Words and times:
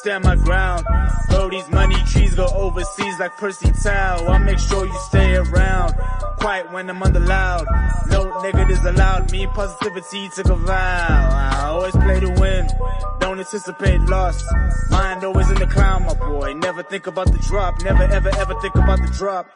stand 0.00 0.24
my 0.24 0.36
ground. 0.36 0.84
Bro, 1.28 1.50
these 1.50 1.68
money 1.68 1.96
trees 2.06 2.34
go 2.34 2.46
overseas 2.46 3.18
like 3.20 3.36
Percy 3.36 3.70
Tau. 3.82 4.26
I 4.26 4.38
make 4.38 4.58
sure 4.58 4.86
you 4.86 4.98
stay 5.08 5.36
around. 5.36 5.94
Quiet 6.38 6.72
when 6.72 6.88
I'm 6.88 7.12
the 7.12 7.20
loud. 7.20 7.66
No 8.08 8.40
negatives 8.40 8.84
allowed. 8.84 9.30
Me 9.30 9.46
positivity 9.48 10.28
took 10.34 10.48
a 10.48 10.54
vow. 10.54 11.28
I 11.52 11.66
always 11.66 11.92
play 11.92 12.18
to 12.20 12.30
win. 12.40 12.66
Don't 13.20 13.38
anticipate 13.38 14.00
loss. 14.02 14.42
Mind 14.90 15.22
always 15.22 15.50
in 15.50 15.58
the 15.58 15.66
clown, 15.66 16.04
my 16.04 16.14
boy. 16.14 16.54
Never 16.54 16.82
think 16.82 17.06
about 17.06 17.30
the 17.30 17.38
drop. 17.38 17.82
Never 17.84 18.04
ever 18.04 18.30
ever 18.38 18.54
think 18.60 18.74
about 18.74 19.00
the 19.00 19.12
drop. 19.18 19.46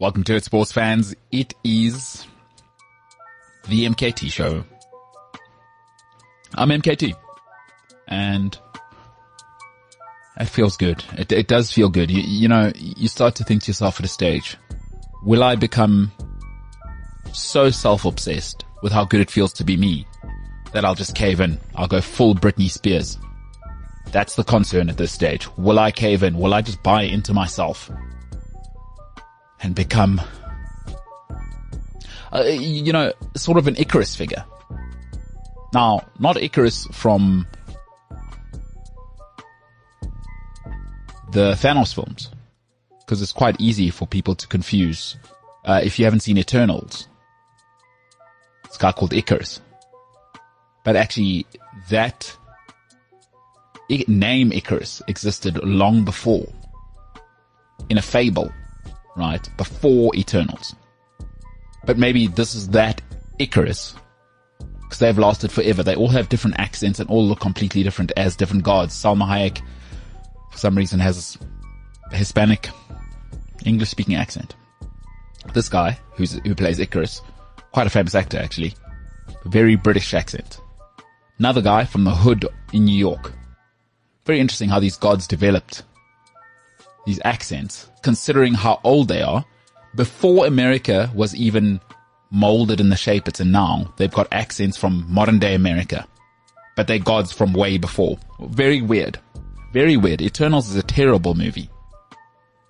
Welcome 0.00 0.24
to 0.24 0.34
it, 0.34 0.44
sports 0.44 0.72
fans. 0.72 1.14
It 1.30 1.54
is 1.62 2.26
the 3.68 3.86
MKT 3.86 4.32
show. 4.32 4.64
I'm 6.54 6.70
MKT. 6.70 7.14
And 8.08 8.58
it 10.38 10.46
feels 10.46 10.76
good. 10.76 11.04
It, 11.16 11.32
it 11.32 11.48
does 11.48 11.72
feel 11.72 11.88
good. 11.88 12.10
You, 12.10 12.22
you 12.22 12.48
know, 12.48 12.72
you 12.74 13.08
start 13.08 13.34
to 13.36 13.44
think 13.44 13.62
to 13.62 13.68
yourself 13.68 13.98
at 14.00 14.06
a 14.06 14.08
stage, 14.08 14.56
will 15.22 15.42
I 15.42 15.56
become 15.56 16.12
so 17.32 17.70
self-obsessed 17.70 18.64
with 18.82 18.92
how 18.92 19.04
good 19.04 19.20
it 19.20 19.30
feels 19.30 19.52
to 19.54 19.64
be 19.64 19.76
me 19.76 20.06
that 20.72 20.84
I'll 20.84 20.94
just 20.94 21.14
cave 21.14 21.40
in? 21.40 21.58
I'll 21.74 21.88
go 21.88 22.00
full 22.00 22.34
Britney 22.34 22.70
Spears. 22.70 23.18
That's 24.10 24.36
the 24.36 24.44
concern 24.44 24.90
at 24.90 24.96
this 24.96 25.12
stage. 25.12 25.48
Will 25.56 25.78
I 25.78 25.90
cave 25.90 26.22
in? 26.22 26.36
Will 26.36 26.54
I 26.54 26.62
just 26.62 26.82
buy 26.82 27.02
into 27.02 27.32
myself? 27.32 27.90
and 29.62 29.74
become, 29.74 30.20
uh, 32.32 32.42
you 32.42 32.92
know, 32.92 33.12
sort 33.36 33.58
of 33.58 33.66
an 33.66 33.76
Icarus 33.76 34.14
figure. 34.14 34.44
Now, 35.72 36.06
not 36.18 36.36
Icarus 36.36 36.86
from 36.92 37.46
the 41.32 41.52
Thanos 41.52 41.94
films, 41.94 42.30
because 43.00 43.22
it's 43.22 43.32
quite 43.32 43.60
easy 43.60 43.90
for 43.90 44.06
people 44.06 44.34
to 44.34 44.46
confuse. 44.46 45.16
Uh, 45.64 45.80
if 45.82 45.98
you 45.98 46.04
haven't 46.04 46.20
seen 46.20 46.38
Eternals, 46.38 47.08
it's 48.64 48.76
a 48.76 48.78
guy 48.78 48.92
called 48.92 49.12
Icarus. 49.12 49.60
But 50.84 50.96
actually, 50.96 51.46
that 51.90 52.36
name 54.08 54.52
Icarus 54.52 55.02
existed 55.06 55.62
long 55.62 56.04
before 56.04 56.46
in 57.88 57.98
a 57.98 58.02
fable 58.02 58.50
right? 59.16 59.48
Before 59.56 60.14
Eternals. 60.14 60.74
But 61.84 61.98
maybe 61.98 62.26
this 62.28 62.54
is 62.54 62.68
that 62.68 63.00
Icarus. 63.38 63.94
Because 64.58 64.98
they've 64.98 65.18
lasted 65.18 65.50
forever. 65.50 65.82
They 65.82 65.94
all 65.94 66.08
have 66.08 66.28
different 66.28 66.58
accents 66.58 67.00
and 67.00 67.08
all 67.08 67.26
look 67.26 67.40
completely 67.40 67.82
different 67.82 68.12
as 68.16 68.36
different 68.36 68.62
gods. 68.62 68.94
Salma 68.94 69.26
Hayek, 69.26 69.62
for 70.52 70.58
some 70.58 70.76
reason, 70.76 71.00
has 71.00 71.38
a 72.12 72.16
Hispanic, 72.16 72.68
English 73.64 73.90
speaking 73.90 74.14
accent. 74.14 74.54
This 75.54 75.68
guy, 75.68 75.98
who's, 76.12 76.34
who 76.44 76.54
plays 76.54 76.78
Icarus, 76.78 77.20
quite 77.72 77.86
a 77.86 77.90
famous 77.90 78.14
actor 78.14 78.38
actually, 78.38 78.74
very 79.46 79.76
British 79.76 80.14
accent. 80.14 80.60
Another 81.38 81.62
guy 81.62 81.84
from 81.84 82.04
the 82.04 82.10
hood 82.10 82.46
in 82.72 82.84
New 82.84 82.96
York. 82.96 83.32
Very 84.26 84.38
interesting 84.38 84.68
how 84.68 84.78
these 84.78 84.96
gods 84.96 85.26
developed 85.26 85.82
these 87.06 87.20
accents, 87.24 87.90
considering 88.02 88.54
how 88.54 88.80
old 88.84 89.08
they 89.08 89.22
are, 89.22 89.44
before 89.96 90.46
America 90.46 91.10
was 91.14 91.34
even 91.34 91.80
molded 92.30 92.80
in 92.80 92.88
the 92.88 92.96
shape 92.96 93.28
it's 93.28 93.40
in 93.40 93.50
now, 93.50 93.92
they've 93.96 94.12
got 94.12 94.28
accents 94.32 94.76
from 94.76 95.04
modern 95.08 95.38
day 95.38 95.54
America. 95.54 96.06
But 96.76 96.86
they're 96.86 96.98
gods 96.98 97.32
from 97.32 97.52
way 97.52 97.76
before. 97.76 98.18
Very 98.40 98.80
weird. 98.80 99.18
Very 99.72 99.96
weird. 99.96 100.20
Eternals 100.20 100.68
is 100.68 100.76
a 100.76 100.82
terrible 100.82 101.34
movie. 101.34 101.70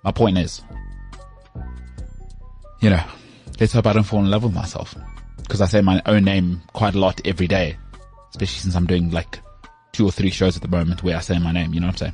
My 0.03 0.11
point 0.11 0.37
is, 0.37 0.61
you 2.79 2.89
know, 2.89 3.03
let's 3.59 3.73
hope 3.73 3.87
I 3.87 3.93
don't 3.93 4.03
fall 4.03 4.19
in 4.19 4.29
love 4.29 4.43
with 4.43 4.53
myself. 4.53 4.95
Because 5.37 5.61
I 5.61 5.65
say 5.65 5.81
my 5.81 6.01
own 6.05 6.23
name 6.23 6.61
quite 6.71 6.95
a 6.95 6.99
lot 6.99 7.21
every 7.25 7.47
day. 7.47 7.77
Especially 8.29 8.59
since 8.59 8.75
I'm 8.75 8.87
doing 8.87 9.11
like 9.11 9.39
two 9.91 10.05
or 10.05 10.11
three 10.11 10.29
shows 10.29 10.55
at 10.55 10.61
the 10.61 10.67
moment 10.67 11.03
where 11.03 11.17
I 11.17 11.19
say 11.19 11.37
my 11.39 11.51
name, 11.51 11.73
you 11.73 11.79
know 11.79 11.87
what 11.87 12.01
I'm 12.01 12.13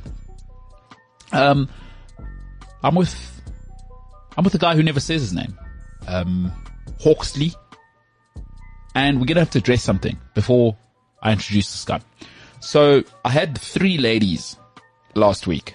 Um, 1.32 1.68
I'm 2.82 2.94
with, 2.94 3.42
I'm 4.36 4.44
with 4.44 4.54
a 4.54 4.58
guy 4.58 4.74
who 4.74 4.82
never 4.82 5.00
says 5.00 5.22
his 5.22 5.32
name. 5.32 5.56
Um, 6.08 6.52
HawXli. 7.00 7.54
And 8.94 9.20
we're 9.20 9.26
going 9.26 9.36
to 9.36 9.42
have 9.42 9.50
to 9.50 9.58
address 9.58 9.84
something 9.84 10.18
before 10.34 10.76
I 11.22 11.32
introduce 11.32 11.70
this 11.70 11.84
guy. 11.84 12.00
So 12.58 13.04
I 13.24 13.30
had 13.30 13.56
three 13.56 13.96
ladies 13.96 14.56
last 15.14 15.46
week 15.46 15.74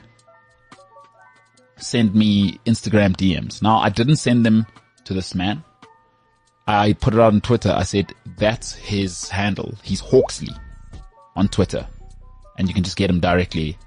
send 1.77 2.15
me 2.15 2.59
Instagram 2.65 3.15
DMs. 3.15 3.61
Now 3.61 3.77
I 3.77 3.89
didn't 3.89 4.17
send 4.17 4.45
them 4.45 4.65
to 5.05 5.13
this 5.13 5.35
man. 5.35 5.63
I 6.67 6.93
put 6.93 7.13
it 7.13 7.19
out 7.19 7.33
on 7.33 7.41
Twitter. 7.41 7.71
I 7.71 7.83
said, 7.83 8.13
that's 8.37 8.73
his 8.73 9.29
handle. 9.29 9.75
He's 9.83 10.01
HawXli 10.01 10.57
on 11.35 11.47
Twitter. 11.47 11.87
And 12.57 12.67
you 12.67 12.73
can 12.73 12.83
just 12.83 12.97
get 12.97 13.09
him 13.09 13.19
directly 13.19 13.77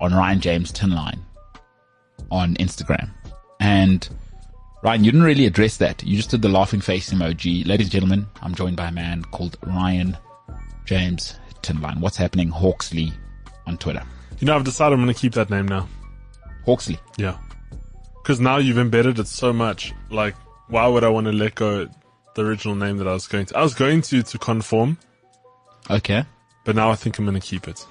on 0.00 0.14
Ryan 0.14 0.40
James 0.40 0.72
Tinline 0.72 1.18
on 2.30 2.54
Instagram. 2.54 3.10
And 3.60 4.08
Ryan, 4.82 5.04
you 5.04 5.10
didn't 5.10 5.26
really 5.26 5.46
address 5.46 5.76
that. 5.78 6.02
You 6.04 6.16
just 6.16 6.30
did 6.30 6.42
the 6.42 6.48
laughing 6.48 6.80
face 6.80 7.12
emoji. 7.12 7.66
Ladies 7.66 7.86
and 7.86 7.92
gentlemen, 7.92 8.26
I'm 8.40 8.54
joined 8.54 8.76
by 8.76 8.88
a 8.88 8.92
man 8.92 9.22
called 9.24 9.58
Ryan 9.66 10.16
James 10.84 11.38
Tinline. 11.62 12.00
What's 12.00 12.16
happening? 12.16 12.50
HawXli 12.50 13.12
on 13.66 13.76
Twitter. 13.76 14.02
You 14.38 14.46
know, 14.46 14.54
I've 14.54 14.64
decided 14.64 14.94
I'm 14.94 15.02
going 15.02 15.14
to 15.14 15.20
keep 15.20 15.34
that 15.34 15.50
name 15.50 15.66
now. 15.66 15.88
HawXli. 16.66 16.98
Yeah. 17.16 17.38
Because 18.22 18.40
now 18.40 18.58
you've 18.58 18.78
embedded 18.78 19.18
it 19.18 19.28
so 19.28 19.52
much. 19.52 19.94
Like, 20.10 20.34
why 20.68 20.86
would 20.86 21.04
I 21.04 21.08
want 21.08 21.26
to 21.26 21.32
let 21.32 21.54
go 21.54 21.88
the 22.34 22.44
original 22.44 22.74
name 22.74 22.98
that 22.98 23.08
I 23.08 23.12
was 23.12 23.26
going 23.26 23.46
to? 23.46 23.56
I 23.56 23.62
was 23.62 23.74
going 23.74 24.02
to 24.02 24.22
to 24.22 24.38
conform. 24.38 24.98
Okay. 25.88 26.24
But 26.64 26.76
now 26.76 26.90
I 26.90 26.96
think 26.96 27.18
I'm 27.18 27.24
going 27.24 27.40
to 27.40 27.46
keep 27.46 27.68
it. 27.68 27.86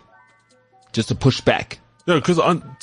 Just 0.92 1.08
to 1.08 1.16
push 1.16 1.42
back. 1.42 1.80
Yeah, 2.06 2.16
because 2.16 2.38
on 2.38 2.78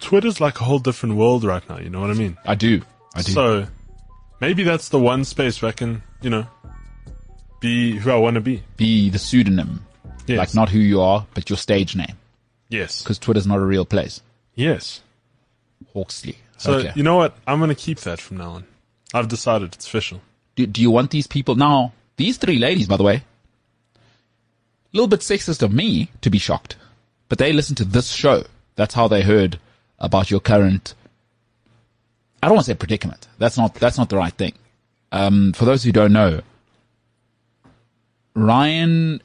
Twitter's 0.00 0.40
like 0.40 0.60
a 0.60 0.64
whole 0.64 0.78
different 0.78 1.16
world 1.16 1.44
right 1.44 1.68
now. 1.68 1.78
You 1.78 1.90
know 1.90 2.00
what 2.00 2.10
I 2.10 2.14
mean? 2.14 2.38
I 2.46 2.54
do. 2.54 2.82
I 3.14 3.22
do. 3.22 3.32
So 3.32 3.66
maybe 4.40 4.62
that's 4.62 4.88
the 4.88 4.98
one 4.98 5.24
space 5.24 5.60
where 5.60 5.68
I 5.70 5.72
can, 5.72 6.02
you 6.22 6.30
know, 6.30 6.46
be 7.60 7.98
who 7.98 8.10
I 8.10 8.16
want 8.16 8.36
to 8.36 8.40
be. 8.40 8.62
Be 8.76 9.10
the 9.10 9.18
pseudonym. 9.18 9.84
Yes. 10.26 10.38
Like 10.38 10.54
not 10.54 10.68
who 10.68 10.78
you 10.78 11.00
are, 11.00 11.26
but 11.34 11.50
your 11.50 11.56
stage 11.56 11.96
name. 11.96 12.16
Yes. 12.70 13.02
Because 13.02 13.18
Twitter's 13.18 13.46
not 13.46 13.58
a 13.58 13.64
real 13.64 13.84
place. 13.84 14.22
Yes. 14.54 15.02
HawXli. 15.94 16.36
So 16.56 16.74
okay. 16.74 16.92
you 16.94 17.02
know 17.02 17.16
what? 17.16 17.36
I'm 17.46 17.58
going 17.58 17.68
to 17.68 17.74
keep 17.74 18.00
that 18.00 18.20
from 18.20 18.38
now 18.38 18.52
on. 18.52 18.64
I've 19.12 19.28
decided 19.28 19.74
it's 19.74 19.86
official. 19.86 20.22
do, 20.56 20.66
do 20.66 20.80
you 20.80 20.90
want 20.90 21.10
these 21.10 21.26
people 21.26 21.56
now? 21.56 21.92
These 22.16 22.36
three 22.36 22.58
ladies, 22.58 22.86
by 22.86 22.96
the 22.96 23.02
way, 23.02 23.24
a 23.96 24.92
little 24.92 25.08
bit 25.08 25.20
sexist 25.20 25.62
of 25.62 25.72
me 25.72 26.10
to 26.20 26.30
be 26.30 26.38
shocked, 26.38 26.76
but 27.28 27.38
they 27.38 27.52
listen 27.52 27.74
to 27.76 27.84
this 27.84 28.10
show. 28.10 28.44
That's 28.76 28.94
how 28.94 29.08
they 29.08 29.22
heard 29.22 29.58
about 29.98 30.30
your 30.30 30.40
current. 30.40 30.94
I 32.42 32.46
don't 32.46 32.56
want 32.56 32.66
to 32.66 32.72
say 32.72 32.76
predicament. 32.76 33.26
That's 33.38 33.56
not 33.56 33.74
that's 33.74 33.98
not 33.98 34.08
the 34.08 34.16
right 34.16 34.32
thing. 34.32 34.54
Um, 35.12 35.52
for 35.52 35.64
those 35.64 35.82
who 35.82 35.92
don't 35.92 36.12
know, 36.12 36.40
Ryan 38.34 39.22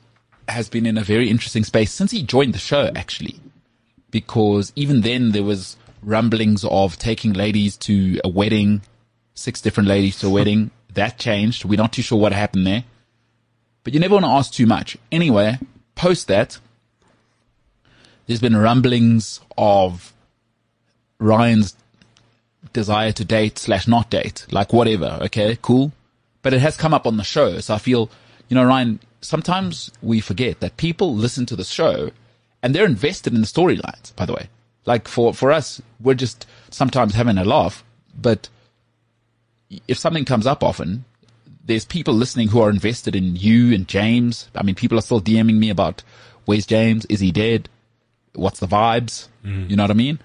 has 0.47 0.69
been 0.69 0.85
in 0.85 0.97
a 0.97 1.03
very 1.03 1.29
interesting 1.29 1.63
space 1.63 1.91
since 1.91 2.11
he 2.11 2.23
joined 2.23 2.53
the 2.53 2.59
show, 2.59 2.91
actually, 2.95 3.39
because 4.11 4.71
even 4.75 5.01
then 5.01 5.31
there 5.31 5.43
was 5.43 5.77
rumblings 6.01 6.63
of 6.65 6.97
taking 6.97 7.33
ladies 7.33 7.75
to 7.77 8.19
a 8.23 8.29
wedding, 8.29 8.81
six 9.33 9.61
different 9.61 9.89
ladies 9.89 10.19
to 10.19 10.27
a 10.27 10.31
wedding. 10.31 10.71
That 10.95 11.19
changed. 11.19 11.65
We're 11.65 11.75
not 11.75 11.91
too 11.91 12.01
sure 12.01 12.17
what 12.17 12.31
happened 12.31 12.65
there, 12.65 12.85
but 13.83 13.93
you 13.93 13.99
never 13.99 14.13
want 14.13 14.23
to 14.23 14.31
ask 14.31 14.53
too 14.53 14.65
much. 14.65 14.95
Anyway, 15.11 15.59
post 15.93 16.29
that, 16.29 16.57
there's 18.27 18.39
been 18.39 18.55
rumblings 18.55 19.41
of 19.57 20.13
Ryan's 21.19 21.75
desire 22.71 23.11
to 23.11 23.25
date 23.25 23.57
slash 23.57 23.87
not 23.87 24.09
date, 24.09 24.45
like 24.51 24.71
whatever. 24.71 25.19
Okay, 25.23 25.57
cool. 25.61 25.91
But 26.41 26.53
it 26.53 26.61
has 26.61 26.77
come 26.77 26.93
up 26.93 27.05
on 27.05 27.17
the 27.17 27.23
show. 27.23 27.59
So 27.59 27.73
I 27.73 27.77
feel, 27.77 28.09
you 28.47 28.55
know, 28.55 28.63
Ryan, 28.63 28.99
sometimes 29.25 29.91
we 30.01 30.19
forget 30.19 30.59
that 30.59 30.77
people 30.77 31.15
listen 31.15 31.45
to 31.47 31.55
the 31.55 31.63
show 31.63 32.11
and 32.63 32.73
they're 32.73 32.85
invested 32.85 33.33
in 33.33 33.41
the 33.41 33.47
storylines, 33.47 34.15
by 34.15 34.25
the 34.25 34.33
way. 34.33 34.49
Like 34.85 35.07
for, 35.07 35.33
for 35.33 35.51
us, 35.51 35.81
we're 35.99 36.13
just 36.15 36.45
sometimes 36.69 37.15
having 37.15 37.37
a 37.37 37.43
laugh, 37.43 37.83
but 38.19 38.49
if 39.87 39.97
something 39.97 40.25
comes 40.25 40.45
up 40.45 40.63
often, 40.63 41.05
there's 41.63 41.85
people 41.85 42.13
listening 42.13 42.47
who 42.49 42.61
are 42.61 42.69
invested 42.69 43.15
in 43.15 43.35
you 43.35 43.73
and 43.73 43.87
James. 43.87 44.49
I 44.55 44.63
mean, 44.63 44.75
people 44.75 44.97
are 44.97 45.01
still 45.01 45.21
DMing 45.21 45.57
me 45.57 45.69
about 45.71 46.03
where's 46.45 46.65
James? 46.67 47.05
Is 47.05 47.19
he 47.19 47.31
dead? 47.31 47.67
What's 48.33 48.59
the 48.59 48.67
vibes? 48.67 49.27
You 49.69 49.75
know 49.75 49.83
what 49.83 49.91
I 49.91 49.95
mean? 49.95 50.19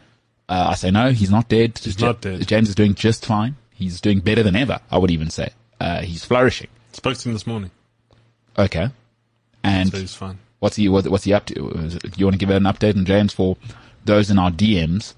Uh, 0.49 0.69
I 0.71 0.75
say 0.75 0.91
no, 0.91 1.11
he's 1.13 1.31
not 1.31 1.49
dead. 1.49 1.79
He's 1.79 1.99
not 2.01 2.21
dead. 2.21 2.47
James 2.47 2.69
is 2.69 2.75
doing 2.75 2.95
just 2.95 3.25
fine. 3.25 3.57
He's 3.73 4.01
doing 4.01 4.21
better 4.21 4.43
than 4.43 4.57
ever. 4.57 4.81
I 4.91 4.99
would 4.99 5.11
even 5.11 5.31
say. 5.31 5.51
Uh, 5.81 6.03
he's 6.03 6.25
flourishing. 6.25 6.69
Spoke 6.93 7.17
to 7.17 7.29
him 7.29 7.33
this 7.33 7.47
morning, 7.47 7.71
Okay. 8.59 8.89
And 9.63 9.91
so 9.91 9.99
he's 9.99 10.15
fine. 10.15 10.39
what's 10.61 10.77
he 10.77 10.89
what, 10.89 11.07
what's 11.09 11.25
he 11.25 11.33
up 11.33 11.47
to? 11.47 11.55
Do 11.55 12.11
you 12.17 12.25
want 12.27 12.35
to 12.35 12.39
give 12.39 12.51
an 12.51 12.65
update 12.65 12.97
on 12.97 13.05
James 13.05 13.33
for 13.33 13.57
those 14.05 14.31
in 14.31 14.39
our 14.39 14.51
DMs, 14.51 15.15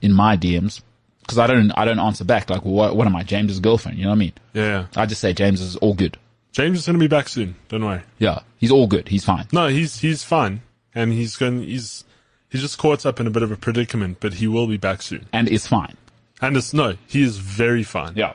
in 0.00 0.12
my 0.12 0.36
DMs? 0.36 0.80
Because 1.20 1.38
I 1.38 1.46
don't 1.46 1.70
I 1.72 1.84
don't 1.84 1.98
answer 1.98 2.24
back. 2.24 2.50
Like 2.50 2.64
what 2.64 2.96
what 2.96 3.06
am 3.06 3.16
I? 3.16 3.22
James's 3.22 3.60
girlfriend? 3.60 3.98
You 3.98 4.04
know 4.04 4.10
what 4.10 4.16
I 4.16 4.18
mean? 4.18 4.32
Yeah, 4.52 4.62
yeah. 4.62 4.86
I 4.96 5.06
just 5.06 5.20
say 5.20 5.32
James 5.32 5.60
is 5.60 5.76
all 5.76 5.94
good. 5.94 6.16
James 6.52 6.78
is 6.78 6.86
going 6.86 6.94
to 6.98 7.00
be 7.00 7.08
back 7.08 7.28
soon. 7.28 7.54
Don't 7.68 7.84
worry. 7.84 8.02
Yeah, 8.18 8.40
he's 8.58 8.72
all 8.72 8.86
good. 8.88 9.08
He's 9.08 9.24
fine. 9.24 9.46
No, 9.52 9.68
he's 9.68 10.00
he's 10.00 10.24
fine, 10.24 10.62
and 10.94 11.12
he's 11.12 11.36
going. 11.36 11.62
He's 11.62 12.04
he's 12.48 12.60
just 12.60 12.78
caught 12.78 13.06
up 13.06 13.20
in 13.20 13.26
a 13.26 13.30
bit 13.30 13.42
of 13.42 13.52
a 13.52 13.56
predicament, 13.56 14.18
but 14.20 14.34
he 14.34 14.48
will 14.48 14.66
be 14.66 14.76
back 14.76 15.02
soon. 15.02 15.26
And 15.32 15.48
is 15.48 15.66
fine. 15.66 15.96
And 16.40 16.56
it's 16.56 16.74
no, 16.74 16.96
he 17.06 17.22
is 17.22 17.38
very 17.38 17.84
fine. 17.84 18.14
Yeah. 18.16 18.34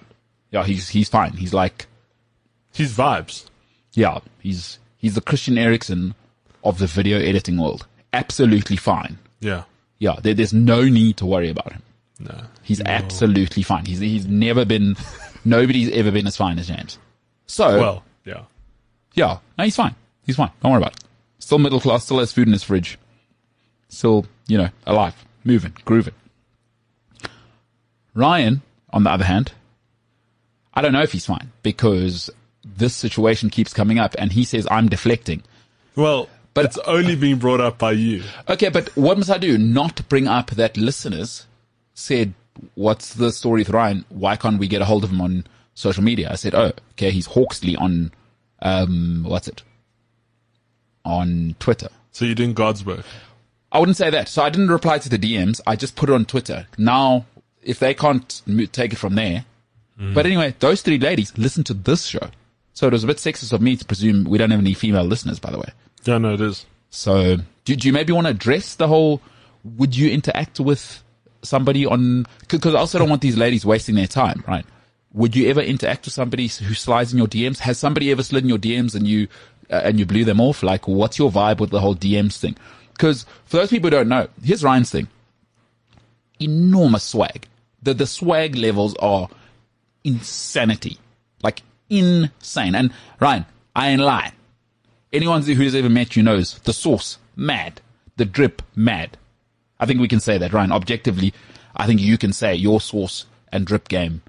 Yeah, 0.51 0.63
he's 0.63 0.89
he's 0.89 1.09
fine. 1.09 1.33
He's 1.33 1.53
like 1.53 1.87
He's 2.75 2.95
vibes. 2.95 3.45
Yeah, 3.95 4.19
he's 4.39 4.77
he's 4.97 5.15
the 5.15 5.21
Christian 5.21 5.57
Eriksen 5.57 6.13
of 6.63 6.77
the 6.79 6.87
video 6.87 7.17
editing 7.19 7.57
world. 7.57 7.87
Absolutely 8.13 8.75
fine. 8.77 9.17
Yeah. 9.39 9.63
Yeah, 9.99 10.17
there, 10.21 10.33
there's 10.33 10.53
no 10.53 10.83
need 10.83 11.17
to 11.17 11.25
worry 11.25 11.49
about 11.49 11.71
him. 11.71 11.81
No. 12.19 12.41
He's 12.63 12.81
absolutely 12.81 13.63
fine. 13.63 13.85
He's 13.85 13.99
he's 13.99 14.27
never 14.27 14.65
been 14.65 14.95
nobody's 15.45 15.89
ever 15.91 16.11
been 16.11 16.27
as 16.27 16.35
fine 16.37 16.59
as 16.59 16.67
James. 16.67 16.99
So 17.47 17.79
Well, 17.79 18.03
yeah. 18.25 18.43
yeah, 19.13 19.37
no, 19.57 19.63
he's 19.63 19.75
fine. 19.75 19.95
He's 20.25 20.35
fine. 20.35 20.51
Don't 20.61 20.71
worry 20.71 20.81
about 20.81 20.95
it. 20.97 21.03
Still 21.39 21.59
middle 21.59 21.79
class, 21.79 22.03
still 22.03 22.19
has 22.19 22.31
food 22.33 22.47
in 22.47 22.53
his 22.53 22.63
fridge. 22.63 22.97
Still, 23.89 24.25
you 24.47 24.57
know, 24.57 24.69
alive, 24.85 25.15
moving, 25.43 25.73
grooving. 25.85 26.15
Ryan, 28.13 28.61
on 28.91 29.03
the 29.03 29.11
other 29.11 29.25
hand, 29.25 29.51
I 30.73 30.81
don't 30.81 30.93
know 30.93 31.03
if 31.03 31.11
he's 31.11 31.25
fine 31.25 31.51
because 31.63 32.29
this 32.77 32.93
situation 32.95 33.49
keeps 33.49 33.73
coming 33.73 33.99
up 33.99 34.15
and 34.17 34.31
he 34.33 34.43
says 34.43 34.67
I'm 34.69 34.89
deflecting. 34.89 35.43
Well, 35.95 36.29
But- 36.53 36.65
it's 36.65 36.77
only 36.79 37.15
being 37.15 37.37
brought 37.37 37.61
up 37.61 37.77
by 37.77 37.91
you. 37.93 38.23
Okay, 38.49 38.69
but 38.69 38.95
what 38.95 39.17
must 39.17 39.29
I 39.29 39.37
do? 39.37 39.57
Not 39.57 40.07
bring 40.09 40.27
up 40.27 40.51
that 40.51 40.77
listeners 40.77 41.45
said, 41.93 42.33
what's 42.75 43.13
the 43.13 43.31
story 43.31 43.61
with 43.61 43.69
Ryan? 43.69 44.05
Why 44.09 44.35
can't 44.35 44.59
we 44.59 44.67
get 44.67 44.81
a 44.81 44.85
hold 44.85 45.03
of 45.03 45.11
him 45.11 45.21
on 45.21 45.45
social 45.73 46.03
media? 46.03 46.29
I 46.31 46.35
said, 46.35 46.55
oh, 46.55 46.71
okay, 46.91 47.11
he's 47.11 47.27
HawXli 47.29 47.79
on, 47.79 48.11
um, 48.61 49.23
what's 49.27 49.47
it? 49.47 49.63
On 51.03 51.55
Twitter. 51.59 51.89
So 52.11 52.25
you're 52.25 52.35
doing 52.35 52.53
God's 52.53 52.85
work. 52.85 53.05
I 53.71 53.79
wouldn't 53.79 53.97
say 53.97 54.09
that. 54.09 54.29
So 54.29 54.41
I 54.41 54.49
didn't 54.49 54.69
reply 54.69 54.97
to 54.99 55.09
the 55.09 55.19
DMs. 55.19 55.59
I 55.67 55.75
just 55.75 55.95
put 55.95 56.09
it 56.09 56.13
on 56.13 56.25
Twitter. 56.25 56.67
Now, 56.77 57.25
if 57.61 57.79
they 57.79 57.93
can't 57.93 58.41
take 58.71 58.93
it 58.93 58.97
from 58.97 59.15
there. 59.15 59.45
But 59.97 60.25
anyway, 60.25 60.55
those 60.59 60.81
three 60.81 60.97
ladies 60.99 61.37
listen 61.37 61.63
to 61.65 61.73
this 61.73 62.03
show. 62.05 62.29
So 62.75 62.87
it 62.87 62.93
was 62.93 63.05
a 63.05 63.07
bit 63.07 63.17
sexist 63.17 63.53
of 63.53 63.61
me 63.61 63.77
to 63.77 63.85
presume 63.85 64.25
we 64.25 64.37
don't 64.37 64.51
have 64.51 64.59
any 64.59 64.73
female 64.73 65.05
listeners, 65.05 65.39
by 65.39 65.49
the 65.49 65.57
way. 65.57 65.69
Yeah, 66.03 66.17
no, 66.17 66.33
it 66.33 66.41
is. 66.41 66.65
So 66.89 67.37
do, 67.63 67.75
do 67.75 67.87
you 67.87 67.93
maybe 67.93 68.11
want 68.13 68.27
to 68.27 68.31
address 68.31 68.75
the 68.75 68.87
whole, 68.87 69.21
would 69.63 69.95
you 69.95 70.11
interact 70.11 70.59
with 70.59 71.01
somebody 71.41 71.85
on, 71.85 72.25
because 72.49 72.75
I 72.75 72.79
also 72.79 72.99
don't 72.99 73.09
want 73.09 73.21
these 73.21 73.37
ladies 73.37 73.65
wasting 73.65 73.95
their 73.95 74.07
time, 74.07 74.43
right? 74.45 74.65
Would 75.13 75.37
you 75.37 75.49
ever 75.49 75.61
interact 75.61 76.03
with 76.05 76.13
somebody 76.13 76.47
who 76.47 76.73
slides 76.73 77.13
in 77.13 77.17
your 77.17 77.27
DMs? 77.27 77.59
Has 77.59 77.77
somebody 77.77 78.11
ever 78.11 78.21
slid 78.21 78.43
in 78.43 78.49
your 78.49 78.57
DMs 78.57 78.93
and 78.93 79.07
you, 79.07 79.29
uh, 79.71 79.81
and 79.85 79.97
you 79.97 80.05
blew 80.05 80.25
them 80.25 80.41
off? 80.41 80.61
Like, 80.61 80.85
what's 80.85 81.17
your 81.17 81.31
vibe 81.31 81.59
with 81.59 81.69
the 81.69 81.79
whole 81.79 81.95
DMs 81.95 82.37
thing? 82.37 82.57
Because 82.91 83.25
for 83.45 83.57
those 83.57 83.69
people 83.69 83.89
who 83.89 83.95
don't 83.95 84.09
know, 84.09 84.27
here's 84.43 84.65
Ryan's 84.65 84.91
thing. 84.91 85.07
Enormous 86.41 87.03
swag. 87.03 87.47
The, 87.81 87.93
the 87.93 88.05
swag 88.05 88.57
levels 88.57 88.95
are 88.95 89.29
insanity. 90.03 90.97
Like 91.41 91.61
insane. 91.89 92.75
And 92.75 92.91
Ryan, 93.19 93.45
I 93.75 93.89
ain't 93.89 94.01
lying. 94.01 94.31
Anyone 95.13 95.41
who's 95.43 95.75
ever 95.75 95.89
met 95.89 96.15
you 96.15 96.23
knows 96.23 96.59
the 96.59 96.73
source, 96.73 97.17
mad. 97.35 97.81
The 98.17 98.25
drip, 98.25 98.61
mad. 98.75 99.17
I 99.79 99.85
think 99.85 99.99
we 99.99 100.07
can 100.07 100.19
say 100.19 100.37
that, 100.37 100.53
Ryan. 100.53 100.71
Objectively, 100.71 101.33
I 101.75 101.85
think 101.85 101.99
you 102.01 102.17
can 102.17 102.33
say 102.33 102.55
your 102.55 102.79
source 102.81 103.25
and 103.51 103.65
drip 103.65 103.87
game 103.87 104.21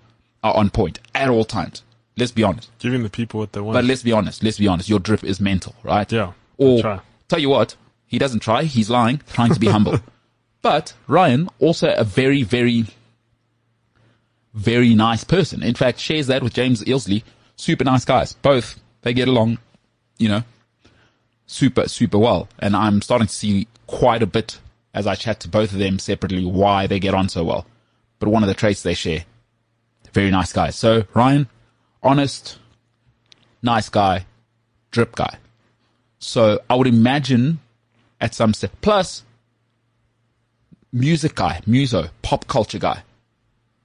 are 0.42 0.56
on 0.56 0.70
point 0.70 1.00
at 1.14 1.28
all 1.28 1.44
times. 1.44 1.82
Let's 2.16 2.32
be 2.32 2.42
honest. 2.42 2.70
Giving 2.78 3.02
the 3.02 3.10
people 3.10 3.40
what 3.40 3.52
they 3.52 3.60
want. 3.60 3.74
But 3.74 3.84
let's 3.84 4.02
be 4.02 4.12
honest. 4.12 4.42
Let's 4.42 4.58
be 4.58 4.66
honest. 4.68 4.88
Your 4.88 4.98
drip 4.98 5.22
is 5.22 5.40
mental, 5.40 5.74
right? 5.82 6.10
Yeah, 6.10 6.32
Or 6.56 6.80
try. 6.80 7.00
tell 7.28 7.38
you 7.38 7.48
what, 7.50 7.76
he 8.06 8.18
doesn't 8.18 8.40
try. 8.40 8.64
He's 8.64 8.88
lying, 8.90 9.20
trying 9.32 9.52
to 9.52 9.60
be 9.60 9.68
humble. 9.68 9.98
But 10.62 10.94
Ryan, 11.06 11.48
also 11.60 11.92
a 11.94 12.02
very, 12.02 12.42
very, 12.42 12.86
very 14.54 14.94
nice 14.94 15.22
person. 15.22 15.62
In 15.62 15.74
fact, 15.76 16.00
shares 16.00 16.26
that 16.26 16.42
with 16.42 16.54
James 16.54 16.82
Ilsley. 16.84 17.22
Super 17.56 17.84
nice 17.84 18.04
guys. 18.04 18.34
Both 18.34 18.80
they 19.02 19.14
get 19.14 19.28
along, 19.28 19.58
you 20.18 20.28
know, 20.28 20.42
super, 21.46 21.88
super 21.88 22.18
well. 22.18 22.48
And 22.58 22.76
I'm 22.76 23.02
starting 23.02 23.28
to 23.28 23.32
see 23.32 23.66
quite 23.86 24.22
a 24.22 24.26
bit 24.26 24.60
as 24.94 25.06
I 25.06 25.14
chat 25.14 25.40
to 25.40 25.48
both 25.48 25.72
of 25.72 25.78
them 25.78 25.98
separately 25.98 26.44
why 26.44 26.86
they 26.86 26.98
get 26.98 27.14
on 27.14 27.28
so 27.28 27.44
well. 27.44 27.66
But 28.18 28.28
one 28.28 28.42
of 28.42 28.48
the 28.48 28.54
traits 28.54 28.82
they 28.82 28.94
share, 28.94 29.24
very 30.12 30.30
nice 30.30 30.52
guys. 30.52 30.76
So 30.76 31.04
Ryan, 31.14 31.48
honest, 32.02 32.58
nice 33.62 33.88
guy, 33.88 34.26
drip 34.90 35.14
guy. 35.14 35.38
So 36.18 36.60
I 36.70 36.74
would 36.74 36.86
imagine 36.86 37.60
at 38.20 38.34
some 38.34 38.54
step, 38.54 38.72
plus 38.80 39.22
music 40.92 41.34
guy, 41.34 41.60
muso, 41.66 42.08
pop 42.22 42.46
culture 42.46 42.78
guy. 42.78 43.02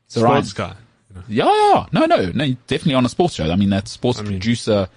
So 0.07 0.21
Ryan, 0.21 0.44
Sports 0.44 0.53
guy. 0.53 0.75
Know. 1.16 1.24
yeah, 1.28 1.46
yeah, 1.46 1.74
yeah. 1.74 1.86
no, 1.92 2.06
no, 2.06 2.31
no, 2.31 2.46
definitely 2.68 2.96
on 2.96 3.06
a 3.06 3.10
sports 3.10 3.36
show. 3.36 3.50
I 3.52 3.56
mean, 3.56 3.69
that 3.72 3.88
sports 3.88 4.19
mean- 4.22 4.31
producer, 4.31 4.88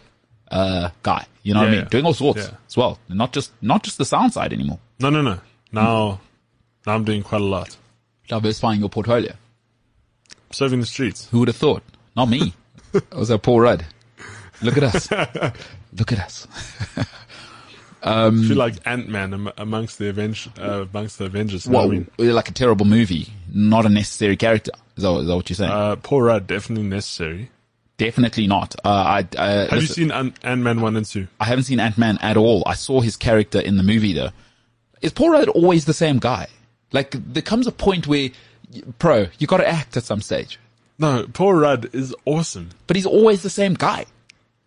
uh, 0.51 0.91
guy, 1.03 1.27
you 1.43 1.55
know 1.55 1.61
what 1.61 1.69
I 1.69 1.73
mean? 1.73 1.81
yeah. 1.81 1.89
Doing 1.89 2.05
all 2.07 2.15
sorts 2.15 2.43
Yeah. 2.47 2.57
as 2.69 2.77
well. 2.77 2.99
Not 3.09 3.33
just, 3.33 3.53
not 3.63 3.83
just 3.83 3.99
the 3.99 4.05
sound 4.05 4.33
side 4.33 4.53
anymore. 4.53 4.79
No, 5.01 5.11
no, 5.11 5.23
no. 5.23 5.41
Now, 5.73 6.21
now 6.87 6.95
I'm 6.95 7.05
doing 7.05 7.23
quite 7.23 7.41
a 7.41 7.45
lot. 7.45 7.77
Diversifying 8.29 8.81
your 8.81 8.89
portfolio. 8.89 9.33
Serving 10.51 10.81
the 10.81 10.87
streets. 10.87 11.29
Who 11.31 11.41
would 11.41 11.49
have 11.49 11.57
thought? 11.57 11.83
Not 12.17 12.29
me. 12.29 12.55
it 12.95 13.13
was 13.15 13.31
a 13.31 13.39
Paul 13.39 13.61
Rudd. 13.61 13.85
Look 14.63 14.77
at 14.77 14.85
us. 14.85 15.11
Look 15.99 16.13
at 16.13 16.19
us. 16.21 16.47
I 18.03 18.31
feel 18.31 18.57
like 18.57 18.75
Ant 18.87 19.09
Man 19.09 19.51
amongst 19.57 19.99
the 19.99 20.11
Avenge, 20.11 20.49
uh, 20.59 20.83
amongst 20.93 21.19
the 21.19 21.25
Avengers. 21.25 21.67
Well, 21.67 21.85
I 21.85 21.89
mean, 21.89 22.11
like 22.19 22.51
a 22.51 22.53
terrible 22.53 22.85
movie, 22.85 23.29
not 23.53 23.87
a 23.87 23.89
necessary 23.89 24.37
character. 24.37 24.73
Is 24.97 25.03
that, 25.03 25.11
is 25.21 25.27
that 25.27 25.37
what 25.37 25.49
you're 25.51 25.57
saying? 25.57 25.71
uh, 25.73 25.97
Paul 25.97 26.23
Rudd 26.23 26.47
definitely 26.47 26.87
necessary. 26.89 27.51
Definitely 27.97 28.47
not. 28.47 28.75
Uh, 28.85 28.89
I, 28.89 29.29
I, 29.39 29.47
Have 29.51 29.73
you 29.73 29.79
listen- 29.81 29.95
seen 29.95 30.11
Ant 30.11 30.63
Man 30.63 30.81
one 30.81 30.97
and 30.97 31.07
two? 31.07 31.29
I 31.39 31.45
haven't 31.45 31.65
seen 31.65 31.79
Ant 31.81 31.97
Man 31.99 32.19
at 32.23 32.37
all. 32.37 32.63
I 32.67 32.75
saw 32.75 33.01
his 33.01 33.17
character 33.17 33.61
in 33.61 33.77
the 33.77 33.83
movie 33.85 34.13
though. 34.13 34.31
Is 35.01 35.13
Paul 35.13 35.31
Rudd 35.31 35.49
always 35.49 35.85
the 35.85 35.93
same 35.95 36.19
guy? 36.19 36.49
Like 36.93 37.11
there 37.33 37.43
comes 37.43 37.67
a 37.67 37.73
point 37.73 38.07
where, 38.07 38.31
pro, 38.99 39.27
you 39.39 39.47
got 39.47 39.59
to 39.59 39.69
act 39.69 39.97
at 39.97 40.05
some 40.05 40.21
stage. 40.21 40.59
No, 40.99 41.27
Paul 41.33 41.55
Rudd 41.55 41.91
is 41.93 42.15
awesome. 42.25 42.71
But 42.87 42.97
he's 42.97 43.07
always 43.07 43.43
the 43.43 43.51
same 43.51 43.75
guy. 43.75 44.07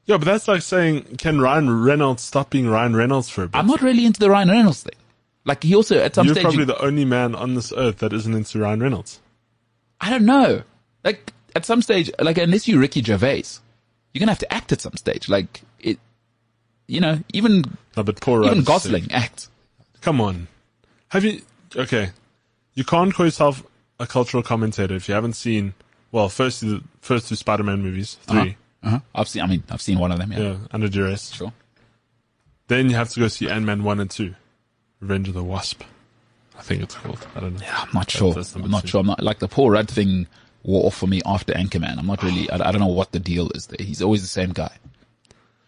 Yeah, 0.05 0.17
but 0.17 0.25
that's 0.25 0.47
like 0.47 0.61
saying, 0.61 1.17
can 1.17 1.41
Ryan 1.41 1.83
Reynolds 1.83 2.23
stop 2.23 2.49
being 2.49 2.69
Ryan 2.69 2.95
Reynolds 2.95 3.29
for 3.29 3.43
a 3.43 3.47
bit? 3.47 3.57
I'm 3.57 3.67
not 3.67 3.81
really 3.81 4.05
into 4.05 4.19
the 4.21 4.29
Ryan 4.29 4.49
Reynolds 4.49 4.83
thing. 4.83 4.93
Like 5.43 5.63
he 5.63 5.75
also 5.75 5.97
at 5.99 6.15
some 6.15 6.25
You're 6.27 6.35
stage, 6.35 6.43
probably 6.43 6.59
you- 6.59 6.65
the 6.65 6.81
only 6.81 7.03
man 7.05 7.35
on 7.35 7.55
this 7.55 7.73
earth 7.75 7.97
that 7.99 8.13
isn't 8.13 8.33
into 8.33 8.59
Ryan 8.59 8.81
Reynolds. 8.83 9.19
I 10.01 10.09
don't 10.09 10.25
know. 10.25 10.61
Like 11.03 11.31
at 11.55 11.65
some 11.65 11.81
stage, 11.81 12.11
like 12.19 12.37
unless 12.37 12.67
you're 12.67 12.79
Ricky 12.79 13.01
Gervais, 13.01 13.43
you're 14.13 14.19
gonna 14.19 14.31
have 14.31 14.39
to 14.39 14.53
act 14.53 14.71
at 14.71 14.81
some 14.81 14.95
stage. 14.95 15.27
Like 15.29 15.61
it, 15.79 15.99
you 16.87 16.99
know, 16.99 17.19
even 17.33 17.63
No, 17.95 18.03
but 18.03 18.19
poor 18.21 18.43
even. 18.43 18.63
Gosling 18.63 19.11
acts. 19.11 19.49
Come 20.01 20.21
on. 20.21 20.47
Have 21.09 21.23
you, 21.23 21.41
okay. 21.75 22.11
You 22.75 22.83
can't 22.83 23.13
call 23.13 23.25
yourself 23.25 23.63
a 23.99 24.05
cultural 24.05 24.43
commentator 24.43 24.93
if 24.95 25.07
you 25.07 25.15
haven't 25.15 25.33
seen, 25.33 25.73
well, 26.11 26.29
first 26.29 26.61
the 26.61 26.83
first 27.01 27.27
two 27.27 27.35
Spider-Man 27.35 27.81
movies, 27.81 28.17
3 28.27 28.55
Uh-huh. 28.83 28.99
I've 29.15 29.27
seen. 29.27 29.41
I 29.41 29.47
mean, 29.47 29.63
I've 29.71 29.81
seen 29.81 29.97
one 29.99 30.11
of 30.11 30.19
them. 30.19 30.31
Yeah, 30.31 30.39
yeah, 30.39 30.57
under 30.71 30.87
duress. 30.87 31.31
sure. 31.33 31.51
Then 32.67 32.89
you 32.89 32.95
have 32.95 33.09
to 33.09 33.19
go 33.19 33.27
see 33.27 33.49
Ant-Man 33.49 33.83
1 33.83 33.99
and 33.99 34.09
2. 34.11 34.35
Revenge 34.99 35.27
of 35.29 35.33
the 35.33 35.43
Wasp. 35.43 35.81
I 36.57 36.61
think 36.61 36.83
it's 36.83 36.95
called. 36.95 37.25
I 37.35 37.39
don't 37.39 37.53
know. 37.53 37.59
Yeah, 37.61 37.77
I'm 37.79 37.89
not 37.93 38.09
sure. 38.09 38.33
that's 38.33 38.55
I'm 38.55 38.69
not 38.69 38.81
two. 38.81 38.87
sure. 38.89 39.01
I'm 39.01 39.07
not 39.07 39.23
like 39.23 39.39
the 39.39 39.47
Paul 39.47 39.71
Rudd 39.71 39.89
thing 39.89 40.27
wore 40.63 40.87
off 40.87 40.95
for 40.97 41.07
me 41.07 41.21
after 41.25 41.53
Anchorman. 41.53 41.97
I'm 41.97 42.07
not 42.07 42.23
really. 42.23 42.49
I, 42.49 42.69
I 42.69 42.71
don't 42.71 42.81
know 42.81 42.87
what 42.87 43.11
the 43.11 43.19
deal 43.19 43.49
is 43.51 43.67
there. 43.67 43.85
He's 43.85 44.01
always 44.01 44.21
the 44.21 44.27
same 44.27 44.51
guy. 44.51 44.75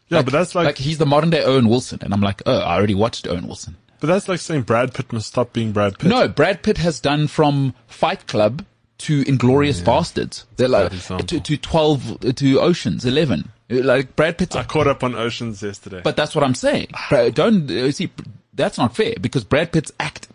Yeah, 0.10 0.24
but 0.24 0.34
that's 0.34 0.56
like, 0.56 0.66
like 0.66 0.78
he's 0.78 0.98
the 0.98 1.06
modern 1.06 1.30
day 1.30 1.44
Owen 1.44 1.70
Wilson, 1.70 2.00
and 2.02 2.14
I'm 2.14 2.22
like, 2.22 2.42
oh, 2.46 2.58
I 2.58 2.76
already 2.76 2.96
watched 2.96 3.28
Owen 3.28 3.46
Wilson. 3.46 3.78
but 4.00 4.08
that's 4.08 4.28
like 4.28 4.40
saying 4.40 4.64
Brad 4.64 4.94
Pitt 4.94 5.14
must 5.14 5.28
stop 5.28 5.54
being 5.54 5.72
Brad 5.72 6.00
Pitt. 6.00 6.10
No, 6.10 6.28
Brad 6.28 6.64
Pitt 6.64 6.80
has 6.80 7.00
done 7.00 7.28
from 7.28 7.76
Fight 7.86 8.26
Club 8.26 8.66
to 9.00 9.24
Inglourious 9.26 9.82
Basterds. 9.84 10.46
They're 10.58 10.68
like 10.68 10.92
to, 10.92 11.40
to 11.40 11.58
twelve 11.58 12.20
to 12.22 12.60
Oceans 12.60 13.06
Eleven. 13.06 13.52
Like 13.70 14.16
Brad 14.16 14.40
Pitt's 14.40 14.56
I 14.56 14.64
caught 14.64 14.88
up 14.88 15.04
on 15.04 15.14
Oceans 15.14 15.62
yesterday. 15.62 16.02
But 16.04 16.16
that's 16.16 16.34
what 16.34 16.44
I'm 16.44 16.56
saying. 16.56 16.88
Don't 17.34 17.70
see. 17.94 18.10
That's 18.54 18.80
not 18.80 18.96
fair 18.96 19.14
because 19.22 19.44
Brad 19.44 19.72
Pitt's 19.72 19.92
acted. 20.00 20.32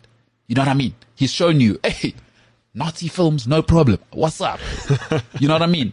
You 0.47 0.55
know 0.55 0.63
what 0.63 0.69
I 0.69 0.75
mean? 0.75 0.95
He's 1.15 1.33
shown 1.33 1.61
you, 1.61 1.79
hey, 1.85 2.15
Nazi 2.75 3.09
films, 3.09 3.47
no 3.47 3.63
problem. 3.63 3.99
What's 4.13 4.41
up? 4.41 4.61
you 5.41 5.49
know 5.49 5.55
what 5.55 5.63
I 5.63 5.67
mean? 5.67 5.93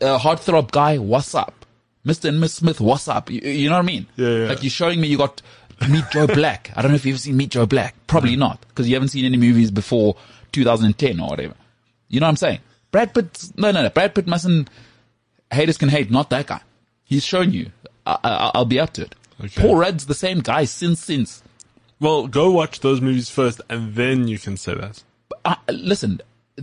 A 0.00 0.14
uh, 0.14 0.18
heartthrob 0.18 0.70
guy, 0.70 0.98
what's 0.98 1.34
up? 1.34 1.66
Mr. 2.04 2.30
and 2.30 2.40
Miss 2.40 2.54
Smith, 2.54 2.80
what's 2.80 3.08
up? 3.08 3.30
You, 3.30 3.40
you 3.40 3.68
know 3.68 3.76
what 3.76 3.84
I 3.84 3.86
mean? 3.86 4.06
Yeah, 4.16 4.28
yeah. 4.28 4.48
Like 4.48 4.62
you're 4.62 4.70
showing 4.70 5.00
me 5.00 5.08
you 5.08 5.18
got 5.18 5.42
Meet 5.88 6.04
Joe 6.10 6.26
Black. 6.26 6.70
I 6.74 6.82
don't 6.82 6.90
know 6.90 6.96
if 6.96 7.04
you've 7.04 7.20
seen 7.20 7.36
Meet 7.36 7.50
Joe 7.50 7.66
Black. 7.66 7.94
Probably 8.06 8.36
not, 8.36 8.60
because 8.68 8.88
you 8.88 8.94
haven't 8.94 9.08
seen 9.08 9.24
any 9.24 9.36
movies 9.36 9.70
before 9.70 10.16
2010 10.52 11.20
or 11.20 11.28
whatever. 11.28 11.54
You 12.08 12.20
know 12.20 12.26
what 12.26 12.30
I'm 12.30 12.36
saying? 12.36 12.60
Brad 12.90 13.14
Pitt, 13.14 13.50
no, 13.56 13.70
no, 13.70 13.82
no. 13.82 13.90
Brad 13.90 14.14
Pitt 14.14 14.26
mustn't, 14.26 14.68
haters 15.52 15.78
can 15.78 15.88
hate, 15.88 16.10
not 16.10 16.30
that 16.30 16.46
guy. 16.46 16.60
He's 17.04 17.24
shown 17.24 17.52
you. 17.52 17.70
I, 18.06 18.18
I, 18.24 18.50
I'll 18.54 18.64
be 18.64 18.80
up 18.80 18.92
to 18.94 19.02
it. 19.02 19.14
Okay. 19.42 19.60
Paul 19.60 19.76
Rudd's 19.76 20.06
the 20.06 20.14
same 20.14 20.40
guy 20.40 20.64
since, 20.64 21.04
since. 21.04 21.42
Well, 22.00 22.26
go 22.26 22.50
watch 22.50 22.80
those 22.80 23.00
movies 23.00 23.28
first, 23.30 23.60
and 23.68 23.94
then 23.94 24.26
you 24.26 24.38
can 24.38 24.56
say 24.56 24.74
that. 24.74 25.02
Uh, 25.44 25.56
listen, 25.68 26.20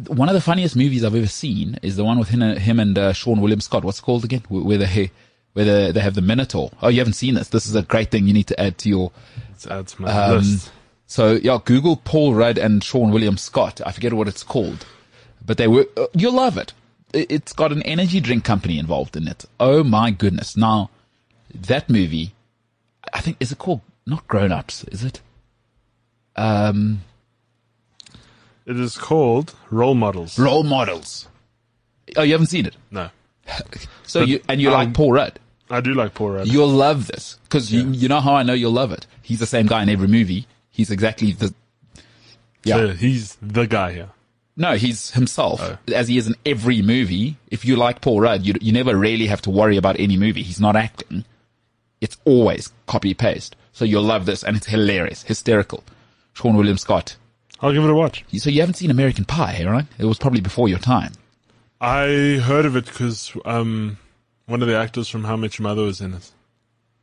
one 0.08 0.30
of 0.30 0.34
the 0.36 0.42
funniest 0.42 0.76
movies 0.76 1.04
I've 1.04 1.16
ever 1.16 1.28
seen 1.28 1.78
is 1.82 1.96
the 1.96 2.04
one 2.04 2.18
with 2.20 2.30
him, 2.30 2.42
him 2.42 2.80
and 2.80 2.98
uh, 2.98 3.14
Seann 3.14 3.40
William 3.40 3.62
Scott. 3.62 3.84
What's 3.84 4.00
it 4.00 4.04
called 4.04 4.26
again? 4.26 4.42
Where 4.50 4.78
they, 4.78 5.12
where 5.54 5.66
they, 5.66 5.92
they 5.92 6.00
have 6.00 6.16
the 6.16 6.22
Minotaur. 6.22 6.72
Oh, 6.82 6.88
you 6.88 7.00
haven't 7.00 7.14
seen 7.14 7.36
this. 7.36 7.50
This 7.50 7.66
is 7.68 7.76
a 7.76 7.84
great 7.84 8.10
thing 8.12 8.28
you 8.28 8.34
need 8.34 8.48
to 8.48 8.60
add 8.60 8.78
to 8.80 8.90
your, 8.90 9.12
Let's 9.50 9.68
add 9.68 9.88
to 9.90 10.02
my 10.02 10.12
Um, 10.12 10.38
list. 10.40 10.72
So 11.06 11.34
yeah, 11.34 11.60
Google 11.64 11.96
Paul 11.98 12.34
Rudd 12.34 12.58
and 12.58 12.82
Seann 12.82 13.12
William 13.14 13.38
Scott. 13.38 13.80
I 13.86 13.92
forget 13.92 14.14
what 14.14 14.28
it's 14.28 14.44
called, 14.44 14.86
but 15.46 15.58
they 15.58 15.68
were. 15.68 15.88
Uh, 15.96 16.08
you'll 16.14 16.34
love 16.34 16.58
it. 16.58 16.74
It- 17.14 17.32
It's 17.32 17.54
got 17.54 17.72
an 17.72 17.82
energy 17.84 18.20
drink 18.20 18.44
company 18.44 18.78
involved 18.78 19.16
in 19.16 19.28
it. 19.28 19.46
Oh 19.60 19.84
my 19.86 20.12
goodness! 20.12 20.58
Now, 20.58 20.90
that 21.54 21.90
movie, 21.90 22.34
I 23.14 23.22
think 23.22 23.38
is 23.40 23.52
it 23.54 23.58
called 23.58 23.80
not 24.06 24.28
Grown 24.28 24.52
Ups? 24.52 24.84
Is 24.86 25.04
it? 25.06 25.22
Um, 26.38 27.02
It 28.66 28.80
is 28.80 28.98
called 28.98 29.56
Role 29.72 29.96
Models. 29.96 30.38
Role 30.38 30.64
Models. 30.64 31.28
Oh, 32.16 32.24
you 32.24 32.32
haven't 32.34 32.48
seen 32.48 32.66
it. 32.66 32.76
no, 32.92 33.10
So 34.04 34.22
But, 34.22 34.30
you 34.30 34.42
and 34.48 34.62
you 34.62 34.70
um, 34.70 34.74
like 34.74 34.94
Paul 34.94 35.12
Rudd. 35.14 35.40
I 35.70 35.82
do 35.82 35.94
like 35.94 36.14
Paul 36.14 36.30
Rudd. 36.32 36.48
You'll 36.48 36.68
love 36.70 37.08
this 37.08 37.38
because 37.44 37.74
you, 37.74 37.90
you 37.92 38.08
know 38.08 38.22
how 38.22 38.36
I 38.36 38.44
know 38.44 38.54
you'll 38.54 38.72
love 38.72 38.92
it. 38.94 39.06
He's 39.22 39.40
the 39.40 39.46
same 39.46 39.66
guy 39.66 39.84
in 39.84 39.90
every 39.90 40.08
movie. 40.08 40.48
He's 40.70 40.92
exactly 40.92 41.34
the. 41.34 41.54
Yeah. 42.64 42.76
So 42.76 42.88
he's 42.94 43.36
the 43.42 43.68
guy 43.68 43.94
here. 43.94 44.10
No, 44.56 44.76
he's 44.76 45.12
himself, 45.12 45.60
Oh. 45.62 45.78
as 45.94 46.08
he 46.08 46.18
is 46.18 46.26
in 46.28 46.36
every 46.46 46.82
movie. 46.82 47.36
If 47.52 47.64
you 47.66 47.76
like 47.76 48.02
Paul 48.02 48.22
Rudd, 48.22 48.44
you, 48.46 48.54
you 48.62 48.72
never 48.72 48.96
really 48.96 49.28
have 49.28 49.42
to 49.44 49.50
worry 49.52 49.78
about 49.78 50.00
any 50.00 50.18
movie. 50.18 50.42
He's 50.42 50.60
not 50.60 50.76
acting. 50.76 51.26
It's 52.02 52.18
always 52.26 52.72
copy 52.88 53.14
paste. 53.14 53.56
So 53.74 53.86
you'll 53.86 54.04
love 54.04 54.26
this, 54.26 54.44
and 54.44 54.58
it's 54.58 54.66
hilarious, 54.68 55.24
hysterical. 55.24 55.84
Seann 56.38 56.56
William 56.56 56.78
Scott. 56.78 57.16
I'll 57.62 57.74
give 57.74 57.84
it 57.84 57.90
a 57.90 57.96
watch. 57.96 58.24
So 58.38 58.50
you 58.52 58.60
haven't 58.62 58.76
seen 58.76 58.92
American 58.92 59.26
Pie, 59.26 59.64
right? 59.66 59.86
It 59.98 60.06
was 60.06 60.20
probably 60.20 60.42
before 60.42 60.70
your 60.70 60.78
time. 60.80 61.12
I 61.82 62.40
heard 62.44 62.66
of 62.66 62.76
it 62.76 62.86
because 62.86 63.32
um, 63.46 63.98
one 64.46 64.62
of 64.62 64.68
the 64.68 64.78
actors 64.78 65.10
from 65.10 65.24
How 65.24 65.36
Much 65.36 65.60
Mother 65.60 65.84
was 65.84 66.02
in 66.02 66.14
it, 66.14 66.32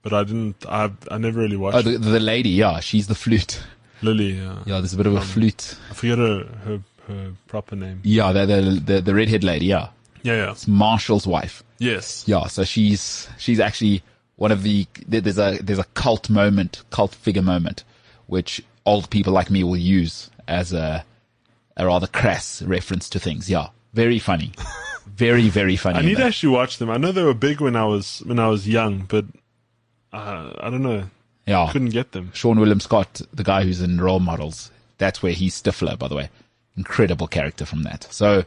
but 0.03 0.13
I 0.13 0.25
didn't. 0.25 0.65
I 0.69 0.91
I 1.11 1.19
never 1.19 1.41
really 1.41 1.57
watched 1.57 1.77
Oh, 1.79 1.83
the, 1.83 1.99
the 1.99 2.21
lady, 2.21 2.51
yeah, 2.51 2.81
she's 2.81 3.07
the 3.07 3.15
flute. 3.15 3.63
Lily. 4.03 4.41
Uh, 4.41 4.57
Yeah, 4.67 4.79
there's 4.81 4.93
a 4.95 4.97
bit 4.97 5.07
of 5.07 5.15
a 5.15 5.21
flute. 5.21 5.77
I 5.91 5.95
forget 5.95 6.19
her, 6.19 6.45
her 6.65 6.81
her 7.09 7.33
proper 7.47 7.77
name. 7.77 8.01
Yeah, 8.05 8.33
the 8.33 8.47
the 8.47 8.61
the, 8.85 9.01
the 9.01 9.15
redhead 9.15 9.45
lady, 9.45 9.67
yeah, 9.67 9.89
Yeah, 10.23 10.35
yeah. 10.37 10.51
it's 10.53 10.67
Marshall's 10.69 11.27
wife. 11.27 11.63
Yes. 11.79 12.25
Yeah, 12.27 12.47
so 12.47 12.65
she's 12.65 13.29
she's 13.39 13.61
actually 13.61 14.03
one 14.37 14.51
of 14.53 14.63
the 14.65 14.87
there's 15.07 15.39
a 15.39 15.59
there's 15.63 15.79
a 15.79 15.85
cult 15.95 16.29
moment, 16.31 16.83
cult 16.91 17.15
figure 17.15 17.43
moment, 17.43 17.85
which 18.27 18.61
old 18.87 19.11
people 19.11 19.33
like 19.33 19.51
me 19.51 19.65
will 19.65 19.77
use 19.77 20.31
as 20.49 20.73
a 20.73 21.05
a 21.77 21.87
rather 21.87 22.07
crass 22.07 22.63
reference 22.63 23.09
to 23.11 23.19
things. 23.19 23.49
Yeah, 23.51 23.69
very 23.95 24.19
funny, 24.19 24.53
very 25.07 25.49
very 25.49 25.77
funny. 25.77 25.99
I 25.99 26.03
need 26.03 26.17
to 26.19 26.25
actually 26.25 26.55
watch 26.55 26.79
them. 26.79 26.91
I 26.91 26.97
know 26.97 27.13
they 27.13 27.23
were 27.23 27.35
big 27.35 27.61
when 27.61 27.77
I 27.77 27.85
was 27.85 28.23
when 28.27 28.39
I 28.39 28.49
was 28.49 28.69
young, 28.69 29.07
but 29.09 29.25
uh, 30.13 30.53
I 30.61 30.71
don't 30.71 30.83
know. 30.83 31.05
yeah, 31.47 31.69
Couldn't 31.73 31.89
get 31.91 32.13
them. 32.13 32.31
Seann 32.35 32.59
William 32.61 32.81
Scott, 32.81 33.21
the 33.33 33.43
guy 33.43 33.65
who's 33.65 33.81
in 33.81 34.01
Role 34.01 34.21
Models, 34.21 34.71
that's 34.99 35.23
where 35.23 35.33
he's 35.33 35.61
Stifler, 35.61 35.99
by 35.99 36.07
the 36.09 36.15
way. 36.15 36.31
Incredible 36.77 37.27
character 37.27 37.65
from 37.67 37.83
that. 37.83 38.07
So, 38.13 38.45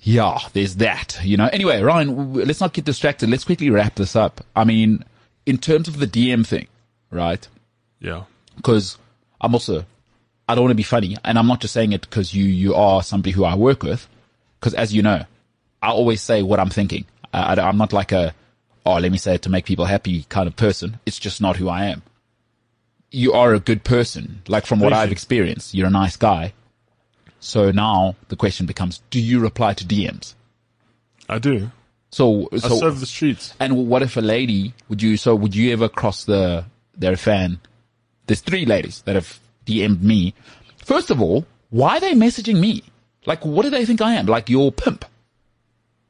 yeah, 0.00 0.38
there's 0.52 0.76
that, 0.76 1.18
you 1.22 1.36
know. 1.36 1.48
Anyway, 1.52 1.80
Ryan, 1.80 2.34
let's 2.34 2.60
not 2.60 2.72
get 2.72 2.84
distracted. 2.84 3.30
Let's 3.30 3.44
quickly 3.44 3.70
wrap 3.70 3.94
this 3.94 4.16
up. 4.16 4.40
I 4.56 4.64
mean, 4.64 5.04
in 5.46 5.58
terms 5.58 5.86
of 5.88 5.98
the 5.98 6.06
DM 6.06 6.46
thing, 6.46 6.66
right? 7.10 7.46
Yeah. 8.00 8.24
Because 8.56 8.98
I'm 9.40 9.54
also, 9.54 9.84
I 10.48 10.54
don't 10.54 10.64
want 10.64 10.72
to 10.72 10.76
be 10.76 10.82
funny, 10.82 11.16
and 11.24 11.38
I'm 11.38 11.46
not 11.46 11.60
just 11.60 11.74
saying 11.74 11.92
it 11.92 12.02
because 12.02 12.34
you, 12.34 12.44
you 12.44 12.74
are 12.74 13.02
somebody 13.02 13.30
who 13.30 13.44
I 13.44 13.54
work 13.54 13.82
with. 13.82 14.08
Because 14.60 14.74
as 14.74 14.94
you 14.94 15.02
know, 15.02 15.24
I 15.82 15.88
always 15.88 16.22
say 16.22 16.42
what 16.42 16.60
I'm 16.60 16.70
thinking. 16.70 17.04
I, 17.32 17.54
I, 17.54 17.68
am 17.68 17.76
not 17.76 17.92
like 17.92 18.12
a, 18.12 18.34
oh, 18.86 18.94
let 18.94 19.12
me 19.12 19.18
say 19.18 19.34
it 19.34 19.42
to 19.42 19.50
make 19.50 19.66
people 19.66 19.84
happy 19.84 20.24
kind 20.28 20.46
of 20.46 20.56
person. 20.56 20.98
It's 21.04 21.18
just 21.18 21.40
not 21.40 21.56
who 21.56 21.68
I 21.68 21.86
am. 21.86 22.02
You 23.10 23.32
are 23.32 23.54
a 23.54 23.60
good 23.60 23.84
person. 23.84 24.42
Like 24.48 24.66
from 24.66 24.80
what 24.80 24.92
I've 24.92 25.12
experienced, 25.12 25.74
you're 25.74 25.86
a 25.86 25.90
nice 25.90 26.16
guy. 26.16 26.52
So 27.38 27.70
now 27.70 28.16
the 28.28 28.36
question 28.36 28.64
becomes, 28.64 29.02
do 29.10 29.20
you 29.20 29.38
reply 29.40 29.74
to 29.74 29.84
DMs? 29.84 30.34
I 31.28 31.38
do. 31.38 31.70
So, 32.10 32.48
I 32.52 32.58
serve 32.58 33.00
the 33.00 33.06
streets. 33.06 33.54
and 33.58 33.88
what 33.88 34.02
if 34.02 34.16
a 34.16 34.20
lady 34.20 34.72
would 34.88 35.02
you? 35.02 35.16
So 35.16 35.34
would 35.34 35.54
you 35.54 35.72
ever 35.72 35.88
cross 35.88 36.24
the? 36.24 36.64
They're 36.96 37.16
fan. 37.16 37.58
There's 38.26 38.40
three 38.40 38.64
ladies 38.64 39.02
that 39.02 39.14
have 39.14 39.38
DM'd 39.66 40.02
me. 40.02 40.34
First 40.78 41.10
of 41.10 41.20
all, 41.20 41.46
why 41.70 41.96
are 41.96 42.00
they 42.00 42.12
messaging 42.14 42.58
me? 42.60 42.82
Like, 43.26 43.44
what 43.44 43.62
do 43.62 43.70
they 43.70 43.84
think 43.84 44.00
I 44.00 44.14
am? 44.14 44.26
Like 44.26 44.48
your 44.50 44.70
pimp? 44.72 45.04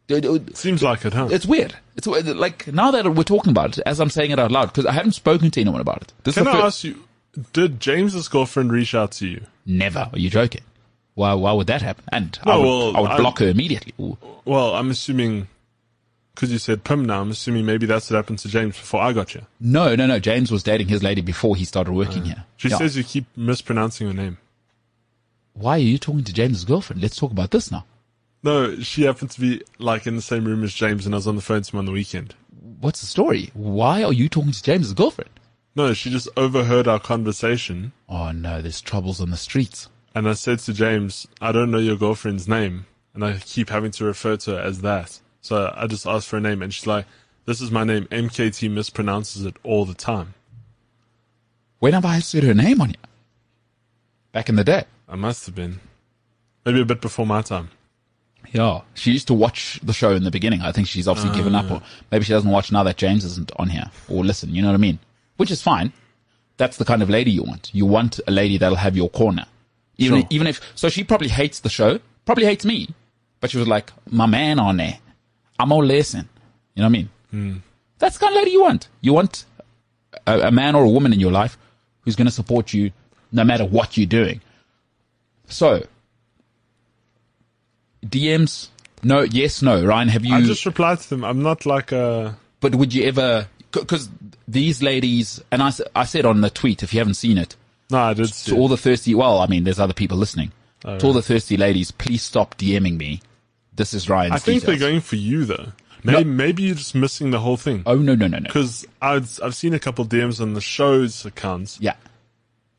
It- 0.08 0.24
it- 0.24 0.56
Seems 0.56 0.82
like 0.82 1.04
it, 1.04 1.12
huh? 1.14 1.28
It's 1.30 1.46
weird. 1.46 1.74
It's 1.96 2.06
weird. 2.06 2.26
like 2.26 2.66
now 2.72 2.90
that 2.90 3.08
we're 3.14 3.22
talking 3.22 3.50
about 3.50 3.78
it, 3.78 3.82
as 3.86 4.00
I'm 4.00 4.10
saying 4.10 4.32
it 4.32 4.38
out 4.38 4.50
loud, 4.52 4.66
because 4.66 4.84
I 4.86 4.92
haven't 4.92 5.12
spoken 5.12 5.50
to 5.52 5.60
anyone 5.60 5.80
about 5.80 6.02
it. 6.02 6.12
This 6.24 6.34
Can 6.34 6.46
I 6.48 6.58
ask 6.66 6.84
you? 6.84 7.02
Did 7.52 7.80
James's 7.80 8.28
girlfriend 8.28 8.70
reach 8.72 8.94
out 8.94 9.12
to 9.12 9.26
you? 9.26 9.46
Never. 9.66 10.10
Are 10.12 10.18
you 10.18 10.30
joking? 10.30 10.60
Why? 11.14 11.32
Why 11.34 11.52
would 11.52 11.68
that 11.68 11.82
happen? 11.82 12.04
And 12.12 12.38
I 12.44 12.50
No, 12.50 12.60
would, 12.60 12.66
well, 12.66 12.96
I 12.96 13.00
would 13.00 13.10
I- 13.12 13.16
block 13.18 13.38
her 13.38 13.48
immediately. 13.48 13.94
Ooh. 14.00 14.18
Well, 14.44 14.74
I'm 14.74 14.90
assuming 14.90 15.48
because 16.34 16.50
you 16.52 16.58
said 16.58 16.84
Pim 16.84 17.04
now. 17.04 17.20
I'm 17.20 17.30
assuming 17.30 17.64
maybe 17.64 17.86
that's 17.86 18.10
what 18.10 18.16
happened 18.16 18.38
to 18.40 18.48
James 18.48 18.76
before 18.76 19.00
I 19.00 19.12
got 19.12 19.34
you. 19.34 19.42
No, 19.60 19.94
no, 19.94 20.06
no. 20.06 20.18
James 20.18 20.50
was 20.50 20.62
dating 20.62 20.88
his 20.88 21.02
lady 21.02 21.20
before 21.20 21.54
he 21.56 21.64
started 21.64 21.92
working 21.92 22.24
here. 22.24 22.36
Uh, 22.40 22.42
She 22.56 22.68
Yeah. 22.68 22.78
says 22.78 22.96
you 22.96 23.04
keep 23.04 23.26
mispronouncing 23.36 24.06
her 24.08 24.12
name. 24.12 24.38
"Why 25.52 25.72
are 25.76 25.78
you 25.78 25.98
talking 25.98 26.24
to 26.24 26.32
James's 26.32 26.64
girlfriend? 26.64 27.00
Let's 27.02 27.16
talk 27.16 27.30
about 27.30 27.50
this 27.52 27.70
now." 27.70 27.84
No, 28.42 28.78
she 28.80 29.02
happened 29.04 29.30
to 29.30 29.40
be 29.40 29.62
like 29.78 30.06
in 30.06 30.16
the 30.16 30.22
same 30.22 30.44
room 30.44 30.64
as 30.64 30.74
James, 30.74 31.06
and 31.06 31.14
I 31.14 31.18
was 31.18 31.26
on 31.26 31.36
the 31.36 31.42
phone 31.42 31.62
to 31.62 31.72
him 31.72 31.78
on 31.78 31.86
the 31.86 31.92
weekend. 31.92 32.34
What's 32.80 33.00
the 33.00 33.06
story? 33.06 33.50
Why 33.54 34.02
are 34.02 34.12
you 34.12 34.28
talking 34.28 34.52
to 34.52 34.62
James's 34.62 34.92
girlfriend? 34.92 35.30
No, 35.76 35.94
she 35.94 36.10
just 36.10 36.28
overheard 36.36 36.86
our 36.86 37.00
conversation, 37.00 37.92
Oh 38.08 38.30
no, 38.32 38.60
there's 38.60 38.80
troubles 38.80 39.20
on 39.20 39.30
the 39.30 39.36
streets. 39.36 39.88
and 40.14 40.28
I 40.28 40.34
said 40.34 40.58
to 40.60 40.72
James, 40.72 41.26
"I 41.40 41.50
don't 41.52 41.70
know 41.70 41.78
your 41.78 41.96
girlfriend's 41.96 42.46
name, 42.46 42.86
and 43.14 43.24
I 43.24 43.38
keep 43.38 43.70
having 43.70 43.90
to 43.92 44.04
refer 44.04 44.36
to 44.36 44.52
her 44.52 44.60
as 44.60 44.80
that." 44.82 45.20
So 45.44 45.70
I 45.76 45.86
just 45.86 46.06
asked 46.06 46.26
for 46.26 46.38
a 46.38 46.40
name, 46.40 46.62
and 46.62 46.72
she's 46.72 46.86
like, 46.86 47.04
"This 47.44 47.60
is 47.60 47.70
my 47.70 47.84
name." 47.84 48.06
MKT 48.06 48.70
mispronounces 48.70 49.44
it 49.44 49.56
all 49.62 49.84
the 49.84 49.92
time. 49.92 50.32
When 51.80 51.92
have 51.92 52.06
I 52.06 52.20
said 52.20 52.44
her 52.44 52.54
name 52.54 52.80
on 52.80 52.88
you? 52.88 52.96
Back 54.32 54.48
in 54.48 54.56
the 54.56 54.64
day. 54.64 54.84
I 55.06 55.16
must 55.16 55.44
have 55.44 55.54
been, 55.54 55.80
maybe 56.64 56.80
a 56.80 56.86
bit 56.86 57.02
before 57.02 57.26
my 57.26 57.42
time. 57.42 57.68
Yeah. 58.52 58.80
She 58.94 59.12
used 59.12 59.26
to 59.26 59.34
watch 59.34 59.78
the 59.82 59.92
show 59.92 60.12
in 60.12 60.24
the 60.24 60.30
beginning. 60.30 60.62
I 60.62 60.72
think 60.72 60.88
she's 60.88 61.06
obviously 61.06 61.36
given 61.36 61.54
up 61.54 61.66
ah. 61.68 61.74
or 61.74 61.82
maybe 62.10 62.24
she 62.24 62.32
doesn't 62.32 62.50
watch 62.50 62.72
now 62.72 62.82
that 62.84 62.96
James 62.96 63.22
isn't 63.24 63.52
on 63.56 63.68
here 63.68 63.90
or 64.08 64.24
listen. 64.24 64.54
You 64.54 64.62
know 64.62 64.68
what 64.68 64.74
I 64.74 64.78
mean? 64.78 64.98
Which 65.36 65.50
is 65.50 65.60
fine. 65.60 65.92
That's 66.56 66.78
the 66.78 66.86
kind 66.86 67.02
of 67.02 67.10
lady 67.10 67.32
you 67.32 67.42
want. 67.42 67.70
You 67.74 67.84
want 67.84 68.18
a 68.26 68.30
lady 68.30 68.56
that'll 68.56 68.76
have 68.78 68.96
your 68.96 69.10
corner. 69.10 69.44
Even, 69.98 70.20
Sure. 70.20 70.28
even 70.30 70.46
if, 70.46 70.60
so 70.74 70.88
she 70.88 71.04
probably 71.04 71.28
hates 71.28 71.60
the 71.60 71.68
show, 71.68 72.00
probably 72.24 72.46
hates 72.46 72.64
me, 72.64 72.94
but 73.40 73.50
she 73.50 73.58
was 73.58 73.68
like, 73.68 73.92
my 74.08 74.24
man 74.26 74.58
on 74.58 74.78
there. 74.78 74.98
I'm 75.58 75.72
all 75.72 75.84
listen. 75.84 76.28
You 76.74 76.82
know 76.82 76.88
what 76.88 76.98
I 77.32 77.42
mean? 77.42 77.62
That's 77.98 78.18
the 78.18 78.24
kind 78.24 78.34
of 78.34 78.38
lady 78.38 78.52
you 78.52 78.62
want. 78.62 78.88
You 79.00 79.12
want 79.12 79.44
a, 80.26 80.48
a 80.48 80.50
man 80.50 80.74
or 80.74 80.84
a 80.84 80.88
woman 80.88 81.12
in 81.12 81.20
your 81.20 81.32
life 81.32 81.56
who's 82.02 82.16
going 82.16 82.26
to 82.26 82.32
support 82.32 82.72
you 82.72 82.90
no 83.32 83.44
matter 83.44 83.64
what 83.64 83.96
you're 83.96 84.06
doing. 84.06 84.40
So, 85.48 85.84
DMs, 88.04 88.68
no, 89.02 89.22
yes, 89.22 89.62
no. 89.62 89.84
Ryan, 89.84 90.08
have 90.08 90.24
you? 90.24 90.34
I 90.34 90.42
just 90.42 90.66
replied 90.66 91.00
to 91.00 91.10
them. 91.10 91.24
I'm 91.24 91.42
not 91.42 91.66
like 91.66 91.92
a. 91.92 92.36
but 92.60 92.74
would 92.74 92.92
you 92.94 93.04
ever? 93.04 93.46
Because 93.72 94.08
these 94.46 94.82
ladies, 94.82 95.42
and 95.50 95.62
I, 95.62 95.72
I 95.96 96.04
said 96.04 96.24
on 96.26 96.40
the 96.40 96.50
tweet, 96.50 96.82
if 96.82 96.92
you 96.94 97.00
haven't 97.00 97.14
seen 97.14 97.38
it, 97.38 97.56
No, 97.90 97.98
I 97.98 98.14
did 98.14 98.28
see. 98.32 98.52
to 98.52 98.56
all 98.58 98.68
the 98.68 98.76
thirsty. 98.76 99.14
Well, 99.14 99.40
I 99.40 99.46
mean, 99.46 99.64
there's 99.64 99.80
other 99.80 99.94
people 99.94 100.16
listening. 100.18 100.52
Oh, 100.84 100.98
to 100.98 101.06
all 101.06 101.12
the 101.12 101.22
thirsty 101.22 101.56
ladies, 101.56 101.90
please 101.90 102.22
stop 102.22 102.56
DMing 102.58 102.96
me. 102.98 103.20
This 103.76 103.92
is 103.94 104.08
Ryan's 104.08 104.34
I 104.34 104.38
think 104.38 104.60
details. 104.62 104.78
they're 104.80 104.88
going 104.88 105.00
for 105.00 105.16
you 105.16 105.44
though. 105.44 105.72
Maybe 106.04 106.24
maybe 106.24 106.62
you're 106.64 106.74
just 106.74 106.94
missing 106.94 107.30
the 107.30 107.40
whole 107.40 107.56
thing. 107.56 107.82
Oh 107.86 107.96
no 107.96 108.14
no 108.14 108.26
no 108.26 108.38
no. 108.38 108.44
Because 108.46 108.86
I've 109.00 109.40
I've 109.42 109.54
seen 109.54 109.72
a 109.74 109.78
couple 109.78 110.04
DMs 110.04 110.40
on 110.40 110.52
the 110.54 110.60
show's 110.60 111.24
accounts, 111.24 111.78
Yeah. 111.80 111.94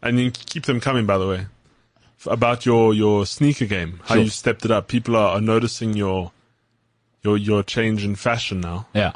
and 0.03 0.19
you 0.19 0.29
keep 0.31 0.65
them 0.65 0.79
coming. 0.79 1.05
By 1.07 1.17
the 1.17 1.27
way, 1.27 1.47
about 2.27 2.65
your 2.67 2.93
your 2.93 3.25
sneaker 3.25 3.65
game, 3.65 3.99
how 4.05 4.15
Sure. 4.15 4.23
you 4.23 4.29
stepped 4.29 4.63
it 4.63 4.69
up. 4.71 4.87
People 4.87 5.15
are, 5.15 5.37
are 5.37 5.41
noticing 5.41 5.95
your 5.97 6.31
your 7.23 7.35
your 7.35 7.63
change 7.63 8.05
in 8.05 8.15
fashion 8.15 8.61
now. 8.61 8.85
Yeah. 8.93 9.13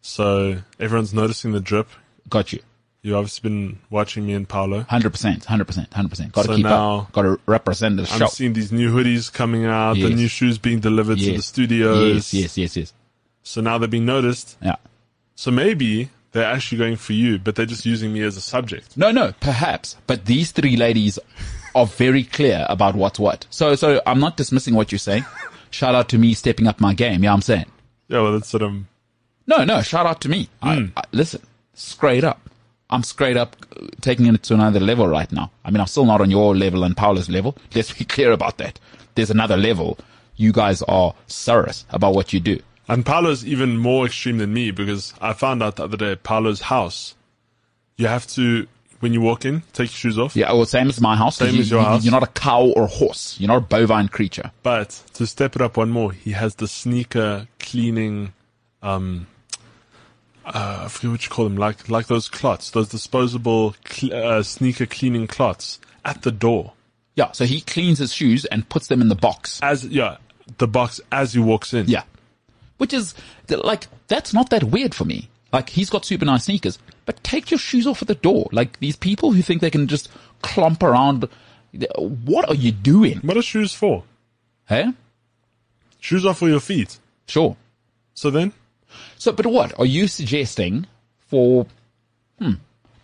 So 0.00 0.62
everyone's 0.80 1.14
noticing 1.14 1.52
the 1.52 1.60
drip. 1.60 1.88
Got 2.28 2.52
you. 2.52 2.60
You've 3.02 3.16
obviously 3.16 3.48
been 3.48 3.78
watching 3.88 4.26
me 4.26 4.34
and 4.34 4.46
Paolo. 4.46 4.82
100%, 4.82 5.44
100%, 5.46 5.88
100%. 5.88 6.32
Got 6.32 6.42
to 6.42 6.48
So 6.48 6.56
keep 6.56 6.64
now- 6.64 6.98
up. 7.00 7.12
Got 7.12 7.22
to 7.22 7.40
represent 7.46 7.96
the 7.96 8.04
show. 8.04 8.14
I'm 8.14 8.20
show. 8.20 8.26
seeing 8.26 8.52
these 8.52 8.72
new 8.72 8.92
hoodies 8.94 9.32
coming 9.32 9.64
out, 9.64 9.94
the 9.94 10.10
new 10.10 10.28
shoes 10.28 10.58
being 10.58 10.80
delivered 10.80 11.18
to 11.18 11.32
the 11.32 11.42
studios. 11.42 12.32
Yes, 12.32 12.34
yes, 12.34 12.58
yes, 12.58 12.76
yes. 12.76 12.92
So 13.42 13.60
now 13.62 13.78
they're 13.78 13.88
being 13.88 14.04
noticed. 14.04 14.58
Yeah. 14.62 14.76
So 15.34 15.50
maybe 15.50 16.10
they're 16.32 16.44
actually 16.44 16.78
going 16.78 16.96
for 16.96 17.14
you, 17.14 17.38
but 17.38 17.54
they're 17.54 17.64
just 17.66 17.86
using 17.86 18.12
me 18.12 18.20
as 18.22 18.36
a 18.36 18.40
subject. 18.40 18.96
No, 18.96 19.10
no, 19.10 19.32
perhaps. 19.40 19.96
But 20.06 20.26
these 20.26 20.52
three 20.52 20.76
ladies 20.76 21.18
are 21.74 21.86
very 21.86 22.24
clear 22.24 22.66
about 22.68 22.94
what's 22.94 23.18
what. 23.18 23.46
So, 23.48 23.74
so 23.76 24.02
I'm 24.06 24.20
not 24.20 24.36
dismissing 24.36 24.74
what 24.74 24.92
you're 24.92 24.98
saying. 24.98 25.24
Shout 25.70 25.94
out 25.94 26.08
to 26.10 26.18
me 26.18 26.34
stepping 26.34 26.66
up 26.66 26.80
my 26.80 26.94
game. 26.94 27.24
Yeah, 27.24 27.32
I'm 27.32 27.42
saying. 27.42 27.66
Yeah, 28.08 28.20
well, 28.22 28.32
that's 28.32 28.52
what 28.52 28.62
I'm. 28.62 28.88
No, 29.46 29.64
no, 29.64 29.82
shout 29.82 30.04
out 30.04 30.20
to 30.22 30.28
me. 30.28 30.48
I, 30.62 30.76
hmm. 30.76 30.86
I, 30.96 31.02
listen, 31.12 31.40
straight 31.74 32.24
up. 32.24 32.40
I'm 32.90 33.02
straight 33.02 33.36
up 33.36 33.56
taking 34.00 34.26
it 34.26 34.42
to 34.44 34.54
another 34.54 34.80
level 34.80 35.06
right 35.06 35.30
now. 35.32 35.50
I 35.64 35.70
mean, 35.70 35.80
I'm 35.80 35.86
still 35.86 36.04
not 36.04 36.20
on 36.20 36.30
your 36.30 36.56
level 36.56 36.84
and 36.84 36.96
Paula's 36.96 37.28
level. 37.30 37.56
Let's 37.74 37.92
be 37.92 38.04
clear 38.04 38.32
about 38.32 38.58
that. 38.58 38.78
There's 39.14 39.30
another 39.30 39.56
level. 39.56 39.98
You 40.36 40.52
guys 40.52 40.82
are 40.82 41.14
serious 41.26 41.84
about 41.90 42.14
what 42.14 42.32
you 42.32 42.40
do. 42.40 42.60
And 42.88 43.06
Paolo's 43.06 43.44
even 43.46 43.76
more 43.78 44.06
extreme 44.06 44.38
than 44.38 44.52
me 44.52 44.70
because 44.72 45.14
I 45.20 45.32
found 45.32 45.62
out 45.62 45.76
the 45.76 45.84
other 45.84 45.96
day, 45.96 46.16
Paolo's 46.16 46.62
house, 46.62 47.14
you 47.96 48.08
have 48.08 48.26
to, 48.28 48.66
when 48.98 49.12
you 49.12 49.20
walk 49.20 49.44
in, 49.44 49.62
take 49.72 49.90
your 49.90 49.96
shoes 49.96 50.18
off. 50.18 50.34
Yeah, 50.34 50.52
well, 50.52 50.64
same 50.64 50.88
as 50.88 51.00
my 51.00 51.14
house. 51.14 51.36
Same 51.36 51.54
you, 51.54 51.60
as 51.60 51.70
your 51.70 51.80
you- 51.80 51.86
house. 51.86 52.04
You're 52.04 52.10
not 52.12 52.24
a 52.24 52.26
cow 52.28 52.62
or 52.74 52.88
horse. 52.88 53.36
You're 53.38 53.48
not 53.48 53.58
a 53.58 53.60
bovine 53.60 54.08
creature. 54.08 54.50
But 54.64 54.90
to 55.14 55.26
step 55.26 55.54
it 55.54 55.62
up 55.62 55.76
one 55.76 55.90
more, 55.90 56.10
he 56.10 56.32
has 56.32 56.56
the 56.56 56.66
sneaker 56.66 57.46
cleaning, 57.60 58.32
um, 58.82 59.26
uh, 60.54 60.82
I 60.84 60.88
forget 60.88 61.10
what 61.10 61.24
you 61.24 61.30
call 61.30 61.44
them, 61.44 61.56
like 61.56 61.88
like 61.88 62.06
those 62.06 62.28
clots, 62.28 62.70
those 62.70 62.88
disposable 62.88 63.74
cl- 63.88 64.14
uh, 64.14 64.42
sneaker 64.42 64.86
cleaning 64.86 65.26
clots 65.26 65.80
at 66.04 66.22
the 66.22 66.30
door. 66.30 66.72
Yeah, 67.16 67.32
so 67.32 67.44
he 67.44 67.60
cleans 67.60 67.98
his 67.98 68.12
shoes 68.12 68.44
and 68.46 68.68
puts 68.68 68.86
them 68.86 69.00
in 69.00 69.08
the 69.08 69.14
box. 69.14 69.60
As 69.62 69.84
yeah, 69.84 70.16
the 70.58 70.68
box 70.68 71.00
as 71.10 71.34
he 71.34 71.40
walks 71.40 71.74
in. 71.74 71.86
Yeah. 71.88 72.04
Which 72.78 72.94
is, 72.94 73.14
like, 73.50 73.88
that's 74.08 74.32
not 74.32 74.48
that 74.50 74.64
weird 74.64 74.94
for 74.94 75.04
me. 75.04 75.28
Like, 75.52 75.68
he's 75.68 75.90
got 75.90 76.06
super 76.06 76.24
nice 76.24 76.44
sneakers, 76.44 76.78
but 77.04 77.22
take 77.22 77.50
your 77.50 77.58
shoes 77.58 77.86
off 77.86 78.00
at 78.00 78.08
the 78.08 78.14
door. 78.14 78.48
Like, 78.52 78.78
these 78.80 78.96
people 78.96 79.32
who 79.32 79.42
think 79.42 79.60
they 79.60 79.70
can 79.70 79.86
just 79.86 80.08
clomp 80.42 80.82
around, 80.82 81.28
what 82.24 82.48
are 82.48 82.54
you 82.54 82.72
doing? 82.72 83.18
What 83.18 83.36
are 83.36 83.42
shoes 83.42 83.74
for? 83.74 84.04
Hey? 84.66 84.94
Shoes 85.98 86.24
are 86.24 86.32
for 86.32 86.48
your 86.48 86.60
feet. 86.60 86.98
Sure. 87.26 87.54
So 88.14 88.30
then, 88.30 88.54
So, 89.18 89.32
but 89.32 89.46
what? 89.46 89.78
Are 89.78 89.86
you 89.86 90.08
suggesting 90.08 90.86
for, 91.28 91.66
hmm, 92.38 92.52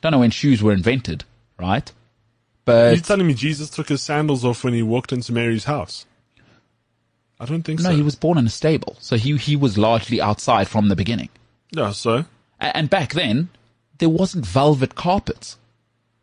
don't 0.00 0.12
know 0.12 0.18
when 0.18 0.30
shoes 0.30 0.62
were 0.62 0.72
invented, 0.72 1.24
right? 1.58 1.90
But 2.64 2.90
you 2.92 2.96
But, 3.00 3.06
telling 3.06 3.26
me 3.26 3.34
Jesus 3.34 3.70
took 3.70 3.88
his 3.88 4.02
sandals 4.02 4.44
off 4.44 4.64
when 4.64 4.74
he 4.74 4.82
walked 4.82 5.12
into 5.12 5.32
Mary's 5.32 5.64
house? 5.64 6.06
I 7.38 7.44
don't 7.44 7.62
think 7.62 7.80
no, 7.80 7.84
so. 7.84 7.90
No, 7.90 7.96
he 7.96 8.02
was 8.02 8.14
born 8.14 8.38
in 8.38 8.46
a 8.46 8.50
stable. 8.50 8.96
So 8.98 9.16
he, 9.16 9.36
he 9.36 9.56
was 9.56 9.76
largely 9.76 10.20
outside 10.20 10.68
from 10.68 10.88
the 10.88 10.96
beginning. 10.96 11.28
Yeah, 11.70 11.90
so 11.92 12.24
A- 12.60 12.76
And 12.76 12.88
back 12.88 13.12
then, 13.12 13.50
there 13.98 14.08
wasn't 14.08 14.46
velvet 14.46 14.94
carpets. 14.94 15.58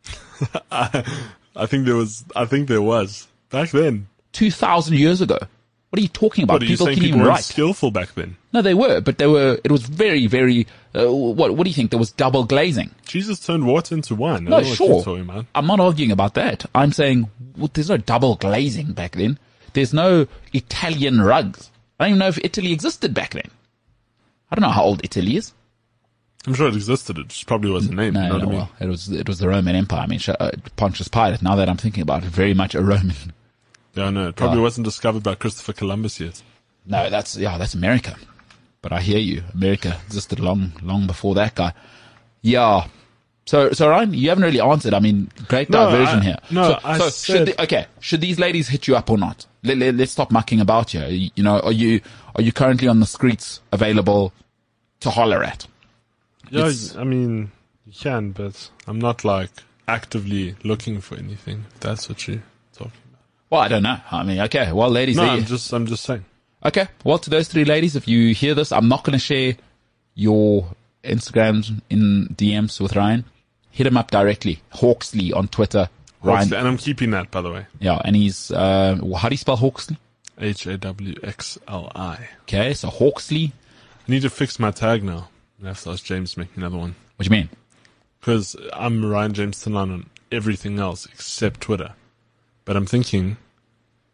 I 0.70 1.66
think 1.66 1.86
there 1.86 1.96
was. 1.96 2.24
I 2.34 2.44
think 2.46 2.68
there 2.68 2.82
was 2.82 3.28
back 3.50 3.70
then. 3.70 4.08
2,000 4.32 4.94
years 4.98 5.20
ago. 5.20 5.38
What 5.94 6.00
are 6.00 6.02
you 6.02 6.08
talking 6.08 6.42
about? 6.42 6.54
What 6.54 6.62
are 6.62 6.64
you 6.64 6.70
people 6.72 6.86
saying? 6.86 6.96
can 6.96 7.02
People 7.04 7.18
even 7.18 7.20
weren't 7.20 7.36
write. 7.36 7.44
skillful 7.44 7.92
back 7.92 8.16
then. 8.16 8.36
No, 8.52 8.62
they 8.62 8.74
were, 8.74 9.00
but 9.00 9.18
they 9.18 9.28
were. 9.28 9.60
It 9.62 9.70
was 9.70 9.82
very, 9.82 10.26
very. 10.26 10.66
Uh, 10.92 11.14
what? 11.14 11.54
What 11.54 11.62
do 11.62 11.70
you 11.70 11.74
think? 11.74 11.92
There 11.92 12.00
was 12.00 12.10
double 12.10 12.42
glazing. 12.42 12.90
Jesus 13.06 13.38
turned 13.38 13.64
water 13.64 13.94
into 13.94 14.16
wine. 14.16 14.42
No, 14.42 14.50
don't 14.50 14.62
know 14.64 14.68
what 14.70 14.76
sure. 14.76 15.04
talking. 15.04 15.46
I'm 15.54 15.66
not 15.68 15.78
arguing 15.78 16.10
about 16.10 16.34
that. 16.34 16.66
I'm 16.74 16.90
saying 16.90 17.30
well, 17.56 17.70
there's 17.72 17.90
no 17.90 17.96
double 17.96 18.34
glazing 18.34 18.90
back 18.92 19.12
then. 19.12 19.38
There's 19.74 19.94
no 19.94 20.26
Italian 20.52 21.20
rugs. 21.20 21.70
I 22.00 22.06
don't 22.06 22.10
even 22.14 22.18
know 22.18 22.26
if 22.26 22.38
Italy 22.42 22.72
existed 22.72 23.14
back 23.14 23.34
then. 23.34 23.52
I 24.50 24.56
don't 24.56 24.62
know 24.62 24.74
how 24.74 24.82
old 24.82 25.00
Italy 25.04 25.36
is. 25.36 25.54
I'm 26.44 26.54
sure 26.54 26.66
it 26.66 26.74
existed. 26.74 27.18
It 27.18 27.28
just 27.28 27.46
probably 27.46 27.70
wasn't 27.70 27.94
named. 27.94 28.14
No, 28.14 28.22
you 28.24 28.28
know 28.30 28.38
no, 28.38 28.38
what 28.38 28.42
I 28.42 28.50
mean? 28.50 28.56
well, 28.58 28.70
it 28.80 28.88
was 28.88 29.12
it 29.12 29.28
was 29.28 29.38
the 29.38 29.48
Roman 29.48 29.76
Empire. 29.76 30.00
I 30.00 30.06
mean, 30.08 30.18
uh, 30.26 30.50
Pontius 30.74 31.06
Pilate. 31.06 31.40
Now 31.40 31.54
that 31.54 31.68
I'm 31.68 31.76
thinking 31.76 32.02
about 32.02 32.24
it, 32.24 32.30
very 32.30 32.52
much 32.52 32.74
a 32.74 32.82
Roman. 32.82 33.14
Yeah, 33.94 34.10
no, 34.10 34.28
it 34.28 34.36
probably 34.36 34.60
wasn't 34.60 34.84
discovered 34.86 35.22
by 35.22 35.34
Christopher 35.36 35.72
Columbus 35.72 36.20
yet. 36.20 36.42
No, 36.86 37.08
that's 37.10 37.36
yeah, 37.36 37.56
that's 37.58 37.74
America. 37.74 38.16
But 38.82 38.92
I 38.92 39.00
hear 39.00 39.18
you. 39.18 39.42
America 39.54 39.98
existed 40.06 40.40
long, 40.40 40.72
long 40.82 41.06
before 41.06 41.34
that 41.36 41.54
guy. 41.54 41.72
Yeah. 42.42 42.86
So, 43.46 43.72
so 43.72 43.88
Ryan, 43.88 44.12
you 44.14 44.28
haven't 44.30 44.44
really 44.44 44.60
answered. 44.60 44.94
I 44.94 45.00
mean, 45.00 45.30
great 45.48 45.70
No, 45.70 45.90
diversion 45.90 46.18
I- 46.20 46.22
here. 46.24 46.36
no, 46.50 46.62
so, 46.72 46.78
I 46.84 46.98
so 46.98 47.08
said- 47.08 47.36
should 47.38 47.48
the, 47.48 47.62
okay, 47.62 47.86
should 48.00 48.20
these 48.20 48.38
ladies 48.38 48.68
hit 48.68 48.86
you 48.86 48.96
up 48.96 49.10
or 49.10 49.18
not? 49.18 49.46
Let, 49.62 49.78
let, 49.78 49.98
us 50.00 50.10
stop 50.10 50.30
mucking 50.30 50.60
about 50.60 50.90
here. 50.90 51.06
You, 51.08 51.30
you 51.34 51.42
know, 51.42 51.60
are 51.60 51.72
you 51.72 52.00
are 52.34 52.42
you 52.42 52.52
currently 52.52 52.88
on 52.88 53.00
the 53.00 53.06
streets 53.06 53.60
available 53.72 54.32
to 55.00 55.10
holler 55.10 55.42
at? 55.42 55.66
Yeah, 56.50 56.60
It's- 56.66 56.96
I 56.96 57.04
mean, 57.04 57.52
you 57.86 57.92
can, 57.92 58.32
but 58.32 58.70
I'm 58.86 58.98
not 58.98 59.24
like 59.24 59.50
actively 59.88 60.56
looking 60.64 61.00
for 61.00 61.16
anything. 61.16 61.64
If 61.74 61.80
that's 61.80 62.08
what 62.08 62.26
you're 62.28 62.42
talking 62.74 62.92
about. 62.92 63.03
Well, 63.54 63.62
I 63.62 63.68
don't 63.68 63.84
know. 63.84 63.98
I 64.10 64.24
mean, 64.24 64.40
okay. 64.40 64.72
Well, 64.72 64.90
ladies, 64.90 65.14
No, 65.14 65.22
I'm 65.22 65.44
just, 65.44 65.72
I'm 65.72 65.86
just 65.86 66.02
saying. 66.02 66.24
Okay. 66.64 66.88
Well, 67.04 67.20
to 67.20 67.30
those 67.30 67.46
three 67.46 67.64
ladies, 67.64 67.94
if 67.94 68.08
you 68.08 68.34
hear 68.34 68.52
this, 68.52 68.72
I'm 68.72 68.88
not 68.88 69.04
going 69.04 69.12
to 69.12 69.24
share 69.24 69.54
your 70.16 70.66
Instagrams 71.04 71.80
in 71.88 72.34
DMs 72.34 72.80
with 72.80 72.96
Ryan. 72.96 73.24
Hit 73.70 73.86
him 73.86 73.96
up 73.96 74.10
directly. 74.10 74.60
HawXli 74.72 75.32
on 75.36 75.46
Twitter. 75.46 75.88
Ryan. 76.20 76.52
And 76.52 76.66
I'm 76.66 76.76
keeping 76.78 77.12
that, 77.12 77.30
by 77.30 77.42
the 77.42 77.52
way. 77.52 77.66
Yeah. 77.78 78.02
And 78.04 78.16
he's, 78.16 78.50
uh, 78.50 78.98
how 79.16 79.28
do 79.28 79.34
you 79.34 79.38
spell 79.38 79.56
HawXli? 79.56 79.98
H 80.40 80.66
A 80.66 80.76
W 80.76 81.14
X 81.22 81.56
L 81.68 81.92
I. 81.94 82.28
Okay. 82.42 82.74
So 82.74 82.88
HawXli. 82.88 83.52
I 83.52 84.10
need 84.10 84.22
to 84.22 84.30
fix 84.30 84.58
my 84.58 84.72
tag 84.72 85.04
now. 85.04 85.28
I 85.62 85.68
have 85.68 85.80
to 85.82 85.90
ask 85.90 86.04
James 86.04 86.32
to 86.34 86.40
make 86.40 86.56
another 86.56 86.76
one. 86.76 86.96
What 87.14 87.28
do 87.28 87.32
you 87.32 87.40
mean? 87.40 87.50
Because 88.18 88.56
I'm 88.72 89.06
Ryan 89.06 89.32
James 89.32 89.64
Tinline 89.64 89.92
on 89.92 90.10
everything 90.32 90.80
else 90.80 91.06
except 91.06 91.60
Twitter. 91.60 91.94
But 92.64 92.76
I'm 92.76 92.86
thinking, 92.86 93.36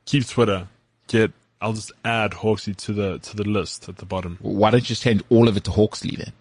keep 0.06 0.26
Twitter. 0.26 0.68
Get, 1.08 1.32
I'll 1.60 1.72
just 1.72 1.92
add 2.04 2.32
Hawksy 2.32 2.76
to 2.76 2.92
the, 2.92 3.18
to 3.18 3.36
the 3.36 3.44
list 3.44 3.88
at 3.88 3.96
the 3.98 4.06
bottom. 4.06 4.38
Why 4.40 4.70
don't 4.70 4.80
you 4.80 4.86
just 4.86 5.02
change 5.02 5.22
all 5.28 5.48
of 5.48 5.56
it 5.56 5.64
to 5.64 5.70
HawXli 5.70 6.16
then? 6.16 6.32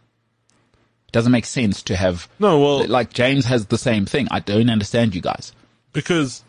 It 1.08 1.12
doesn't 1.12 1.32
make 1.32 1.46
sense 1.46 1.82
to 1.84 1.96
have, 1.96 2.28
No, 2.40 2.60
well, 2.60 2.88
like 2.88 3.14
James 3.14 3.46
has 3.46 3.66
the 3.68 3.78
same 3.80 4.06
thing. 4.06 4.28
I 4.32 4.40
don't 4.40 4.70
understand 4.70 5.16
you 5.16 5.22
guys. 5.22 5.52
because 5.92 6.44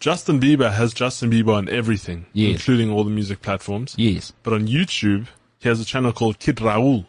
Justin 0.00 0.38
Bieber 0.40 0.72
has 0.72 0.92
Justin 0.92 1.30
Bieber 1.30 1.54
on 1.54 1.68
everything, 1.70 2.26
Yes. 2.34 2.52
including 2.52 2.90
all 2.90 3.04
the 3.04 3.10
music 3.10 3.40
platforms. 3.42 3.94
Yes. 3.96 4.32
But 4.42 4.52
on 4.52 4.66
YouTube, 4.68 5.26
he 5.58 5.68
has 5.70 5.80
a 5.80 5.84
channel 5.86 6.12
called 6.12 6.38
kidrauhl, 6.38 7.06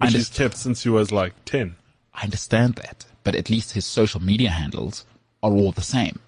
which 0.00 0.12
he's 0.12 0.28
kept 0.28 0.56
since 0.58 0.82
he 0.82 0.88
was 0.90 1.10
like 1.12 1.32
10. 1.46 1.76
I 2.14 2.24
understand 2.24 2.74
that, 2.76 3.06
but 3.22 3.34
at 3.34 3.48
least 3.50 3.72
his 3.72 3.86
social 3.86 4.20
media 4.22 4.50
handles 4.50 5.04
are 5.42 5.50
all 5.52 5.72
the 5.72 5.80
same. 5.82 6.18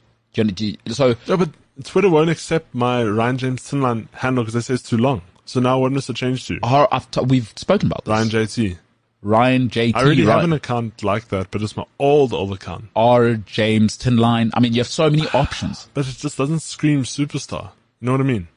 Do 0.45 0.67
you, 0.67 0.73
do 0.73 0.79
you- 0.87 0.95
so 0.95 1.17
Yeah, 1.27 1.37
but 1.37 1.51
Twitter 1.85 2.09
won't 2.11 2.31
accept 2.31 2.75
my 2.75 3.03
Ryan 3.05 3.39
James 3.39 3.63
Tinline 3.71 4.09
handle 4.13 4.45
because 4.45 4.55
they 4.55 4.61
say 4.61 4.75
it's 4.75 4.89
too 4.89 4.97
long. 4.97 5.23
So 5.45 5.61
now 5.61 5.79
what 5.79 5.93
does 5.93 6.09
it 6.11 6.17
change 6.17 6.47
to? 6.49 6.59
Our, 6.63 6.89
I've 6.93 7.11
t- 7.11 7.21
we've 7.21 7.53
spoken 7.57 7.87
about 7.87 8.05
this. 8.05 8.11
Ryan 8.13 8.29
JT. 8.29 8.79
Ryan 9.23 9.71
JT. 9.71 9.93
I 9.95 10.03
already 10.03 10.25
Ryan, 10.25 10.41
have 10.41 10.45
an 10.45 10.53
account 10.53 11.03
like 11.03 11.29
that, 11.29 11.51
but 11.51 11.63
it's 11.63 11.77
my 11.77 11.85
old, 11.99 12.33
old 12.33 12.53
account. 12.53 12.87
R 12.95 13.35
James 13.35 13.97
Tinline. 13.97 14.51
I 14.55 14.61
mean, 14.61 14.73
you 14.73 14.81
have 14.81 14.89
so 14.89 15.09
many 15.11 15.27
options. 15.29 15.89
But 15.95 16.09
it 16.09 16.17
just 16.17 16.37
doesn't 16.39 16.61
scream 16.61 17.03
superstar. 17.05 17.71
You 18.01 18.07
know 18.07 18.13
what 18.13 18.21
I 18.21 18.25
mean? 18.25 18.49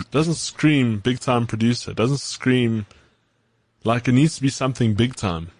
It 0.00 0.10
doesn't 0.10 0.34
scream 0.34 1.00
big 1.00 1.20
time 1.20 1.46
producer. 1.46 1.90
It 1.90 1.96
doesn't 1.96 2.18
scream 2.20 2.86
like 3.84 4.08
it 4.08 4.12
needs 4.12 4.36
to 4.36 4.42
be 4.42 4.48
something 4.48 4.94
big 4.94 5.16
time. 5.16 5.50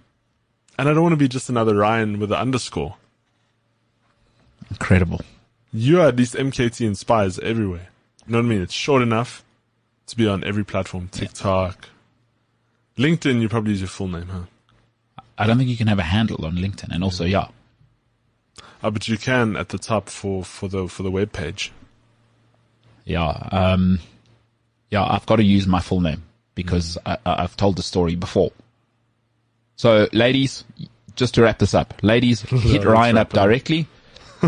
And 0.78 0.88
I 0.88 0.94
don't 0.94 1.02
want 1.02 1.12
to 1.14 1.16
be 1.16 1.28
just 1.28 1.48
another 1.48 1.74
Ryan 1.76 2.18
with 2.18 2.30
an 2.32 2.38
underscore. 2.38 2.96
Incredible. 4.70 5.20
You 5.78 6.00
are 6.00 6.08
at 6.08 6.16
least 6.16 6.34
MKT 6.34 6.86
inspires 6.86 7.38
everywhere. 7.40 7.88
You 8.26 8.32
know 8.32 8.38
what 8.38 8.46
I 8.46 8.48
mean? 8.48 8.62
It's 8.62 8.72
short 8.72 9.02
enough 9.02 9.44
to 10.06 10.16
be 10.16 10.26
on 10.26 10.42
every 10.42 10.64
platform. 10.64 11.08
TikTok. 11.12 11.88
LinkedIn, 12.96 13.42
you 13.42 13.48
probably 13.50 13.72
use 13.72 13.80
your 13.82 13.88
full 13.88 14.08
name, 14.08 14.28
huh? 14.28 15.22
I 15.36 15.46
don't 15.46 15.58
think 15.58 15.68
you 15.68 15.76
can 15.76 15.86
have 15.88 15.98
a 15.98 16.02
handle 16.02 16.46
on 16.46 16.56
LinkedIn, 16.56 16.88
and 16.94 17.04
also, 17.04 17.24
yeah, 17.26 17.48
Uh, 18.82 18.90
but 18.90 19.06
you 19.06 19.18
can 19.18 19.54
at 19.56 19.68
the 19.68 19.76
top 19.78 20.08
for, 20.08 20.42
for 20.44 20.66
the 20.68 20.88
for 20.88 21.02
the 21.02 21.10
web 21.10 21.30
page. 21.32 21.72
yeah, 23.04 23.28
um, 23.52 23.98
yeah. 24.90 25.04
I've 25.04 25.26
got 25.26 25.36
to 25.36 25.44
use 25.44 25.66
my 25.66 25.80
full 25.80 26.00
name 26.00 26.22
because 26.54 26.96
I, 27.04 27.18
I- 27.26 27.42
I've 27.42 27.56
told 27.56 27.76
the 27.76 27.82
story 27.82 28.14
before. 28.16 28.50
So, 29.76 30.08
ladies, 30.14 30.64
just 31.16 31.34
to 31.34 31.42
wrap 31.42 31.58
this 31.58 31.74
up, 31.74 31.92
ladies, 32.02 32.40
hit 32.72 32.84
Ryan 32.84 33.18
up. 33.18 33.30
directly. 33.34 33.86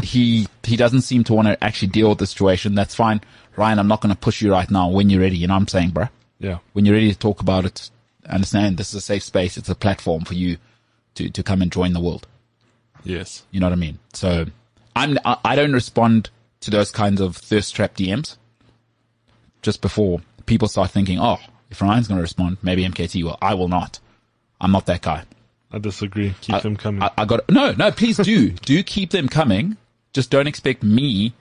He 0.03 0.47
he 0.65 0.77
doesn't 0.77 1.03
seem 1.03 1.25
to 1.25 1.35
want 1.35 1.49
to 1.49 1.63
actually 1.63 1.89
deal 1.89 2.11
with 2.11 2.19
the 2.19 2.27
situation. 2.27 2.75
That's 2.75 2.95
fine, 2.95 3.21
Ryan. 3.57 3.79
I'm 3.79 3.89
not 3.89 4.01
going 4.01 4.15
to 4.15 4.21
push 4.21 4.43
you 4.43 4.53
right 4.53 4.71
now. 4.71 4.89
When 4.89 5.11
you're 5.11 5.21
ready, 5.21 5.37
you 5.37 5.47
know 5.47 5.55
what 5.55 5.61
I'm 5.61 5.69
saying, 5.69 5.91
bro. 5.91 6.09
Yeah. 6.39 6.59
When 6.73 6.85
you're 6.85 6.95
ready 6.95 7.13
to 7.13 7.19
talk 7.19 7.41
about 7.41 7.65
it, 7.65 7.91
understand 8.29 8.77
this 8.77 8.91
is 8.91 8.97
a 8.97 9.01
safe 9.01 9.23
space. 9.23 9.57
It's 9.57 9.69
a 9.69 9.75
platform 9.75 10.25
for 10.25 10.35
you 10.35 10.59
to 11.15 11.31
to 11.31 11.43
come 11.43 11.63
and 11.63 11.73
join 11.73 11.93
the 11.93 12.01
world. 12.01 12.27
Yes. 13.05 13.45
You 13.51 13.61
know 13.61 13.67
what 13.67 13.73
I 13.73 13.77
mean? 13.77 13.99
So 14.13 14.47
I'm 14.95 15.19
I, 15.25 15.39
I 15.45 15.57
don't 15.57 15.73
respond 15.73 16.31
to 16.61 16.71
those 16.71 16.91
kinds 16.91 17.21
of 17.21 17.37
thirst 17.37 17.75
trap 17.75 17.97
DMs. 17.97 18.37
Just 19.63 19.81
before 19.81 20.21
people 20.47 20.69
start 20.69 20.91
thinking, 20.91 21.19
oh, 21.19 21.39
if 21.71 21.81
Ryan's 21.83 22.09
going 22.09 22.19
to 22.19 22.23
respond, 22.23 22.59
maybe 22.63 22.85
MKT 22.85 23.23
will. 23.25 23.39
I 23.43 23.55
will 23.55 23.69
not. 23.69 23.99
I'm 24.61 24.73
not 24.73 24.87
that 24.87 25.03
guy. 25.03 25.25
I 25.71 25.79
disagree. 25.79 26.35
Keep 26.41 26.63
them 26.63 26.77
coming. 26.77 27.03
I, 27.03 27.11
I 27.19 27.25
got 27.25 27.49
no, 27.51 27.73
no. 27.73 27.91
Please 27.91 28.17
do, 28.17 28.51
do 28.51 28.83
keep 28.83 29.11
them 29.11 29.29
coming. 29.29 29.77
Just 30.13 30.31
don't 30.31 30.47
expect 30.47 30.83
me 30.83 31.35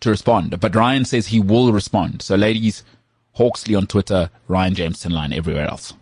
to 0.00 0.10
respond. 0.10 0.58
But 0.60 0.74
Ryan 0.74 1.04
says 1.04 1.28
he 1.28 1.40
will 1.40 1.72
respond. 1.72 2.22
So, 2.22 2.36
ladies, 2.36 2.84
HawXli 3.38 3.76
on 3.76 3.86
Twitter, 3.86 4.30
Ryan 4.48 4.74
James 4.74 5.02
Tinline 5.02 5.34
everywhere 5.34 5.66
else. 5.66 5.94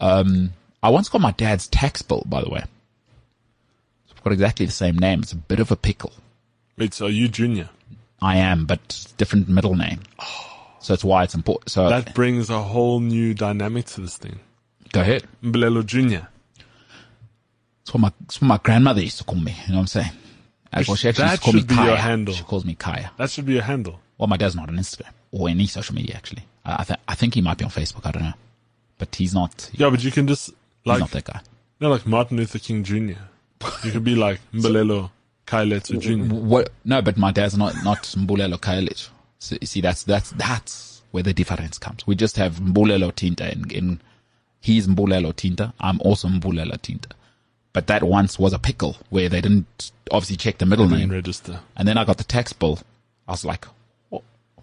Um, 0.00 0.52
I 0.82 0.90
once 0.90 1.08
got 1.08 1.20
my 1.20 1.32
dad's 1.32 1.66
tax 1.68 2.02
bill, 2.02 2.22
by 2.26 2.42
the 2.42 2.50
way. 2.50 2.64
It's 4.10 4.20
got 4.20 4.32
exactly 4.32 4.66
the 4.66 4.72
same 4.72 4.96
name. 4.98 5.20
It's 5.20 5.32
a 5.32 5.36
bit 5.36 5.60
of 5.60 5.70
a 5.70 5.76
pickle. 5.76 6.12
Wait, 6.76 6.92
so 6.94 7.06
are 7.06 7.10
you 7.10 7.28
junior? 7.28 7.70
I 8.20 8.36
am, 8.36 8.66
but 8.66 9.06
different 9.16 9.48
middle 9.48 9.74
name. 9.74 10.00
So 10.80 10.92
that's 10.92 11.04
why 11.04 11.24
it's 11.24 11.34
important. 11.34 11.70
So 11.70 11.88
That 11.88 12.14
brings 12.14 12.50
a 12.50 12.62
whole 12.62 13.00
new 13.00 13.32
dynamic 13.34 13.86
to 13.86 14.02
this 14.02 14.16
thing. 14.16 14.40
go 14.92 15.00
ahead. 15.00 15.24
Mbalelo 15.42 15.84
Junior. 15.84 16.28
It's 17.88 17.94
what 17.94 18.00
my, 18.00 18.12
what 18.18 18.42
my 18.42 18.58
grandmother 18.62 19.00
used 19.00 19.16
to 19.16 19.24
call 19.24 19.36
me. 19.40 19.52
You 19.66 19.70
know 19.72 19.76
what 19.76 19.80
I'm 19.80 19.86
saying? 19.86 20.10
Well, 20.86 20.94
she 20.96 21.08
actually 21.08 21.24
That 21.24 21.30
used 21.30 21.42
to 21.42 21.44
call 21.44 21.52
me 21.54 21.60
should 21.60 21.68
be 21.68 21.74
your 21.76 21.84
Kaya. 21.84 21.96
handle. 21.96 22.34
She 22.34 22.42
calls 22.44 22.64
me 22.66 22.74
Kaya. 22.74 23.10
That 23.16 23.30
should 23.30 23.46
be 23.46 23.56
a 23.56 23.62
handle. 23.62 23.98
Well, 24.18 24.26
my 24.26 24.36
dad's 24.36 24.54
not 24.54 24.68
on 24.68 24.76
Instagram 24.76 25.10
or 25.32 25.48
any 25.48 25.66
social 25.66 25.94
media 25.94 26.14
actually. 26.16 26.42
I, 26.66 26.76
I, 26.80 26.84
th- 26.84 27.00
I 27.08 27.14
think 27.14 27.32
he 27.34 27.40
might 27.40 27.56
be 27.56 27.64
on 27.64 27.70
Facebook. 27.70 28.04
I 28.04 28.10
don't 28.10 28.24
know, 28.24 28.34
but 28.98 29.14
he's 29.14 29.32
not. 29.32 29.70
He's 29.72 29.80
Yeah, 29.80 29.88
but 29.88 30.04
you 30.04 30.10
can 30.10 30.26
just 30.26 30.50
like 30.84 31.00
not 31.00 31.10
that 31.12 31.24
guy. 31.24 31.40
know, 31.80 31.88
like 31.88 32.06
Martin 32.06 32.36
Luther 32.36 32.58
King 32.58 32.84
Jr. 32.84 32.96
You 33.84 33.90
could 33.90 34.04
be 34.04 34.14
like 34.16 34.38
Mbalelo 34.52 35.10
Kailetu 35.46 35.98
Jr. 35.98 36.34
What? 36.34 36.68
No, 36.84 37.00
but 37.00 37.16
my 37.16 37.32
dad's 37.32 37.56
not 37.56 37.74
not 37.82 38.02
Mbulelo 38.02 38.58
Kaelich. 38.60 39.08
So, 39.38 39.56
you 39.62 39.66
see, 39.66 39.80
that's 39.80 40.02
that's 40.02 40.32
that's 40.32 41.00
where 41.12 41.22
the 41.22 41.32
difference 41.32 41.78
comes. 41.78 42.06
We 42.06 42.16
just 42.16 42.36
have 42.36 42.56
Mbulelo 42.56 43.12
Tinta, 43.14 43.50
in, 43.50 43.70
in 43.70 44.00
he's 44.60 44.86
Mbulelo 44.86 45.32
Tinta. 45.34 45.72
I'm 45.80 45.98
also 46.02 46.28
Mbulelo 46.28 46.76
Tinta. 46.82 47.12
But 47.78 47.86
that 47.86 48.02
once 48.02 48.40
was 48.40 48.52
a 48.52 48.58
pickle 48.58 48.96
where 49.08 49.28
they 49.28 49.40
didn't 49.40 49.92
obviously 50.10 50.34
check 50.36 50.58
the 50.58 50.66
middle 50.66 50.88
name, 50.88 51.10
register. 51.12 51.60
and 51.76 51.86
then 51.86 51.96
I 51.96 52.04
got 52.04 52.16
the 52.18 52.24
tax 52.24 52.52
bill. 52.52 52.80
I 53.28 53.30
was 53.30 53.44
like, 53.44 53.66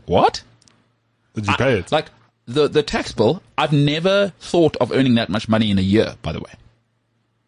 what? 0.05 0.43
Did 1.33 1.47
you 1.47 1.55
pay 1.55 1.79
it? 1.79 1.93
Like 1.93 2.07
the 2.45 2.67
the 2.67 2.83
tax 2.83 3.13
bill. 3.13 3.41
I've 3.57 3.71
never 3.71 4.33
thought 4.41 4.75
of 4.81 4.91
earning 4.91 5.15
that 5.15 5.29
much 5.29 5.47
money 5.47 5.71
in 5.71 5.79
a 5.79 5.81
year. 5.81 6.15
By 6.23 6.33
the 6.33 6.41
way, 6.41 6.51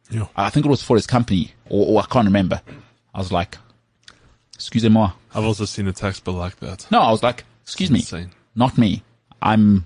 Yeah. 0.10 0.28
I 0.38 0.50
think 0.50 0.66
it 0.66 0.70
was 0.70 0.82
for 0.82 0.96
his 0.96 1.06
company, 1.06 1.52
or, 1.68 1.86
or 1.86 2.02
I 2.02 2.06
can't 2.06 2.26
remember. 2.28 2.62
I 3.14 3.18
was 3.18 3.34
like, 3.34 3.58
excusez-moi. 4.56 5.12
I've 5.36 5.44
also 5.44 5.66
seen 5.66 5.86
a 5.90 5.92
tax 5.92 6.22
bill 6.22 6.36
like 6.36 6.62
that. 6.62 6.88
No, 6.92 7.02
I 7.02 7.12
was 7.12 7.24
like, 7.24 7.44
excuse 7.64 7.92
me, 7.92 8.00
Insane. 8.00 8.32
not 8.56 8.78
me. 8.78 9.04
I'm, 9.42 9.86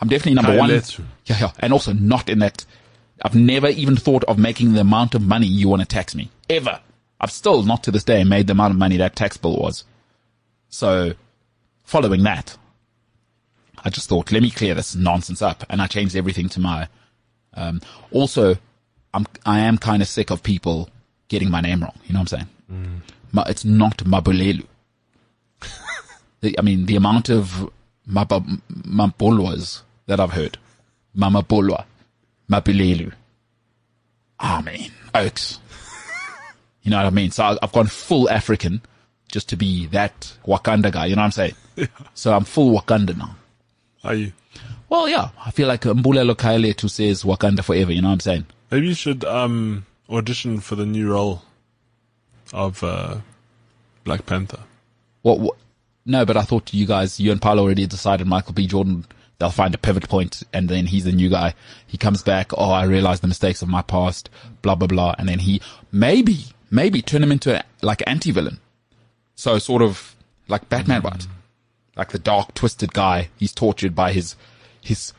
I'm 0.00 0.08
definitely 0.08 0.36
number 0.40 0.56
one. 0.56 0.70
Yeah, 0.70 1.36
yeah, 1.38 1.50
and 1.58 1.74
also 1.74 1.92
not 1.92 2.30
in 2.30 2.38
that. 2.38 2.64
I've 3.22 3.34
never 3.34 3.68
even 3.68 3.96
thought 3.96 4.24
of 4.24 4.38
making 4.38 4.72
the 4.72 4.80
amount 4.80 5.14
of 5.14 5.22
money 5.22 5.46
you 5.46 5.68
want 5.68 5.80
to 5.82 5.86
tax 5.88 6.14
me 6.14 6.30
ever. 6.50 6.80
I've 7.20 7.30
still 7.30 7.62
not 7.62 7.84
to 7.84 7.92
this 7.92 8.02
day 8.04 8.24
made 8.24 8.48
the 8.48 8.52
amount 8.52 8.72
of 8.72 8.78
money 8.78 8.96
that 8.96 9.14
tax 9.14 9.36
bill 9.36 9.56
was. 9.56 9.84
So, 10.68 11.12
following 11.84 12.24
that, 12.24 12.56
I 13.84 13.90
just 13.90 14.08
thought, 14.08 14.32
let 14.32 14.42
me 14.42 14.50
clear 14.50 14.74
this 14.74 14.96
nonsense 14.96 15.40
up, 15.40 15.64
and 15.70 15.80
I 15.80 15.86
changed 15.86 16.16
everything 16.16 16.48
to 16.50 16.60
my. 16.60 16.88
Um, 17.54 17.80
also, 18.10 18.56
I'm 19.14 19.26
I 19.46 19.60
am 19.60 19.78
kind 19.78 20.02
of 20.02 20.08
sick 20.08 20.30
of 20.30 20.42
people 20.42 20.88
getting 21.28 21.50
my 21.50 21.60
name 21.60 21.80
wrong. 21.82 21.94
You 22.06 22.14
know 22.14 22.20
what 22.20 22.32
I'm 22.32 22.38
saying? 22.38 22.48
Ma, 23.32 23.44
it's 23.46 23.64
not 23.64 23.98
Mabulelu. 23.98 24.66
The, 26.40 26.58
I 26.58 26.62
mean, 26.62 26.86
the 26.86 26.96
amount 26.96 27.28
of 27.28 27.70
Mabulwas 28.08 29.82
that 30.06 30.18
I've 30.18 30.32
heard. 30.32 30.58
Mama 31.14 31.44
Mabulelu. 32.52 33.12
I 34.38 34.60
mean, 34.62 34.90
Oaks. 35.14 35.58
You 36.82 36.90
know 36.90 36.96
what 36.98 37.06
I 37.06 37.10
mean? 37.10 37.30
So 37.30 37.56
I've 37.62 37.72
gone 37.72 37.86
full 37.86 38.28
African 38.28 38.82
just 39.30 39.48
to 39.50 39.56
be 39.56 39.86
that 39.86 40.34
Wakanda 40.46 40.92
guy. 40.92 41.06
You 41.06 41.16
know 41.16 41.22
what 41.22 41.26
I'm 41.26 41.32
saying? 41.32 41.54
So 42.14 42.34
I'm 42.34 42.44
full 42.44 42.78
Wakanda 42.78 43.16
now. 43.16 43.34
Are 44.04 44.14
you? 44.14 44.32
Well, 44.90 45.08
yeah, 45.08 45.30
I 45.42 45.50
feel 45.50 45.68
like 45.68 45.80
Mbulelo 45.82 46.34
Kailetu 46.34 46.90
says 46.90 47.22
Wakanda 47.22 47.64
forever. 47.64 47.92
You 47.92 48.02
know 48.02 48.08
what 48.08 48.14
I'm 48.14 48.20
saying? 48.20 48.46
Maybe 48.70 48.88
you 48.88 48.94
should 48.94 49.24
um 49.24 49.86
audition 50.10 50.60
for 50.60 50.74
the 50.74 50.84
new 50.84 51.10
role 51.10 51.42
of 52.52 52.82
uh, 52.84 53.16
Black 54.04 54.26
Panther. 54.26 54.60
What, 55.22 55.40
what? 55.40 55.56
No, 56.04 56.26
but 56.26 56.36
I 56.36 56.42
thought 56.42 56.74
you 56.74 56.84
guys, 56.86 57.18
you 57.20 57.30
and 57.32 57.40
Paolo 57.40 57.62
already 57.62 57.86
decided 57.86 58.26
Michael 58.26 58.52
B. 58.52 58.66
Jordan. 58.66 59.06
They'll 59.42 59.50
find 59.50 59.74
a 59.74 59.78
pivot 59.78 60.08
point, 60.08 60.44
and 60.52 60.68
then 60.68 60.86
he's 60.86 61.02
the 61.02 61.10
new 61.10 61.28
guy. 61.28 61.54
He 61.84 61.98
comes 61.98 62.22
back. 62.22 62.52
Oh, 62.56 62.70
I 62.70 62.84
realized 62.84 63.24
the 63.24 63.26
mistakes 63.26 63.60
of 63.60 63.68
my 63.68 63.82
past. 63.82 64.30
Blah 64.62 64.76
blah 64.76 64.86
blah, 64.86 65.16
and 65.18 65.28
then 65.28 65.40
he 65.40 65.60
maybe 65.90 66.44
maybe 66.70 67.02
turn 67.02 67.24
him 67.24 67.32
into 67.32 67.58
a, 67.58 67.64
like 67.82 68.04
anti-villain. 68.06 68.60
So 69.34 69.58
sort 69.58 69.82
of 69.82 70.14
like 70.46 70.68
Batman, 70.68 71.02
mm-hmm. 71.02 71.08
right? 71.08 71.26
Like 71.96 72.10
the 72.10 72.20
dark, 72.20 72.54
twisted 72.54 72.94
guy. 72.94 73.30
He's 73.36 73.52
tortured 73.52 73.96
by 73.96 74.12
his 74.12 74.36
his 74.80 75.12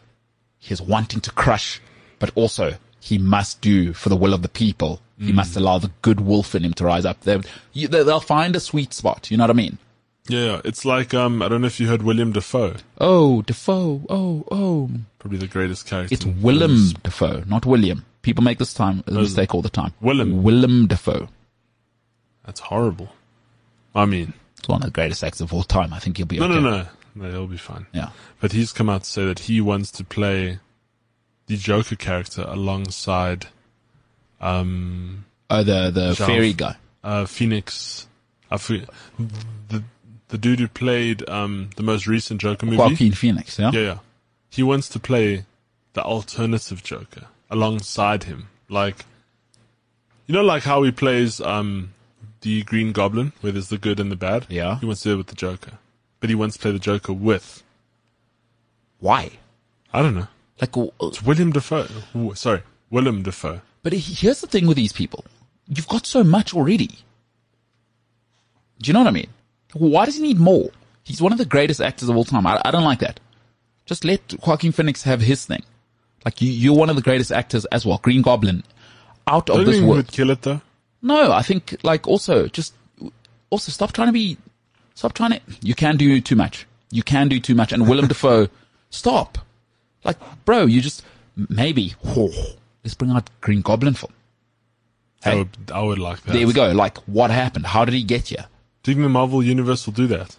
his 0.58 0.82
wanting 0.82 1.20
to 1.20 1.32
crush, 1.32 1.82
but 2.18 2.32
also 2.34 2.76
he 3.02 3.18
must 3.18 3.60
do 3.60 3.92
for 3.92 4.08
the 4.08 4.16
will 4.16 4.34
of 4.34 4.42
the 4.42 4.48
people. 4.48 5.02
He 5.20 5.34
must 5.34 5.54
mm. 5.54 5.58
allow 5.58 5.80
the 5.80 5.92
good 6.02 6.22
wolf 6.22 6.56
in 6.56 6.64
him 6.64 6.74
to 6.76 6.86
rise 6.86 7.06
up. 7.06 7.22
They, 7.22 7.40
you, 7.74 7.90
they, 7.90 8.04
they'll 8.04 8.20
find 8.22 8.56
a 8.56 8.60
sweet 8.62 8.94
spot. 8.94 9.30
You 9.30 9.38
know 9.38 9.44
what 9.44 9.52
I 9.52 9.54
mean? 9.54 9.78
Yeah, 10.28 10.62
it's 10.64 10.86
like 10.86 11.14
um 11.14 11.42
I 11.42 11.50
don't 11.50 11.62
know 11.62 11.68
if 11.68 11.80
you 11.80 11.88
heard 11.88 12.02
William 12.02 12.32
Dafoe, 12.32 12.76
Oh, 13.00 13.42
Dafoe. 13.42 14.02
Oh, 14.10 14.46
oh. 14.52 14.90
probably 15.20 15.38
the 15.40 15.48
greatest 15.48 15.86
character. 15.86 16.14
It's 16.14 16.26
Willem 16.26 16.72
films. 16.72 16.94
Dafoe, 16.94 17.44
not 17.46 17.66
William. 17.66 18.06
People 18.22 18.44
make 18.44 18.58
this 18.58 18.74
time 18.74 19.04
mistake 19.08 19.54
all 19.54 19.62
the 19.62 19.70
time. 19.70 19.94
Willem. 20.00 20.44
Willem 20.44 20.88
Dafoe. 20.88 21.28
That's 22.46 22.62
horrible. 22.62 23.10
I 23.94 24.06
mean, 24.06 24.34
It's 24.58 24.68
one 24.70 24.82
of 24.82 24.86
the 24.86 24.92
greatest 24.92 25.24
actors 25.24 25.42
of 25.42 25.54
all 25.54 25.64
time. 25.64 25.94
I 25.94 26.00
think 26.00 26.18
he'll 26.18 26.26
be 26.26 26.40
no, 26.40 26.46
okay. 26.46 26.54
no, 26.56 26.62
no, 26.62 26.88
no, 27.16 27.30
he'll 27.32 27.48
be 27.48 27.58
fine. 27.58 27.86
Yeah. 27.94 28.10
But 28.40 28.54
he's 28.54 28.72
come 28.72 28.90
out 28.90 29.04
to 29.04 29.10
say 29.10 29.26
that 29.26 29.40
he 29.40 29.60
wants 29.60 29.92
to 29.92 30.04
play 30.06 30.60
the 31.48 31.58
Joker 31.58 31.98
character 31.98 32.46
alongside 32.48 33.48
um 34.40 35.26
Oh, 35.50 35.64
the 35.64 35.92
the 35.92 36.14
Jean- 36.14 36.28
fairy 36.28 36.54
guy. 36.54 36.78
uh 37.04 37.26
Phoenix. 37.26 38.08
I 38.50 38.58
forget, 38.58 38.88
the 39.70 39.84
the 40.34 40.39
dude 40.39 40.60
who 40.60 40.67
played 40.67 41.28
um 41.30 41.69
the 41.76 41.84
most 41.84 42.08
recent 42.08 42.41
Joker 42.41 42.65
movie. 42.65 42.78
Joaquin 42.80 43.12
Phoenix, 43.13 43.60
yeah? 43.60 43.69
Yeah, 43.72 43.82
yeah. 43.82 43.98
He 44.50 44.63
wants 44.63 44.89
to 44.89 45.00
play 45.00 45.46
the 45.93 46.02
alternative 46.02 46.82
Joker 46.82 47.28
alongside 47.52 48.24
him. 48.24 48.48
Like, 48.67 49.06
you 50.26 50.34
know, 50.34 50.41
like 50.43 50.63
how 50.63 50.82
he 50.82 50.91
plays 50.91 51.39
um 51.39 51.93
the 52.41 52.63
Green 52.63 52.91
Goblin, 52.93 53.32
where 53.41 53.52
there's 53.54 53.69
the 53.69 53.78
good 53.78 54.00
and 54.00 54.12
the 54.12 54.15
bad. 54.15 54.48
Yeah. 54.50 54.80
He 54.80 54.88
wants 54.88 55.04
to 55.04 55.10
do 55.10 55.13
it 55.13 55.17
with 55.17 55.28
the 55.28 55.36
Joker, 55.36 55.74
but 56.19 56.30
he 56.32 56.36
wants 56.36 56.56
to 56.56 56.62
play 56.63 56.72
the 56.72 56.80
Joker 56.80 57.13
with. 57.13 57.62
Why? 59.00 59.32
I 59.93 60.02
don't 60.02 60.15
know. 60.15 60.28
Like, 60.60 60.76
uh, 60.76 60.88
It's 61.02 61.22
William 61.22 61.52
Dafoe. 61.52 61.88
Ooh, 62.15 62.34
sorry, 62.34 62.63
Willem 62.89 63.22
Dafoe. 63.22 63.62
but 63.84 63.93
here's 63.93 64.41
the 64.41 64.48
thing 64.48 64.65
with 64.65 64.78
these 64.78 64.93
people. 64.93 65.26
You've 65.67 65.88
got 65.88 66.08
so 66.08 66.24
much 66.24 66.56
already. 66.56 66.89
Do 68.82 68.89
you 68.89 68.93
know 68.93 69.00
what 69.02 69.08
I 69.08 69.12
mean? 69.12 69.30
Why 69.74 70.06
does 70.06 70.16
he 70.16 70.22
need 70.22 70.40
more? 70.40 70.70
He's 71.04 71.22
one 71.22 71.32
of 71.32 71.38
the 71.38 71.46
greatest 71.46 71.82
actors 71.82 72.10
of 72.10 72.16
all 72.16 72.24
time. 72.24 72.48
I, 72.48 72.62
I 72.64 72.72
don't 72.72 72.84
like 72.84 73.00
that. 73.00 73.20
Just 73.86 74.06
let 74.06 74.34
Joaquin 74.46 74.72
Phoenix 74.72 75.04
have 75.04 75.22
his 75.22 75.46
thing. 75.46 75.64
Like 76.24 76.42
you, 76.42 76.50
you're 76.52 76.76
one 76.76 76.90
of 76.90 76.96
the 76.96 77.02
greatest 77.02 77.32
actors 77.32 77.66
as 77.66 77.86
well. 77.86 78.00
Green 78.02 78.22
Goblin, 78.22 78.64
out 79.28 79.50
of 79.50 79.66
this 79.66 79.82
world. 79.82 79.98
would 79.98 80.08
kill 80.12 80.30
it 80.30 80.42
though. 80.42 80.62
No, 81.02 81.32
I 81.32 81.42
think 81.42 81.76
like 81.84 82.08
also 82.08 82.48
just 82.48 82.74
also 83.50 83.72
stop 83.72 83.92
trying 83.92 84.08
to 84.08 84.14
be 84.14 84.38
stop 84.96 85.14
trying 85.14 85.32
to 85.32 85.42
you 85.62 85.76
can 85.76 85.98
do 85.98 86.22
too 86.22 86.36
much. 86.36 86.66
You 86.92 87.04
can 87.04 87.28
do 87.28 87.40
too 87.40 87.56
much 87.56 87.74
and 87.74 87.88
Willem 87.88 88.08
Dafoe 88.14 88.48
stop. 88.90 89.38
Like 90.06 90.18
bro, 90.46 90.66
you 90.66 90.82
just 90.82 91.04
maybe 91.36 91.94
oh, 92.06 92.32
let's 92.84 92.94
bring 92.94 93.12
out 93.12 93.30
Green 93.42 93.62
Goblin 93.62 93.96
film. 93.96 94.14
I 95.26 95.36
would, 95.36 95.72
I 95.74 95.82
would 95.82 96.00
like 96.00 96.22
that. 96.24 96.34
there 96.34 96.46
we 96.46 96.54
go. 96.54 96.72
Like 96.72 96.98
what 97.00 97.32
happened? 97.32 97.66
How 97.66 97.86
did 97.86 97.94
he 97.94 98.04
get 98.04 98.28
here? 98.30 98.46
Do 98.84 98.91
you 98.91 98.96
think 98.96 99.06
the 99.06 99.10
Marvel 99.10 99.41
Universe 99.41 99.86
will 99.86 99.93
do 99.93 100.08
that? 100.08 100.36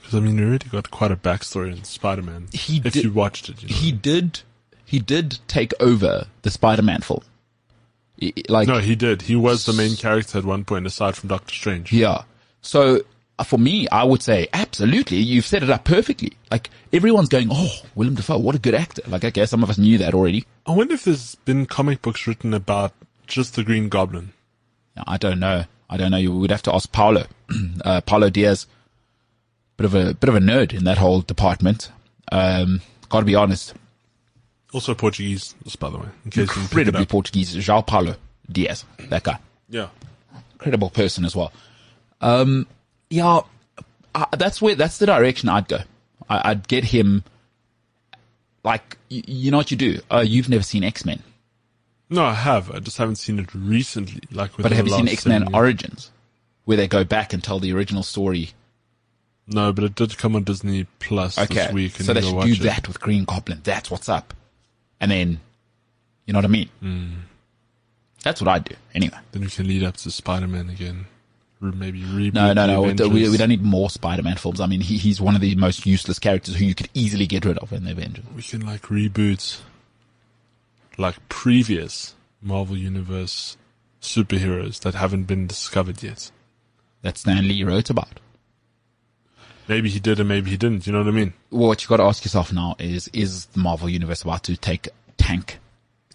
Because 0.00 0.14
I 0.16 0.20
mean, 0.20 0.38
you 0.38 0.46
already 0.48 0.68
got 0.68 0.90
quite 0.90 1.10
a 1.10 1.16
backstory 1.16 1.72
in 1.76 1.84
Spider-Man. 1.84 2.48
He 2.52 2.78
if 2.84 2.92
did- 2.92 3.04
you 3.04 3.12
watched 3.12 3.48
it, 3.48 3.62
you 3.62 3.68
know. 3.68 3.74
He 3.74 3.92
did 3.92 4.40
he 4.84 4.98
did 4.98 5.38
take 5.48 5.72
over 5.80 6.26
the 6.42 6.50
Spider-Man 6.50 7.00
film. 7.00 7.22
I- 8.22 8.32
Like, 8.48 8.68
No, 8.68 8.78
he 8.78 8.94
did. 8.94 9.22
He 9.22 9.34
was 9.36 9.64
the 9.64 9.72
main 9.72 9.96
character 9.96 10.38
at 10.38 10.44
one 10.44 10.64
point, 10.64 10.86
aside 10.86 11.16
from 11.16 11.28
Doctor 11.30 11.54
Strange. 11.54 11.92
Yeah. 11.92 12.24
So 12.60 13.00
uh, 13.38 13.44
for 13.44 13.58
me, 13.58 13.88
I 13.88 14.04
would 14.04 14.22
say 14.22 14.48
absolutely. 14.52 15.16
You've 15.16 15.46
set 15.46 15.62
it 15.62 15.70
up 15.70 15.84
perfectly. 15.84 16.34
Like 16.50 16.68
everyone's 16.92 17.30
going, 17.30 17.48
oh, 17.50 17.72
Willem 17.94 18.14
Dafoe, 18.16 18.38
what 18.38 18.54
a 18.54 18.58
good 18.58 18.74
actor. 18.74 19.02
Like 19.08 19.24
I 19.24 19.30
guess 19.30 19.50
some 19.50 19.62
of 19.62 19.70
us 19.70 19.78
knew 19.78 19.96
that 19.98 20.12
already. 20.12 20.44
I 20.66 20.72
wonder 20.72 20.92
if 20.94 21.04
there's 21.04 21.36
been 21.36 21.64
comic 21.64 22.02
books 22.02 22.26
written 22.26 22.52
about 22.52 22.92
just 23.26 23.56
the 23.56 23.64
Green 23.64 23.88
Goblin. 23.88 24.34
I 25.06 25.16
don't 25.16 25.40
know. 25.40 25.64
I 25.92 25.98
don't 25.98 26.10
know. 26.10 26.16
You 26.16 26.32
would 26.34 26.50
have 26.50 26.62
to 26.62 26.74
ask 26.74 26.90
Paulo, 26.90 27.26
uh, 27.84 28.00
Paulo 28.00 28.30
Diaz. 28.30 28.66
Bit 29.76 29.84
of 29.84 29.94
a 29.94 30.14
bit 30.14 30.28
of 30.30 30.34
a 30.36 30.40
nerd 30.40 30.72
in 30.72 30.84
that 30.84 30.96
whole 30.96 31.20
department. 31.20 31.90
Um, 32.30 32.80
gotta 33.10 33.26
be 33.26 33.34
honest. 33.34 33.74
Also 34.72 34.94
Portuguese, 34.94 35.54
just 35.64 35.78
by 35.78 35.90
the 35.90 35.98
way, 35.98 36.06
in 36.24 36.30
case 36.30 36.56
Incredibly. 36.56 37.04
Portuguese. 37.04 37.54
João 37.56 37.86
Paulo 37.86 38.14
Diaz. 38.50 38.86
That 39.10 39.22
guy. 39.22 39.38
Yeah. 39.68 39.88
incredible 40.54 40.88
person 40.88 41.24
as 41.26 41.36
well. 41.36 41.52
Um, 42.22 42.66
yeah, 43.10 43.40
uh, 44.14 44.24
that's 44.36 44.62
where 44.62 44.74
that's 44.74 44.96
the 44.98 45.06
direction 45.06 45.48
I'd 45.50 45.68
go. 45.68 45.80
I, 46.30 46.50
I'd 46.50 46.68
get 46.68 46.84
him. 46.84 47.24
Like 48.64 48.96
you, 49.10 49.22
you 49.26 49.50
know 49.50 49.58
what 49.58 49.70
you 49.70 49.76
do? 49.76 50.00
Uh, 50.10 50.24
you've 50.26 50.48
never 50.48 50.62
seen 50.62 50.84
X 50.84 51.04
Men, 51.04 51.22
No, 52.12 52.24
I 52.24 52.34
have. 52.34 52.70
I 52.70 52.78
just 52.78 52.98
haven't 52.98 53.16
seen 53.16 53.38
it 53.38 53.54
recently. 53.54 54.20
Like, 54.30 54.50
but 54.56 54.70
have 54.70 54.86
you 54.86 54.94
seen 54.94 55.08
X 55.08 55.24
Men. 55.26 55.54
Origins, 55.54 56.10
where 56.64 56.76
they 56.76 56.86
go 56.86 57.04
back 57.04 57.32
and 57.32 57.42
tell 57.42 57.58
the 57.58 57.72
original 57.72 58.02
story? 58.02 58.50
No, 59.46 59.72
but 59.72 59.84
it 59.84 59.94
did 59.94 60.16
come 60.18 60.36
on 60.36 60.44
Disney 60.44 60.86
Plus 61.00 61.38
Okay, 61.38 61.54
this 61.54 61.72
week. 61.72 61.96
And 61.96 62.06
so 62.06 62.14
they 62.14 62.20
should 62.20 62.40
do 62.40 62.52
it. 62.52 62.58
that 62.60 62.86
with 62.86 63.00
Green 63.00 63.24
Goblin. 63.24 63.60
That's 63.64 63.90
what's 63.90 64.08
up, 64.08 64.34
and 65.00 65.10
then 65.10 65.40
you 66.26 66.32
know 66.32 66.38
what 66.38 66.44
I 66.44 66.48
mean. 66.48 66.68
Hmm. 66.80 67.06
That's 68.22 68.40
what 68.40 68.48
I'd 68.48 68.64
do 68.64 68.76
anyway. 68.94 69.18
Then 69.32 69.42
we 69.42 69.48
can 69.48 69.66
lead 69.66 69.82
up 69.82 69.96
to 69.98 70.10
Spider-Man 70.10 70.70
again. 70.70 71.06
Re- 71.60 71.72
maybe 71.74 72.02
reboot 72.02 72.34
No, 72.34 72.52
no, 72.52 72.66
no. 72.66 73.08
We, 73.08 73.28
we 73.28 73.36
don't 73.36 73.48
need 73.48 73.62
more 73.62 73.90
Spider-Man 73.90 74.36
films. 74.36 74.60
I 74.60 74.66
mean, 74.66 74.80
he, 74.80 74.96
he's 74.96 75.20
one 75.20 75.34
of 75.34 75.40
the 75.40 75.56
most 75.56 75.86
useless 75.86 76.18
characters 76.20 76.54
who 76.54 76.64
you 76.64 76.74
could 76.74 76.88
easily 76.94 77.26
get 77.26 77.44
rid 77.44 77.58
of 77.58 77.72
in 77.72 77.84
the 77.84 77.90
Avengers. 77.90 78.24
We 78.36 78.42
can 78.42 78.64
like 78.64 78.82
reboot 78.82 79.60
like 80.98 81.28
previous 81.28 82.14
Marvel 82.40 82.76
Universe 82.76 83.56
superheroes 84.00 84.80
that 84.80 84.94
haven't 84.94 85.24
been 85.24 85.46
discovered 85.46 86.02
yet. 86.02 86.30
That 87.02 87.18
Stan 87.18 87.48
Lee 87.48 87.64
wrote 87.64 87.90
about. 87.90 88.20
Maybe 89.68 89.88
he 89.88 90.00
did 90.00 90.20
and 90.20 90.28
maybe 90.28 90.50
he 90.50 90.56
didn't. 90.56 90.86
You 90.86 90.92
know 90.92 91.00
what 91.00 91.08
I 91.08 91.12
mean? 91.12 91.32
Well, 91.50 91.68
what 91.68 91.82
you 91.82 91.88
got 91.88 91.98
to 91.98 92.04
ask 92.04 92.24
yourself 92.24 92.52
now 92.52 92.76
is: 92.78 93.08
Is 93.08 93.46
the 93.46 93.60
Marvel 93.60 93.88
universe 93.88 94.22
about 94.22 94.44
to 94.44 94.56
take 94.56 94.88
tank? 95.16 95.58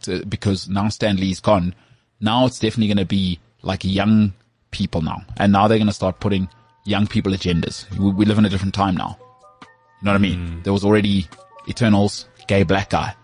Uh, 0.08 0.20
because 0.30 0.70
now 0.70 0.88
Stan 0.90 1.18
Lee's 1.18 1.40
gone. 1.40 1.74
Now 2.20 2.46
it's 2.46 2.60
definitely 2.60 2.88
going 2.88 2.98
to 2.98 3.06
be 3.06 3.40
like 3.64 3.84
young 3.84 4.34
people 4.72 5.02
now, 5.02 5.22
and 5.38 5.52
now 5.52 5.68
they're 5.68 5.78
going 5.78 5.88
to 5.88 5.94
start 5.94 6.20
putting 6.20 6.48
young 6.86 7.08
people 7.08 7.32
agendas. 7.32 7.90
We, 7.98 8.12
we 8.12 8.26
live 8.26 8.38
in 8.38 8.46
a 8.46 8.50
different 8.50 8.74
time 8.74 8.96
now. 8.96 9.18
You 9.62 10.06
know 10.06 10.12
what 10.12 10.16
I 10.16 10.22
mean? 10.22 10.62
There 10.64 10.74
was 10.74 10.86
already 10.86 11.28
Eternals, 11.68 12.28
gay 12.48 12.64
black 12.64 12.92
guy. 12.92 13.16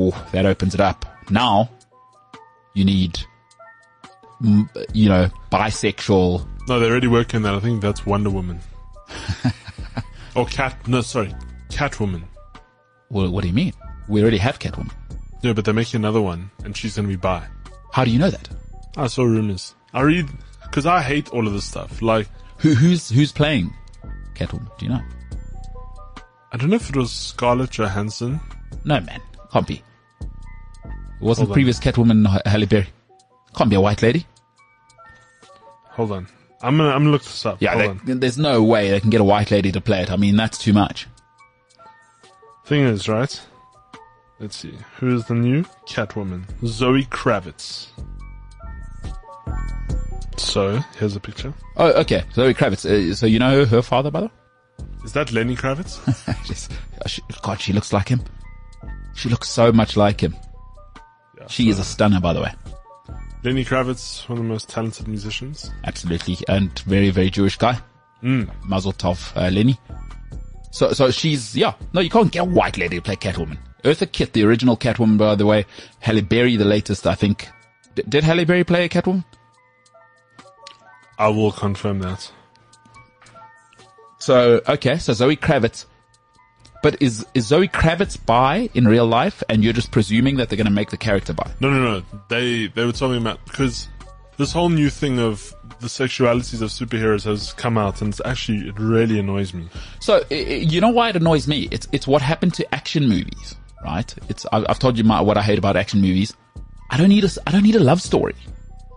Oh, 0.00 0.28
that 0.32 0.46
opens 0.46 0.74
it 0.74 0.80
up. 0.80 1.04
Now 1.28 1.68
you 2.74 2.84
need, 2.84 3.18
you 4.92 5.08
know, 5.08 5.28
bisexual. 5.50 6.46
No, 6.68 6.78
they're 6.78 6.90
already 6.90 7.08
working 7.08 7.42
that. 7.42 7.54
I 7.54 7.58
think 7.58 7.82
that's 7.82 8.06
Wonder 8.06 8.30
Woman. 8.30 8.60
or 10.36 10.46
Cat. 10.46 10.86
No, 10.86 11.00
sorry, 11.00 11.34
Catwoman. 11.70 12.22
Well, 13.10 13.30
what 13.30 13.42
do 13.42 13.48
you 13.48 13.54
mean? 13.54 13.72
We 14.08 14.22
already 14.22 14.38
have 14.38 14.60
Catwoman. 14.60 14.92
Yeah, 15.42 15.52
but 15.52 15.64
they're 15.64 15.74
making 15.74 15.98
another 16.00 16.20
one, 16.20 16.50
and 16.64 16.76
she's 16.76 16.94
gonna 16.94 17.08
be 17.08 17.16
bi. 17.16 17.44
How 17.92 18.04
do 18.04 18.12
you 18.12 18.18
know 18.20 18.30
that? 18.30 18.48
I 18.96 19.08
saw 19.08 19.24
rumors. 19.24 19.74
I 19.94 20.02
read 20.02 20.28
because 20.62 20.86
I 20.86 21.02
hate 21.02 21.30
all 21.30 21.46
of 21.46 21.52
this 21.52 21.64
stuff. 21.64 22.00
Like, 22.02 22.28
Who, 22.58 22.74
who's 22.74 23.08
who's 23.08 23.32
playing 23.32 23.72
Catwoman? 24.34 24.70
Do 24.78 24.86
you 24.86 24.92
know? 24.92 25.02
I 26.52 26.56
don't 26.56 26.70
know 26.70 26.76
if 26.76 26.88
it 26.88 26.96
was 26.96 27.10
Scarlett 27.10 27.70
Johansson. 27.70 28.40
No, 28.84 29.00
man, 29.00 29.20
can't 29.52 29.66
be. 29.66 29.82
Wasn't 31.20 31.46
Hold 31.46 31.50
on. 31.50 31.54
previous 31.54 31.78
Catwoman 31.80 32.32
H- 32.34 32.42
Halle 32.46 32.66
Berry. 32.66 32.88
Can't 33.56 33.70
be 33.70 33.76
a 33.76 33.80
white 33.80 34.02
lady. 34.02 34.26
Hold 35.90 36.12
on, 36.12 36.28
I'm 36.62 36.76
gonna 36.76 36.90
I'm 36.90 36.98
gonna 37.00 37.10
look 37.10 37.22
this 37.24 37.44
up. 37.44 37.60
Yeah, 37.60 37.74
Hold 37.82 38.00
they, 38.04 38.12
on. 38.12 38.20
there's 38.20 38.38
no 38.38 38.62
way 38.62 38.90
they 38.90 39.00
can 39.00 39.10
get 39.10 39.20
a 39.20 39.24
white 39.24 39.50
lady 39.50 39.72
to 39.72 39.80
play 39.80 40.02
it. 40.02 40.10
I 40.12 40.16
mean, 40.16 40.36
that's 40.36 40.58
too 40.58 40.72
much. 40.72 41.08
Thing 42.66 42.82
is, 42.84 43.08
right? 43.08 43.40
Let's 44.38 44.56
see. 44.56 44.74
Who 44.98 45.16
is 45.16 45.24
the 45.26 45.34
new 45.34 45.64
Catwoman? 45.88 46.44
Zoe 46.64 47.04
Kravitz. 47.06 47.88
So, 50.36 50.78
here's 50.98 51.16
a 51.16 51.20
picture. 51.20 51.52
Oh, 51.76 51.90
okay. 52.02 52.22
Zoe 52.32 52.54
Kravitz. 52.54 52.84
Uh, 52.86 53.14
so 53.14 53.26
you 53.26 53.40
know 53.40 53.64
her 53.64 53.82
father, 53.82 54.10
by 54.12 54.20
the 54.20 54.26
way? 54.26 54.32
Is 55.04 55.12
that 55.14 55.32
Lenny 55.32 55.56
Kravitz? 55.56 55.98
Uh, 56.98 57.08
God, 57.42 57.60
she 57.60 57.72
looks 57.72 57.92
like 57.92 58.08
him. 58.08 58.20
She 59.14 59.28
looks 59.28 59.48
so 59.48 59.70
much 59.70 59.96
like 59.96 60.20
him. 60.20 60.34
She 61.48 61.68
is 61.70 61.78
a 61.78 61.84
stunner, 61.84 62.20
by 62.20 62.32
the 62.32 62.42
way. 62.42 62.52
Lenny 63.44 63.64
Kravitz, 63.64 64.28
one 64.28 64.38
of 64.38 64.44
the 64.44 64.48
most 64.48 64.68
talented 64.68 65.08
musicians. 65.08 65.70
Absolutely, 65.84 66.36
and 66.48 66.76
very, 66.80 67.10
very 67.10 67.30
Jewish 67.30 67.56
guy. 67.56 67.78
Mm. 68.22 68.50
Mazel 68.64 68.92
tov, 68.92 69.36
uh, 69.36 69.48
Lenny. 69.50 69.78
So, 70.70 70.92
so 70.92 71.10
she's 71.10 71.56
yeah. 71.56 71.74
No, 71.92 72.00
you 72.00 72.10
can't 72.10 72.30
get 72.30 72.40
a 72.40 72.44
white 72.44 72.76
lady 72.76 72.96
to 72.96 73.02
play 73.02 73.16
Catwoman. 73.16 73.58
Eartha 73.84 74.10
Kitt, 74.10 74.32
the 74.32 74.44
original 74.44 74.76
Catwoman, 74.76 75.16
by 75.16 75.34
the 75.34 75.46
way. 75.46 75.66
Halle 76.00 76.20
Berry, 76.20 76.56
the 76.56 76.64
latest, 76.64 77.06
I 77.06 77.14
think. 77.14 77.48
D- 77.94 78.02
did 78.08 78.24
Halle 78.24 78.44
Berry 78.44 78.64
play 78.64 78.84
a 78.84 78.88
Catwoman? 78.88 79.24
I 81.18 81.28
will 81.28 81.52
confirm 81.52 82.00
that. 82.00 82.30
So 84.18 84.60
okay, 84.68 84.98
so 84.98 85.12
Zoe 85.12 85.36
Kravitz. 85.36 85.86
But 86.82 87.02
is 87.02 87.26
is 87.34 87.46
Zoe 87.46 87.68
Kravitz 87.68 88.24
bi 88.24 88.68
in 88.74 88.86
real 88.86 89.06
life, 89.06 89.42
and 89.48 89.64
you're 89.64 89.72
just 89.72 89.90
presuming 89.90 90.36
that 90.36 90.48
they're 90.48 90.56
going 90.56 90.66
to 90.66 90.72
make 90.72 90.90
the 90.90 90.96
character 90.96 91.32
bi? 91.32 91.50
No, 91.60 91.70
no, 91.70 91.80
no. 91.80 92.02
They 92.28 92.68
they 92.68 92.84
were 92.84 92.92
talking 92.92 93.20
about 93.20 93.44
because 93.44 93.88
this 94.36 94.52
whole 94.52 94.68
new 94.68 94.88
thing 94.88 95.18
of 95.18 95.52
the 95.80 95.88
sexualities 95.88 96.62
of 96.62 96.70
superheroes 96.70 97.24
has 97.24 97.52
come 97.52 97.76
out, 97.76 98.00
and 98.00 98.10
it's 98.10 98.20
actually 98.24 98.68
it 98.68 98.78
really 98.78 99.18
annoys 99.18 99.52
me. 99.52 99.68
So 100.00 100.22
you 100.30 100.80
know 100.80 100.90
why 100.90 101.10
it 101.10 101.16
annoys 101.16 101.48
me? 101.48 101.68
It's 101.70 101.88
it's 101.92 102.06
what 102.06 102.22
happened 102.22 102.54
to 102.54 102.74
action 102.74 103.08
movies, 103.08 103.56
right? 103.84 104.14
It's 104.28 104.46
I've, 104.52 104.78
told 104.78 104.96
you 104.96 105.04
my, 105.04 105.20
what 105.20 105.36
I 105.36 105.42
hate 105.42 105.58
about 105.58 105.76
action 105.76 106.00
movies. 106.00 106.34
I 106.90 106.96
don't 106.96 107.08
need 107.08 107.24
a 107.24 107.28
I 107.46 107.50
don't 107.50 107.64
need 107.64 107.76
a 107.76 107.80
love 107.80 108.00
story. 108.00 108.36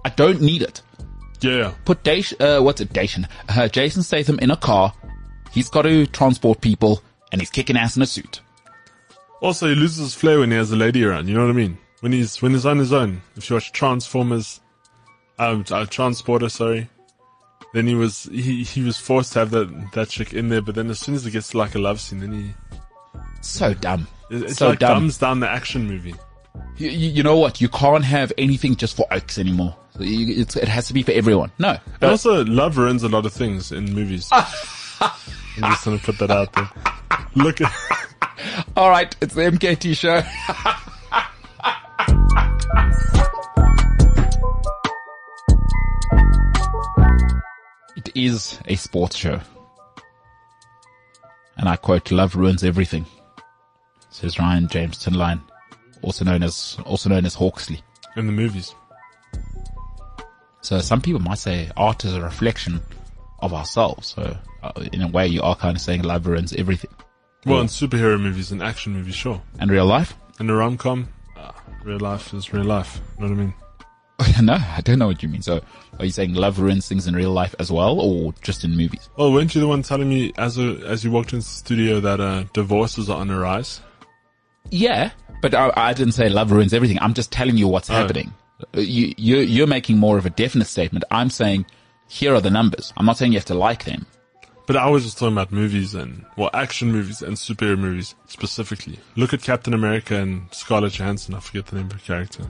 I 0.05 0.09
don't 0.09 0.41
need 0.41 0.61
it. 0.61 0.81
Yeah, 1.41 1.73
Put 1.85 2.03
Dash, 2.03 2.33
uh, 2.39 2.59
what's 2.59 2.81
it, 2.81 2.93
Dacian, 2.93 3.27
uh, 3.49 3.67
Jason 3.67 4.03
Statham 4.03 4.37
in 4.39 4.51
a 4.51 4.55
car. 4.55 4.93
He's 5.51 5.69
got 5.69 5.81
to 5.81 6.05
transport 6.05 6.61
people, 6.61 7.01
and 7.31 7.41
he's 7.41 7.49
kicking 7.49 7.77
ass 7.77 7.95
in 7.95 8.01
a 8.01 8.05
suit. 8.05 8.41
Also, 9.41 9.67
he 9.69 9.75
loses 9.75 9.97
his 9.97 10.13
flair 10.15 10.39
when 10.39 10.51
he 10.51 10.57
has 10.57 10.71
a 10.71 10.75
lady 10.75 11.03
around. 11.03 11.27
You 11.27 11.33
know 11.35 11.41
what 11.41 11.49
I 11.49 11.53
mean? 11.53 11.77
When 12.01 12.11
he's 12.11 12.41
when 12.41 12.51
he's 12.53 12.65
on 12.65 12.77
his 12.77 12.93
own. 12.93 13.21
If 13.35 13.49
you 13.49 13.55
watch 13.55 13.71
Transformers, 13.71 14.59
um, 15.39 15.63
uh, 15.71 15.85
Transporter, 15.85 16.49
sorry. 16.49 16.89
Then 17.73 17.87
he 17.87 17.95
was 17.95 18.23
he 18.31 18.63
he 18.63 18.81
was 18.83 18.97
forced 18.97 19.33
to 19.33 19.39
have 19.39 19.51
that 19.51 19.91
that 19.93 20.09
chick 20.09 20.33
in 20.33 20.49
there, 20.49 20.61
but 20.61 20.75
then 20.75 20.89
as 20.89 20.99
soon 20.99 21.15
as 21.15 21.25
it 21.25 21.31
gets 21.31 21.49
to 21.51 21.57
like 21.57 21.73
a 21.75 21.79
love 21.79 21.99
scene, 22.01 22.19
then 22.19 22.33
he 22.33 22.53
So 23.41 23.73
dumb. 23.73 24.07
it- 24.29 24.43
it's 24.43 24.57
so 24.57 24.69
like 24.69 24.79
dumb. 24.79 24.99
dumbs 24.99 25.17
down 25.17 25.39
the 25.39 25.49
action 25.49 25.87
movie. 25.87 26.15
You, 26.77 26.89
you 26.89 27.09
you 27.11 27.23
know 27.23 27.37
what? 27.37 27.61
You 27.61 27.69
can't 27.69 28.03
have 28.03 28.33
anything 28.37 28.75
just 28.75 28.95
for 28.97 29.05
oaks 29.11 29.37
anymore. 29.37 29.75
So 29.97 30.03
you, 30.03 30.41
it's, 30.41 30.55
it 30.55 30.67
has 30.67 30.87
to 30.87 30.93
be 30.93 31.01
for 31.03 31.11
everyone. 31.13 31.51
No. 31.59 31.77
And 32.01 32.11
also, 32.11 32.43
love 32.45 32.77
ruins 32.77 33.03
a 33.03 33.09
lot 33.09 33.25
of 33.25 33.33
things 33.33 33.71
in 33.71 33.93
movies. 33.93 34.29
I'm 35.57 35.71
just 35.71 35.85
gonna 35.85 35.97
put 35.97 36.17
that 36.19 36.31
out 36.31 36.53
there. 36.53 36.69
Look 37.35 37.61
at 37.61 37.71
All 38.75 38.89
right, 38.89 39.15
it's 39.21 39.33
the 39.33 39.41
MKT 39.41 39.95
show. 39.95 40.17
it 47.95 48.09
is 48.15 48.59
a 48.65 48.75
sports 48.75 49.15
show. 49.15 49.39
And 51.57 51.69
I 51.69 51.75
quote, 51.75 52.11
love 52.11 52.35
ruins 52.35 52.63
everything. 52.63 53.05
Says 54.09 54.39
Ryan 54.39 54.67
James 54.67 54.97
Tinline, 54.97 55.41
also 56.01 56.25
known 56.25 56.43
as, 56.43 56.77
also 56.85 57.09
known 57.09 57.25
as 57.25 57.35
HawXli. 57.35 57.81
in 58.15 58.25
the 58.25 58.31
movies. 58.31 58.73
So 60.61 60.79
some 60.79 61.01
people 61.01 61.21
might 61.21 61.37
say 61.37 61.69
art 61.75 62.05
is 62.05 62.13
a 62.13 62.21
reflection 62.21 62.81
of 63.41 63.53
ourselves. 63.53 64.13
So 64.15 64.37
uh, 64.63 64.71
in 64.93 65.01
a 65.01 65.07
way, 65.07 65.27
you 65.27 65.41
are 65.41 65.55
kind 65.55 65.75
of 65.75 65.81
saying 65.81 66.03
love 66.03 66.27
ruins 66.27 66.53
everything. 66.53 66.91
Well, 67.45 67.61
in 67.61 67.67
superhero 67.67 68.21
movies 68.21 68.51
and 68.51 68.61
action 68.61 68.93
movies, 68.93 69.15
sure. 69.15 69.41
And 69.59 69.71
real 69.71 69.85
life? 69.85 70.13
In 70.39 70.49
a 70.49 70.55
rom 70.55 70.77
com, 70.77 71.07
uh, 71.37 71.51
real 71.83 71.99
life 71.99 72.33
is 72.33 72.53
real 72.53 72.65
life. 72.65 73.01
You 73.17 73.25
know 73.25 73.29
what 73.31 73.39
I 73.39 73.43
mean? 73.43 73.53
no, 74.45 74.53
I 74.53 74.81
don't 74.81 74.99
know 74.99 75.07
what 75.07 75.23
you 75.23 75.29
mean. 75.29 75.41
So, 75.41 75.61
are 75.97 76.05
you 76.05 76.11
saying 76.11 76.35
love 76.35 76.59
ruins 76.59 76.87
things 76.87 77.07
in 77.07 77.15
real 77.15 77.31
life 77.31 77.55
as 77.57 77.71
well, 77.71 77.99
or 77.99 78.33
just 78.41 78.63
in 78.63 78.77
movies? 78.77 79.09
Well, 79.17 79.33
weren't 79.33 79.55
you 79.55 79.61
the 79.61 79.67
one 79.67 79.81
telling 79.81 80.09
me 80.09 80.31
as 80.37 80.59
a, 80.59 80.75
as 80.85 81.03
you 81.03 81.09
walked 81.09 81.33
into 81.33 81.45
the 81.45 81.51
studio 81.51 81.99
that 82.01 82.19
uh, 82.19 82.43
divorces 82.53 83.09
are 83.09 83.19
on 83.19 83.29
the 83.29 83.37
rise? 83.37 83.81
Yeah, 84.69 85.11
but 85.41 85.55
I, 85.55 85.71
I 85.75 85.93
didn't 85.93 86.13
say 86.13 86.29
love 86.29 86.51
ruins 86.51 86.73
everything. 86.73 86.99
I'm 87.01 87.15
just 87.15 87.31
telling 87.31 87.57
you 87.57 87.67
what's 87.67 87.87
happening. 87.87 88.33
Uh, 88.75 88.81
You, 88.81 89.13
you're, 89.17 89.41
you're 89.41 89.67
making 89.67 89.97
more 89.97 90.19
of 90.19 90.25
a 90.27 90.29
definite 90.29 90.67
statement. 90.67 91.03
I'm 91.09 91.31
saying, 91.31 91.65
here 92.11 92.35
are 92.35 92.41
the 92.41 92.49
numbers. 92.49 92.91
I'm 92.97 93.05
not 93.05 93.17
saying 93.17 93.31
you 93.31 93.37
have 93.37 93.45
to 93.45 93.53
like 93.53 93.85
them. 93.85 94.05
But 94.67 94.75
I 94.75 94.89
was 94.89 95.05
just 95.05 95.17
talking 95.17 95.33
about 95.33 95.53
movies 95.53 95.95
and, 95.95 96.25
well, 96.35 96.49
action 96.53 96.91
movies 96.91 97.21
and 97.21 97.37
superhero 97.37 97.79
movies 97.79 98.15
specifically. 98.27 98.99
Look 99.15 99.33
at 99.33 99.41
Captain 99.41 99.73
America 99.73 100.17
and 100.17 100.45
Scarlett 100.51 100.91
Johansson. 100.93 101.35
I 101.35 101.39
forget 101.39 101.67
the 101.67 101.77
name 101.77 101.85
of 101.85 101.93
her 101.93 101.99
character. 101.99 102.43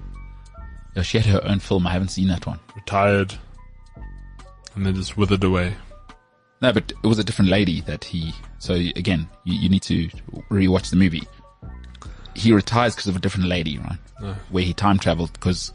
Yeah, 0.95 1.03
she 1.03 1.19
had 1.19 1.27
her 1.27 1.47
own 1.47 1.59
film. 1.59 1.85
I 1.85 1.91
haven't 1.91 2.07
seen 2.07 2.27
that 2.29 2.47
one. 2.47 2.59
Retired. 2.75 3.35
And 4.75 4.83
then 4.83 4.95
just 4.95 5.15
withered 5.15 5.43
away. 5.43 5.75
No, 6.63 6.73
but 6.73 6.91
it 7.03 7.07
was 7.07 7.19
a 7.19 7.23
different 7.23 7.51
lady 7.51 7.81
that 7.81 8.03
he. 8.03 8.33
So 8.57 8.73
again, 8.73 9.29
you, 9.43 9.59
you 9.59 9.69
need 9.69 9.83
to 9.83 10.07
rewatch 10.49 10.89
the 10.89 10.95
movie. 10.95 11.27
He 12.35 12.51
retires 12.51 12.95
because 12.95 13.09
of 13.09 13.15
a 13.15 13.19
different 13.19 13.47
lady, 13.47 13.77
right? 13.77 14.35
Where 14.49 14.63
he 14.63 14.73
time 14.73 14.97
traveled 14.97 15.33
because 15.33 15.71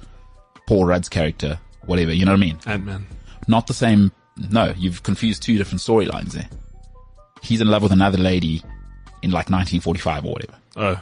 Paul 0.66 0.86
Rudd's 0.86 1.08
character, 1.08 1.60
whatever. 1.84 2.12
You 2.12 2.24
know 2.24 2.32
what 2.32 2.38
I 2.38 2.46
mean? 2.46 2.58
Ant-Man. 2.66 3.06
Not 3.48 3.66
the 3.66 3.74
same. 3.74 4.12
No, 4.50 4.72
you've 4.76 5.02
confused 5.02 5.42
two 5.42 5.56
different 5.56 5.80
storylines 5.80 6.32
there. 6.32 6.48
He's 7.42 7.60
in 7.60 7.68
love 7.68 7.82
with 7.82 7.92
another 7.92 8.18
lady 8.18 8.62
in 9.22 9.30
like 9.30 9.50
1945 9.50 10.24
or 10.24 10.32
whatever. 10.32 10.54
Oh. 10.76 11.00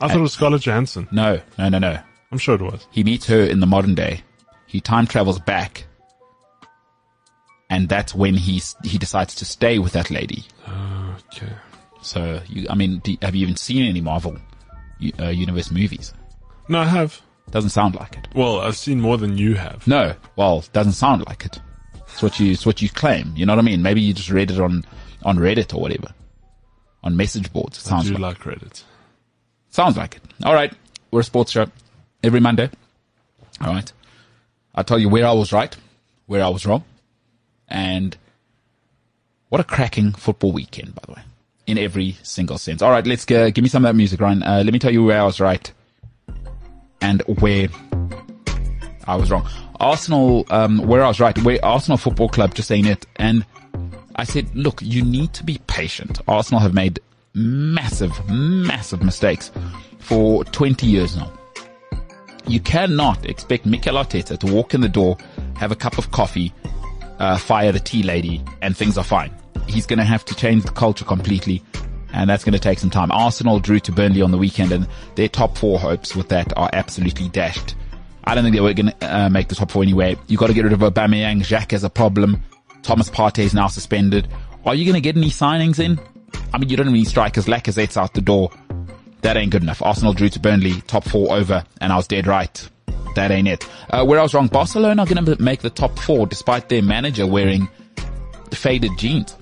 I 0.00 0.08
thought 0.08 0.16
it 0.16 0.20
was 0.20 0.32
Scarlett 0.32 0.62
Johansson. 0.62 1.08
No, 1.10 1.40
no, 1.58 1.68
no, 1.68 1.78
no. 1.78 1.98
I'm 2.32 2.38
sure 2.38 2.54
it 2.54 2.62
was. 2.62 2.86
He 2.90 3.04
meets 3.04 3.26
her 3.26 3.42
in 3.42 3.60
the 3.60 3.66
modern 3.66 3.94
day. 3.94 4.22
He 4.66 4.80
time 4.80 5.06
travels 5.06 5.38
back. 5.40 5.84
And 7.68 7.88
that's 7.88 8.14
when 8.14 8.34
he, 8.34 8.62
he 8.84 8.98
decides 8.98 9.34
to 9.36 9.44
stay 9.44 9.78
with 9.78 9.92
that 9.92 10.10
lady. 10.10 10.44
Okay. 11.32 11.52
So, 12.02 12.40
you, 12.48 12.66
I 12.70 12.74
mean, 12.74 12.98
do, 13.00 13.16
have 13.22 13.34
you 13.34 13.42
even 13.42 13.56
seen 13.56 13.84
any 13.84 14.00
Marvel 14.00 14.36
uh, 15.18 15.28
Universe 15.28 15.70
movies? 15.70 16.14
No, 16.68 16.80
I 16.80 16.84
have. 16.84 17.20
Doesn't 17.50 17.70
sound 17.70 17.94
like 17.96 18.16
it. 18.16 18.28
Well, 18.34 18.60
I've 18.60 18.76
seen 18.76 19.00
more 19.00 19.18
than 19.18 19.36
you 19.36 19.54
have. 19.54 19.86
No, 19.86 20.14
well, 20.36 20.64
doesn't 20.72 20.92
sound 20.92 21.26
like 21.26 21.44
it. 21.44 21.60
It's 22.12 22.22
what 22.22 22.38
you, 22.40 22.52
it's 22.52 22.66
what 22.66 22.82
you 22.82 22.88
claim. 22.88 23.32
You 23.36 23.46
know 23.46 23.52
what 23.54 23.58
I 23.60 23.62
mean? 23.62 23.82
Maybe 23.82 24.00
you 24.00 24.12
just 24.12 24.30
read 24.30 24.50
it 24.50 24.60
on, 24.60 24.84
on 25.24 25.38
Reddit 25.38 25.74
or 25.74 25.80
whatever. 25.80 26.08
On 27.02 27.16
message 27.16 27.52
boards. 27.52 27.78
It 27.78 27.86
I 27.86 27.90
sounds 27.90 28.08
do 28.08 28.14
like, 28.16 28.44
like 28.44 28.58
Reddit. 28.58 28.82
sounds 29.70 29.96
like 29.96 30.16
it. 30.16 30.22
All 30.44 30.54
right. 30.54 30.72
We're 31.10 31.20
a 31.20 31.24
sports 31.24 31.52
show 31.52 31.66
every 32.22 32.40
Monday. 32.40 32.68
All 33.60 33.72
right. 33.72 33.90
I'll 34.74 34.84
tell 34.84 34.98
you 34.98 35.08
where 35.08 35.26
I 35.26 35.32
was 35.32 35.52
right, 35.52 35.74
where 36.26 36.42
I 36.44 36.48
was 36.48 36.66
wrong. 36.66 36.84
And 37.68 38.16
what 39.48 39.60
a 39.60 39.64
cracking 39.64 40.12
football 40.12 40.52
weekend, 40.52 40.94
by 40.94 41.02
the 41.06 41.12
way, 41.12 41.22
in 41.66 41.78
every 41.78 42.16
single 42.22 42.58
sense. 42.58 42.82
All 42.82 42.90
right. 42.90 43.06
Let's 43.06 43.24
go. 43.24 43.50
Give 43.50 43.62
me 43.62 43.68
some 43.68 43.84
of 43.84 43.88
that 43.88 43.96
music, 43.96 44.20
Ryan. 44.20 44.42
Uh, 44.42 44.62
let 44.64 44.72
me 44.72 44.78
tell 44.78 44.92
you 44.92 45.02
where 45.04 45.20
I 45.20 45.24
was 45.24 45.40
right 45.40 45.72
and 47.00 47.22
where 47.26 47.68
I 49.06 49.16
was 49.16 49.30
wrong. 49.30 49.48
Arsenal, 49.80 50.46
um, 50.50 50.78
where 50.86 51.02
I 51.02 51.08
was 51.08 51.20
right, 51.20 51.36
where 51.42 51.58
Arsenal 51.64 51.96
Football 51.96 52.28
Club 52.28 52.54
just 52.54 52.68
saying 52.68 52.86
it. 52.86 53.06
And 53.16 53.44
I 54.16 54.24
said, 54.24 54.54
look, 54.54 54.80
you 54.82 55.02
need 55.02 55.32
to 55.34 55.44
be 55.44 55.58
patient. 55.66 56.20
Arsenal 56.28 56.60
have 56.60 56.74
made 56.74 57.00
massive, 57.34 58.12
massive 58.28 59.02
mistakes 59.02 59.50
for 59.98 60.44
20 60.44 60.86
years 60.86 61.16
now. 61.16 61.32
You 62.46 62.60
cannot 62.60 63.26
expect 63.26 63.66
Mikel 63.66 63.94
Arteta 63.94 64.38
to 64.38 64.52
walk 64.52 64.74
in 64.74 64.80
the 64.80 64.88
door, 64.88 65.16
have 65.56 65.72
a 65.72 65.76
cup 65.76 65.98
of 65.98 66.10
coffee, 66.10 66.52
uh, 67.18 67.38
fire 67.38 67.70
the 67.70 67.80
tea 67.80 68.02
lady, 68.02 68.42
and 68.62 68.76
things 68.76 68.98
are 68.98 69.04
fine. 69.04 69.32
He's 69.68 69.86
going 69.86 69.98
to 69.98 70.04
have 70.04 70.24
to 70.24 70.34
change 70.34 70.64
the 70.64 70.72
culture 70.72 71.04
completely, 71.04 71.62
and 72.12 72.28
that's 72.28 72.42
going 72.42 72.54
to 72.54 72.58
take 72.58 72.78
some 72.78 72.90
time. 72.90 73.12
Arsenal 73.12 73.60
drew 73.60 73.78
to 73.80 73.92
Burnley 73.92 74.22
on 74.22 74.32
the 74.32 74.38
weekend, 74.38 74.72
and 74.72 74.88
their 75.14 75.28
top 75.28 75.56
four 75.56 75.78
hopes 75.78 76.16
with 76.16 76.28
that 76.30 76.52
are 76.56 76.70
absolutely 76.72 77.28
dashed. 77.28 77.76
I 78.24 78.34
don't 78.34 78.44
think 78.44 78.54
they 78.54 78.60
were 78.60 78.72
going 78.74 78.92
to 78.92 79.16
uh, 79.16 79.28
make 79.28 79.48
the 79.48 79.54
top 79.54 79.70
four 79.70 79.82
anyway. 79.82 80.16
You've 80.26 80.40
got 80.40 80.48
to 80.48 80.54
get 80.54 80.64
rid 80.64 80.72
of 80.72 80.80
Aubameyang. 80.80 81.40
Xhaka 81.40 81.72
has 81.72 81.84
a 81.84 81.90
problem. 81.90 82.42
Thomas 82.82 83.10
Partey 83.10 83.44
is 83.44 83.54
now 83.54 83.66
suspended. 83.66 84.28
Are 84.64 84.74
you 84.74 84.84
going 84.84 84.94
to 84.94 85.00
get 85.00 85.16
any 85.16 85.30
signings 85.30 85.78
in? 85.78 85.98
I 86.52 86.58
mean, 86.58 86.68
you 86.68 86.76
don't 86.76 86.92
need 86.92 87.06
strikers. 87.06 87.46
Lacazette's 87.46 87.96
out 87.96 88.14
the 88.14 88.20
door. 88.20 88.50
That 89.22 89.36
ain't 89.36 89.50
good 89.50 89.62
enough. 89.62 89.82
Arsenal 89.82 90.12
drew 90.12 90.28
to 90.30 90.40
Burnley, 90.40 90.80
top 90.82 91.04
four 91.04 91.34
over, 91.34 91.64
and 91.80 91.92
I 91.92 91.96
was 91.96 92.06
dead 92.06 92.26
right. 92.26 92.68
That 93.16 93.30
ain't 93.30 93.48
it. 93.48 93.68
Uh, 93.90 94.04
where 94.04 94.18
I 94.18 94.22
was 94.22 94.34
wrong, 94.34 94.46
Barcelona 94.46 95.02
are 95.02 95.06
going 95.06 95.24
to 95.24 95.42
make 95.42 95.60
the 95.60 95.70
top 95.70 95.98
four 95.98 96.26
despite 96.26 96.68
their 96.68 96.82
manager 96.82 97.26
wearing 97.26 97.68
faded 98.52 98.92
jeans. 98.96 99.36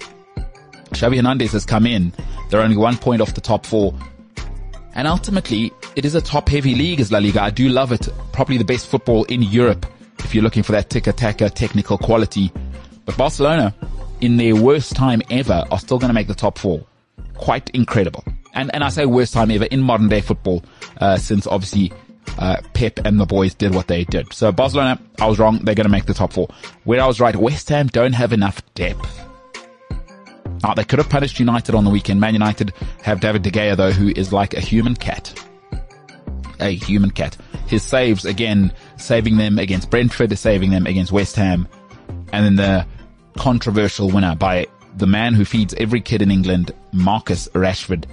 Xavi 0.90 1.16
Hernandez 1.16 1.52
has 1.52 1.66
come 1.66 1.86
in. 1.86 2.12
They're 2.50 2.62
only 2.62 2.76
one 2.76 2.96
point 2.96 3.20
off 3.20 3.34
the 3.34 3.40
top 3.40 3.66
four. 3.66 3.94
And 4.98 5.06
ultimately, 5.06 5.72
it 5.94 6.04
is 6.04 6.16
a 6.16 6.20
top 6.20 6.48
heavy 6.48 6.74
league 6.74 6.98
as 6.98 7.12
La 7.12 7.20
Liga. 7.20 7.40
I 7.40 7.50
do 7.50 7.68
love 7.68 7.92
it. 7.92 8.08
Probably 8.32 8.58
the 8.58 8.64
best 8.64 8.88
football 8.88 9.22
in 9.26 9.44
Europe 9.44 9.86
if 10.18 10.34
you're 10.34 10.42
looking 10.42 10.64
for 10.64 10.72
that 10.72 10.90
tiki-taka 10.90 11.50
technical 11.50 11.96
quality. 11.96 12.50
But 13.04 13.16
Barcelona, 13.16 13.72
in 14.20 14.38
their 14.38 14.56
worst 14.56 14.96
time 14.96 15.22
ever, 15.30 15.64
are 15.70 15.78
still 15.78 16.00
going 16.00 16.08
to 16.08 16.14
make 16.14 16.26
the 16.26 16.34
top 16.34 16.58
four. 16.58 16.84
Quite 17.34 17.70
incredible. 17.70 18.24
And, 18.54 18.74
and 18.74 18.82
I 18.82 18.88
say 18.88 19.06
worst 19.06 19.32
time 19.32 19.52
ever 19.52 19.66
in 19.66 19.82
modern 19.82 20.08
day 20.08 20.20
football, 20.20 20.64
uh, 21.00 21.16
since 21.16 21.46
obviously, 21.46 21.92
uh, 22.36 22.56
Pep 22.74 22.98
and 23.04 23.20
the 23.20 23.26
boys 23.26 23.54
did 23.54 23.76
what 23.76 23.86
they 23.86 24.02
did. 24.02 24.32
So 24.32 24.50
Barcelona, 24.50 25.00
I 25.20 25.28
was 25.28 25.38
wrong. 25.38 25.60
They're 25.60 25.76
going 25.76 25.86
to 25.86 25.92
make 25.92 26.06
the 26.06 26.14
top 26.14 26.32
four. 26.32 26.48
Where 26.82 27.00
I 27.00 27.06
was 27.06 27.20
right, 27.20 27.36
West 27.36 27.68
Ham 27.68 27.86
don't 27.86 28.14
have 28.14 28.32
enough 28.32 28.60
depth. 28.74 29.27
Now, 30.62 30.74
they 30.74 30.84
could 30.84 30.98
have 30.98 31.08
punished 31.08 31.38
United 31.38 31.74
on 31.74 31.84
the 31.84 31.90
weekend. 31.90 32.20
Man 32.20 32.34
United 32.34 32.72
have 33.02 33.20
David 33.20 33.42
De 33.42 33.50
Gea 33.50 33.76
though, 33.76 33.92
who 33.92 34.08
is 34.16 34.32
like 34.32 34.54
a 34.54 34.60
human 34.60 34.94
cat. 34.94 35.32
A 36.60 36.74
human 36.74 37.10
cat. 37.10 37.36
His 37.68 37.82
saves, 37.82 38.24
again, 38.24 38.72
saving 38.96 39.36
them 39.36 39.58
against 39.58 39.90
Brentford, 39.90 40.36
saving 40.36 40.70
them 40.70 40.86
against 40.86 41.12
West 41.12 41.36
Ham. 41.36 41.68
And 42.32 42.44
then 42.44 42.56
the 42.56 42.86
controversial 43.36 44.10
winner 44.10 44.34
by 44.34 44.66
the 44.96 45.06
man 45.06 45.34
who 45.34 45.44
feeds 45.44 45.74
every 45.74 46.00
kid 46.00 46.22
in 46.22 46.30
England, 46.30 46.72
Marcus 46.92 47.48
Rashford. 47.54 48.04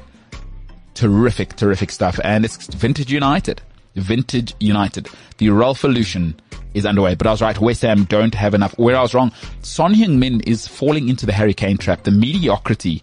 Terrific, 0.93 1.55
terrific 1.55 1.89
stuff. 1.89 2.19
And 2.23 2.45
it's 2.45 2.67
Vintage 2.67 3.12
United. 3.12 3.62
Vintage 3.95 4.53
United. 4.60 5.10
The 5.38 5.49
Ralph-olution 5.49 6.36
is 6.76 6.86
underway. 6.86 7.16
But 7.16 7.26
I 7.26 7.32
was 7.32 7.42
right. 7.42 7.60
West 7.60 7.82
Ham 7.82 8.04
don't 8.04 8.36
have 8.36 8.54
enough. 8.54 8.78
Where 8.78 8.96
I 8.96 9.02
was 9.02 9.16
wrong, 9.16 9.32
Son 9.62 9.96
Heung-min 9.96 10.42
is 10.42 10.68
falling 10.68 11.10
into 11.10 11.26
the 11.26 11.34
Harry 11.34 11.54
Kane 11.54 11.78
trap. 11.78 12.04
The 12.04 12.12
mediocrity 12.12 13.02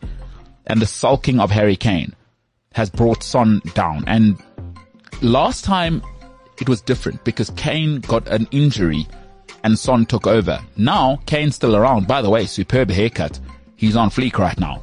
and 0.66 0.80
the 0.80 0.86
sulking 0.86 1.40
of 1.40 1.50
Harry 1.50 1.74
Kane 1.74 2.14
has 2.74 2.90
brought 2.90 3.22
Son 3.22 3.60
down. 3.74 4.04
And 4.06 4.38
last 5.22 5.64
time 5.64 6.02
it 6.60 6.68
was 6.68 6.80
different 6.80 7.24
because 7.24 7.50
Kane 7.50 8.00
got 8.00 8.28
an 8.28 8.46
injury 8.52 9.08
and 9.64 9.78
Son 9.78 10.06
took 10.06 10.26
over. 10.26 10.60
Now 10.76 11.20
Kane's 11.26 11.56
still 11.56 11.74
around. 11.74 12.06
By 12.06 12.22
the 12.22 12.30
way, 12.30 12.46
superb 12.46 12.90
haircut. 12.90 13.40
He's 13.76 13.96
on 13.96 14.10
fleek 14.10 14.38
right 14.38 14.58
now. 14.60 14.82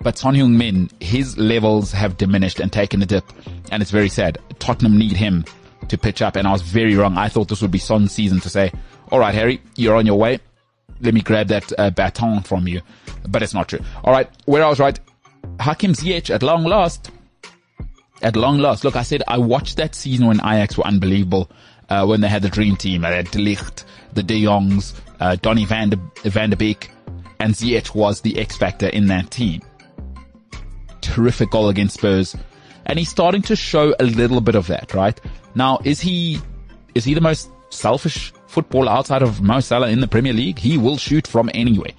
But 0.00 0.18
Son 0.18 0.34
Heung-min, 0.34 0.90
his 1.00 1.36
levels 1.36 1.90
have 1.90 2.16
diminished 2.16 2.60
and 2.60 2.72
taken 2.72 3.02
a 3.02 3.06
dip, 3.06 3.24
and 3.72 3.82
it's 3.82 3.90
very 3.90 4.08
sad. 4.08 4.38
Tottenham 4.58 4.96
need 4.96 5.16
him 5.16 5.44
to 5.88 5.98
pitch 5.98 6.22
up, 6.22 6.36
and 6.36 6.46
I 6.46 6.52
was 6.52 6.62
very 6.62 6.94
wrong. 6.94 7.16
I 7.16 7.28
thought 7.28 7.48
this 7.48 7.62
would 7.62 7.70
be 7.70 7.78
Son's 7.78 8.12
season 8.12 8.40
to 8.40 8.48
say, 8.48 8.72
all 9.10 9.18
right, 9.18 9.34
Harry, 9.34 9.60
you're 9.76 9.96
on 9.96 10.06
your 10.06 10.18
way. 10.18 10.40
Let 11.00 11.14
me 11.14 11.20
grab 11.20 11.48
that 11.48 11.72
uh, 11.78 11.90
baton 11.90 12.42
from 12.42 12.66
you. 12.66 12.80
But 13.28 13.42
it's 13.42 13.54
not 13.54 13.68
true. 13.68 13.80
All 14.04 14.12
right, 14.12 14.28
where 14.46 14.64
I 14.64 14.68
was 14.68 14.80
right, 14.80 14.98
Hakim 15.60 15.92
Ziyech 15.92 16.34
at 16.34 16.42
long 16.42 16.64
last. 16.64 17.10
At 18.22 18.36
long 18.36 18.58
last. 18.58 18.84
Look, 18.84 18.96
I 18.96 19.02
said 19.02 19.22
I 19.28 19.38
watched 19.38 19.76
that 19.76 19.94
season 19.94 20.26
when 20.26 20.40
Ajax 20.40 20.78
were 20.78 20.86
unbelievable, 20.86 21.50
uh, 21.88 22.06
when 22.06 22.20
they 22.20 22.28
had 22.28 22.42
the 22.42 22.48
dream 22.48 22.76
team. 22.76 23.02
They 23.02 23.14
had 23.14 23.30
De 23.30 23.38
Ligt, 23.38 23.84
the 24.14 24.22
De 24.22 24.42
Jongs, 24.42 24.94
uh, 25.20 25.36
Donny 25.36 25.66
van 25.66 25.90
de, 25.90 26.30
van 26.30 26.50
de 26.50 26.56
Beek, 26.56 26.90
and 27.38 27.54
Ziyech 27.54 27.94
was 27.94 28.22
the 28.22 28.38
X 28.38 28.56
factor 28.56 28.88
in 28.88 29.06
that 29.08 29.30
team 29.30 29.60
terrific 31.06 31.50
goal 31.50 31.68
against 31.68 31.94
Spurs. 31.94 32.36
And 32.86 32.98
he's 32.98 33.08
starting 33.08 33.42
to 33.42 33.56
show 33.56 33.94
a 33.98 34.04
little 34.04 34.40
bit 34.40 34.54
of 34.54 34.66
that, 34.68 34.94
right? 34.94 35.18
Now, 35.56 35.80
is 35.84 36.00
he, 36.00 36.38
is 36.94 37.04
he 37.04 37.14
the 37.14 37.20
most 37.22 37.50
selfish 37.70 38.32
footballer 38.46 38.92
outside 38.92 39.22
of 39.22 39.40
Mo 39.40 39.60
Salah 39.60 39.88
in 39.88 40.00
the 40.00 40.06
Premier 40.06 40.34
League? 40.34 40.58
He 40.58 40.76
will 40.76 40.98
shoot 40.98 41.26
from 41.26 41.50
anywhere. 41.54 41.92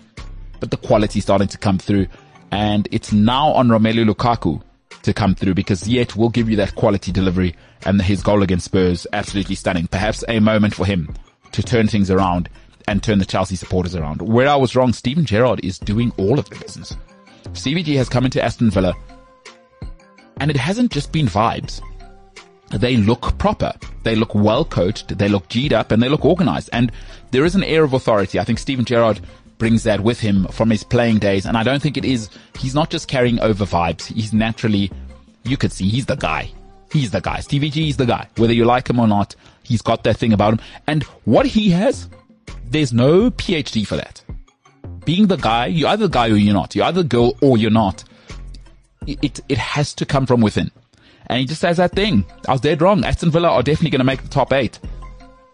But 0.60 0.70
the 0.70 0.78
quality's 0.78 1.24
starting 1.24 1.48
to 1.50 1.58
come 1.58 1.80
through. 1.80 2.08
And 2.52 2.88
it's 2.92 3.12
now 3.12 3.48
on 3.50 3.68
Romelu 3.68 4.10
Lukaku 4.10 4.62
to 5.02 5.14
come 5.14 5.34
through 5.34 5.56
because 5.56 5.84
Ziyech 5.84 6.16
will 6.16 6.30
give 6.30 6.50
you 6.50 6.56
that 6.58 6.76
quality 6.76 7.12
delivery 7.12 7.56
and 7.84 8.00
his 8.00 8.22
goal 8.22 8.44
against 8.44 8.66
Spurs, 8.66 9.08
absolutely 9.12 9.56
stunning. 9.56 9.88
Perhaps 9.88 10.24
a 10.28 10.40
moment 10.40 10.76
for 10.76 10.86
him 10.86 11.14
to 11.52 11.64
turn 11.64 11.88
things 11.88 12.12
around 12.12 12.50
and 12.88 13.02
turn 13.02 13.18
the 13.18 13.26
Chelsea 13.26 13.56
supporters 13.56 13.96
around. 13.96 14.22
Where 14.22 14.48
I 14.48 14.56
was 14.56 14.76
wrong, 14.76 14.94
Steven 14.94 15.26
Gerrard 15.26 15.62
is 15.64 15.80
doing 15.80 16.14
all 16.18 16.38
of 16.38 16.48
the 16.50 16.58
business. 16.58 16.96
Stevie 17.54 17.84
G 17.84 17.96
has 17.96 18.08
come 18.08 18.24
into 18.24 18.44
Aston 18.44 18.70
Villa 18.70 18.94
and 20.40 20.52
it 20.52 20.58
hasn't 20.58 20.92
just 20.92 21.12
been 21.12 21.26
vibes. 21.26 21.82
They 22.70 22.98
look 22.98 23.38
proper. 23.38 23.74
They 24.04 24.16
look 24.16 24.36
well 24.36 24.66
coached. 24.66 25.18
They 25.18 25.30
look 25.30 25.48
G'd 25.48 25.74
up 25.74 25.92
and 25.92 26.04
they 26.04 26.10
look 26.10 26.26
organized. 26.26 26.70
And 26.74 26.92
there 27.32 27.46
is 27.46 27.56
an 27.56 27.64
air 27.64 27.84
of 27.84 27.94
authority. 27.94 28.40
I 28.40 28.44
think 28.44 28.60
Stephen 28.60 28.86
Gerrard 28.86 29.22
brings 29.58 29.84
that 29.84 30.02
with 30.02 30.20
him 30.20 30.46
from 30.48 30.70
his 30.70 30.84
playing 30.84 31.20
days. 31.20 31.46
And 31.46 31.58
I 31.58 31.64
don't 31.64 31.82
think 31.82 31.98
it 31.98 32.06
is, 32.06 32.30
he's 32.58 32.76
not 32.76 32.90
just 32.90 33.08
carrying 33.08 33.40
over 33.40 33.66
vibes. 33.66 34.08
He's 34.08 34.34
naturally, 34.34 34.92
you 35.44 35.58
could 35.58 35.72
see 35.72 35.88
he's 35.90 36.06
the 36.06 36.16
guy. 36.16 36.52
He's 36.92 37.12
the 37.12 37.22
guy. 37.22 37.40
Stevie 37.40 37.70
G 37.70 37.90
is 37.90 37.98
the 37.98 38.06
guy. 38.06 38.28
Whether 38.38 38.54
you 38.54 38.66
like 38.66 38.90
him 38.90 39.00
or 39.00 39.08
not, 39.08 39.36
he's 39.64 39.82
got 39.82 40.04
that 40.04 40.18
thing 40.18 40.34
about 40.34 40.54
him. 40.54 40.60
And 40.88 41.04
what 41.26 41.46
he 41.46 41.70
has, 41.72 42.10
there's 42.70 42.94
no 42.94 43.32
PhD 43.32 43.86
for 43.86 43.96
that. 43.96 44.22
Being 45.06 45.28
the 45.28 45.38
guy, 45.38 45.68
you're 45.68 45.90
either 45.90 46.08
the 46.08 46.14
guy 46.14 46.28
or 46.30 46.36
you're 46.36 46.54
not. 46.54 46.76
You're 46.76 46.86
either 46.86 47.04
the 47.04 47.08
girl 47.08 47.38
or 47.42 47.58
you're 47.58 47.72
not. 47.72 48.04
It, 49.06 49.20
it, 49.24 49.40
it 49.48 49.58
has 49.58 49.94
to 49.96 50.06
come 50.06 50.26
from 50.26 50.42
within. 50.42 50.70
And 51.28 51.40
he 51.40 51.46
just 51.46 51.62
says 51.62 51.78
that 51.78 51.92
thing. 51.92 52.26
I 52.48 52.54
was 52.54 52.62
dead 52.62 52.82
wrong. 52.82 53.04
Aston 53.04 53.32
Villa 53.32 53.50
are 53.50 53.64
definitely 53.64 53.92
going 53.92 54.00
to 54.00 54.06
make 54.06 54.24
the 54.24 54.30
top 54.30 54.54
eight. 54.54 54.80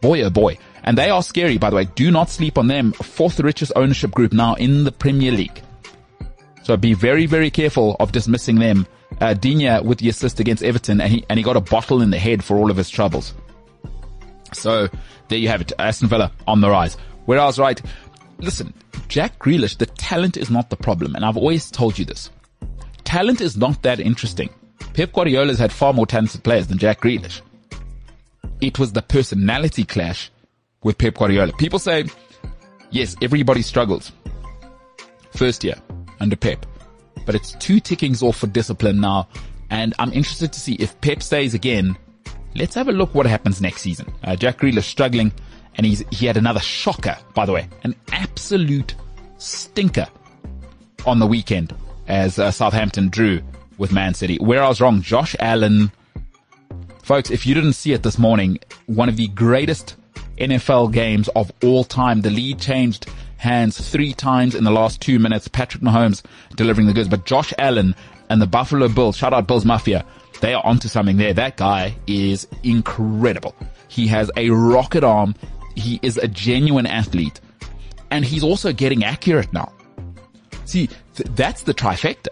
Boy, 0.02 0.22
oh 0.22 0.30
boy. 0.30 0.58
And 0.84 0.98
they 0.98 1.10
are 1.10 1.24
scary, 1.24 1.58
by 1.58 1.70
the 1.70 1.76
way. 1.76 1.86
Do 1.86 2.12
not 2.12 2.30
sleep 2.30 2.58
on 2.58 2.68
them. 2.68 2.92
Fourth 2.94 3.40
richest 3.40 3.72
ownership 3.76 4.12
group 4.12 4.34
now 4.34 4.56
in 4.56 4.84
the 4.84 4.92
Premier 4.92 5.32
League. 5.32 5.62
So 6.64 6.78
be 6.78 6.94
very, 6.94 7.26
very 7.26 7.50
careful 7.50 7.96
of 8.00 8.12
dismissing 8.12 8.60
them. 8.60 8.88
Uh, 9.22 9.34
Digne 9.34 9.82
with 9.82 10.00
the 10.00 10.10
assist 10.10 10.40
against 10.40 10.64
Everton 10.64 11.00
and 11.00 11.12
he, 11.12 11.26
and 11.30 11.38
he 11.38 11.44
got 11.44 11.56
a 11.56 11.62
bottle 11.62 12.02
in 12.02 12.10
the 12.10 12.18
head 12.18 12.44
for 12.44 12.58
all 12.58 12.72
of 12.72 12.78
his 12.78 12.90
troubles. 12.90 13.34
So 14.54 14.90
there 15.28 15.38
you 15.38 15.48
have 15.50 15.62
it. 15.62 15.72
Aston 15.80 16.10
Villa 16.10 16.32
on 16.48 16.62
the 16.62 16.70
rise. 16.70 16.96
Where 17.26 17.40
I 17.40 17.46
was 17.46 17.60
right. 17.60 17.82
Listen, 18.40 18.74
Jack 19.08 19.40
Grealish, 19.40 19.78
the 19.78 19.86
talent 19.86 20.38
is 20.38 20.50
not 20.50 20.70
the 20.70 20.76
problem. 20.76 21.16
And 21.16 21.24
I've 21.24 21.38
always 21.38 21.72
told 21.72 21.98
you 21.98 22.06
this. 22.06 22.30
Talent 23.04 23.42
is 23.42 23.56
not 23.56 23.84
that 23.84 24.00
interesting. 24.00 24.50
Pep 24.94 25.12
Guardiola's 25.12 25.60
had 25.60 25.72
far 25.72 25.94
more 25.94 26.06
talented 26.06 26.44
players 26.44 26.68
than 26.68 26.78
Jack 26.78 27.02
Grealish. 27.02 27.42
It 28.62 28.80
was 28.80 28.94
the 28.94 29.02
personality 29.02 29.84
clash 29.84 30.32
with 30.84 30.98
Pep 30.98 31.16
Guardiola. 31.16 31.54
People 31.54 31.80
say, 31.80 32.06
yes, 32.92 33.16
everybody 33.22 33.62
struggles. 33.62 34.12
First 35.36 35.64
year 35.64 35.76
under 36.20 36.36
Pep, 36.36 36.66
but 37.26 37.36
it's 37.36 37.54
two 37.54 37.80
tickings 37.80 38.22
off 38.22 38.38
for 38.38 38.48
discipline 38.48 39.00
now. 39.02 39.28
And 39.70 39.94
I'm 39.98 40.14
interested 40.14 40.54
to 40.54 40.60
see 40.60 40.76
if 40.76 41.00
Pep 41.02 41.24
stays 41.24 41.54
again. 41.54 41.98
Let's 42.56 42.76
have 42.76 42.88
a 42.88 42.92
look 42.92 43.16
what 43.16 43.26
happens 43.26 43.62
next 43.62 43.82
season. 43.82 44.14
Uh, 44.24 44.36
Jack 44.36 44.60
Grealish 44.60 44.84
struggling 44.84 45.34
and 45.76 45.86
he's, 45.86 46.04
he 46.12 46.28
had 46.28 46.38
another 46.38 46.60
shocker, 46.60 47.18
by 47.34 47.46
the 47.46 47.52
way, 47.52 47.68
an 47.84 47.96
absolute 48.12 48.94
stinker 49.38 50.08
on 51.06 51.20
the 51.20 51.28
weekend 51.28 51.76
as 52.08 52.38
uh, 52.38 52.52
Southampton 52.52 53.10
drew 53.10 53.42
with 53.78 53.92
Man 53.92 54.14
City. 54.14 54.38
Where 54.38 54.64
I 54.64 54.68
was 54.68 54.82
wrong, 54.82 55.02
Josh 55.02 55.36
Allen, 55.40 55.92
folks, 57.04 57.32
if 57.32 57.46
you 57.46 57.54
didn't 57.54 57.74
see 57.74 57.94
it 57.94 58.04
this 58.04 58.18
morning, 58.18 58.60
one 58.88 59.10
of 59.10 59.18
the 59.18 59.28
greatest 59.30 59.96
NFL 60.38 60.92
games 60.94 61.28
of 61.30 61.52
all 61.64 61.84
time. 61.84 62.22
The 62.22 62.30
lead 62.30 62.60
changed 62.60 63.08
hands 63.38 63.80
three 63.90 64.14
times 64.14 64.56
in 64.56 64.64
the 64.64 64.72
last 64.72 65.02
two 65.02 65.20
minutes. 65.20 65.48
Patrick 65.48 65.84
Mahomes 65.84 66.24
delivering 66.56 66.88
the 66.88 66.94
goods, 66.94 67.10
but 67.10 67.26
Josh 67.26 67.54
Allen 67.58 67.96
and 68.30 68.42
the 68.42 68.48
Buffalo 68.48 68.88
Bills, 68.88 69.18
shout 69.18 69.34
out 69.34 69.48
Bills 69.48 69.66
Mafia, 69.66 70.06
they 70.42 70.54
are 70.54 70.66
onto 70.66 70.88
something 70.88 71.18
there. 71.18 71.34
That 71.34 71.58
guy 71.58 71.96
is 72.08 72.48
incredible. 72.64 73.56
He 73.88 74.08
has 74.08 74.32
a 74.36 74.50
rocket 74.50 75.04
arm. 75.04 75.36
He 75.76 76.00
is 76.02 76.18
a 76.18 76.28
genuine 76.28 76.86
athlete 76.86 77.40
and 78.14 78.24
he's 78.24 78.44
also 78.44 78.72
getting 78.72 79.04
accurate 79.04 79.52
now. 79.52 79.74
See, 80.66 80.88
th- 81.16 81.30
that's 81.36 81.64
the 81.64 81.74
trifecta. 81.74 82.28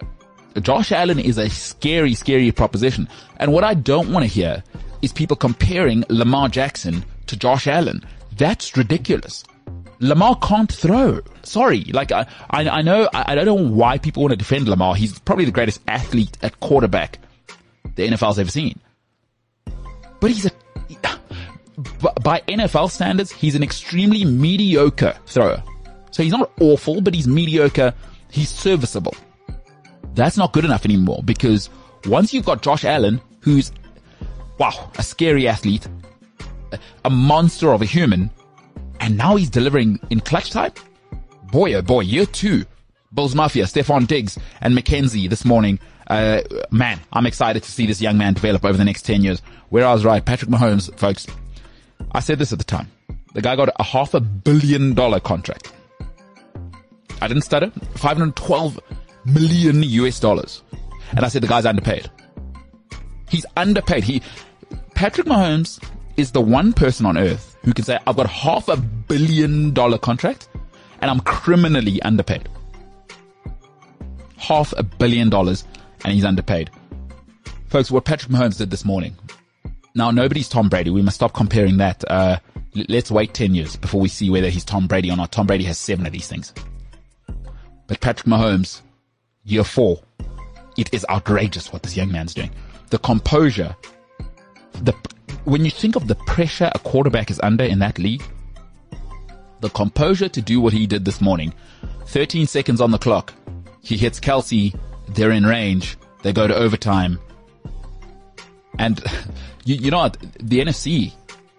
Josh 0.59 0.91
Allen 0.91 1.19
is 1.19 1.37
a 1.37 1.49
scary, 1.49 2.13
scary 2.13 2.51
proposition. 2.51 3.07
And 3.37 3.53
what 3.53 3.63
I 3.63 3.73
don't 3.73 4.11
want 4.11 4.23
to 4.23 4.31
hear 4.31 4.63
is 5.01 5.13
people 5.13 5.37
comparing 5.37 6.03
Lamar 6.09 6.49
Jackson 6.49 7.05
to 7.27 7.37
Josh 7.37 7.67
Allen. 7.67 8.03
That's 8.37 8.75
ridiculous. 8.75 9.43
Lamar 9.99 10.35
can't 10.41 10.71
throw. 10.71 11.21
Sorry. 11.43 11.83
Like, 11.85 12.11
I, 12.11 12.25
I, 12.49 12.81
know, 12.81 13.07
I 13.13 13.35
don't 13.35 13.45
know 13.45 13.53
why 13.53 13.97
people 13.97 14.23
want 14.23 14.31
to 14.31 14.37
defend 14.37 14.67
Lamar. 14.67 14.95
He's 14.95 15.17
probably 15.19 15.45
the 15.45 15.51
greatest 15.51 15.79
athlete 15.87 16.37
at 16.41 16.59
quarterback 16.59 17.19
the 17.95 18.07
NFL's 18.07 18.39
ever 18.39 18.49
seen. 18.49 18.79
But 20.19 20.31
he's 20.31 20.45
a, 20.45 20.51
by 22.23 22.41
NFL 22.47 22.91
standards, 22.91 23.31
he's 23.31 23.55
an 23.55 23.63
extremely 23.63 24.25
mediocre 24.25 25.17
thrower. 25.25 25.63
So 26.11 26.23
he's 26.23 26.31
not 26.31 26.51
awful, 26.59 27.01
but 27.01 27.13
he's 27.13 27.27
mediocre. 27.27 27.93
He's 28.29 28.49
serviceable. 28.49 29.15
That's 30.14 30.38
not 30.38 30.53
good 30.53 30.66
enough 30.66 30.86
anymore 30.86 31.22
because 31.24 31.70
once 32.05 32.34
you've 32.34 32.45
got 32.45 32.62
Josh 32.62 32.84
Allen, 32.84 33.22
who's, 33.41 33.72
wow, 34.57 34.91
a 34.97 35.03
scary 35.03 35.47
athlete, 35.47 35.88
a 37.05 37.09
monster 37.09 37.72
of 37.72 37.82
a 37.82 37.86
human, 37.86 38.30
and 38.99 39.18
now 39.18 39.36
he's 39.36 39.49
delivering 39.49 39.99
in 40.09 40.20
clutch 40.20 40.51
time? 40.51 40.72
Boy, 41.51 41.74
oh 41.74 41.82
boy, 41.82 42.01
year 42.01 42.26
two. 42.26 42.66
Bulls 43.12 43.36
Mafia, 43.36 43.66
Stefon 43.66 44.07
Diggs, 44.07 44.39
and 44.62 44.78
McKenzie 44.78 45.30
this 45.30 45.43
morning. 45.43 45.80
Uh, 46.07 46.41
man, 46.72 46.99
I'm 47.12 47.26
excited 47.26 47.64
to 47.64 47.72
see 47.72 47.86
this 47.86 48.01
young 48.01 48.18
man 48.18 48.34
develop 48.34 48.64
over 48.64 48.78
the 48.78 48.86
next 48.86 49.01
10 49.03 49.22
years. 49.22 49.41
Where 49.70 49.86
I 49.86 49.93
was 49.93 50.05
right, 50.05 50.24
Patrick 50.24 50.49
Mahomes, 50.49 50.97
folks, 50.97 51.28
I 52.14 52.22
said 52.22 52.39
this 52.39 52.53
at 52.53 52.59
the 52.59 52.66
time. 52.66 52.89
The 53.34 53.41
guy 53.41 53.55
got 53.55 53.70
a 53.78 53.84
half 53.84 54.14
a 54.14 54.20
billion 54.20 54.93
dollar 54.93 55.20
contract. 55.20 55.72
I 57.22 57.28
didn't 57.28 57.43
stutter. 57.43 57.72
512 57.95 58.80
million 59.26 59.84
US 59.84 60.19
dollars. 60.19 60.61
And 61.11 61.26
I 61.26 61.28
said 61.28 61.43
the 61.43 61.47
guy's 61.47 61.65
underpaid. 61.65 62.09
He's 63.30 63.45
underpaid. 63.57 64.03
He, 64.03 64.22
Patrick 64.95 65.28
Mahomes 65.28 65.84
is 66.17 66.32
the 66.32 66.41
one 66.41 66.74
person 66.74 67.05
on 67.05 67.17
earth 67.17 67.57
who 67.63 67.74
can 67.74 67.86
say, 67.86 67.97
I've 68.07 68.15
got 68.15 68.28
half 68.28 68.67
a 68.67 68.78
billion 68.78 69.74
dollar 69.74 69.97
contract 69.97 70.49
and 71.01 71.09
I'm 71.09 71.19
criminally 71.22 72.01
underpaid. 72.01 72.47
Half 74.38 74.74
a 74.78 74.84
billion 74.84 75.30
dollars 75.30 75.65
and 76.03 76.13
he's 76.13 76.26
underpaid. 76.26 76.69
Folks, 77.67 77.91
what 77.91 78.05
Patrick 78.05 78.32
Mahomes 78.32 78.57
did 78.57 78.69
this 78.69 78.84
morning. 78.84 79.15
Now, 79.93 80.11
nobody's 80.11 80.49
Tom 80.49 80.69
Brady. 80.69 80.89
We 80.89 81.01
must 81.01 81.15
stop 81.15 81.34
comparing 81.34 81.78
that. 81.78 82.03
Uh, 82.09 82.39
let's 82.89 83.11
wait 83.11 83.34
10 83.34 83.55
years 83.55 83.76
before 83.76 83.99
we 83.99 84.09
see 84.09 84.30
whether 84.30 84.49
he's 84.49 84.65
Tom 84.65 84.88
Brady 84.88 85.09
or 85.09 85.17
not. 85.17 85.32
Tom 85.32 85.47
Brady 85.47 85.63
has 85.65 85.78
seven 85.78 86.05
of 86.05 86.11
these 86.11 86.28
things. 86.28 86.53
But 87.88 87.99
Patrick 87.99 88.28
Mahomes, 88.28 88.82
year 89.43 89.63
four, 89.63 90.01
it 90.77 90.93
is 90.93 91.05
outrageous 91.09 91.71
what 91.71 91.83
this 91.83 91.97
young 91.97 92.11
man's 92.11 92.33
doing. 92.33 92.51
The 92.89 92.99
composure, 92.99 93.75
the 94.81 94.93
when 95.45 95.65
you 95.65 95.71
think 95.71 95.95
of 95.95 96.07
the 96.07 96.15
pressure 96.15 96.69
a 96.73 96.79
quarterback 96.79 97.31
is 97.31 97.39
under 97.41 97.63
in 97.63 97.79
that 97.79 97.97
league, 97.97 98.23
the 99.61 99.69
composure 99.69 100.29
to 100.29 100.41
do 100.41 100.59
what 100.59 100.73
he 100.73 100.85
did 100.85 101.05
this 101.05 101.21
morning, 101.21 101.53
13 102.07 102.47
seconds 102.47 102.81
on 102.81 102.91
the 102.91 102.97
clock, 102.97 103.33
he 103.81 103.97
hits 103.97 104.19
Kelsey. 104.19 104.73
they're 105.09 105.31
in 105.31 105.45
range, 105.45 105.97
they 106.23 106.33
go 106.33 106.47
to 106.47 106.55
overtime. 106.55 107.19
And 108.77 109.03
you, 109.65 109.75
you 109.75 109.91
know 109.91 109.99
what? 109.99 110.17
The 110.39 110.59
NFC 110.59 111.13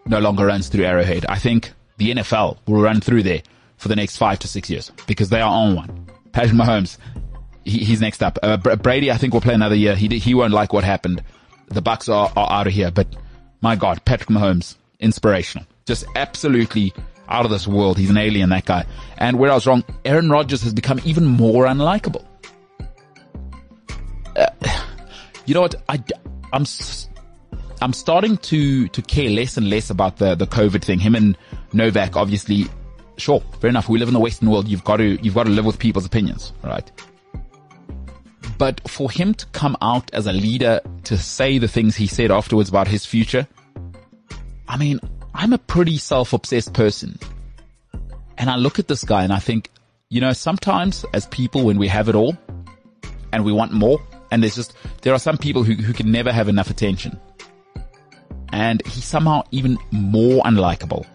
no 0.07 0.19
longer 0.19 0.47
runs 0.47 0.69
through 0.69 0.85
Arrowhead. 0.85 1.27
I 1.29 1.39
think 1.39 1.73
the 1.99 2.13
NFL 2.15 2.59
will 2.67 2.81
run 2.81 3.01
through 3.01 3.23
there 3.23 3.43
for 3.77 3.89
the 3.89 3.97
next 3.97 4.17
five 4.17 4.39
to 4.41 4.49
six 4.49 4.71
years 4.71 4.91
because 5.07 5.29
they 5.29 5.41
are 5.41 5.51
on 5.53 5.77
one. 5.77 6.07
Patrick 6.33 6.55
Mahomes, 6.55 6.99
he, 7.65 7.85
he's 7.85 8.01
next 8.01 8.23
up. 8.23 8.39
Uh, 8.43 8.57
Brady, 8.57 9.11
I 9.11 9.17
think 9.17 9.35
will 9.35 9.41
play 9.41 9.55
another 9.55 9.75
year. 9.75 9.95
He 9.95 10.09
he 10.19 10.35
won't 10.35 10.53
like 10.53 10.73
what 10.73 10.85
happened. 10.85 11.23
The 11.69 11.83
Bucs 11.83 12.13
are, 12.13 12.33
are 12.37 12.53
out 12.53 12.67
of 12.67 12.73
here, 12.73 12.91
but 12.91 13.07
my 13.63 13.77
God, 13.77 14.05
Patrick 14.05 14.29
Mahomes, 14.29 14.77
inspirational. 15.01 15.67
Just 15.87 16.05
absolutely 16.15 16.93
out 17.29 17.45
of 17.45 17.51
this 17.51 17.67
world. 17.67 17.99
He's 17.99 18.11
an 18.11 18.19
alien, 18.19 18.51
that 18.51 18.67
guy. 18.67 18.85
And 19.17 19.39
where 19.39 19.51
I 19.51 19.55
was 19.55 19.67
wrong, 19.67 19.85
Aaron 20.05 20.31
Rodgers 20.31 20.63
has 20.63 20.75
become 20.75 21.01
even 21.05 21.25
more 21.25 21.65
unlikable. 21.65 22.25
Uh, 24.37 24.47
you 25.47 25.55
know 25.55 25.63
what? 25.63 25.77
I, 25.89 26.03
I'm, 26.53 26.67
I'm 27.81 27.93
starting 27.93 28.37
to, 28.39 28.89
to 28.89 29.03
care 29.03 29.31
less 29.31 29.57
and 29.57 29.71
less 29.71 29.91
about 29.91 30.19
the, 30.19 30.35
the 30.35 30.47
COVID 30.47 30.85
thing. 30.85 30.99
Him 30.99 31.15
and 31.15 31.39
Novak, 31.73 32.17
obviously, 32.17 32.67
sure, 33.17 33.41
fair 33.61 33.71
enough. 33.71 33.89
We 33.89 33.99
live 33.99 34.09
in 34.09 34.15
the 34.15 34.21
Western 34.21 34.51
world. 34.51 34.69
You've 34.69 34.85
got 34.85 34.99
to, 34.99 35.23
you've 35.25 35.35
got 35.35 35.45
to 35.45 35.51
live 35.51 35.65
with 35.65 35.79
people's 35.79 36.05
opinions, 36.05 36.53
right? 36.63 36.91
But 38.59 38.89
for 38.89 39.11
him 39.11 39.35
to 39.35 39.47
come 39.47 39.77
out 39.83 40.13
as 40.13 40.27
a 40.27 40.33
leader 40.33 40.81
to 41.05 41.17
say 41.19 41.59
the 41.59 41.69
things 41.69 41.97
he 41.97 42.07
said 42.07 42.31
afterwards 42.31 42.69
about 42.69 42.87
his 42.89 43.05
future, 43.05 43.47
I 44.69 44.77
mean, 44.77 45.01
I'm 45.35 45.53
a 45.53 45.59
pretty 45.59 45.99
self-obsessed 45.99 46.73
person. 46.73 47.19
And 48.39 48.51
I 48.51 48.57
look 48.57 48.79
at 48.79 48.89
this 48.89 49.05
guy 49.05 49.25
and 49.25 49.33
I 49.33 49.39
think, 49.39 49.71
you 50.09 50.21
know, 50.21 50.33
sometimes 50.33 51.05
as 51.13 51.27
people, 51.27 51.65
when 51.65 51.79
we 51.79 51.89
have 51.89 52.09
it 52.09 52.15
all 52.15 52.37
and 53.33 53.45
we 53.45 53.53
want 53.53 53.73
more, 53.73 54.01
and 54.31 54.43
there's 54.43 54.57
just, 54.57 54.75
there 55.03 55.13
are 55.13 55.19
some 55.19 55.39
people 55.39 55.63
who, 55.63 55.75
who 55.75 55.93
can 55.93 56.11
never 56.11 56.33
have 56.33 56.49
enough 56.49 56.71
attention. 56.71 57.19
And 58.53 58.87
he's 58.87 59.05
somehow 59.05 59.45
even 59.51 59.79
more 59.91 60.43
unlikable 60.43 61.07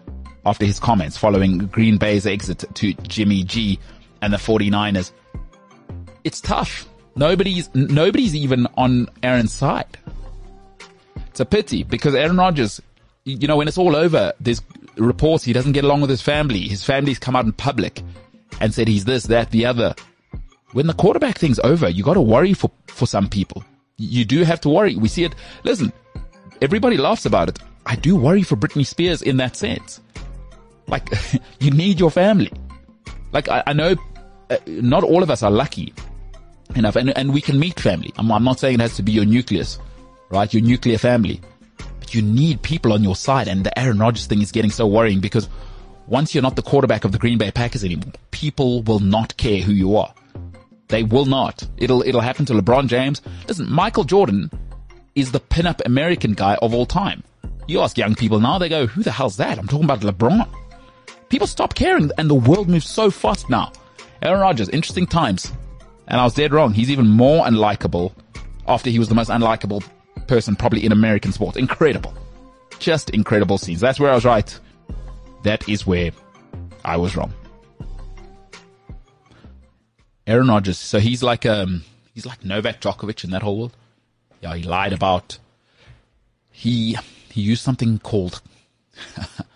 after 0.44 0.64
his 0.64 0.80
comments 0.80 1.16
following 1.16 1.58
Green 1.58 1.98
Bay's 1.98 2.26
exit 2.26 2.64
to 2.74 2.92
Jimmy 2.94 3.44
G 3.44 3.78
and 4.22 4.32
the 4.32 4.38
49ers. 4.38 5.12
It's 6.24 6.40
tough. 6.40 6.87
Nobody's, 7.18 7.68
nobody's 7.74 8.36
even 8.36 8.68
on 8.76 9.08
Aaron's 9.24 9.52
side. 9.52 9.98
It's 11.26 11.40
a 11.40 11.44
pity 11.44 11.82
because 11.82 12.14
Aaron 12.14 12.36
Rodgers, 12.36 12.80
you 13.24 13.48
know, 13.48 13.56
when 13.56 13.66
it's 13.66 13.76
all 13.76 13.96
over, 13.96 14.32
there's 14.38 14.62
reports 14.96 15.42
he 15.42 15.52
doesn't 15.52 15.72
get 15.72 15.82
along 15.82 16.00
with 16.00 16.10
his 16.10 16.22
family. 16.22 16.60
His 16.60 16.84
family's 16.84 17.18
come 17.18 17.34
out 17.34 17.44
in 17.44 17.52
public 17.52 18.02
and 18.60 18.72
said 18.72 18.86
he's 18.86 19.04
this, 19.04 19.24
that, 19.24 19.50
the 19.50 19.66
other. 19.66 19.96
When 20.72 20.86
the 20.86 20.94
quarterback 20.94 21.38
thing's 21.38 21.58
over, 21.60 21.88
you 21.88 22.04
gotta 22.04 22.20
worry 22.20 22.54
for, 22.54 22.70
for 22.86 23.06
some 23.06 23.28
people. 23.28 23.64
You 23.96 24.24
do 24.24 24.44
have 24.44 24.60
to 24.60 24.68
worry. 24.68 24.94
We 24.94 25.08
see 25.08 25.24
it. 25.24 25.34
Listen, 25.64 25.92
everybody 26.62 26.98
laughs 26.98 27.26
about 27.26 27.48
it. 27.48 27.58
I 27.84 27.96
do 27.96 28.14
worry 28.14 28.44
for 28.44 28.54
Britney 28.54 28.86
Spears 28.86 29.22
in 29.22 29.38
that 29.38 29.56
sense. 29.56 30.00
Like, 30.86 31.08
you 31.58 31.72
need 31.72 31.98
your 31.98 32.12
family. 32.12 32.52
Like, 33.32 33.48
I, 33.48 33.64
I 33.66 33.72
know 33.72 33.96
uh, 34.50 34.56
not 34.66 35.02
all 35.02 35.24
of 35.24 35.30
us 35.30 35.42
are 35.42 35.50
lucky 35.50 35.92
enough 36.74 36.96
and, 36.96 37.16
and 37.16 37.32
we 37.32 37.40
can 37.40 37.58
meet 37.58 37.80
family. 37.80 38.12
I'm, 38.16 38.30
I'm 38.30 38.44
not 38.44 38.58
saying 38.58 38.74
it 38.74 38.80
has 38.80 38.96
to 38.96 39.02
be 39.02 39.12
your 39.12 39.24
nucleus, 39.24 39.78
right? 40.30 40.52
Your 40.52 40.62
nuclear 40.62 40.98
family. 40.98 41.40
But 42.00 42.14
you 42.14 42.22
need 42.22 42.62
people 42.62 42.92
on 42.92 43.02
your 43.02 43.16
side 43.16 43.48
and 43.48 43.64
the 43.64 43.76
Aaron 43.78 43.98
Rodgers 43.98 44.26
thing 44.26 44.42
is 44.42 44.52
getting 44.52 44.70
so 44.70 44.86
worrying 44.86 45.20
because 45.20 45.48
once 46.06 46.34
you're 46.34 46.42
not 46.42 46.56
the 46.56 46.62
quarterback 46.62 47.04
of 47.04 47.12
the 47.12 47.18
Green 47.18 47.38
Bay 47.38 47.50
Packers 47.50 47.84
anymore, 47.84 48.12
people 48.30 48.82
will 48.82 49.00
not 49.00 49.36
care 49.36 49.60
who 49.60 49.72
you 49.72 49.96
are. 49.96 50.12
They 50.88 51.02
will 51.02 51.26
not. 51.26 51.66
It'll, 51.76 52.02
it'll 52.02 52.22
happen 52.22 52.46
to 52.46 52.54
LeBron 52.54 52.86
James. 52.88 53.20
Listen, 53.46 53.70
Michael 53.70 54.04
Jordan 54.04 54.50
is 55.14 55.32
the 55.32 55.40
pinup 55.40 55.84
American 55.84 56.32
guy 56.32 56.56
of 56.62 56.72
all 56.72 56.86
time. 56.86 57.22
You 57.66 57.80
ask 57.80 57.98
young 57.98 58.14
people 58.14 58.40
now, 58.40 58.58
they 58.58 58.70
go, 58.70 58.86
who 58.86 59.02
the 59.02 59.12
hell's 59.12 59.36
that? 59.36 59.58
I'm 59.58 59.68
talking 59.68 59.84
about 59.84 60.00
LeBron. 60.00 60.48
People 61.28 61.46
stop 61.46 61.74
caring 61.74 62.10
and 62.16 62.30
the 62.30 62.34
world 62.34 62.68
moves 62.68 62.88
so 62.88 63.10
fast 63.10 63.50
now. 63.50 63.72
Aaron 64.22 64.40
Rodgers, 64.40 64.70
interesting 64.70 65.06
times. 65.06 65.52
And 66.08 66.20
I 66.20 66.24
was 66.24 66.34
dead 66.34 66.52
wrong. 66.52 66.72
He's 66.72 66.90
even 66.90 67.06
more 67.06 67.44
unlikable 67.44 68.12
after 68.66 68.88
he 68.90 68.98
was 68.98 69.08
the 69.08 69.14
most 69.14 69.28
unlikable 69.28 69.84
person 70.26 70.56
probably 70.56 70.84
in 70.84 70.90
American 70.90 71.32
sports. 71.32 71.56
Incredible. 71.58 72.14
Just 72.78 73.10
incredible 73.10 73.58
scenes. 73.58 73.80
That's 73.80 74.00
where 74.00 74.10
I 74.10 74.14
was 74.14 74.24
right. 74.24 74.58
That 75.44 75.68
is 75.68 75.86
where 75.86 76.10
I 76.84 76.96
was 76.96 77.14
wrong. 77.14 77.32
Aaron 80.26 80.48
Rodgers. 80.48 80.78
So 80.78 80.98
he's 80.98 81.22
like, 81.22 81.44
um, 81.44 81.84
he's 82.14 82.26
like 82.26 82.44
Novak 82.44 82.80
Djokovic 82.80 83.24
in 83.24 83.30
that 83.30 83.42
whole 83.42 83.58
world. 83.58 83.76
Yeah, 84.40 84.54
he 84.54 84.62
lied 84.62 84.92
about, 84.92 85.38
he, 86.50 86.96
he 87.30 87.42
used 87.42 87.62
something 87.62 87.98
called, 87.98 88.40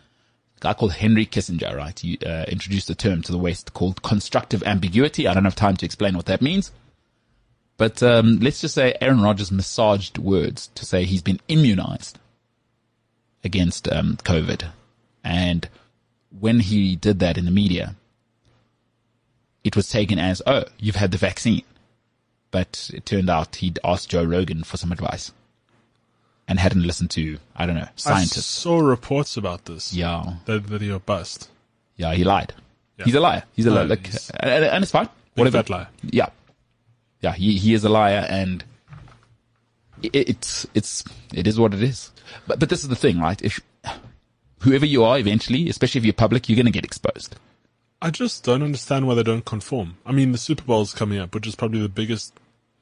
guy 0.62 0.74
called 0.74 0.92
Henry 0.92 1.26
Kissinger, 1.26 1.76
right? 1.76 1.98
He 1.98 2.18
uh, 2.24 2.44
introduced 2.44 2.88
a 2.88 2.94
term 2.94 3.20
to 3.22 3.32
the 3.32 3.38
West 3.38 3.74
called 3.74 4.02
constructive 4.02 4.62
ambiguity. 4.62 5.26
I 5.26 5.34
don't 5.34 5.44
have 5.44 5.56
time 5.56 5.76
to 5.78 5.84
explain 5.84 6.16
what 6.16 6.26
that 6.26 6.40
means. 6.40 6.70
But 7.76 8.00
um, 8.00 8.38
let's 8.38 8.60
just 8.60 8.76
say 8.76 8.94
Aaron 9.00 9.20
Rodgers 9.20 9.50
massaged 9.50 10.18
words 10.18 10.68
to 10.76 10.86
say 10.86 11.04
he's 11.04 11.22
been 11.22 11.40
immunized 11.48 12.20
against 13.42 13.90
um, 13.90 14.18
COVID. 14.18 14.68
And 15.24 15.68
when 16.38 16.60
he 16.60 16.94
did 16.94 17.18
that 17.18 17.36
in 17.36 17.44
the 17.44 17.50
media, 17.50 17.96
it 19.64 19.74
was 19.74 19.88
taken 19.88 20.20
as, 20.20 20.40
oh, 20.46 20.64
you've 20.78 20.96
had 20.96 21.10
the 21.10 21.18
vaccine. 21.18 21.64
But 22.52 22.88
it 22.94 23.04
turned 23.04 23.30
out 23.30 23.56
he'd 23.56 23.80
asked 23.82 24.10
Joe 24.10 24.22
Rogan 24.24 24.62
for 24.62 24.76
some 24.76 24.92
advice 24.92 25.32
and 26.48 26.58
hadn't 26.58 26.82
listened 26.82 27.10
to, 27.12 27.38
I 27.56 27.66
don't 27.66 27.76
know, 27.76 27.88
scientists. 27.96 28.38
I 28.38 28.62
saw 28.62 28.78
reports 28.80 29.36
about 29.36 29.64
this. 29.66 29.92
Yeah. 29.94 30.34
That 30.46 30.62
video 30.62 30.98
bust. 30.98 31.48
Yeah, 31.96 32.14
he 32.14 32.24
lied. 32.24 32.52
Yeah. 32.98 33.04
He's 33.04 33.14
a 33.14 33.20
liar. 33.20 33.42
He's 33.54 33.66
a 33.66 33.70
No, 33.70 33.76
liar. 33.76 33.86
Like, 33.86 34.06
he's- 34.06 34.30
and, 34.30 34.64
and 34.64 34.82
it's 34.82 34.92
fine. 34.92 35.06
Big 35.34 35.44
Whatever. 35.46 35.58
fat 35.58 35.70
liar. 35.70 35.88
Yeah. 36.02 36.28
Yeah, 37.20 37.32
he, 37.32 37.56
he 37.58 37.72
is 37.74 37.84
a 37.84 37.88
liar 37.88 38.26
and 38.28 38.64
it, 40.02 40.10
it's, 40.14 40.66
it's, 40.74 41.04
it 41.32 41.46
is 41.46 41.58
what 41.58 41.72
it 41.74 41.82
is. 41.82 42.10
But, 42.46 42.58
but 42.58 42.68
this 42.68 42.82
is 42.82 42.88
the 42.88 42.96
thing, 42.96 43.18
right? 43.20 43.40
If 43.40 43.60
whoever 44.60 44.86
you 44.86 45.04
are 45.04 45.18
eventually, 45.18 45.68
especially 45.68 46.00
if 46.00 46.04
you're 46.04 46.12
public, 46.14 46.48
you're 46.48 46.56
going 46.56 46.66
to 46.66 46.72
get 46.72 46.84
exposed. 46.84 47.36
I 48.00 48.10
just 48.10 48.42
don't 48.42 48.62
understand 48.64 49.06
why 49.06 49.14
they 49.14 49.22
don't 49.22 49.44
conform. 49.44 49.96
I 50.04 50.10
mean, 50.12 50.32
the 50.32 50.38
Super 50.38 50.64
Bowl 50.64 50.82
is 50.82 50.92
coming 50.92 51.18
up, 51.18 51.34
which 51.34 51.46
is 51.46 51.54
probably 51.54 51.80
the 51.80 51.88
biggest, 51.88 52.34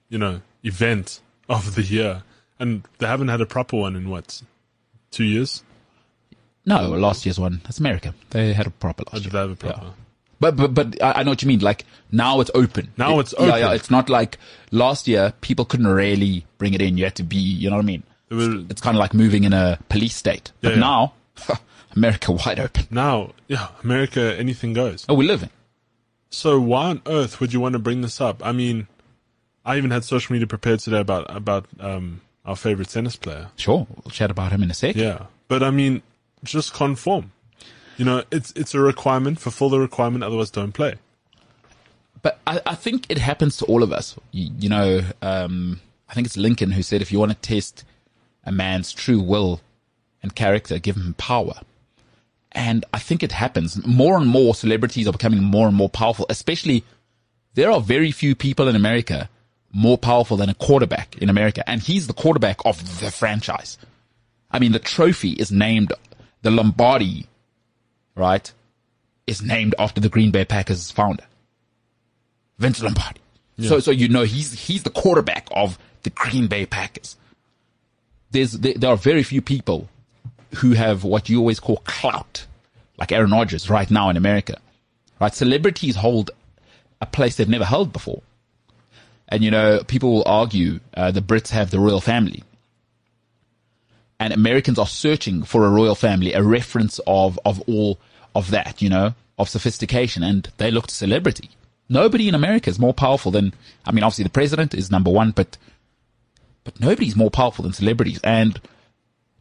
you 0.08 0.16
know, 0.18 0.40
event 0.64 1.20
of 1.48 1.74
the 1.74 1.82
year. 1.82 2.22
And 2.60 2.82
they 2.98 3.06
haven't 3.06 3.28
had 3.28 3.40
a 3.40 3.46
proper 3.46 3.76
one 3.78 3.96
in 3.96 4.08
what, 4.10 4.42
two 5.10 5.24
years? 5.24 5.64
No, 6.66 6.88
last 6.90 7.24
year's 7.26 7.40
one. 7.40 7.60
That's 7.64 7.78
America. 7.80 8.14
They 8.30 8.52
had 8.52 8.66
a 8.66 8.70
proper 8.70 9.02
last 9.06 9.22
did 9.22 9.24
year. 9.24 9.32
they 9.32 9.38
have 9.38 9.50
a 9.50 9.56
proper? 9.56 9.84
Yeah. 9.86 9.90
But, 10.38 10.56
but, 10.56 10.74
but 10.74 11.02
I 11.02 11.22
know 11.22 11.32
what 11.32 11.42
you 11.42 11.48
mean. 11.48 11.60
Like 11.60 11.84
now 12.12 12.40
it's 12.40 12.50
open. 12.54 12.92
Now 12.96 13.18
It- 13.18 13.20
it's 13.22 13.34
Yeah, 13.38 13.56
yeah. 13.56 13.72
It's 13.72 13.90
not 13.90 14.08
like 14.08 14.38
last 14.70 15.08
year 15.08 15.32
people 15.40 15.64
couldn't 15.64 15.86
really 15.88 16.46
bring 16.58 16.74
it 16.74 16.80
in. 16.80 16.96
You 16.98 17.04
had 17.04 17.14
to 17.16 17.22
be, 17.22 17.36
you 17.36 17.68
know 17.70 17.76
what 17.76 17.82
I 17.82 17.86
mean? 17.86 18.02
There 18.28 18.38
were- 18.38 18.64
It's 18.70 18.80
kind 18.80 18.96
of 18.96 19.00
like 19.00 19.12
moving 19.14 19.44
in 19.44 19.52
a 19.52 19.78
police 19.88 20.14
state. 20.14 20.52
But 20.60 20.74
Yeah, 20.74 20.80
now, 20.80 21.14
America 21.96 22.32
wide 22.32 22.60
open. 22.60 22.86
Now, 22.90 23.32
yeah, 23.48 23.68
America, 23.82 24.36
anything 24.38 24.72
goes. 24.74 25.04
Oh, 25.08 25.14
we 25.14 25.26
live 25.26 25.42
in. 25.42 25.50
So 26.30 26.60
why 26.60 26.90
on 26.90 27.02
earth 27.06 27.40
would 27.40 27.52
you 27.52 27.60
want 27.60 27.72
to 27.72 27.78
bring 27.80 28.02
this 28.02 28.20
up? 28.20 28.44
I 28.46 28.52
mean, 28.52 28.86
I 29.64 29.76
even 29.76 29.90
had 29.90 30.04
social 30.04 30.32
media 30.32 30.46
prepared 30.46 30.78
today 30.80 31.00
about 31.00 31.26
about 31.34 31.66
um, 31.80 32.20
our 32.50 32.56
favorite 32.56 32.88
tennis 32.88 33.16
player. 33.16 33.48
Sure, 33.56 33.86
we'll 34.04 34.10
chat 34.10 34.30
about 34.30 34.52
him 34.52 34.62
in 34.62 34.70
a 34.70 34.74
sec. 34.74 34.96
Yeah, 34.96 35.26
but 35.48 35.62
I 35.62 35.70
mean, 35.70 36.02
just 36.44 36.74
conform. 36.74 37.32
You 37.96 38.04
know, 38.04 38.24
it's 38.30 38.52
it's 38.56 38.74
a 38.74 38.80
requirement. 38.80 39.38
Fulfill 39.40 39.70
the 39.70 39.78
requirement, 39.78 40.24
otherwise, 40.24 40.50
don't 40.50 40.72
play. 40.72 40.94
But 42.22 42.40
I, 42.46 42.60
I 42.66 42.74
think 42.74 43.06
it 43.08 43.18
happens 43.18 43.56
to 43.58 43.64
all 43.66 43.82
of 43.82 43.92
us. 43.92 44.16
You, 44.32 44.50
you 44.58 44.68
know, 44.68 45.00
um, 45.22 45.80
I 46.08 46.14
think 46.14 46.26
it's 46.26 46.36
Lincoln 46.36 46.72
who 46.72 46.82
said, 46.82 47.00
if 47.00 47.12
you 47.12 47.18
want 47.18 47.32
to 47.32 47.38
test 47.38 47.84
a 48.44 48.52
man's 48.52 48.92
true 48.92 49.20
will 49.20 49.60
and 50.22 50.34
character, 50.34 50.78
give 50.78 50.96
him 50.96 51.14
power. 51.14 51.54
And 52.52 52.84
I 52.92 52.98
think 52.98 53.22
it 53.22 53.32
happens. 53.32 53.86
More 53.86 54.16
and 54.18 54.26
more 54.26 54.54
celebrities 54.54 55.06
are 55.06 55.12
becoming 55.12 55.42
more 55.42 55.68
and 55.68 55.76
more 55.76 55.88
powerful, 55.88 56.26
especially 56.28 56.84
there 57.54 57.70
are 57.70 57.80
very 57.80 58.10
few 58.10 58.34
people 58.34 58.68
in 58.68 58.76
America 58.76 59.28
more 59.72 59.98
powerful 59.98 60.36
than 60.36 60.48
a 60.48 60.54
quarterback 60.54 61.16
in 61.18 61.28
America. 61.28 61.68
And 61.68 61.80
he's 61.80 62.06
the 62.06 62.12
quarterback 62.12 62.60
of 62.64 63.00
the 63.00 63.10
franchise. 63.10 63.78
I 64.50 64.58
mean, 64.58 64.72
the 64.72 64.78
trophy 64.78 65.32
is 65.32 65.52
named 65.52 65.92
the 66.42 66.50
Lombardi, 66.50 67.26
right? 68.16 68.52
Is 69.26 69.42
named 69.42 69.74
after 69.78 70.00
the 70.00 70.08
Green 70.08 70.30
Bay 70.30 70.44
Packers 70.44 70.90
founder. 70.90 71.24
Vince 72.58 72.82
Lombardi. 72.82 73.20
So, 73.58 73.78
so 73.78 73.90
you 73.90 74.08
know 74.08 74.22
he's 74.22 74.52
he's 74.52 74.84
the 74.84 74.90
quarterback 74.90 75.46
of 75.50 75.78
the 76.02 76.10
Green 76.10 76.46
Bay 76.46 76.66
Packers. 76.66 77.16
There's 78.30 78.52
there, 78.52 78.74
there 78.74 78.90
are 78.90 78.96
very 78.96 79.22
few 79.22 79.42
people 79.42 79.88
who 80.56 80.72
have 80.72 81.04
what 81.04 81.28
you 81.28 81.38
always 81.38 81.60
call 81.60 81.78
clout, 81.78 82.46
like 82.98 83.12
Aaron 83.12 83.30
Rodgers 83.30 83.68
right 83.68 83.90
now 83.90 84.08
in 84.08 84.16
America. 84.16 84.58
Right, 85.20 85.34
celebrities 85.34 85.96
hold 85.96 86.30
a 87.02 87.06
place 87.06 87.36
they've 87.36 87.48
never 87.48 87.66
held 87.66 87.92
before, 87.92 88.22
and 89.30 89.42
you 89.42 89.50
know 89.50 89.82
people 89.86 90.12
will 90.12 90.24
argue 90.26 90.80
uh, 90.94 91.10
the 91.10 91.20
Brits 91.20 91.50
have 91.50 91.70
the 91.70 91.80
royal 91.80 92.00
family, 92.00 92.42
and 94.18 94.32
Americans 94.32 94.78
are 94.78 94.86
searching 94.86 95.42
for 95.42 95.64
a 95.64 95.70
royal 95.70 95.94
family, 95.94 96.32
a 96.32 96.42
reference 96.42 97.00
of 97.06 97.38
of 97.44 97.60
all 97.68 97.98
of 98.34 98.50
that, 98.50 98.80
you 98.80 98.88
know, 98.88 99.14
of 99.38 99.48
sophistication, 99.48 100.22
and 100.22 100.50
they 100.58 100.70
look 100.70 100.86
to 100.86 100.94
celebrity. 100.94 101.50
Nobody 101.88 102.28
in 102.28 102.34
America 102.34 102.70
is 102.70 102.78
more 102.78 102.94
powerful 102.94 103.32
than, 103.32 103.52
I 103.84 103.92
mean, 103.92 104.04
obviously 104.04 104.24
the 104.24 104.30
president 104.30 104.74
is 104.74 104.90
number 104.90 105.10
one, 105.10 105.32
but, 105.32 105.56
but 106.62 106.78
nobody's 106.78 107.16
more 107.16 107.30
powerful 107.30 107.64
than 107.64 107.72
celebrities. 107.72 108.20
And 108.22 108.60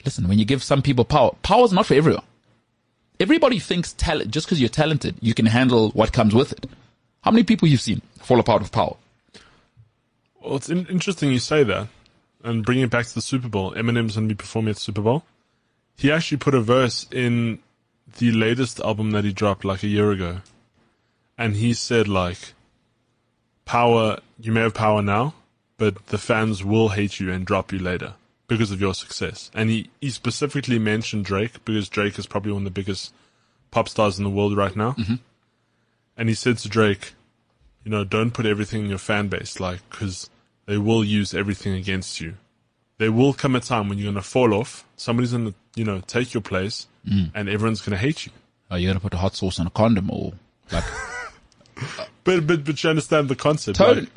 listen, 0.04 0.28
when 0.28 0.40
you 0.40 0.46
give 0.46 0.64
some 0.64 0.82
people 0.82 1.06
power, 1.06 1.32
power 1.44 1.66
is 1.66 1.72
not 1.72 1.86
for 1.86 1.94
everyone. 1.94 2.24
Everybody 3.20 3.60
thinks 3.60 3.94
talent, 3.94 4.32
just 4.32 4.48
because 4.48 4.60
you're 4.60 4.70
talented, 4.70 5.16
you 5.22 5.34
can 5.34 5.46
handle 5.46 5.92
what 5.92 6.14
comes 6.14 6.34
with 6.34 6.54
it. 6.54 6.66
How 7.22 7.32
many 7.32 7.44
people 7.44 7.68
you've 7.68 7.82
seen 7.82 8.02
fall 8.18 8.40
apart 8.40 8.62
with 8.62 8.72
power? 8.72 8.96
Well, 10.42 10.56
it's 10.56 10.70
in- 10.70 10.88
interesting 10.88 11.32
you 11.32 11.40
say 11.40 11.64
that, 11.64 11.88
and 12.44 12.66
bringing 12.66 12.86
it 12.86 12.90
back 12.90 13.06
to 13.06 13.16
the 13.16 13.22
Super 13.22 13.50
Bowl. 13.50 13.74
Eminem's 13.74 14.16
going 14.16 14.28
to 14.28 14.36
be 14.36 14.38
performing 14.38 14.72
at 14.72 14.76
the 14.78 14.82
Super 14.82 15.02
Bowl. 15.02 15.24
He 15.96 16.12
actually 16.12 16.38
put 16.38 16.56
a 16.56 16.62
verse 16.62 17.08
in 17.12 17.60
the 18.18 18.32
latest 18.32 18.80
album 18.80 19.12
that 19.12 19.24
he 19.24 19.34
dropped 19.34 19.66
like 19.66 19.84
a 19.84 19.88
year 19.88 20.12
ago, 20.12 20.38
and 21.38 21.56
he 21.56 21.74
said 21.74 22.08
like, 22.08 22.54
"Power, 23.66 24.20
you 24.40 24.52
may 24.52 24.62
have 24.62 24.74
power 24.74 25.02
now, 25.02 25.34
but 25.78 26.08
the 26.08 26.18
fans 26.18 26.64
will 26.64 26.90
hate 26.90 27.20
you 27.20 27.32
and 27.32 27.46
drop 27.46 27.72
you 27.72 27.80
later 27.80 28.14
because 28.48 28.72
of 28.72 28.80
your 28.80 28.94
success." 28.94 29.52
And 29.54 29.70
he 29.70 29.90
he 30.00 30.10
specifically 30.10 30.80
mentioned 30.80 31.26
Drake 31.26 31.64
because 31.66 31.90
Drake 31.90 32.18
is 32.18 32.28
probably 32.28 32.54
one 32.54 32.62
of 32.62 32.74
the 32.74 32.82
biggest 32.82 33.14
pop 33.72 33.90
stars 33.90 34.18
in 34.18 34.24
the 34.24 34.30
world 34.30 34.56
right 34.56 34.76
now, 34.76 34.94
mm-hmm. 34.94 35.16
and 36.16 36.30
he 36.30 36.36
said 36.36 36.58
to 36.60 36.70
Drake, 36.70 37.14
you 37.84 37.92
know, 37.92 38.04
don't 38.04 38.32
put 38.32 38.46
everything 38.46 38.84
in 38.84 38.90
your 38.90 38.98
fan 39.00 39.28
base, 39.28 39.60
like, 39.60 39.80
because 39.90 40.30
they 40.66 40.78
will 40.78 41.04
use 41.04 41.34
everything 41.34 41.74
against 41.74 42.20
you. 42.22 42.36
There 42.98 43.12
will 43.12 43.34
come 43.34 43.56
a 43.56 43.60
time 43.60 43.88
when 43.90 43.98
you're 43.98 44.12
going 44.12 44.22
to 44.22 44.30
fall 44.30 44.54
off. 44.54 44.86
Somebody's 44.98 45.32
going 45.32 45.48
to, 45.48 45.54
you 45.76 45.86
know, 45.86 46.02
take 46.02 46.34
your 46.34 46.42
place, 46.42 46.88
mm. 47.08 47.32
and 47.34 47.48
everyone's 47.50 47.82
going 47.82 47.92
to 47.92 47.98
hate 47.98 48.26
you. 48.26 48.32
Oh, 48.70 48.76
Are 48.76 48.80
you 48.80 48.88
going 48.88 48.98
to 48.98 49.02
put 49.02 49.14
a 49.14 49.18
hot 49.18 49.36
sauce 49.36 49.60
on 49.60 49.68
a 49.68 49.70
condom 49.70 50.10
or 50.12 50.34
like, 50.72 50.84
uh, 51.78 52.06
But 52.24 52.46
but 52.46 52.66
but 52.66 52.84
you 52.84 52.90
understand 52.90 53.30
the 53.30 53.36
concept. 53.36 53.78
totally. 53.78 54.02
Like, 54.02 54.12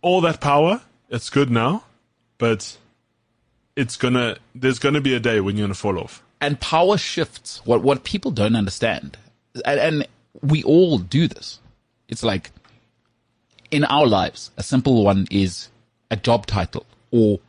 all 0.00 0.20
that 0.20 0.40
power, 0.40 0.80
it's 1.10 1.28
good 1.28 1.50
now, 1.50 1.82
but 2.38 2.76
it's 3.74 3.96
gonna. 3.96 4.36
There's 4.54 4.78
gonna 4.78 5.00
be 5.00 5.14
a 5.14 5.20
day 5.20 5.40
when 5.40 5.56
you're 5.56 5.66
gonna 5.66 5.74
fall 5.74 5.98
off. 5.98 6.22
and 6.40 6.60
power 6.60 6.96
shifts. 6.96 7.60
What 7.64 7.82
what 7.82 8.04
people 8.04 8.30
don't 8.30 8.54
understand, 8.54 9.18
and, 9.64 9.80
and 9.80 10.08
we 10.40 10.62
all 10.62 10.98
do 10.98 11.26
this. 11.26 11.58
It's 12.08 12.22
like 12.22 12.50
in 13.70 13.84
our 13.84 14.06
lives, 14.06 14.50
a 14.56 14.62
simple 14.62 15.04
one 15.04 15.26
is 15.30 15.68
a 16.10 16.16
job 16.16 16.46
title 16.46 16.86
or 17.10 17.40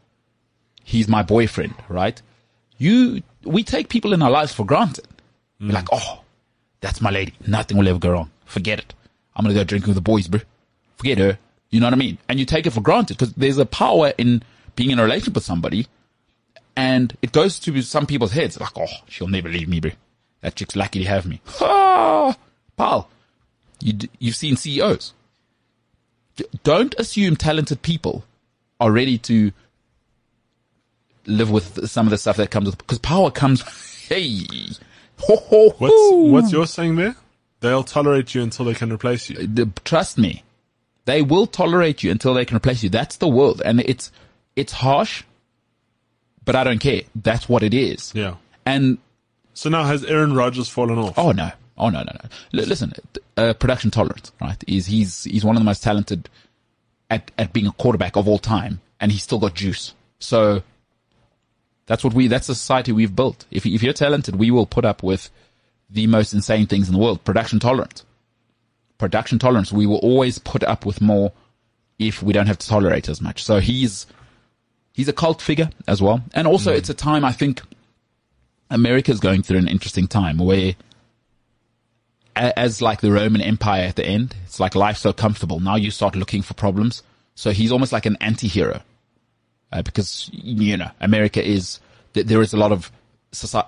he's 0.84 1.08
my 1.08 1.24
boyfriend, 1.24 1.74
right? 1.90 2.22
You, 2.78 3.22
we 3.44 3.64
take 3.64 3.90
people 3.90 4.14
in 4.14 4.22
our 4.22 4.32
lives 4.32 4.54
for 4.54 4.66
granted. 4.66 5.08
We're 5.60 5.72
like, 5.72 5.88
oh, 5.92 6.22
that's 6.82 7.02
my 7.02 7.10
lady. 7.10 7.34
Nothing 7.46 7.78
will 7.78 7.88
ever 7.88 8.00
go 8.00 8.12
wrong. 8.12 8.32
Forget 8.46 8.80
it. 8.80 8.94
I'm 9.36 9.44
going 9.44 9.56
to 9.56 9.60
go 9.60 9.64
drinking 9.64 9.90
with 9.90 9.96
the 9.96 10.02
boys, 10.02 10.28
bro. 10.28 10.42
Forget 10.96 11.18
her. 11.18 11.38
You 11.70 11.80
know 11.80 11.88
what 11.88 11.94
I 11.94 11.98
mean? 11.98 12.18
And 12.30 12.40
you 12.40 12.46
take 12.46 12.66
it 12.66 12.72
for 12.72 12.82
granted 12.82 13.18
because 13.18 13.34
there's 13.34 13.58
a 13.58 13.66
power 13.66 14.14
in 14.18 14.44
being 14.76 14.92
in 14.92 15.00
a 15.00 15.04
relationship 15.04 15.36
with 15.36 15.44
somebody 15.44 15.88
and 16.78 17.18
it 17.24 17.32
goes 17.32 17.60
to 17.60 17.82
some 17.82 18.06
people's 18.06 18.32
heads 18.32 18.60
like, 18.60 18.78
oh, 18.78 18.86
she'll 19.08 19.28
never 19.28 19.50
leave 19.50 19.68
me, 19.68 19.80
bro. 19.80 19.92
That 20.42 20.56
chick's 20.56 20.76
lucky 20.76 21.00
to 21.00 21.10
have 21.10 21.26
me. 21.26 21.42
Ah, 21.60 22.36
pal, 22.76 23.10
you, 23.80 23.94
you've 24.20 24.36
seen 24.36 24.56
CEOs. 24.56 25.14
Don't 26.64 26.94
assume 27.00 27.36
talented 27.36 27.82
people 27.82 28.24
are 28.80 28.92
ready 28.92 29.18
to 29.20 29.52
live 31.26 31.50
with 31.52 31.90
some 31.90 32.06
of 32.08 32.12
the 32.12 32.18
stuff 32.18 32.38
that 32.38 32.52
comes 32.52 32.68
with, 32.68 32.78
because 32.78 33.00
power 33.00 33.32
comes, 33.32 33.62
hey, 34.08 34.46
ho, 35.18 35.36
ho, 35.36 35.70
What's 35.78 36.32
what's 36.32 36.52
your 36.52 36.68
saying 36.68 36.96
there? 36.96 37.16
They'll 37.60 37.84
tolerate 37.84 38.36
you 38.36 38.44
until 38.44 38.66
they 38.66 38.76
can 38.76 38.92
replace 38.94 39.30
you. 39.30 39.38
Uh, 39.40 39.46
the- 39.48 39.72
trust 39.84 40.18
me, 40.18 40.44
they 41.06 41.22
will 41.24 41.48
tolerate 41.48 42.04
you 42.04 42.12
until 42.12 42.34
they 42.36 42.46
can 42.46 42.58
replace 42.58 42.84
you. 42.84 42.90
That's 42.90 43.18
the 43.18 43.28
world, 43.28 43.62
and 43.66 43.80
it's 43.82 44.12
it's 44.56 44.74
harsh, 44.74 45.24
but 46.46 46.56
I 46.56 46.64
don't 46.64 46.80
care. 46.80 47.02
That's 47.16 47.50
what 47.50 47.64
it 47.64 47.74
is. 47.74 48.12
Yeah. 48.16 48.36
And 48.66 49.00
So 49.54 49.70
now 49.70 49.86
has 49.86 50.04
Aaron 50.06 50.34
Rodgers 50.34 50.70
fallen 50.70 51.00
off? 51.00 51.18
oh 51.18 51.32
no, 51.32 51.52
oh 51.78 51.90
no, 51.90 52.00
no, 52.00 52.12
no. 52.12 52.30
L- 52.60 52.68
listen, 52.68 52.94
uh, 53.38 53.54
production 53.54 53.92
tolerance, 53.92 54.32
right? 54.42 54.62
Is 54.68 54.88
he's 54.88 55.24
he's 55.24 55.46
one 55.46 55.56
of 55.56 55.62
the 55.62 55.66
most 55.66 55.84
talented 55.84 56.30
at 57.10 57.32
at 57.38 57.54
being 57.54 57.68
a 57.68 57.72
quarterback 57.72 58.16
of 58.16 58.28
all 58.28 58.40
time, 58.40 58.82
and 59.00 59.12
he's 59.12 59.24
still 59.24 59.40
got 59.40 59.54
juice. 59.54 59.94
So 60.20 60.64
that's 61.86 62.04
what 62.04 62.14
we. 62.14 62.28
That's 62.28 62.48
the 62.48 62.56
society 62.56 62.92
we've 62.92 63.16
built. 63.16 63.46
If 63.50 63.66
if 63.66 63.82
you're 63.82 63.94
talented, 63.94 64.36
we 64.36 64.52
will 64.52 64.66
put 64.66 64.86
up 64.86 65.04
with 65.04 65.30
the 65.90 66.08
most 66.08 66.34
insane 66.34 66.68
things 66.68 66.88
in 66.88 66.94
the 66.94 67.00
world. 67.00 67.24
Production 67.24 67.60
tolerance. 67.60 68.06
Production 68.98 69.40
tolerance. 69.40 69.72
We 69.72 69.86
will 69.86 70.00
always 70.00 70.38
put 70.38 70.64
up 70.64 70.86
with 70.86 71.02
more 71.02 71.32
if 71.98 72.22
we 72.22 72.34
don't 72.34 72.48
have 72.48 72.58
to 72.60 72.68
tolerate 72.68 73.10
as 73.10 73.22
much. 73.22 73.44
So 73.44 73.60
he's 73.60 74.06
he's 74.94 75.08
a 75.08 75.14
cult 75.14 75.42
figure 75.42 75.70
as 75.88 76.02
well, 76.02 76.22
and 76.34 76.48
also 76.48 76.74
it's 76.74 76.90
a 76.90 76.94
time 76.94 77.24
I 77.24 77.32
think 77.32 77.62
America's 78.70 79.20
going 79.20 79.44
through 79.44 79.60
an 79.60 79.68
interesting 79.68 80.08
time 80.08 80.38
where. 80.38 80.76
As 82.38 82.82
like 82.82 83.02
the 83.02 83.12
Roman 83.12 83.42
Empire 83.42 83.84
at 83.84 83.96
the 83.96 84.06
end, 84.06 84.36
it's 84.46 84.60
like 84.60 84.76
life's 84.76 85.02
so 85.02 85.14
comfortable. 85.14 85.60
Now 85.60 85.76
you 85.76 85.92
start 85.92 86.16
looking 86.16 86.42
for 86.42 86.54
problems. 86.54 87.04
So 87.36 87.52
he's 87.52 87.72
almost 87.72 87.92
like 87.92 88.06
an 88.06 88.18
anti-hero 88.20 88.82
uh, 89.72 89.82
because 89.82 90.30
you 90.34 90.78
know 90.78 90.90
America 91.00 91.44
is 91.44 91.80
there 92.14 92.42
is 92.42 92.54
a 92.54 92.58
lot 92.58 92.72
of 92.72 92.92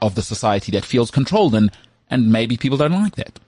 of 0.02 0.16
the 0.16 0.22
society 0.22 0.72
that 0.72 0.86
feels 0.86 1.12
controlled 1.12 1.54
and 1.54 1.72
and 2.10 2.32
maybe 2.32 2.58
people 2.58 2.78
don't 2.78 2.94
like 2.94 3.16
that. 3.16 3.40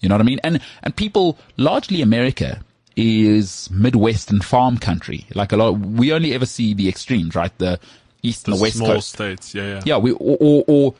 You 0.00 0.08
know 0.08 0.14
what 0.14 0.22
I 0.22 0.24
mean? 0.24 0.40
And 0.44 0.60
and 0.82 0.94
people 0.94 1.38
largely 1.56 2.02
America 2.02 2.60
is 2.96 3.68
Midwestern 3.70 4.40
farm 4.40 4.78
country. 4.78 5.26
Like 5.34 5.52
a 5.52 5.56
lot, 5.56 5.72
we 5.78 6.12
only 6.12 6.34
ever 6.34 6.46
see 6.46 6.74
the 6.74 6.88
extremes, 6.88 7.34
right? 7.34 7.56
The 7.58 7.80
east 8.22 8.46
and 8.46 8.54
the 8.54 8.58
the 8.58 8.62
west 8.62 8.76
small 8.76 8.88
coast. 8.94 9.08
states. 9.10 9.54
Yeah, 9.54 9.66
yeah. 9.66 9.82
Yeah, 9.84 9.96
we 9.96 10.12
or, 10.12 10.36
or, 10.40 10.64
or 10.68 10.90
The 10.92 10.94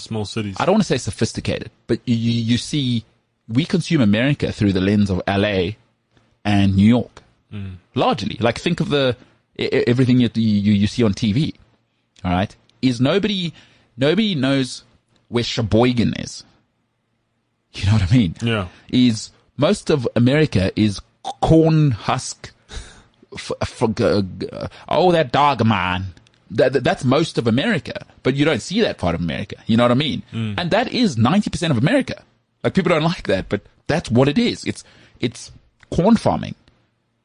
small 0.00 0.24
cities. 0.24 0.56
I 0.58 0.64
don't 0.64 0.74
want 0.74 0.82
to 0.82 0.88
say 0.88 0.98
sophisticated, 0.98 1.70
but 1.86 2.00
you, 2.04 2.14
you 2.16 2.58
see, 2.58 3.04
we 3.48 3.64
consume 3.64 4.00
America 4.00 4.52
through 4.52 4.72
the 4.72 4.80
lens 4.80 5.10
of 5.10 5.22
LA 5.26 5.72
and 6.44 6.76
New 6.76 6.86
York, 6.86 7.22
mm. 7.52 7.76
largely. 7.94 8.36
Like 8.40 8.58
think 8.58 8.80
of 8.80 8.88
the 8.88 9.16
everything 9.58 10.20
you, 10.20 10.30
you 10.34 10.72
you 10.72 10.86
see 10.86 11.02
on 11.02 11.14
TV. 11.14 11.54
All 12.24 12.30
right, 12.30 12.54
is 12.82 13.00
nobody 13.00 13.52
nobody 13.96 14.34
knows 14.34 14.84
where 15.28 15.44
Sheboygan 15.44 16.14
is. 16.14 16.44
You 17.72 17.86
know 17.86 17.92
what 17.92 18.02
I 18.02 18.14
mean? 18.14 18.34
Yeah. 18.42 18.68
Is 18.88 19.30
most 19.56 19.90
of 19.90 20.08
America 20.16 20.72
is 20.74 21.00
corn 21.22 21.92
husk. 21.92 22.50
F- 23.32 23.52
f- 23.60 23.84
g- 23.94 24.22
g- 24.38 24.48
oh, 24.88 25.12
that 25.12 25.30
dog 25.30 25.60
of 25.60 25.68
That, 25.68 26.02
that- 26.50 26.84
that's 26.84 27.04
most 27.04 27.38
of 27.38 27.46
America, 27.46 28.06
but 28.22 28.34
you 28.34 28.44
don't 28.44 28.60
see 28.62 28.80
that 28.80 28.98
part 28.98 29.14
of 29.14 29.20
America. 29.20 29.56
You 29.66 29.76
know 29.76 29.84
what 29.84 29.92
I 29.92 29.94
mean? 29.94 30.22
Mm. 30.32 30.54
And 30.58 30.70
that 30.70 30.88
is 30.88 31.16
90% 31.16 31.70
of 31.70 31.78
America. 31.78 32.22
Like 32.64 32.74
people 32.74 32.90
don't 32.90 33.02
like 33.04 33.26
that, 33.28 33.48
but 33.48 33.62
that's 33.86 34.10
what 34.10 34.28
it 34.28 34.38
is. 34.38 34.64
It's, 34.64 34.84
it's 35.20 35.52
corn 35.90 36.16
farming. 36.16 36.54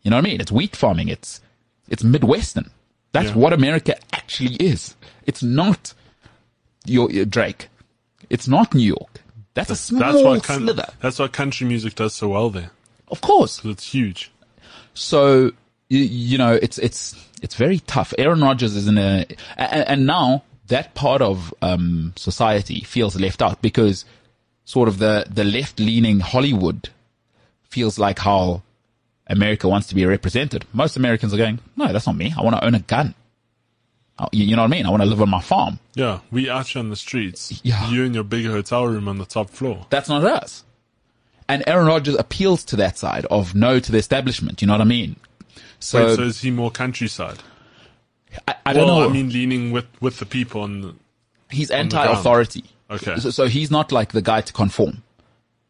You 0.04 0.12
know 0.12 0.18
what 0.18 0.26
I 0.26 0.30
mean? 0.30 0.42
It's 0.42 0.52
wheat 0.52 0.76
farming. 0.76 1.10
It's, 1.10 1.42
it's 1.90 2.04
Midwestern. 2.04 2.70
That's 3.12 3.30
Yeah. 3.30 3.36
what 3.36 3.54
America 3.54 3.96
actually 4.14 4.56
is. 4.56 4.96
It's 5.26 5.42
not 5.44 5.94
your, 6.86 7.12
your 7.12 7.26
Drake. 7.26 7.68
It's 8.30 8.48
not 8.48 8.74
New 8.74 8.84
York. 8.84 9.22
That's 9.56 9.70
a 9.70 9.76
small 9.76 10.00
That's 10.12 10.24
why 10.48 10.56
slither. 10.58 10.88
that's 11.02 11.18
why 11.20 11.28
country 11.30 11.66
music 11.68 11.96
does 11.96 12.14
so 12.14 12.30
well 12.30 12.50
there. 12.50 12.72
Of 13.08 13.22
course. 13.22 13.64
it's 13.64 13.92
huge. 13.94 14.32
So 14.94 15.52
you, 15.90 16.00
you 16.00 16.38
know, 16.38 16.54
it's 16.54 16.78
it's 16.78 17.16
it's 17.42 17.56
very 17.56 17.80
tough. 17.80 18.14
Aaron 18.18 18.42
Rodgers 18.42 18.76
is 18.76 18.88
in 18.88 18.98
a, 18.98 19.26
and, 19.58 19.88
and 19.88 20.06
now 20.06 20.44
that 20.68 20.96
part 20.96 21.22
of 21.22 21.54
um, 21.62 22.14
society 22.16 22.82
feels 22.82 23.20
left 23.20 23.42
out 23.42 23.62
because 23.62 24.06
sort 24.66 24.88
of 24.88 24.98
the 24.98 25.26
the 25.30 25.44
left 25.44 25.80
leaning 25.80 26.20
Hollywood 26.20 26.90
feels 27.64 28.00
like 28.00 28.20
how 28.20 28.64
America 29.28 29.68
wants 29.68 29.88
to 29.88 29.96
be 29.96 30.06
represented. 30.06 30.66
Most 30.74 30.98
Americans 30.98 31.34
are 31.34 31.38
going, 31.38 31.60
no, 31.76 31.92
that's 31.92 32.08
not 32.08 32.16
me. 32.16 32.34
I 32.38 32.42
want 32.42 32.56
to 32.56 32.66
own 32.66 32.76
a 32.76 32.80
gun. 32.80 33.14
Oh, 34.18 34.28
You 34.32 34.46
you 34.46 34.56
know 34.56 34.62
what 34.62 34.72
I 34.74 34.78
mean? 34.78 34.86
I 34.86 34.90
want 34.90 35.04
to 35.04 35.10
live 35.10 35.22
on 35.22 35.30
my 35.30 35.42
farm. 35.42 35.80
Yeah, 35.94 36.20
we 36.32 36.50
out 36.50 36.68
here 36.68 36.80
on 36.80 36.90
the 36.90 36.96
streets. 36.96 37.60
Yeah. 37.64 37.90
You 37.90 38.04
in 38.04 38.14
your 38.14 38.24
big 38.24 38.46
hotel 38.46 38.88
room 38.88 39.08
on 39.08 39.18
the 39.18 39.26
top 39.26 39.50
floor. 39.50 39.86
That's 39.90 40.10
not 40.10 40.24
us. 40.24 40.64
And 41.48 41.64
Aaron 41.68 41.86
Rodgers 41.86 42.16
appeals 42.16 42.64
to 42.66 42.76
that 42.78 42.98
side 42.98 43.26
of 43.26 43.54
no 43.54 43.80
to 43.80 43.92
the 43.92 43.98
establishment. 44.00 44.62
You 44.62 44.68
know 44.68 44.74
what 44.74 44.82
I 44.82 44.86
mean? 44.86 45.18
So, 45.80 46.06
Wait, 46.06 46.16
so 46.16 46.22
is 46.24 46.42
he 46.42 46.52
more 46.52 46.72
countryside? 46.72 47.40
I, 48.48 48.56
I 48.66 48.74
don't 48.74 48.88
know. 48.88 49.08
I 49.08 49.12
mean, 49.12 49.30
leaning 49.30 49.72
with, 49.72 49.86
with 50.02 50.20
the 50.20 50.26
people 50.26 50.62
on 50.62 50.82
the, 50.82 50.96
he's 51.50 51.72
anti-authority. 51.72 52.66
Okay. 52.90 53.18
So, 53.18 53.30
so 53.30 53.46
he's 53.48 53.72
not 53.72 53.92
like 53.92 54.12
the 54.12 54.22
guy 54.22 54.42
to 54.42 54.54
conform. 54.54 55.04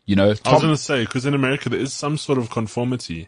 You 0.05 0.15
know, 0.15 0.25
I 0.25 0.29
was 0.29 0.39
going 0.61 0.73
to 0.73 0.77
say, 0.77 1.03
because 1.03 1.25
in 1.25 1.33
America 1.33 1.69
there 1.69 1.79
is 1.79 1.91
some 1.93 2.17
sort 2.17 2.38
of 2.38 2.49
conformity. 2.49 3.27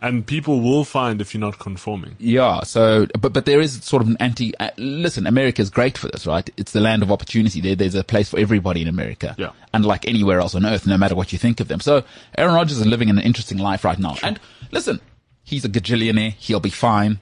And 0.00 0.26
people 0.26 0.60
will 0.60 0.84
find 0.84 1.20
if 1.20 1.32
you're 1.32 1.40
not 1.40 1.60
conforming. 1.60 2.16
yeah. 2.18 2.62
So, 2.64 3.06
but 3.20 3.32
but 3.32 3.44
there 3.44 3.60
is 3.60 3.84
sort 3.84 4.02
of 4.02 4.08
an 4.08 4.16
anti. 4.18 4.52
Uh, 4.58 4.70
listen, 4.76 5.28
America 5.28 5.62
is 5.62 5.70
great 5.70 5.96
for 5.96 6.08
this, 6.08 6.26
right? 6.26 6.50
It's 6.56 6.72
the 6.72 6.80
land 6.80 7.04
of 7.04 7.12
opportunity. 7.12 7.60
There, 7.60 7.76
there's 7.76 7.94
a 7.94 8.02
place 8.02 8.28
for 8.28 8.36
everybody 8.36 8.82
in 8.82 8.88
America. 8.88 9.36
Yeah. 9.38 9.50
Unlike 9.72 10.08
anywhere 10.08 10.40
else 10.40 10.56
on 10.56 10.66
earth, 10.66 10.88
no 10.88 10.98
matter 10.98 11.14
what 11.14 11.32
you 11.32 11.38
think 11.38 11.60
of 11.60 11.68
them. 11.68 11.78
So, 11.78 12.02
Aaron 12.36 12.52
Rodgers 12.52 12.78
is 12.78 12.86
living 12.86 13.10
an 13.10 13.18
interesting 13.20 13.58
life 13.58 13.84
right 13.84 13.98
now. 13.98 14.16
And 14.24 14.40
listen, 14.72 15.00
he's 15.44 15.64
a 15.64 15.68
gajillionaire. 15.68 16.32
He'll 16.32 16.60
be 16.60 16.70
fine. 16.70 17.18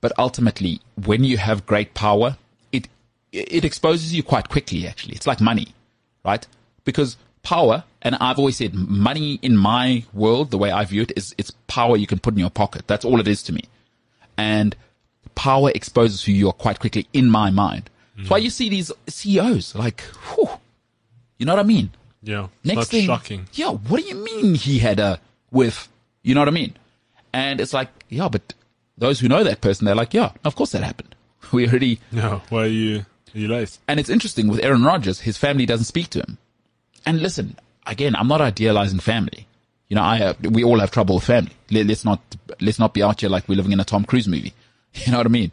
But 0.00 0.12
ultimately, 0.18 0.80
when 1.02 1.24
you 1.24 1.38
have 1.38 1.66
great 1.66 1.94
power, 1.94 2.36
it 2.72 2.88
it 3.30 3.64
exposes 3.64 4.14
you 4.14 4.22
quite 4.22 4.48
quickly. 4.48 4.86
Actually, 4.86 5.14
it's 5.14 5.26
like 5.26 5.40
money, 5.40 5.68
right? 6.24 6.46
Because 6.84 7.16
power, 7.42 7.84
and 8.02 8.16
I've 8.16 8.38
always 8.38 8.56
said, 8.56 8.74
money 8.74 9.38
in 9.42 9.56
my 9.56 10.04
world, 10.12 10.50
the 10.50 10.58
way 10.58 10.70
I 10.70 10.84
view 10.84 11.02
it, 11.02 11.12
is 11.16 11.34
it's 11.38 11.52
power 11.66 11.96
you 11.96 12.06
can 12.06 12.18
put 12.18 12.34
in 12.34 12.40
your 12.40 12.50
pocket. 12.50 12.86
That's 12.86 13.04
all 13.04 13.20
it 13.20 13.28
is 13.28 13.42
to 13.44 13.52
me. 13.52 13.62
And 14.36 14.76
power 15.34 15.70
exposes 15.74 16.24
who 16.24 16.32
you 16.32 16.48
are 16.48 16.52
quite 16.52 16.80
quickly 16.80 17.06
in 17.12 17.30
my 17.30 17.50
mind. 17.50 17.90
That's 18.16 18.30
why 18.30 18.38
hmm. 18.38 18.44
you 18.44 18.50
see 18.50 18.68
these 18.68 18.92
CEOs 19.08 19.74
like, 19.74 20.00
whew, 20.00 20.48
you 21.38 21.46
know 21.46 21.54
what 21.54 21.60
I 21.64 21.66
mean? 21.66 21.90
Yeah. 22.22 22.48
Next 22.64 22.76
That's 22.76 22.90
thing, 22.90 23.06
shocking. 23.06 23.48
yeah. 23.52 23.70
What 23.70 24.00
do 24.00 24.06
you 24.06 24.14
mean 24.14 24.54
he 24.54 24.78
had 24.78 25.00
a 25.00 25.20
with? 25.50 25.88
You 26.22 26.34
know 26.34 26.40
what 26.40 26.48
I 26.48 26.52
mean? 26.52 26.76
And 27.32 27.60
it's 27.60 27.72
like, 27.72 27.88
yeah, 28.08 28.28
but 28.28 28.54
those 28.98 29.20
who 29.20 29.28
know 29.28 29.42
that 29.44 29.60
person, 29.60 29.84
they're 29.86 29.94
like, 29.94 30.14
yeah, 30.14 30.32
of 30.44 30.54
course 30.56 30.72
that 30.72 30.82
happened. 30.82 31.14
We 31.52 31.68
already, 31.68 31.98
Yeah. 32.12 32.40
Why 32.50 32.62
are 32.62 32.66
you, 32.66 32.98
are 33.34 33.38
you 33.38 33.48
late? 33.48 33.78
and 33.88 33.98
it's 34.00 34.08
interesting 34.10 34.48
with 34.48 34.62
Aaron 34.62 34.84
Rodgers, 34.84 35.20
his 35.20 35.36
family 35.36 35.66
doesn't 35.66 35.84
speak 35.86 36.08
to 36.10 36.20
him. 36.20 36.38
And 37.04 37.20
listen, 37.20 37.56
again, 37.86 38.14
I'm 38.16 38.28
not 38.28 38.40
idealizing 38.40 39.00
family. 39.00 39.46
You 39.88 39.96
know, 39.96 40.02
I 40.02 40.16
have, 40.16 40.40
we 40.40 40.64
all 40.64 40.78
have 40.78 40.90
trouble 40.90 41.16
with 41.16 41.24
family. 41.24 41.52
Let, 41.70 41.90
us 41.90 42.04
not 42.04 42.20
let's 42.60 42.78
not 42.78 42.94
be 42.94 43.02
out 43.02 43.20
here 43.20 43.28
like 43.28 43.48
we're 43.48 43.56
living 43.56 43.72
in 43.72 43.80
a 43.80 43.84
Tom 43.84 44.04
Cruise 44.04 44.28
movie. 44.28 44.54
You 44.94 45.10
know 45.12 45.18
what 45.18 45.26
I 45.26 45.30
mean? 45.30 45.52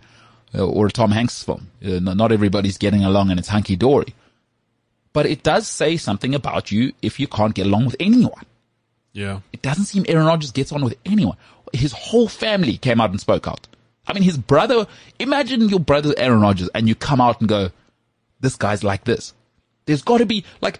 Uh, 0.53 0.65
Or 0.65 0.87
a 0.87 0.91
Tom 0.91 1.11
Hanks 1.11 1.43
film. 1.43 1.69
Uh, 1.83 1.99
not 1.99 2.31
everybody's 2.31 2.77
getting 2.77 3.03
along 3.03 3.31
and 3.31 3.39
it's 3.39 3.49
hunky 3.49 3.75
dory. 3.75 4.13
But 5.11 5.25
it 5.25 5.43
does 5.43 5.67
say 5.67 5.97
something 5.97 6.35
about 6.35 6.71
you 6.71 6.93
if 7.01 7.19
you 7.19 7.27
can't 7.27 7.55
get 7.55 7.65
along 7.65 7.85
with 7.87 7.95
anyone. 7.99 8.45
Yeah. 9.13 9.39
It 9.51 9.61
doesn't 9.61 9.85
seem 9.85 10.05
Aaron 10.07 10.25
Rodgers 10.27 10.51
gets 10.51 10.71
on 10.71 10.83
with 10.83 10.95
anyone. 11.05 11.37
His 11.73 11.91
whole 11.91 12.27
family 12.27 12.77
came 12.77 13.01
out 13.01 13.09
and 13.11 13.19
spoke 13.19 13.47
out. 13.47 13.67
I 14.07 14.13
mean, 14.13 14.23
his 14.23 14.37
brother, 14.37 14.87
imagine 15.19 15.69
your 15.69 15.79
brother 15.79 16.13
Aaron 16.17 16.41
Rodgers 16.41 16.69
and 16.73 16.87
you 16.87 16.95
come 16.95 17.21
out 17.21 17.39
and 17.39 17.49
go, 17.49 17.69
this 18.39 18.55
guy's 18.55 18.83
like 18.83 19.03
this. 19.03 19.33
There's 19.85 20.01
got 20.01 20.19
to 20.19 20.25
be 20.25 20.45
like, 20.61 20.79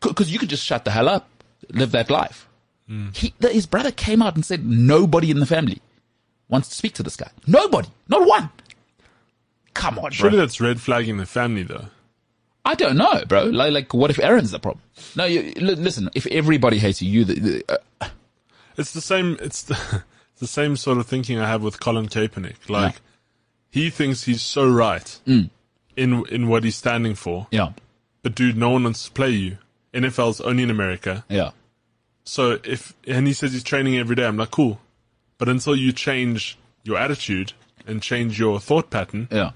because 0.00 0.30
you 0.32 0.38
could 0.38 0.50
just 0.50 0.64
shut 0.64 0.84
the 0.84 0.90
hell 0.90 1.08
up, 1.08 1.28
live 1.70 1.92
that 1.92 2.10
life. 2.10 2.48
Hmm. 2.86 3.08
He, 3.14 3.34
the, 3.38 3.48
his 3.50 3.66
brother 3.66 3.90
came 3.90 4.22
out 4.22 4.34
and 4.34 4.44
said 4.44 4.66
nobody 4.66 5.30
in 5.30 5.40
the 5.40 5.46
family. 5.46 5.80
wants 6.48 6.68
to 6.70 6.74
speak 6.74 6.94
to 6.94 7.02
this 7.02 7.16
guy. 7.16 7.30
Nobody. 7.46 7.88
Not 8.08 8.26
one. 8.26 8.50
Come 9.74 9.98
on, 9.98 10.10
Surely 10.10 10.36
bro. 10.36 10.40
that's 10.40 10.60
red 10.60 10.80
flagging 10.80 11.18
the 11.18 11.26
family, 11.26 11.62
though. 11.62 11.86
I 12.64 12.74
don't 12.74 12.96
know, 12.96 13.24
bro. 13.26 13.44
Like, 13.44 13.72
like, 13.72 13.94
what 13.94 14.10
if 14.10 14.18
Aaron's 14.18 14.50
the 14.50 14.58
problem? 14.58 14.82
No, 15.16 15.24
you, 15.24 15.52
li- 15.56 15.74
listen, 15.74 16.10
if 16.14 16.26
everybody 16.26 16.78
hates 16.78 17.00
you, 17.00 17.10
you, 17.10 17.24
the, 17.24 17.34
the, 17.40 17.80
uh, 18.00 18.08
It's 18.76 18.92
the 18.92 19.00
same. 19.00 19.36
It's 19.40 19.62
the, 19.62 20.02
the 20.38 20.46
same 20.46 20.76
sort 20.76 20.98
of 20.98 21.06
thinking 21.06 21.38
I 21.38 21.48
have 21.48 21.62
with 21.62 21.80
Colin 21.80 22.08
Kaepernick. 22.08 22.68
Like 22.68 22.94
Yeah. 22.94 23.00
he 23.70 23.90
thinks 23.90 24.24
he's 24.24 24.42
so 24.42 24.68
right 24.68 25.18
in 25.26 26.24
in 26.30 26.48
what 26.48 26.62
he's 26.64 26.76
standing 26.76 27.14
for, 27.14 27.46
yeah, 27.50 27.72
but 28.22 28.34
dude, 28.34 28.56
no 28.56 28.70
one 28.70 28.84
wants 28.84 29.04
to 29.06 29.10
play 29.12 29.30
you. 29.30 29.58
NFL's 29.94 30.40
only 30.42 30.62
in 30.62 30.70
America, 30.70 31.24
yeah, 31.28 31.50
so 32.24 32.58
if 32.64 32.94
and 33.06 33.26
he 33.26 33.32
says 33.32 33.52
he's 33.52 33.64
training 33.64 33.96
every 33.98 34.14
day, 34.14 34.26
I'm 34.26 34.36
like, 34.36 34.50
cool, 34.52 34.78
but 35.38 35.48
until 35.48 35.74
you 35.74 35.90
change 35.92 36.56
your 36.84 36.98
attitude 36.98 37.52
and 37.86 38.00
change 38.02 38.38
your 38.38 38.60
thought 38.60 38.90
pattern, 38.90 39.26
yeah. 39.32 39.50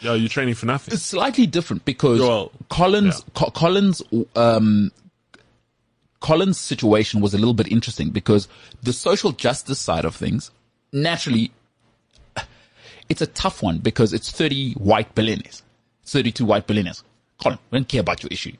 Yeah, 0.00 0.14
you're 0.14 0.28
training 0.28 0.54
for 0.54 0.66
nothing. 0.66 0.94
It's 0.94 1.02
slightly 1.02 1.46
different 1.46 1.84
because 1.84 2.20
Well, 2.20 2.52
Collins, 2.68 3.24
yeah. 3.26 3.32
Co- 3.34 3.50
Collins, 3.50 4.02
um, 4.36 4.92
Colin's 6.20 6.58
situation 6.58 7.20
was 7.20 7.34
a 7.34 7.38
little 7.38 7.54
bit 7.54 7.68
interesting 7.70 8.10
because 8.10 8.48
the 8.82 8.92
social 8.92 9.32
justice 9.32 9.78
side 9.78 10.04
of 10.04 10.14
things, 10.14 10.50
naturally, 10.92 11.50
it's 13.08 13.22
a 13.22 13.26
tough 13.26 13.62
one 13.62 13.78
because 13.78 14.12
it's 14.12 14.30
30 14.30 14.74
white 14.74 15.14
billionaires, 15.14 15.62
32 16.04 16.44
white 16.44 16.66
billionaires. 16.66 17.02
Colin, 17.42 17.58
we 17.70 17.78
don't 17.78 17.88
care 17.88 18.00
about 18.00 18.22
your 18.22 18.28
issue. 18.30 18.52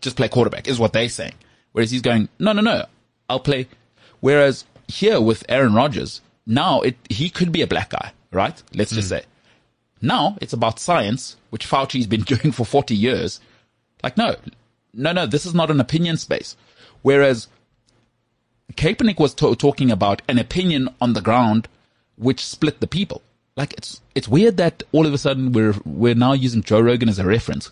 Just 0.00 0.16
play 0.16 0.28
quarterback 0.28 0.66
is 0.68 0.78
what 0.78 0.92
they're 0.92 1.08
saying. 1.08 1.34
Whereas 1.72 1.90
he's 1.90 2.00
going, 2.02 2.28
no, 2.38 2.52
no, 2.52 2.62
no, 2.62 2.86
I'll 3.28 3.40
play. 3.40 3.68
Whereas 4.20 4.64
here 4.88 5.20
with 5.20 5.44
Aaron 5.48 5.74
Rodgers, 5.74 6.20
now 6.46 6.80
it, 6.80 6.96
he 7.08 7.30
could 7.30 7.52
be 7.52 7.62
a 7.62 7.66
black 7.66 7.90
guy, 7.90 8.12
right? 8.32 8.60
Let's 8.74 8.90
just 8.92 9.08
say. 9.08 9.22
Now 10.02 10.36
it's 10.40 10.52
about 10.52 10.78
science, 10.78 11.36
which 11.50 11.66
Fauci's 11.66 12.06
been 12.06 12.22
doing 12.32 12.52
for 12.52 12.64
40 12.64 12.94
years. 12.94 13.40
Like, 14.02 14.16
no, 14.16 14.36
no, 14.94 15.12
no, 15.12 15.26
this 15.26 15.46
is 15.46 15.54
not 15.54 15.70
an 15.70 15.80
opinion 15.80 16.16
space. 16.16 16.56
Whereas 17.02 17.48
Kaepernick 18.74 19.18
was 19.18 19.34
to- 19.34 19.54
talking 19.56 19.90
about 19.90 20.22
an 20.28 20.38
opinion 20.38 20.88
on 21.00 21.12
the 21.12 21.20
ground, 21.20 21.68
which 22.16 22.44
split 22.44 22.80
the 22.80 22.86
people. 22.86 23.22
Like, 23.56 23.72
it's, 23.74 24.00
it's 24.14 24.28
weird 24.28 24.56
that 24.58 24.82
all 24.92 25.06
of 25.06 25.12
a 25.12 25.18
sudden 25.18 25.52
we're, 25.52 25.74
we're 25.84 26.14
now 26.14 26.32
using 26.32 26.62
Joe 26.62 26.80
Rogan 26.80 27.08
as 27.08 27.18
a 27.18 27.26
reference 27.26 27.70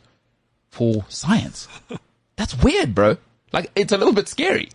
for 0.70 1.04
science. 1.08 1.68
That's 2.36 2.60
weird, 2.62 2.94
bro. 2.94 3.16
Like, 3.52 3.70
it's 3.74 3.92
a 3.92 3.96
little 3.96 4.12
bit 4.12 4.28
scary. 4.28 4.68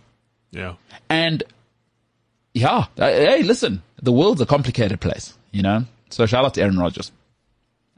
Yeah, 0.50 0.74
And 1.08 1.42
yeah, 2.52 2.86
hey, 2.96 3.42
listen, 3.42 3.82
the 4.00 4.12
world's 4.12 4.40
a 4.40 4.46
complicated 4.46 5.00
place, 5.00 5.34
you 5.50 5.62
know? 5.62 5.84
So 6.10 6.26
shout 6.26 6.44
out 6.44 6.54
to 6.54 6.62
Aaron 6.62 6.78
Rodgers. 6.78 7.10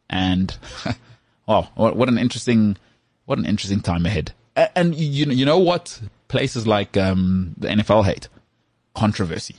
And, 0.09 0.57
wow, 1.47 1.69
what, 1.75 1.97
what 1.97 2.09
an 2.09 2.19
interesting, 2.19 2.77
what 3.25 3.39
an 3.39 3.47
interesting 3.47 3.81
time 3.81 4.07
ahead. 4.07 4.33
And 4.75 4.95
you, 4.95 5.27
you 5.27 5.45
know 5.45 5.59
what 5.59 6.01
places 6.29 6.67
like, 6.67 6.97
um, 6.97 7.55
the 7.59 7.69
NFL 7.69 8.05
hate? 8.05 8.29
Controversy. 8.95 9.57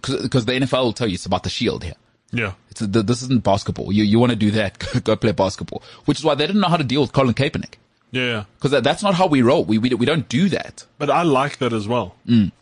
Cause, 0.00 0.28
cause 0.28 0.44
the 0.46 0.52
NFL 0.52 0.82
will 0.84 0.92
tell 0.92 1.06
you 1.06 1.14
it's 1.14 1.26
about 1.26 1.42
the 1.44 1.50
shield 1.50 1.84
here. 1.84 1.94
yeah, 2.32 2.54
It's 2.70 2.80
a, 2.80 2.86
this 2.86 3.22
isn't 3.22 3.44
basketball. 3.44 3.92
You, 3.92 4.02
you 4.04 4.18
want 4.18 4.30
to 4.30 4.36
do 4.36 4.50
that, 4.52 4.78
go 5.04 5.14
play 5.16 5.32
basketball. 5.32 5.82
Which 6.06 6.18
is 6.18 6.24
why 6.24 6.34
they 6.34 6.46
didn't 6.46 6.60
know 6.62 6.68
how 6.68 6.76
to 6.78 6.84
deal 6.84 7.02
with 7.02 7.12
Colin 7.12 7.34
Kaepernick. 7.34 7.74
yeah, 8.10 8.22
yeah. 8.24 8.44
Cause 8.60 8.70
that, 8.70 8.82
that's 8.84 9.02
not 9.02 9.14
how 9.14 9.26
we 9.26 9.42
roll. 9.42 9.64
We, 9.64 9.78
we, 9.78 9.90
we 9.94 10.06
don't 10.06 10.28
do 10.28 10.48
that. 10.48 10.86
But 10.98 11.10
I 11.10 11.22
like 11.22 11.58
that 11.58 11.72
as 11.72 11.86
well. 11.86 12.16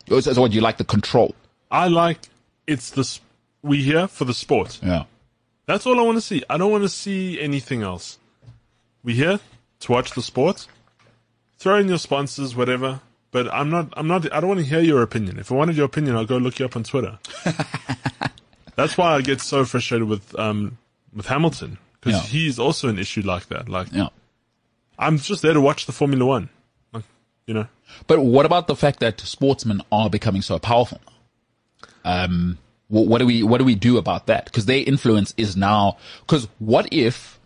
So, 0.09 0.19
so 0.19 0.41
what, 0.41 0.51
you 0.51 0.61
like 0.61 0.77
the 0.77 0.83
control? 0.83 1.33
I 1.71 1.87
like 1.87 2.19
it's 2.67 2.89
the 2.91 3.19
we 3.63 3.81
here 3.83 4.07
for 4.07 4.25
the 4.25 4.33
sport. 4.33 4.79
Yeah. 4.83 5.05
That's 5.71 5.85
all 5.85 5.97
I 5.97 6.03
want 6.03 6.17
to 6.17 6.21
see. 6.21 6.43
I 6.49 6.57
don't 6.57 6.69
want 6.69 6.83
to 6.83 6.89
see 6.89 7.39
anything 7.39 7.81
else. 7.81 8.19
We 9.03 9.13
here 9.13 9.39
to 9.79 9.91
watch 9.91 10.11
the 10.11 10.21
sport. 10.21 10.67
Throw 11.59 11.77
in 11.77 11.87
your 11.87 11.97
sponsors, 11.97 12.53
whatever. 12.57 12.99
But 13.31 13.47
I'm 13.53 13.69
not. 13.69 13.93
I'm 13.95 14.05
not. 14.05 14.31
I 14.33 14.41
don't 14.41 14.49
want 14.49 14.59
to 14.59 14.65
hear 14.65 14.81
your 14.81 15.01
opinion. 15.01 15.39
If 15.39 15.49
I 15.49 15.55
wanted 15.55 15.77
your 15.77 15.85
opinion, 15.85 16.17
I'll 16.17 16.25
go 16.25 16.35
look 16.35 16.59
you 16.59 16.65
up 16.65 16.75
on 16.75 16.83
Twitter. 16.83 17.17
That's 18.75 18.97
why 18.97 19.15
I 19.15 19.21
get 19.21 19.39
so 19.39 19.63
frustrated 19.63 20.09
with 20.09 20.37
um 20.37 20.77
with 21.15 21.27
Hamilton 21.27 21.77
because 22.01 22.21
Yeah. 22.21 22.27
he's 22.27 22.59
also 22.59 22.89
an 22.89 22.99
issue 22.99 23.21
like 23.21 23.47
that. 23.47 23.69
Like 23.69 23.93
Yeah. 23.93 24.09
I'm 24.99 25.19
just 25.19 25.41
there 25.41 25.53
to 25.53 25.61
watch 25.61 25.85
the 25.85 25.93
Formula 25.93 26.25
One. 26.25 26.49
Like 26.91 27.05
you 27.47 27.53
know. 27.53 27.67
But 28.07 28.19
what 28.19 28.45
about 28.45 28.67
the 28.67 28.75
fact 28.75 28.99
that 28.99 29.21
sportsmen 29.21 29.81
are 29.89 30.09
becoming 30.09 30.41
so 30.41 30.59
powerful? 30.59 30.99
Um, 32.03 32.57
what, 32.91 33.07
what 33.07 33.17
do 33.19 33.25
we 33.25 33.41
what 33.41 33.57
do 33.57 33.63
we 33.63 33.75
do 33.75 33.97
about 33.97 34.27
that? 34.27 34.45
Because 34.45 34.65
their 34.65 34.83
influence 34.85 35.33
is 35.37 35.55
now. 35.55 35.97
Because 36.19 36.47
what 36.59 36.89
if, 36.91 37.39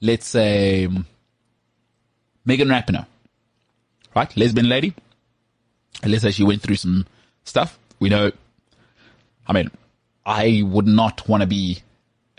let's 0.00 0.26
say, 0.26 0.88
Megan 2.44 2.68
Rapinoe, 2.68 3.06
right, 4.14 4.34
lesbian 4.36 4.68
lady, 4.68 4.94
and 6.02 6.12
let's 6.12 6.22
say 6.22 6.30
she 6.30 6.44
went 6.44 6.62
through 6.62 6.76
some 6.76 7.04
stuff. 7.44 7.78
We 7.98 8.08
know. 8.08 8.30
I 9.46 9.52
mean, 9.52 9.70
I 10.24 10.62
would 10.64 10.86
not 10.86 11.28
want 11.28 11.40
to 11.40 11.46
be 11.46 11.82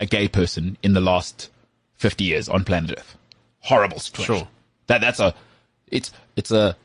a 0.00 0.06
gay 0.06 0.26
person 0.26 0.78
in 0.82 0.94
the 0.94 1.00
last 1.02 1.50
fifty 1.96 2.24
years 2.24 2.48
on 2.48 2.64
planet 2.64 2.98
Earth. 2.98 3.16
Horrible 3.60 3.98
situation. 3.98 4.36
Sure. 4.36 4.48
That 4.86 5.02
that's 5.02 5.20
a 5.20 5.34
it's 5.88 6.12
it's 6.34 6.50
a 6.50 6.76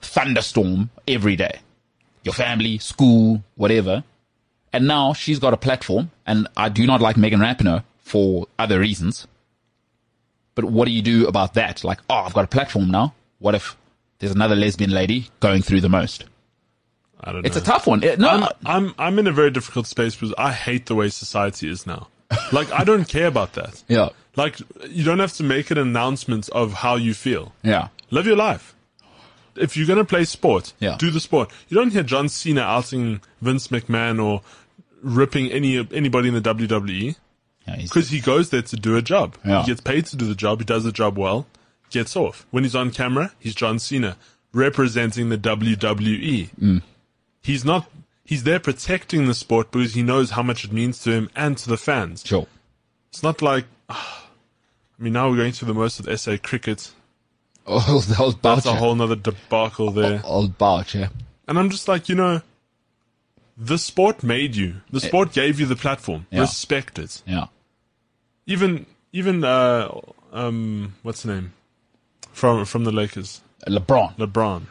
thunderstorm 0.00 0.90
every 1.06 1.36
day. 1.36 1.60
Your 2.24 2.34
family, 2.34 2.78
school, 2.78 3.44
whatever. 3.54 4.02
And 4.72 4.86
now 4.86 5.12
she's 5.12 5.38
got 5.38 5.52
a 5.52 5.56
platform, 5.56 6.10
and 6.26 6.48
I 6.56 6.68
do 6.68 6.86
not 6.86 7.00
like 7.00 7.16
Megan 7.16 7.40
Rapinoe 7.40 7.84
for 7.98 8.46
other 8.58 8.80
reasons. 8.80 9.26
But 10.54 10.64
what 10.66 10.86
do 10.86 10.90
you 10.92 11.02
do 11.02 11.26
about 11.26 11.54
that? 11.54 11.82
Like, 11.84 11.98
oh, 12.10 12.14
I've 12.16 12.34
got 12.34 12.44
a 12.44 12.48
platform 12.48 12.90
now. 12.90 13.14
What 13.38 13.54
if 13.54 13.76
there's 14.18 14.32
another 14.32 14.54
lesbian 14.56 14.90
lady 14.90 15.28
going 15.40 15.62
through 15.62 15.80
the 15.80 15.88
most? 15.88 16.24
I 17.20 17.32
don't 17.32 17.46
It's 17.46 17.56
a 17.56 17.60
tough 17.60 17.86
one. 17.86 18.02
It- 18.02 18.18
no, 18.18 18.28
I'm, 18.28 18.48
I'm 18.66 18.94
I'm 18.98 19.18
in 19.18 19.26
a 19.26 19.32
very 19.32 19.50
difficult 19.50 19.86
space 19.86 20.14
because 20.14 20.34
I 20.36 20.52
hate 20.52 20.86
the 20.86 20.94
way 20.94 21.08
society 21.08 21.68
is 21.70 21.86
now. 21.86 22.08
Like 22.50 22.70
I 22.72 22.84
don't 22.84 23.06
care 23.06 23.26
about 23.26 23.52
that. 23.54 23.82
yeah, 23.88 24.08
Like 24.36 24.58
you 24.88 25.04
don't 25.04 25.18
have 25.20 25.32
to 25.34 25.42
make 25.42 25.70
an 25.70 25.78
announcement 25.78 26.48
of 26.50 26.72
how 26.72 26.96
you 26.96 27.14
feel. 27.14 27.52
yeah, 27.62 27.88
Live 28.10 28.26
your 28.26 28.36
life. 28.36 28.74
If 29.54 29.76
you're 29.76 29.86
gonna 29.86 30.04
play 30.04 30.24
sport, 30.24 30.72
Yeah. 30.80 30.96
do 30.98 31.10
the 31.10 31.20
sport. 31.20 31.50
You 31.68 31.76
don't 31.76 31.92
hear 31.92 32.02
John 32.02 32.28
Cena 32.28 32.62
outing 32.62 33.20
Vince 33.40 33.68
McMahon 33.68 34.22
or 34.22 34.40
ripping 35.02 35.50
any 35.50 35.86
anybody 35.92 36.28
in 36.28 36.34
the 36.34 36.40
WWE 36.40 37.16
yeah. 37.66 37.76
because 37.76 38.08
he 38.08 38.20
goes 38.20 38.50
there 38.50 38.62
to 38.62 38.76
do 38.76 38.96
a 38.96 39.02
job. 39.02 39.36
Yeah. 39.44 39.60
He 39.62 39.66
gets 39.66 39.80
paid 39.80 40.06
to 40.06 40.16
do 40.16 40.26
the 40.26 40.34
job. 40.34 40.60
He 40.60 40.64
does 40.64 40.84
the 40.84 40.92
job 40.92 41.18
well. 41.18 41.46
Gets 41.90 42.16
off. 42.16 42.46
When 42.50 42.64
he's 42.64 42.74
on 42.74 42.90
camera, 42.90 43.32
he's 43.38 43.54
John 43.54 43.78
Cena 43.78 44.16
representing 44.54 45.28
the 45.28 45.38
WWE. 45.38 46.50
Mm. 46.58 46.82
He's 47.42 47.64
not. 47.64 47.90
He's 48.24 48.44
there 48.44 48.60
protecting 48.60 49.26
the 49.26 49.34
sport 49.34 49.70
because 49.70 49.94
he 49.94 50.02
knows 50.02 50.30
how 50.30 50.42
much 50.42 50.64
it 50.64 50.72
means 50.72 51.02
to 51.02 51.10
him 51.10 51.28
and 51.34 51.58
to 51.58 51.68
the 51.68 51.76
fans. 51.76 52.22
sure. 52.24 52.46
It's 53.10 53.22
not 53.22 53.42
like. 53.42 53.66
I 53.90 53.98
mean, 54.98 55.12
now 55.12 55.28
we're 55.28 55.36
going 55.36 55.52
through 55.52 55.68
the 55.68 55.74
most 55.74 56.00
of 56.00 56.20
SA 56.20 56.36
cricket. 56.42 56.92
Old, 57.66 58.06
old 58.18 58.42
That's 58.42 58.64
Boucher. 58.64 58.68
a 58.70 58.74
whole 58.74 58.94
nother 58.94 59.14
debacle 59.14 59.92
there. 59.92 60.20
Old 60.24 60.58
Boucher. 60.58 61.10
And 61.46 61.58
I'm 61.58 61.70
just 61.70 61.86
like, 61.86 62.08
you 62.08 62.16
know, 62.16 62.42
the 63.64 63.78
sport 63.78 64.22
made 64.22 64.56
you. 64.56 64.76
The 64.90 65.00
sport 65.00 65.32
gave 65.32 65.60
you 65.60 65.66
the 65.66 65.76
platform. 65.76 66.26
Yeah. 66.30 66.40
Respect 66.40 66.98
it. 66.98 67.22
Yeah. 67.26 67.46
Even, 68.46 68.86
even, 69.12 69.44
uh, 69.44 70.00
um, 70.32 70.94
what's 71.02 71.22
the 71.22 71.34
name? 71.34 71.52
From, 72.32 72.64
from 72.64 72.84
the 72.84 72.92
Lakers. 72.92 73.40
LeBron. 73.68 74.16
LeBron. 74.16 74.62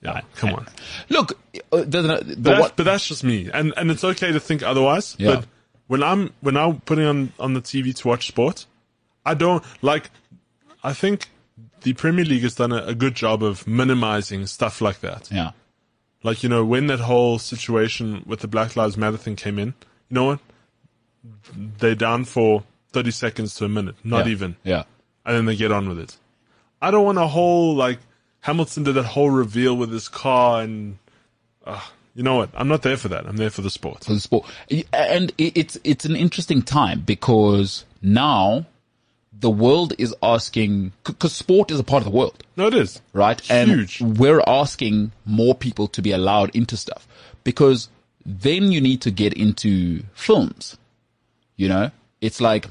Yeah, 0.00 0.20
come 0.36 0.54
on. 0.54 0.66
Look, 1.08 1.38
uh, 1.72 1.78
the, 1.78 1.84
the, 1.84 2.00
the, 2.02 2.36
But, 2.36 2.42
that's, 2.42 2.60
what, 2.60 2.76
but 2.76 2.84
that's 2.84 3.06
just 3.06 3.24
me. 3.24 3.50
And, 3.52 3.72
and 3.76 3.90
it's 3.90 4.04
okay 4.04 4.32
to 4.32 4.40
think 4.40 4.62
otherwise. 4.62 5.16
Yeah. 5.18 5.36
But 5.36 5.46
when 5.88 6.02
I'm, 6.02 6.32
when 6.40 6.56
I'm 6.56 6.80
putting 6.80 7.04
on, 7.06 7.32
on 7.38 7.54
the 7.54 7.60
TV 7.62 7.94
to 7.96 8.08
watch 8.08 8.28
sport, 8.28 8.66
I 9.24 9.34
don't, 9.34 9.64
like, 9.80 10.10
I 10.84 10.92
think 10.92 11.28
the 11.82 11.94
Premier 11.94 12.24
League 12.24 12.42
has 12.42 12.54
done 12.54 12.72
a, 12.72 12.84
a 12.86 12.94
good 12.94 13.14
job 13.14 13.42
of 13.42 13.66
minimizing 13.66 14.46
stuff 14.46 14.80
like 14.80 15.00
that. 15.00 15.30
yeah. 15.30 15.50
Like, 16.22 16.42
you 16.42 16.48
know, 16.48 16.64
when 16.64 16.86
that 16.86 17.00
whole 17.00 17.38
situation 17.38 18.22
with 18.26 18.40
the 18.40 18.48
Black 18.48 18.76
Lives 18.76 18.96
Matter 18.96 19.16
thing 19.16 19.36
came 19.36 19.58
in, 19.58 19.68
you 20.08 20.14
know 20.14 20.24
what? 20.24 20.40
They're 21.78 21.94
down 21.94 22.24
for 22.24 22.64
30 22.92 23.10
seconds 23.10 23.54
to 23.56 23.64
a 23.64 23.68
minute, 23.68 23.96
not 24.04 24.26
yeah. 24.26 24.32
even. 24.32 24.56
Yeah. 24.62 24.84
And 25.24 25.36
then 25.36 25.44
they 25.46 25.56
get 25.56 25.72
on 25.72 25.88
with 25.88 25.98
it. 25.98 26.16
I 26.80 26.90
don't 26.90 27.04
want 27.04 27.18
a 27.18 27.26
whole, 27.26 27.74
like, 27.74 27.98
Hamilton 28.40 28.84
did 28.84 28.94
that 28.94 29.04
whole 29.04 29.30
reveal 29.30 29.76
with 29.76 29.92
his 29.92 30.08
car 30.08 30.62
and, 30.62 30.98
uh, 31.64 31.80
you 32.14 32.22
know 32.22 32.36
what? 32.36 32.50
I'm 32.54 32.68
not 32.68 32.82
there 32.82 32.96
for 32.96 33.08
that. 33.08 33.26
I'm 33.26 33.36
there 33.36 33.50
for 33.50 33.62
the 33.62 33.70
sport. 33.70 34.04
for 34.04 34.12
the 34.12 34.20
sport. 34.20 34.46
And 34.92 35.32
it's 35.38 35.78
it's 35.82 36.04
an 36.04 36.14
interesting 36.14 36.60
time 36.60 37.00
because 37.00 37.84
now 38.02 38.66
the 39.38 39.50
world 39.50 39.92
is 39.98 40.14
asking 40.22 40.92
because 41.04 41.32
sport 41.32 41.70
is 41.70 41.80
a 41.80 41.84
part 41.84 42.00
of 42.04 42.12
the 42.12 42.16
world, 42.16 42.42
No, 42.56 42.66
it 42.68 42.74
is. 42.74 43.00
right? 43.12 43.40
Huge. 43.40 44.00
And 44.00 44.18
we're 44.18 44.42
asking 44.46 45.12
more 45.26 45.54
people 45.54 45.88
to 45.88 46.02
be 46.02 46.12
allowed 46.12 46.54
into 46.54 46.76
stuff 46.76 47.08
because 47.44 47.88
then 48.24 48.70
you 48.70 48.80
need 48.80 49.00
to 49.02 49.10
get 49.10 49.32
into 49.34 50.02
films. 50.14 50.76
You 51.56 51.68
know, 51.68 51.90
it's 52.20 52.40
like, 52.40 52.66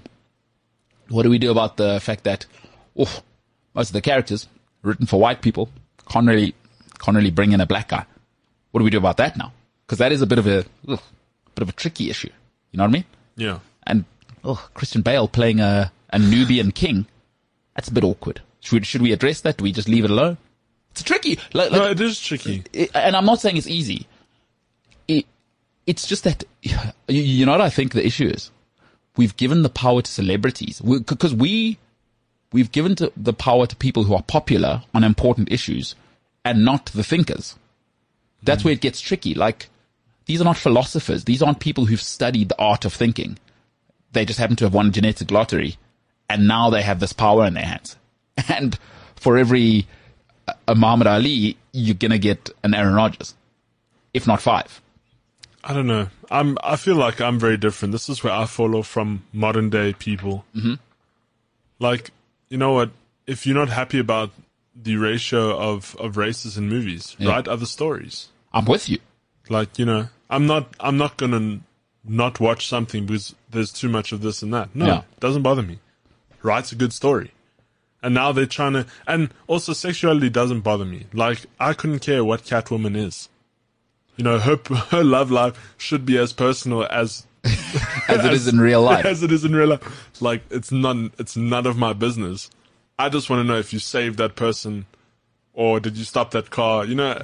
what 1.10 1.24
do 1.24 1.30
we 1.30 1.38
do 1.40 1.52
about 1.52 1.78
the 1.78 2.00
fact 2.00 2.24
that, 2.24 2.46
oof, 3.00 3.22
most 3.74 3.90
of 3.90 3.94
the 3.94 4.02
characters 4.02 4.48
written 4.82 5.06
for 5.06 5.20
white 5.20 5.42
people 5.42 5.70
can't 6.10 6.28
really, 6.28 6.56
can't 7.00 7.16
really 7.18 7.32
bring 7.32 7.52
in 7.52 7.60
a 7.62 7.66
black 7.66 7.90
guy. 7.90 8.06
What 8.72 8.80
do 8.80 8.84
we 8.86 8.90
do 8.90 8.98
about 8.98 9.18
that 9.18 9.36
now? 9.36 9.52
Because 9.86 9.98
that 9.98 10.12
is 10.14 10.22
a 10.22 10.26
bit 10.28 10.40
of 10.40 10.48
a, 10.48 10.60
ugh, 10.88 11.02
bit 11.56 11.62
of 11.64 11.70
a 11.70 11.74
tricky 11.74 12.10
issue. 12.10 12.30
You 12.72 12.78
know 12.78 12.84
what 12.84 12.90
I 12.90 12.94
mean? 12.94 13.06
Yeah. 13.36 13.60
And 13.86 14.06
oh, 14.46 14.70
Christian 14.74 15.02
Bale 15.02 15.28
playing 15.28 15.60
a, 15.60 15.92
a 16.12 16.20
Nubian 16.20 16.72
king, 16.72 17.08
that's 17.76 17.88
a 17.88 17.94
bit 17.94 18.04
awkward. 18.04 18.42
Should 18.60 18.86
should 18.86 19.02
we 19.02 19.12
address 19.12 19.42
that? 19.42 19.58
Do 19.58 19.64
we 19.64 19.72
just 19.72 19.90
leave 19.90 20.06
it 20.06 20.12
alone? 20.12 20.38
It's 20.92 21.04
tricky. 21.04 21.40
Like, 21.54 21.72
No, 21.72 21.90
it 21.90 22.00
is 22.02 22.20
tricky. 22.20 22.64
it- 22.74 22.92
and 22.94 23.16
I'm 23.16 23.26
not 23.26 23.40
saying 23.40 23.58
it's 23.58 23.68
easy. 23.68 24.08
It, 25.08 25.26
it's 25.88 26.06
just 26.06 26.24
that, 26.26 26.44
you, 26.62 26.78
you 27.08 27.46
know 27.46 27.54
what 27.54 27.62
I 27.62 27.70
think 27.70 27.94
the 27.94 28.06
issue 28.06 28.28
is? 28.28 28.52
We've 29.18 29.36
given 29.36 29.62
the 29.64 29.70
power 29.70 30.02
to 30.02 30.12
celebrities 30.12 30.82
because 30.82 31.34
we, 31.34 31.78
we've 32.54 32.72
given 32.72 32.96
to 32.96 33.12
the 33.18 33.34
power 33.34 33.66
to 33.68 33.76
people 33.76 34.04
who 34.04 34.16
are 34.16 34.24
popular 34.24 34.84
on 34.94 35.04
important 35.04 35.52
issues 35.52 35.96
and 36.46 36.64
not 36.64 36.88
the 36.88 37.04
thinkers. 37.04 37.56
That's 38.44 38.62
mm. 38.62 38.66
where 38.66 38.74
it 38.74 38.82
gets 38.82 39.02
tricky. 39.02 39.34
Like, 39.34 39.70
these 40.26 40.40
are 40.42 40.46
not 40.46 40.58
philosophers. 40.58 41.26
These 41.26 41.42
aren't 41.42 41.60
people 41.60 41.86
who've 41.86 42.02
studied 42.02 42.50
the 42.50 42.60
art 42.60 42.86
of 42.86 42.94
thinking. 42.94 43.38
They 44.14 44.26
just 44.26 44.40
happen 44.40 44.56
to 44.58 44.66
have 44.66 44.74
won 44.74 44.88
a 44.88 44.92
genetic 44.92 45.30
lottery 45.32 45.78
and 46.32 46.48
now 46.48 46.70
they 46.70 46.82
have 46.82 47.00
this 47.00 47.14
power 47.14 47.46
in 47.46 47.54
their 47.54 47.66
hands. 47.66 47.98
And 48.50 48.78
for 49.16 49.38
every 49.38 49.86
a 50.68 50.74
Muhammad 50.76 51.08
Ali, 51.08 51.58
you're 51.72 51.96
gonna 51.96 52.18
get 52.18 52.50
an 52.64 52.74
Aaron 52.74 52.94
Rodgers, 52.96 53.36
if 54.14 54.26
not 54.28 54.42
five. 54.42 54.82
I 55.64 55.74
don't 55.74 55.86
know. 55.88 56.08
I'm. 56.32 56.58
I 56.64 56.76
feel 56.76 56.96
like 56.96 57.22
I'm 57.22 57.38
very 57.40 57.58
different. 57.58 57.92
This 57.92 58.10
is 58.10 58.24
where 58.24 58.34
I 58.34 58.46
follow 58.46 58.82
from 58.82 59.24
modern 59.32 59.70
day 59.70 59.94
people. 59.94 60.44
Mm-hmm. 60.56 60.74
Like, 61.80 62.12
you 62.50 62.58
know 62.58 62.74
what? 62.74 62.90
If 63.28 63.46
you're 63.46 63.56
not 63.56 63.70
happy 63.70 64.00
about 64.00 64.32
the 64.76 64.96
ratio 64.98 65.56
of 65.58 65.96
of 66.00 66.18
races 66.18 66.58
in 66.58 66.68
movies, 66.70 67.16
write 67.20 67.48
other 67.48 67.68
stories. 67.68 68.30
I'm 68.54 68.66
with 68.66 68.90
you. 68.90 68.98
Like, 69.50 69.78
you 69.78 69.86
know, 69.86 70.08
I'm 70.30 70.48
not. 70.48 70.74
I'm 70.80 70.98
not 70.98 71.18
gonna 71.18 71.60
not 72.04 72.40
watch 72.40 72.68
something 72.68 73.06
because 73.06 73.36
there's 73.52 73.72
too 73.72 73.90
much 73.90 74.12
of 74.12 74.22
this 74.22 74.42
and 74.42 74.52
that. 74.54 74.76
No, 74.76 74.86
Yeah. 74.88 74.98
it 75.00 75.20
doesn't 75.20 75.44
bother 75.44 75.62
me. 75.62 75.78
Write's 76.44 76.72
a 76.72 76.76
good 76.76 76.94
story. 76.94 77.32
And 78.04 78.16
now 78.16 78.32
they're 78.32 78.46
trying 78.48 78.74
to, 78.74 78.86
and 79.08 79.32
also 79.48 79.74
sexuality 79.74 80.30
doesn't 80.30 80.62
bother 80.62 80.86
me. 80.86 81.06
Like, 81.14 81.46
I 81.60 81.74
couldn't 81.74 82.00
care 82.00 82.24
what 82.24 82.44
Catwoman 82.44 82.98
is. 82.98 83.30
You 84.16 84.24
know, 84.24 84.40
her, 84.40 84.60
her 84.90 85.04
love 85.04 85.30
life 85.32 85.76
should 85.78 86.06
be 86.06 86.18
as 86.18 86.34
personal 86.34 86.84
as, 86.86 87.26
As 88.08 88.26
it 88.26 88.34
is 88.34 88.48
in 88.48 88.60
real 88.60 88.82
life. 88.82 89.06
as 89.14 89.24
it 89.24 89.32
is 89.32 89.44
in 89.46 89.56
real 89.56 89.68
life. 89.68 90.22
Like, 90.22 90.44
it's 90.52 90.72
none, 90.72 91.12
it's 91.18 91.36
none 91.36 91.66
of 91.66 91.78
my 91.78 91.94
business. 91.94 92.50
I 93.00 93.10
just 93.10 93.30
want 93.30 93.40
to 93.40 93.44
know 93.44 93.58
if 93.58 93.74
you 93.74 93.80
saved 93.80 94.18
that 94.20 94.36
person 94.36 94.86
or 95.54 95.80
did 95.80 95.98
you 95.98 96.04
stop 96.04 96.32
that 96.32 96.50
car, 96.50 96.86
you 96.86 96.96
know, 96.96 97.20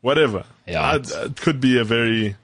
whatever. 0.00 0.44
Yeah, 0.66 0.82
I, 0.82 0.96
it 0.96 1.36
could 1.36 1.60
be 1.60 1.78
a 1.78 1.84
very, 1.84 2.36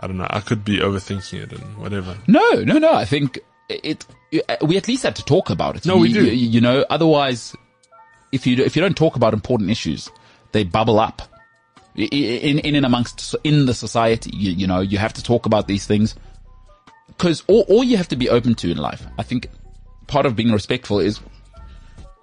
I 0.00 0.06
don't 0.06 0.16
know, 0.16 0.26
I 0.28 0.40
could 0.40 0.64
be 0.64 0.78
overthinking 0.78 1.42
it 1.42 1.52
and 1.52 1.78
whatever. 1.78 2.16
No, 2.26 2.50
no, 2.62 2.78
no. 2.78 2.92
I 2.92 3.04
think 3.04 3.38
it. 3.68 4.06
Uh, 4.32 4.56
we 4.62 4.76
at 4.76 4.88
least 4.88 5.02
have 5.04 5.14
to 5.14 5.24
talk 5.24 5.50
about 5.50 5.76
it. 5.76 5.86
No, 5.86 5.96
we 5.96 6.12
do. 6.12 6.24
You, 6.24 6.32
you 6.32 6.60
know, 6.60 6.84
otherwise, 6.90 7.54
if 8.32 8.46
you 8.46 8.62
if 8.62 8.76
you 8.76 8.82
don't 8.82 8.96
talk 8.96 9.16
about 9.16 9.32
important 9.32 9.70
issues, 9.70 10.10
they 10.52 10.64
bubble 10.64 10.98
up 10.98 11.22
in 11.94 12.58
in 12.58 12.74
and 12.74 12.84
amongst 12.86 13.34
in 13.44 13.66
the 13.66 13.74
society. 13.74 14.30
You, 14.34 14.52
you 14.52 14.66
know, 14.66 14.80
you 14.80 14.98
have 14.98 15.14
to 15.14 15.22
talk 15.22 15.46
about 15.46 15.66
these 15.66 15.86
things 15.86 16.14
because 17.06 17.42
all 17.48 17.62
all 17.68 17.82
you 17.82 17.96
have 17.96 18.08
to 18.08 18.16
be 18.16 18.28
open 18.28 18.54
to 18.56 18.70
in 18.70 18.76
life. 18.76 19.04
I 19.18 19.22
think 19.22 19.48
part 20.06 20.26
of 20.26 20.36
being 20.36 20.52
respectful 20.52 21.00
is. 21.00 21.20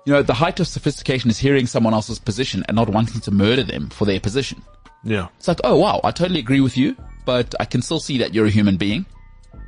You 0.07 0.13
know, 0.13 0.21
the 0.21 0.35
height 0.35 0.59
of 0.59 0.67
sophistication 0.67 1.31
is 1.31 1.39
hearing 1.39 1.65
someone 1.65 1.95
else's 1.95 2.19
position 2.19 2.63
and 2.67 2.75
not 2.75 2.89
wanting 2.89 3.21
to 3.21 3.31
murder 3.31 3.63
them 3.63 3.89
for 3.89 4.05
their 4.05 4.19
position. 4.19 4.61
Yeah. 5.03 5.29
It's 5.39 5.47
like, 5.47 5.61
oh 5.63 5.77
wow, 5.77 5.99
I 6.03 6.11
totally 6.11 6.39
agree 6.39 6.59
with 6.61 6.77
you, 6.77 6.95
but 7.25 7.55
I 7.59 7.65
can 7.65 7.81
still 7.81 7.99
see 7.99 8.19
that 8.19 8.31
you're 8.31 8.45
a 8.45 8.51
human 8.51 8.77
being 8.77 9.07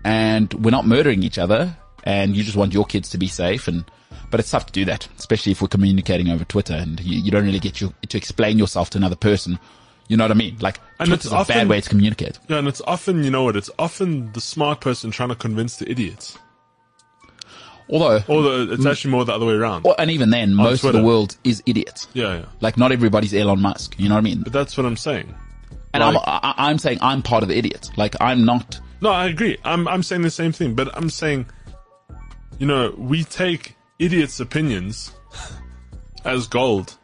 and 0.05 0.53
we're 0.53 0.69
not 0.69 0.85
murdering 0.85 1.23
each 1.23 1.39
other 1.39 1.75
and 2.07 2.35
you 2.37 2.43
just 2.43 2.55
want 2.55 2.73
your 2.73 2.85
kids 2.85 3.09
to 3.09 3.17
be 3.17 3.27
safe 3.27 3.67
and, 3.67 3.83
but 4.31 4.39
it's 4.39 4.49
tough 4.51 4.65
to 4.67 4.71
do 4.71 4.85
that, 4.85 5.07
especially 5.17 5.51
if 5.51 5.61
we're 5.61 5.67
communicating 5.67 6.29
over 6.29 6.45
Twitter 6.45 6.73
and 6.73 6.99
you, 7.01 7.19
you 7.19 7.31
don't 7.31 7.43
really 7.45 7.59
get 7.59 7.81
you 7.81 7.93
to 8.07 8.17
explain 8.17 8.57
yourself 8.57 8.89
to 8.91 8.97
another 8.97 9.15
person. 9.17 9.59
You 10.07 10.15
know 10.15 10.23
what 10.23 10.31
I 10.31 10.35
mean? 10.35 10.55
Like, 10.61 10.79
And 10.99 11.07
Twitter's 11.09 11.25
it's 11.25 11.33
a 11.33 11.35
bad 11.35 11.57
often- 11.57 11.67
way 11.67 11.81
to 11.81 11.89
communicate. 11.89 12.39
Yeah, 12.47 12.59
and 12.59 12.67
it's 12.69 12.81
often, 12.87 13.23
you 13.25 13.29
know 13.31 13.43
what, 13.43 13.57
it's 13.57 13.69
often 13.77 14.31
the 14.31 14.39
smart 14.41 14.79
person 14.79 15.11
trying 15.11 15.29
to 15.29 15.35
convince 15.35 15.75
the 15.77 15.91
idiots. 15.91 16.37
Although, 17.89 18.19
the, 18.19 18.73
it's 18.73 18.85
actually 18.85 19.11
more 19.11 19.23
the 19.23 19.33
other 19.33 19.45
way 19.45 19.53
around. 19.53 19.85
or, 19.85 19.95
and 19.99 20.11
even 20.11 20.29
then, 20.29 20.53
most 20.53 20.83
of 20.83 20.91
the 20.93 21.01
world 21.03 21.37
is 21.45 21.63
idiots. 21.65 22.07
Yeah, 22.13 22.39
yeah. 22.39 22.45
Like, 22.59 22.77
not 22.77 22.91
everybody's 22.91 23.33
Elon 23.33 23.61
Musk. 23.61 23.95
You 23.97 24.09
know 24.09 24.15
what 24.15 24.19
I 24.19 24.23
mean? 24.23 24.41
But 24.43 24.51
that's 24.53 24.75
what 24.77 24.85
I'm 24.85 24.97
saying. 24.97 25.33
And 25.93 26.03
I'm, 26.03 26.13
like- 26.15 26.23
I, 26.27 26.53
I'm 26.57 26.79
saying 26.79 26.99
I'm 27.01 27.21
part 27.21 27.43
of 27.43 27.49
the 27.49 27.57
idiots. 27.57 27.89
Like, 27.97 28.15
I'm 28.19 28.43
not, 28.45 28.79
No, 29.01 29.09
I 29.11 29.27
agree. 29.27 29.57
I'm 29.63 29.87
I'm 29.87 30.03
saying 30.03 30.21
the 30.23 30.29
same 30.31 30.51
thing, 30.51 30.73
but 30.75 30.89
I'm 30.97 31.09
saying, 31.09 31.45
you 32.59 32.65
know, 32.65 32.93
we 32.97 33.23
take 33.23 33.75
idiots' 33.99 34.39
opinions 34.39 35.13
as 36.25 36.47
gold, 36.47 36.97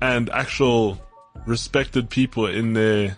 and 0.00 0.30
actual 0.30 1.00
respected 1.46 2.08
people 2.08 2.46
in 2.46 2.72
their 2.72 3.16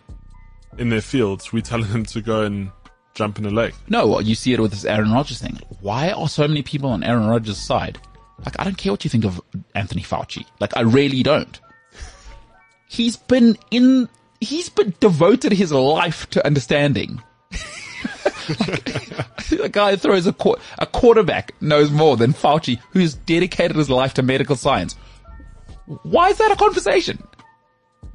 in 0.78 0.88
their 0.88 1.00
fields, 1.00 1.52
we 1.52 1.62
tell 1.62 1.82
them 1.82 2.04
to 2.04 2.20
go 2.20 2.42
and 2.42 2.70
jump 3.14 3.38
in 3.38 3.46
a 3.46 3.50
lake. 3.50 3.74
No, 3.88 4.18
you 4.18 4.34
see 4.34 4.52
it 4.52 4.60
with 4.60 4.72
this 4.72 4.84
Aaron 4.84 5.12
Rodgers 5.12 5.40
thing. 5.40 5.58
Why 5.80 6.10
are 6.10 6.28
so 6.28 6.48
many 6.48 6.62
people 6.62 6.90
on 6.90 7.04
Aaron 7.04 7.26
Rodgers' 7.26 7.58
side? 7.58 7.98
Like, 8.44 8.58
I 8.58 8.64
don't 8.64 8.76
care 8.76 8.92
what 8.92 9.04
you 9.04 9.10
think 9.10 9.24
of 9.24 9.40
Anthony 9.74 10.02
Fauci. 10.02 10.44
Like, 10.58 10.76
I 10.76 10.80
really 10.80 11.22
don't. 11.22 11.60
He's 12.88 13.16
been 13.16 13.56
in, 13.70 14.08
he's 14.40 14.68
been 14.68 14.94
devoted 15.00 15.52
his 15.52 15.72
life 15.72 16.28
to 16.30 16.44
understanding. 16.44 17.22
a 19.62 19.68
guy 19.68 19.92
who 19.92 19.96
throws 19.96 20.26
a, 20.26 20.34
a 20.78 20.86
quarterback 20.86 21.54
knows 21.60 21.90
more 21.90 22.16
than 22.16 22.32
Fauci, 22.32 22.78
who's 22.90 23.14
dedicated 23.14 23.76
his 23.76 23.90
life 23.90 24.14
to 24.14 24.22
medical 24.22 24.56
science. 24.56 24.94
Why 26.02 26.28
is 26.30 26.38
that 26.38 26.50
a 26.50 26.56
conversation? 26.56 27.22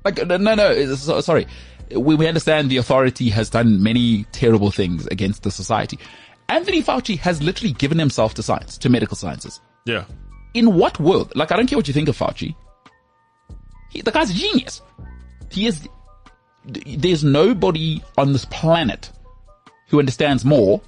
Like, 0.05 0.25
no, 0.25 0.37
no, 0.37 0.55
no, 0.55 0.67
uh, 0.67 0.95
so- 0.95 1.21
sorry. 1.21 1.47
We, 1.91 2.15
we 2.15 2.27
understand 2.27 2.69
the 2.69 2.77
authority 2.77 3.29
has 3.29 3.49
done 3.49 3.81
many 3.81 4.25
terrible 4.31 4.71
things 4.71 5.07
against 5.07 5.43
the 5.43 5.51
society. 5.51 5.97
Anthony 6.47 6.81
Fauci 6.83 7.17
has 7.19 7.41
literally 7.41 7.73
given 7.73 7.97
himself 7.99 8.33
to 8.35 8.43
science, 8.43 8.77
to 8.79 8.89
medical 8.89 9.15
sciences. 9.15 9.59
Yeah, 9.85 10.05
In 10.53 10.75
what 10.75 10.99
world? 10.99 11.31
Like, 11.35 11.51
I 11.51 11.55
don't 11.55 11.67
care 11.67 11.77
what 11.77 11.87
you 11.87 11.93
think 11.93 12.09
of 12.09 12.17
Fauci. 12.17 12.55
He, 13.91 14.01
the 14.01 14.11
guy's 14.11 14.29
a 14.29 14.33
genius. 14.33 14.81
He 15.51 15.65
is, 15.65 15.87
there's 16.65 17.23
nobody 17.23 18.03
on 18.17 18.33
this 18.33 18.45
planet 18.45 19.11
who 19.89 19.99
understands 19.99 20.45
more, 20.45 20.81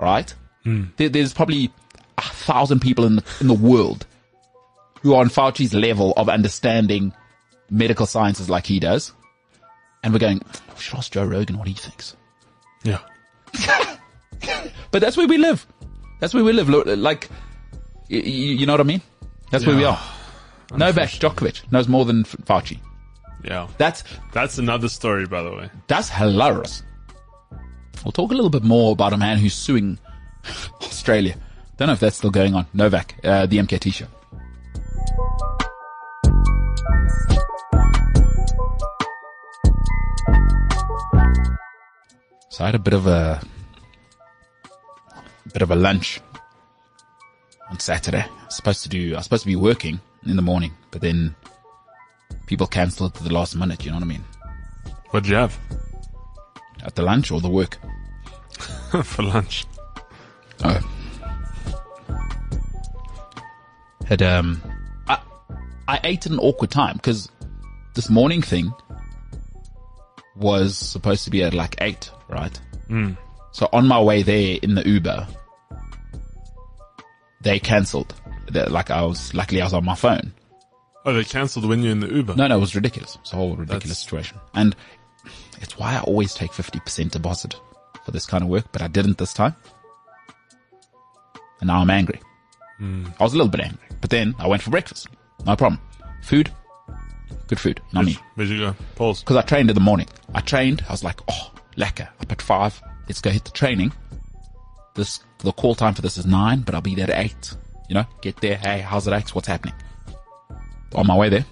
right? 0.00 0.34
Hmm. 0.64 0.84
There, 0.96 1.08
there's 1.08 1.32
probably 1.34 1.70
a 2.18 2.22
thousand 2.22 2.80
people 2.80 3.04
in 3.04 3.16
the, 3.16 3.24
in 3.40 3.48
the 3.48 3.54
world 3.54 4.06
who 5.02 5.14
are 5.14 5.20
on 5.20 5.28
Fauci's 5.28 5.74
level 5.74 6.12
of 6.16 6.28
understanding 6.28 7.12
medical 7.70 8.06
sciences 8.06 8.48
like 8.48 8.66
he 8.66 8.80
does. 8.80 9.12
And 10.02 10.12
we're 10.12 10.18
going, 10.18 10.40
we 10.74 10.80
should 10.80 10.96
ask 10.96 11.12
Joe 11.12 11.24
Rogan 11.24 11.58
what 11.58 11.68
he 11.68 11.74
thinks. 11.74 12.16
yeah. 12.82 12.98
But 14.90 15.00
that's 15.00 15.16
where 15.16 15.26
we 15.26 15.38
live. 15.38 15.66
That's 16.20 16.34
where 16.34 16.44
we 16.44 16.52
live. 16.52 16.68
Like, 16.68 17.28
y- 18.10 18.18
y- 18.18 18.20
you 18.20 18.64
know 18.66 18.74
what 18.74 18.80
I 18.80 18.84
mean? 18.84 19.02
That's 19.50 19.66
where 19.66 19.74
we 19.76 19.84
are. 19.84 19.98
Novak 20.72 21.08
Djokovic 21.10 21.70
knows 21.72 21.88
more 21.88 22.04
than 22.04 22.22
Fauci. 22.24 22.78
Yeah, 23.42 23.66
That's, 23.76 24.04
that's 24.32 24.56
another 24.58 24.88
story, 24.88 25.26
by 25.26 25.42
the 25.42 25.50
way. 25.50 25.68
that's 25.88 26.08
hilarious. 26.08 26.82
We'll 28.04 28.12
talk 28.12 28.30
a 28.30 28.34
little 28.34 28.50
bit 28.50 28.62
more 28.64 28.92
about 28.92 29.12
a 29.12 29.16
man 29.16 29.38
who's 29.38 29.54
suing 29.54 29.98
Australia. 30.82 31.36
Don't 31.76 31.88
know 31.88 31.94
if 31.94 32.00
that's 32.00 32.16
still 32.16 32.30
going 32.30 32.54
on. 32.54 32.66
Novak, 32.72 33.16
uh, 33.24 33.46
the 33.46 33.58
MKT 33.58 33.92
show. 33.92 34.06
So 42.50 42.62
I 42.62 42.66
had 42.66 42.76
a 42.76 42.78
bit 42.78 42.94
of 42.94 43.08
a, 43.08 43.40
bit 45.52 45.62
of 45.62 45.72
a 45.72 45.74
lunch 45.74 46.20
on 47.68 47.80
Saturday. 47.80 48.24
I 48.24 48.44
was 48.44 48.54
supposed 48.54 48.82
to 48.84 48.88
do, 48.88 49.14
I 49.14 49.16
was 49.16 49.24
supposed 49.24 49.42
to 49.42 49.48
be 49.48 49.56
working 49.56 49.98
in 50.24 50.36
the 50.36 50.42
morning, 50.42 50.72
but 50.92 51.00
then 51.00 51.34
people 52.46 52.68
cancelled 52.68 53.16
at 53.16 53.24
the 53.24 53.32
last 53.32 53.56
minute. 53.56 53.84
You 53.84 53.90
know 53.90 53.96
what 53.96 54.04
I 54.04 54.06
mean? 54.06 54.24
What'd 55.10 55.28
you 55.28 55.34
have 55.34 55.58
At 56.84 56.94
the 56.94 57.02
lunch 57.02 57.30
or 57.30 57.40
the 57.40 57.48
work. 57.48 57.78
for 59.02 59.22
lunch? 59.22 59.64
Oh. 60.62 60.80
Had 64.06 64.22
um, 64.22 64.60
I 65.08 65.18
I 65.88 66.00
ate 66.04 66.26
at 66.26 66.32
an 66.32 66.38
awkward 66.38 66.70
time 66.70 66.96
because 66.96 67.28
this 67.94 68.10
morning 68.10 68.42
thing 68.42 68.72
was 70.36 70.76
supposed 70.76 71.24
to 71.24 71.30
be 71.30 71.42
at 71.42 71.54
like 71.54 71.76
eight, 71.80 72.10
right? 72.28 72.58
So 73.52 73.68
on 73.72 73.88
my 73.88 74.00
way 74.00 74.22
there 74.22 74.58
in 74.62 74.74
the 74.74 74.86
Uber, 74.86 75.26
they 77.40 77.58
cancelled. 77.58 78.14
Like 78.52 78.90
I 78.90 79.02
was, 79.04 79.32
luckily 79.32 79.62
I 79.62 79.64
was 79.64 79.72
on 79.74 79.84
my 79.84 79.94
phone. 79.94 80.32
Oh, 81.06 81.12
they 81.12 81.24
cancelled 81.24 81.66
when 81.66 81.82
you're 81.82 81.92
in 81.92 82.00
the 82.00 82.12
Uber. 82.12 82.34
No, 82.36 82.46
no, 82.46 82.56
it 82.56 82.60
was 82.60 82.74
ridiculous. 82.74 83.16
It's 83.22 83.32
a 83.32 83.36
whole 83.36 83.56
ridiculous 83.56 83.82
That's- 83.84 83.98
situation. 83.98 84.38
And 84.54 84.76
it's 85.64 85.78
why 85.78 85.94
I 85.94 86.00
always 86.00 86.34
take 86.34 86.52
50% 86.52 87.10
deposit 87.10 87.56
for 88.04 88.10
this 88.10 88.26
kind 88.26 88.44
of 88.44 88.50
work, 88.50 88.66
but 88.70 88.82
I 88.82 88.88
didn't 88.88 89.18
this 89.18 89.32
time. 89.32 89.56
And 91.60 91.68
now 91.68 91.80
I'm 91.80 91.90
angry. 91.90 92.20
Hmm. 92.78 93.06
I 93.18 93.24
was 93.24 93.32
a 93.32 93.36
little 93.36 93.50
bit 93.50 93.60
angry, 93.60 93.86
but 94.00 94.10
then 94.10 94.34
I 94.38 94.46
went 94.46 94.62
for 94.62 94.70
breakfast. 94.70 95.08
No 95.46 95.56
problem. 95.56 95.80
Food, 96.22 96.50
good 97.46 97.58
food. 97.58 97.80
Not 97.92 98.04
me. 98.04 98.18
Where'd 98.34 98.50
you 98.50 98.58
go? 98.58 98.76
Pause. 98.94 99.22
Cause 99.22 99.36
I 99.36 99.42
trained 99.42 99.70
in 99.70 99.74
the 99.74 99.80
morning. 99.80 100.06
I 100.34 100.40
trained. 100.40 100.84
I 100.88 100.92
was 100.92 101.02
like, 101.02 101.20
oh, 101.28 101.52
lekker. 101.76 102.08
Up 102.20 102.32
at 102.32 102.42
five. 102.42 102.80
Let's 103.08 103.20
go 103.20 103.30
hit 103.30 103.44
the 103.44 103.50
training. 103.50 103.92
This, 104.94 105.20
the 105.38 105.52
call 105.52 105.74
time 105.74 105.94
for 105.94 106.02
this 106.02 106.18
is 106.18 106.26
nine, 106.26 106.60
but 106.60 106.74
I'll 106.74 106.80
be 106.80 106.94
there 106.94 107.10
at 107.10 107.24
eight. 107.24 107.54
You 107.88 107.94
know, 107.96 108.04
get 108.20 108.36
there. 108.40 108.56
Hey, 108.56 108.80
how's 108.80 109.06
it 109.06 109.12
eight? 109.14 109.34
What's 109.34 109.48
happening? 109.48 109.74
On 110.94 111.06
my 111.06 111.16
way 111.16 111.28
there, 111.28 111.44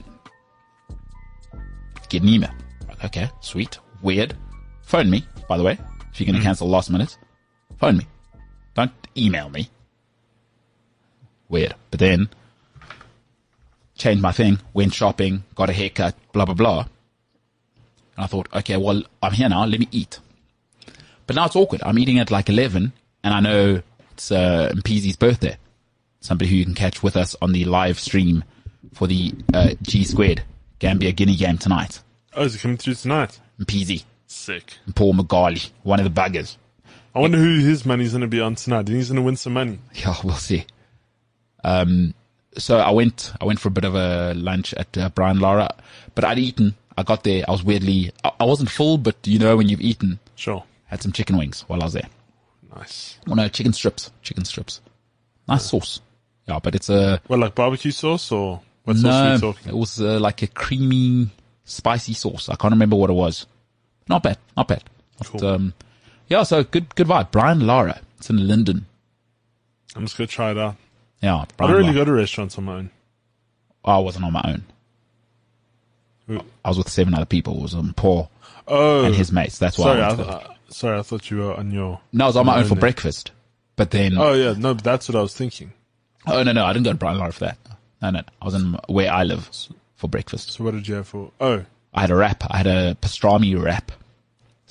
get 2.08 2.22
an 2.22 2.28
email. 2.28 2.52
Okay, 3.04 3.28
sweet. 3.40 3.78
Weird. 4.02 4.34
Phone 4.82 5.10
me, 5.10 5.24
by 5.48 5.56
the 5.56 5.62
way. 5.62 5.78
If 6.12 6.20
you're 6.20 6.26
going 6.26 6.36
to 6.36 6.42
cancel 6.44 6.68
last 6.68 6.90
minute, 6.90 7.16
phone 7.78 7.96
me. 7.96 8.06
Don't 8.74 8.92
email 9.16 9.48
me. 9.48 9.70
Weird. 11.48 11.74
But 11.90 12.00
then, 12.00 12.28
changed 13.94 14.22
my 14.22 14.32
thing, 14.32 14.58
went 14.74 14.92
shopping, 14.92 15.44
got 15.54 15.70
a 15.70 15.72
haircut, 15.72 16.14
blah, 16.32 16.44
blah, 16.44 16.54
blah. 16.54 16.80
And 18.16 18.24
I 18.24 18.26
thought, 18.26 18.48
okay, 18.52 18.76
well, 18.76 19.02
I'm 19.22 19.32
here 19.32 19.48
now. 19.48 19.64
Let 19.64 19.80
me 19.80 19.88
eat. 19.90 20.18
But 21.26 21.36
now 21.36 21.46
it's 21.46 21.56
awkward. 21.56 21.82
I'm 21.84 21.98
eating 21.98 22.18
at 22.18 22.30
like 22.30 22.48
11 22.48 22.92
and 23.24 23.34
I 23.34 23.40
know 23.40 23.82
it's, 24.10 24.30
uh, 24.32 24.72
Mpeezy's 24.74 25.16
birthday. 25.16 25.56
Somebody 26.20 26.50
who 26.50 26.56
you 26.56 26.64
can 26.64 26.74
catch 26.74 27.02
with 27.02 27.16
us 27.16 27.34
on 27.40 27.52
the 27.52 27.64
live 27.64 27.98
stream 27.98 28.44
for 28.92 29.06
the, 29.06 29.32
uh, 29.54 29.70
G 29.82 30.04
squared 30.04 30.42
Gambia 30.78 31.12
Guinea 31.12 31.36
game 31.36 31.58
tonight. 31.58 32.00
Oh, 32.34 32.44
is 32.44 32.54
it 32.54 32.60
coming 32.60 32.76
through 32.76 32.94
tonight? 32.94 33.38
Mpeezy 33.64 34.04
Sick. 34.26 34.74
and 34.86 34.94
Paul 34.96 35.12
Magali, 35.14 35.60
one 35.82 36.00
of 36.00 36.04
the 36.12 36.20
buggers. 36.20 36.56
I 37.14 37.20
wonder 37.20 37.38
who 37.38 37.58
his 37.60 37.84
money's 37.84 38.12
going 38.12 38.22
to 38.22 38.26
be 38.26 38.40
on 38.40 38.54
tonight. 38.54 38.88
He's 38.88 39.08
going 39.08 39.16
to 39.16 39.22
win 39.22 39.36
some 39.36 39.52
money. 39.52 39.78
Yeah, 39.94 40.14
we'll 40.24 40.34
see. 40.36 40.64
Um, 41.64 42.14
so 42.56 42.78
I 42.78 42.90
went, 42.90 43.32
I 43.40 43.44
went 43.44 43.60
for 43.60 43.68
a 43.68 43.72
bit 43.72 43.84
of 43.84 43.94
a 43.94 44.34
lunch 44.34 44.74
at 44.74 44.96
uh, 44.98 45.08
Brian 45.10 45.38
Lara, 45.38 45.74
but 46.14 46.24
I'd 46.24 46.38
eaten. 46.38 46.74
I 46.96 47.02
got 47.02 47.24
there. 47.24 47.44
I 47.48 47.50
was 47.50 47.62
weirdly, 47.62 48.12
I, 48.24 48.32
I 48.40 48.44
wasn't 48.44 48.70
full, 48.70 48.98
but 48.98 49.16
you 49.26 49.38
know, 49.38 49.56
when 49.56 49.68
you've 49.68 49.80
eaten, 49.80 50.18
Sure. 50.34 50.64
had 50.86 51.02
some 51.02 51.12
chicken 51.12 51.36
wings 51.38 51.62
while 51.66 51.80
I 51.80 51.84
was 51.84 51.92
there. 51.94 52.08
Nice. 52.76 53.18
Well, 53.26 53.36
no, 53.36 53.48
chicken 53.48 53.72
strips, 53.72 54.10
chicken 54.22 54.44
strips. 54.44 54.80
Nice 55.48 55.66
sauce. 55.66 56.00
Yeah, 56.48 56.58
but 56.62 56.74
it's 56.74 56.88
a, 56.90 57.20
Well, 57.28 57.38
like 57.38 57.54
barbecue 57.54 57.90
sauce 57.92 58.32
or 58.32 58.60
what 58.84 58.96
sauce 58.96 59.14
are 59.14 59.28
no, 59.34 59.38
talking? 59.52 59.68
it 59.68 59.76
was 59.76 60.00
uh, 60.00 60.18
like 60.18 60.42
a 60.42 60.46
creamy, 60.46 61.28
spicy 61.64 62.14
sauce. 62.14 62.48
I 62.48 62.56
can't 62.56 62.72
remember 62.72 62.96
what 62.96 63.10
it 63.10 63.14
was. 63.14 63.46
Not 64.08 64.22
bad, 64.22 64.38
not 64.56 64.68
bad. 64.68 64.84
But, 65.32 65.42
um, 65.42 65.74
yeah, 66.28 66.42
so 66.42 66.64
good, 66.64 66.94
good 66.94 67.06
vibe. 67.06 67.30
Brian 67.30 67.66
Lara. 67.66 68.00
It's 68.18 68.30
in 68.30 68.46
Linden. 68.46 68.86
I'm 69.96 70.04
just 70.04 70.16
going 70.16 70.28
to 70.28 70.32
try 70.34 70.50
it 70.52 70.58
out. 70.58 70.76
Yeah, 71.20 71.36
I 71.58 71.66
don't 71.66 71.70
really 71.72 71.82
Lara. 71.84 71.94
go 71.96 72.04
to 72.06 72.12
restaurants 72.12 72.56
on 72.58 72.64
my 72.64 72.74
own. 72.76 72.90
I 73.84 73.98
wasn't 73.98 74.24
on 74.24 74.32
my 74.32 74.42
own. 74.46 74.64
Who- 76.26 76.40
I 76.64 76.68
was 76.68 76.78
with 76.78 76.88
seven 76.88 77.14
other 77.14 77.26
people. 77.26 77.56
It 77.58 77.62
was 77.62 77.74
um, 77.74 77.94
Paul 77.96 78.30
Oh. 78.68 79.04
and 79.04 79.14
his 79.14 79.32
mates. 79.32 79.58
That's 79.58 79.76
why 79.78 79.84
sorry, 79.86 80.00
I 80.02 80.08
I, 80.10 80.14
went 80.14 80.28
to 80.68 80.74
sorry, 80.74 80.98
I 80.98 81.02
thought 81.02 81.30
you 81.30 81.38
were 81.38 81.54
on 81.54 81.70
your. 81.72 82.00
No, 82.12 82.24
I 82.24 82.26
was 82.28 82.36
on 82.36 82.46
my 82.46 82.58
own 82.58 82.64
for 82.64 82.74
there. 82.74 82.80
breakfast. 82.80 83.32
But 83.74 83.90
then, 83.90 84.16
Oh 84.16 84.28
oh, 84.28 84.32
yeah, 84.34 84.54
no, 84.56 84.74
but 84.74 84.84
that's 84.84 85.08
what 85.08 85.16
I 85.16 85.20
was 85.22 85.34
thinking. 85.34 85.72
Oh 86.26 86.42
no, 86.42 86.52
no, 86.52 86.64
I 86.64 86.72
didn't 86.72 86.84
go 86.84 86.92
to 86.92 86.96
Brian 86.96 87.18
Lara 87.18 87.32
for 87.32 87.40
that. 87.46 87.58
No, 88.00 88.10
no, 88.10 88.20
I 88.40 88.44
was 88.44 88.54
in 88.54 88.78
where 88.88 89.10
I 89.12 89.24
live 89.24 89.50
for 89.96 90.08
breakfast. 90.08 90.52
So 90.52 90.62
what 90.64 90.74
did 90.74 90.86
you 90.86 90.94
have 90.96 91.08
for? 91.08 91.32
Oh, 91.40 91.64
I 91.92 92.00
had 92.02 92.10
a 92.10 92.16
wrap. 92.16 92.44
I 92.50 92.56
had 92.58 92.66
a 92.66 92.94
pastrami 92.94 93.60
wrap. 93.62 93.92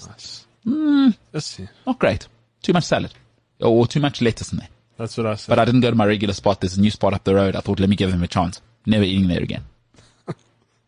nice. 0.08 0.46
Mm. 0.66 1.16
Let's 1.34 1.48
see. 1.48 1.68
Not 1.88 2.00
great. 2.00 2.28
Too 2.64 2.74
much 2.74 2.84
salad. 2.84 3.14
Or 3.60 3.86
too 3.88 4.00
much 4.00 4.22
lettuce 4.22 4.52
in 4.52 4.60
there. 4.60 4.70
That's 4.98 5.18
what 5.18 5.26
I 5.26 5.36
said. 5.36 5.50
But 5.52 5.60
I 5.60 5.66
didn't 5.66 5.82
go 5.82 5.90
to 5.90 5.96
my 5.96 6.06
regular 6.06 6.34
spot. 6.34 6.62
There's 6.62 6.78
a 6.78 6.82
new 6.82 6.92
spot 6.92 7.14
up 7.14 7.24
the 7.24 7.34
road. 7.36 7.56
I 7.56 7.62
thought, 7.62 7.80
let 7.80 7.90
me 7.90 7.96
give 7.96 8.12
them 8.12 8.24
a 8.24 8.28
chance. 8.28 8.62
Never 8.86 9.04
eating 9.04 9.28
there 9.28 9.42
again. 9.42 9.64
At 10.28 10.36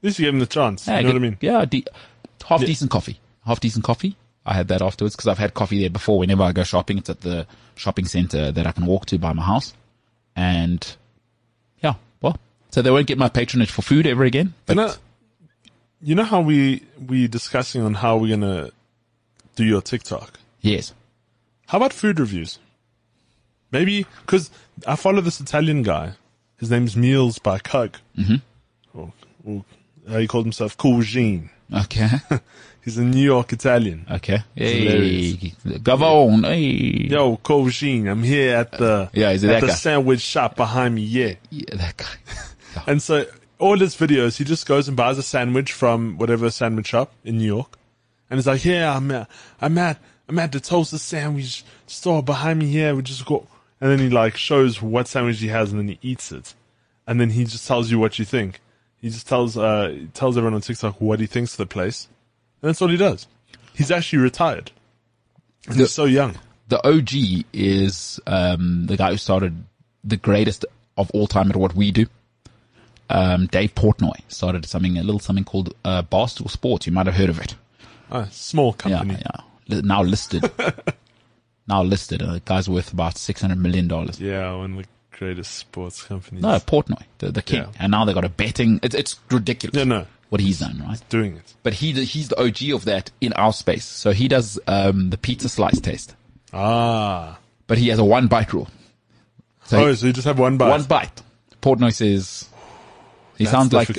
least 0.02 0.20
you 0.20 0.26
gave 0.26 0.34
him 0.34 0.40
the 0.40 0.46
chance. 0.46 0.88
Yeah, 0.88 0.98
you 1.00 1.04
know 1.04 1.10
what 1.10 1.16
I 1.16 1.20
mean? 1.20 1.38
Yeah, 1.42 1.66
de- 1.66 1.86
half 2.48 2.62
Yeah. 2.62 2.68
decent 2.68 2.92
coffee. 2.92 3.20
Half 3.46 3.60
decent 3.60 3.84
coffee. 3.84 4.16
I 4.46 4.54
had 4.54 4.68
that 4.68 4.82
afterwards 4.82 5.16
because 5.16 5.28
I've 5.28 5.38
had 5.38 5.54
coffee 5.54 5.80
there 5.80 5.90
before. 5.90 6.20
Whenever 6.20 6.44
I 6.44 6.52
go 6.52 6.64
shopping, 6.64 6.98
it's 6.98 7.10
at 7.10 7.22
the 7.22 7.48
shopping 7.76 8.06
center 8.06 8.52
that 8.52 8.68
I 8.68 8.72
can 8.72 8.86
walk 8.86 9.06
to 9.08 9.18
by 9.18 9.34
my 9.34 9.44
house. 9.44 9.74
And 10.36 10.96
yeah, 11.82 11.94
well, 12.22 12.38
so 12.72 12.82
they 12.82 12.92
won't 12.92 13.08
get 13.08 13.18
my 13.18 13.30
patronage 13.30 13.72
for 13.72 13.82
food 13.82 14.06
ever 14.06 14.24
again. 14.24 14.54
But 14.66 15.00
You 16.04 16.16
know, 16.16 16.24
how 16.24 16.42
we 16.42 16.84
we 17.08 17.28
discussing 17.28 17.82
on 17.82 17.94
how 17.94 18.18
we're 18.18 18.36
gonna 18.36 18.72
do 19.56 19.64
your 19.64 19.82
TikTok. 19.82 20.40
yes, 20.62 20.94
How 21.68 21.78
about 21.78 21.94
food 21.94 22.20
reviews? 22.20 22.60
Maybe 23.72 24.06
because 24.26 24.52
I 24.86 24.96
follow 24.96 25.22
this 25.22 25.40
Italian 25.40 25.82
guy. 25.84 26.14
His 26.58 26.70
name's 26.70 26.96
Meals 26.96 27.40
by 27.40 27.60
Cug. 27.60 27.98
Mm-hmm. 28.18 28.36
Or, 28.98 29.12
or 29.46 29.66
uh, 30.08 30.18
he 30.20 30.28
called 30.28 30.46
himself 30.46 30.78
Cougine. 30.78 31.50
okay, 31.74 32.08
He's 32.84 32.98
a 32.98 33.04
New 33.04 33.24
York 33.24 33.54
Italian. 33.54 34.06
okay. 34.12 34.44
Hey, 34.56 35.36
Gavone, 35.66 36.44
hey. 36.46 37.08
Yo, 37.10 37.38
Cougine, 37.38 38.08
I'm 38.10 38.24
here 38.24 38.56
at 38.58 38.72
the 38.72 39.10
Yeah, 39.14 39.32
is 39.32 39.44
it 39.44 39.50
at 39.50 39.54
that 39.54 39.62
the 39.62 39.68
guy? 39.68 39.74
sandwich 39.74 40.20
shop 40.22 40.56
behind 40.58 40.96
me. 40.96 41.02
Yeah. 41.04 41.36
Yeah, 41.50 41.76
that 41.76 41.96
guy. 41.98 42.16
And 42.88 43.02
so 43.02 43.26
all 43.64 43.80
his 43.80 43.96
videos, 43.96 44.38
he 44.38 44.44
just 44.44 44.66
goes 44.68 44.90
and 44.90 44.98
buys 44.98 45.18
a 45.18 45.24
sandwich 45.24 45.72
from 45.72 46.18
whatever 46.18 46.52
sandwich 46.52 46.88
shop 46.88 47.14
in 47.24 47.38
New 47.38 47.46
York, 47.46 47.78
and 48.30 48.38
he's 48.38 48.46
like, 48.46 48.66
"Yeah, 48.66 48.96
I'm 48.96 49.10
at, 49.12 49.30
I'm 49.62 49.78
at, 49.78 50.00
I'm 50.28 50.38
at 50.38 50.52
the 50.52 50.60
toaster 50.60 50.98
sandwich 50.98 51.64
store 51.88 52.22
behind 52.22 52.60
me 52.60 52.68
here. 52.68 52.94
We 52.94 53.02
just 53.02 53.26
go." 53.26 53.48
And 53.80 53.90
then 53.90 54.00
he 54.00 54.10
like 54.10 54.36
shows 54.36 54.82
what 54.82 55.08
sandwich 55.08 55.40
he 55.40 55.48
has, 55.48 55.72
and 55.72 55.80
then 55.80 55.88
he 55.88 56.00
eats 56.02 56.32
it, 56.32 56.54
and 57.08 57.22
then 57.22 57.30
he 57.30 57.46
just 57.46 57.66
tells 57.66 57.90
you 57.90 58.00
what 58.00 58.20
you 58.20 58.26
think. 58.26 58.60
He 58.98 59.10
just 59.10 59.28
tells 59.28 59.58
uh 59.58 59.98
tells 60.14 60.38
everyone 60.38 60.56
on 60.56 60.62
TikTok 60.62 61.00
what 61.00 61.22
he 61.22 61.26
thinks 61.26 61.54
of 61.54 61.58
the 61.58 61.66
place, 61.66 62.08
and 62.62 62.68
that's 62.68 62.82
all 62.82 62.90
he 62.90 62.98
does. 62.98 63.28
He's 63.74 63.92
actually 63.92 64.20
retired. 64.20 64.72
And 65.68 65.78
he's 65.78 65.92
so 65.92 66.04
young. 66.06 66.36
the 66.68 66.86
OG 66.86 67.46
is 67.54 68.20
um, 68.28 68.88
the 68.88 68.98
guy 68.98 69.12
who 69.12 69.18
started 69.18 69.64
the 70.04 70.18
greatest 70.18 70.66
of 70.98 71.10
all 71.12 71.28
time 71.28 71.50
at 71.50 71.56
what 71.56 71.74
we 71.74 71.92
do. 71.92 72.06
Um, 73.10 73.48
Dave 73.48 73.76
Portnoy 73.76 74.14
started 74.28 74.66
something, 74.66 74.98
a 74.98 75.04
little 75.04 75.20
something 75.20 75.44
called 75.44 75.74
uh, 75.86 76.04
Barstool 76.04 76.50
Sports. 76.50 76.88
You 76.88 76.94
might 76.94 77.06
have 77.06 77.16
heard 77.16 77.30
of 77.30 77.40
it. 77.40 77.56
Uh, 78.12 78.26
small 78.32 78.74
company. 78.74 79.16
yeah. 79.20 79.42
Li- 79.68 79.82
Now 79.84 80.02
listed. 80.04 80.50
now 81.68 81.84
listed. 81.84 82.22
Uh, 82.22 82.34
the 82.34 82.40
guy's 82.42 82.70
worth 82.70 82.92
about 82.94 83.18
six 83.18 83.42
hundred 83.42 83.60
million 83.60 83.88
dollars. 83.88 84.20
Yeah, 84.20 84.56
one 84.56 84.72
of 84.74 84.78
the 84.80 84.86
greatest 85.18 85.56
sports 85.56 86.04
companies. 86.04 86.42
No, 86.44 86.58
Portnoy, 86.60 87.04
the, 87.20 87.32
the 87.32 87.42
king, 87.42 87.62
Yeah. 87.62 87.70
and 87.80 87.92
now 87.92 88.06
they 88.06 88.14
got 88.14 88.26
a 88.26 88.30
betting. 88.30 88.80
It's, 88.84 88.96
it's 88.96 89.20
ridiculous. 89.30 89.76
Yeah, 89.78 89.84
no. 89.86 90.06
what 90.30 90.42
he's 90.42 90.60
done, 90.60 90.84
right? 90.86 91.02
doing 91.10 91.38
it. 91.38 91.54
But 91.64 91.74
he 91.76 91.92
he's 92.06 92.30
the 92.30 92.40
OG 92.42 92.72
of 92.76 92.86
that 92.86 93.12
in 93.22 93.34
our 93.34 93.54
space. 93.54 93.86
So 93.86 94.12
he 94.12 94.28
does 94.28 94.60
um, 94.68 95.10
the 95.12 95.18
pizza 95.18 95.50
slice 95.50 95.80
test, 95.80 96.16
Ah. 96.52 97.38
but 97.68 97.78
he 97.78 97.90
has 97.90 98.00
a 98.00 98.06
one 98.06 98.28
bite 98.28 98.54
rule. 98.54 98.70
So 99.66 99.78
he- 99.80 99.84
Oh, 99.86 99.94
so 99.94 100.08
you 100.08 100.14
just 100.14 100.26
have 100.28 100.40
one 100.40 100.58
bite. 100.58 100.70
one 100.70 100.84
bite. 100.84 101.22
Portnoy 101.62 101.94
says 101.94 102.50
he 103.38 103.46
That's 103.46 103.52
sounds 103.52 103.74
like 103.74 103.90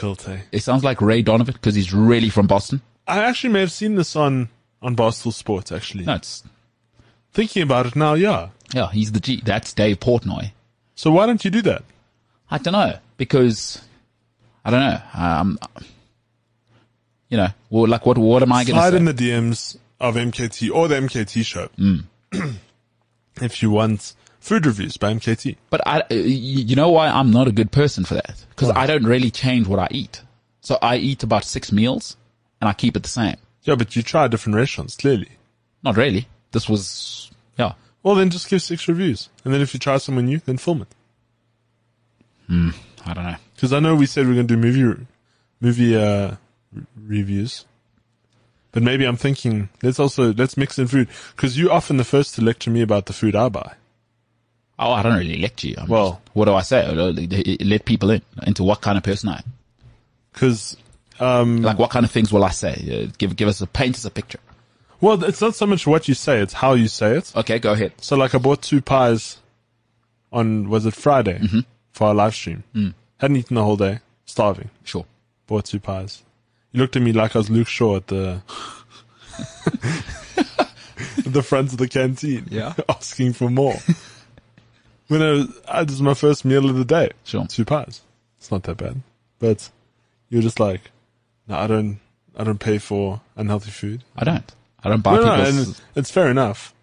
it 0.52 0.62
sounds 0.62 0.84
like 0.84 1.00
Ray 1.00 1.22
Donovan 1.22 1.54
because 1.54 1.74
he's 1.74 1.92
really 1.92 2.28
from 2.28 2.46
Boston. 2.46 2.80
I 3.06 3.18
actually 3.24 3.52
may 3.52 3.60
have 3.60 3.72
seen 3.72 3.94
this 3.96 4.16
on 4.16 4.48
on 4.82 4.96
Barstool 4.96 5.32
Sports. 5.32 5.72
Actually, 5.72 6.04
No, 6.04 6.14
it's 6.14 6.42
thinking 7.32 7.62
about 7.62 7.86
it 7.86 7.96
now, 7.96 8.14
yeah. 8.14 8.48
yeah, 8.72 8.90
he's 8.90 9.12
the 9.12 9.20
G. 9.20 9.40
That's 9.44 9.72
Dave 9.72 10.00
Portnoy. 10.00 10.52
So 10.94 11.10
why 11.10 11.26
don't 11.26 11.44
you 11.44 11.50
do 11.50 11.62
that? 11.62 11.82
I 12.50 12.58
don't 12.58 12.72
know 12.72 12.98
because 13.16 13.82
I 14.64 14.70
don't 14.70 14.80
know. 14.80 15.00
Um, 15.14 15.58
you 17.28 17.36
know, 17.36 17.48
well, 17.70 17.88
like 17.88 18.06
what? 18.06 18.18
What 18.18 18.42
am 18.42 18.52
I 18.52 18.64
going 18.64 18.76
to 18.76 18.80
Slide 18.80 18.94
in 18.94 19.04
the 19.06 19.14
DMs 19.14 19.76
of 20.00 20.14
MKT 20.14 20.70
or 20.72 20.88
the 20.88 20.96
MKT 20.96 21.44
show 21.44 21.68
Mm. 21.78 22.04
if 23.42 23.62
you 23.62 23.70
want 23.70 24.14
food 24.44 24.66
reviews 24.66 24.96
by 24.98 25.12
MKT. 25.14 25.56
but 25.70 25.80
I, 25.86 26.00
uh, 26.00 26.14
you 26.14 26.76
know 26.76 26.90
why 26.90 27.08
I'm 27.08 27.30
not 27.30 27.48
a 27.48 27.52
good 27.52 27.72
person 27.72 28.04
for 28.04 28.14
that? 28.14 28.44
Because 28.50 28.70
I 28.70 28.86
don't 28.86 29.04
really 29.04 29.30
change 29.30 29.66
what 29.66 29.78
I 29.78 29.88
eat. 29.90 30.22
So 30.60 30.78
I 30.82 30.96
eat 30.96 31.22
about 31.22 31.44
six 31.44 31.72
meals 31.72 32.16
and 32.60 32.68
I 32.68 32.74
keep 32.74 32.96
it 32.96 33.02
the 33.02 33.08
same. 33.08 33.36
Yeah, 33.62 33.74
but 33.74 33.96
you 33.96 34.02
try 34.02 34.28
different 34.28 34.56
restaurants, 34.56 34.96
clearly. 34.96 35.30
Not 35.82 35.96
really. 35.96 36.28
This 36.52 36.68
was 36.68 37.30
yeah. 37.58 37.72
Well, 38.02 38.14
then 38.14 38.28
just 38.28 38.50
give 38.50 38.60
six 38.60 38.86
reviews, 38.86 39.30
and 39.44 39.54
then 39.54 39.62
if 39.62 39.72
you 39.72 39.80
try 39.80 39.96
someone 39.96 40.26
new, 40.26 40.38
then 40.44 40.58
film 40.58 40.82
it. 40.82 40.88
Hmm. 42.46 42.70
I 43.06 43.14
don't 43.14 43.24
know. 43.24 43.36
Because 43.54 43.72
I 43.72 43.80
know 43.80 43.94
we 43.94 44.06
said 44.06 44.26
we 44.26 44.32
are 44.32 44.34
going 44.34 44.46
to 44.46 44.56
do 44.56 44.60
movie 44.60 45.06
movie 45.60 45.96
uh, 45.96 46.36
re- 46.72 46.86
reviews. 47.18 47.64
But 48.72 48.82
maybe 48.82 49.04
I'm 49.04 49.16
thinking, 49.16 49.68
let's 49.82 50.00
also, 50.00 50.34
let's 50.34 50.56
mix 50.56 50.78
in 50.80 50.88
food. 50.88 51.08
Cause 51.36 51.56
you're 51.56 51.72
often 51.72 51.96
the 51.96 52.04
first 52.04 52.34
to 52.34 52.42
lecture 52.42 52.70
me 52.72 52.82
about 52.82 53.06
the 53.06 53.12
food 53.12 53.36
I 53.36 53.48
buy. 53.48 53.74
Oh, 54.78 54.90
I 54.92 55.02
don't 55.02 55.16
really 55.16 55.36
lecture 55.38 55.68
you. 55.68 55.76
I'm 55.78 55.88
Well- 55.88 56.10
just- 56.24 56.34
what 56.36 56.44
do 56.46 56.54
I 56.54 56.62
say? 56.62 57.56
Let 57.60 57.84
people 57.84 58.10
in 58.10 58.22
into 58.46 58.64
what 58.64 58.80
kind 58.80 58.96
of 58.98 59.04
person 59.04 59.28
I 59.28 59.36
am. 59.36 59.52
Cause, 60.32 60.76
um, 61.20 61.62
Like, 61.62 61.78
what 61.78 61.90
kind 61.90 62.04
of 62.04 62.10
things 62.10 62.32
will 62.32 62.44
I 62.44 62.50
say? 62.50 63.04
Uh, 63.08 63.12
give 63.18 63.36
give 63.36 63.46
us 63.48 63.60
a 63.60 63.66
paint 63.68 63.94
us 63.96 64.04
a 64.04 64.10
picture. 64.10 64.40
well, 65.00 65.22
it's 65.22 65.40
not 65.40 65.54
so 65.54 65.66
much 65.66 65.86
what 65.86 66.08
you 66.08 66.14
say, 66.14 66.40
it's 66.40 66.54
how 66.54 66.72
you 66.74 66.88
say 66.88 67.16
it. 67.18 67.30
Okay, 67.36 67.58
go 67.58 67.72
ahead. 67.72 67.92
So 68.00 68.16
like 68.16 68.34
I 68.34 68.38
bought 68.38 68.62
two 68.62 68.80
pies 68.82 69.36
on, 70.32 70.68
was 70.68 70.86
it 70.86 70.94
Friday 70.94 71.40
for 71.92 72.08
our 72.08 72.14
live 72.14 72.34
stream? 72.34 72.64
Mm. 72.74 72.94
Hadn't 73.18 73.36
eaten 73.36 73.54
the 73.54 73.62
whole 73.62 73.76
day, 73.76 74.00
starving. 74.24 74.70
Sure. 74.82 75.04
Bought 75.46 75.66
two 75.66 75.78
pies. 75.78 76.22
You 76.72 76.80
looked 76.80 76.96
at 76.96 77.02
me 77.02 77.12
like 77.12 77.36
I 77.36 77.38
was 77.38 77.48
Luke 77.50 77.68
Shaw 77.68 77.96
at 77.96 78.08
the, 78.08 78.42
at 79.68 81.24
the 81.26 81.42
front 81.42 81.70
of 81.72 81.78
the 81.78 81.86
canteen. 81.88 82.46
Yeah. 82.50 82.72
asking 82.88 83.34
for 83.34 83.48
more. 83.50 83.76
When 85.08 85.22
I 85.22 85.30
was, 85.32 85.60
I, 85.68 85.84
this 85.84 85.94
is 85.96 86.02
my 86.02 86.14
first 86.14 86.44
meal 86.44 86.68
of 86.68 86.76
the 86.76 86.84
day. 86.84 87.10
Sure. 87.24 87.46
Two 87.46 87.64
pies. 87.64 88.02
It's 88.38 88.50
not 88.50 88.62
that 88.64 88.76
bad. 88.76 89.00
But 89.38 89.70
you're 90.28 90.42
just 90.42 90.60
like, 90.60 90.90
no, 91.48 91.56
I 91.56 91.66
don't, 91.66 91.98
I 92.36 92.44
don't 92.44 92.60
pay 92.60 92.78
for 92.78 93.20
unhealthy 93.36 93.70
food. 93.70 94.04
I 94.16 94.24
don't. 94.24 94.54
I 94.82 94.88
don't 94.90 95.02
buy 95.02 95.16
No, 95.16 95.24
no, 95.24 95.44
and 95.44 95.80
it's 95.94 96.10
fair 96.10 96.28
enough. 96.30 96.74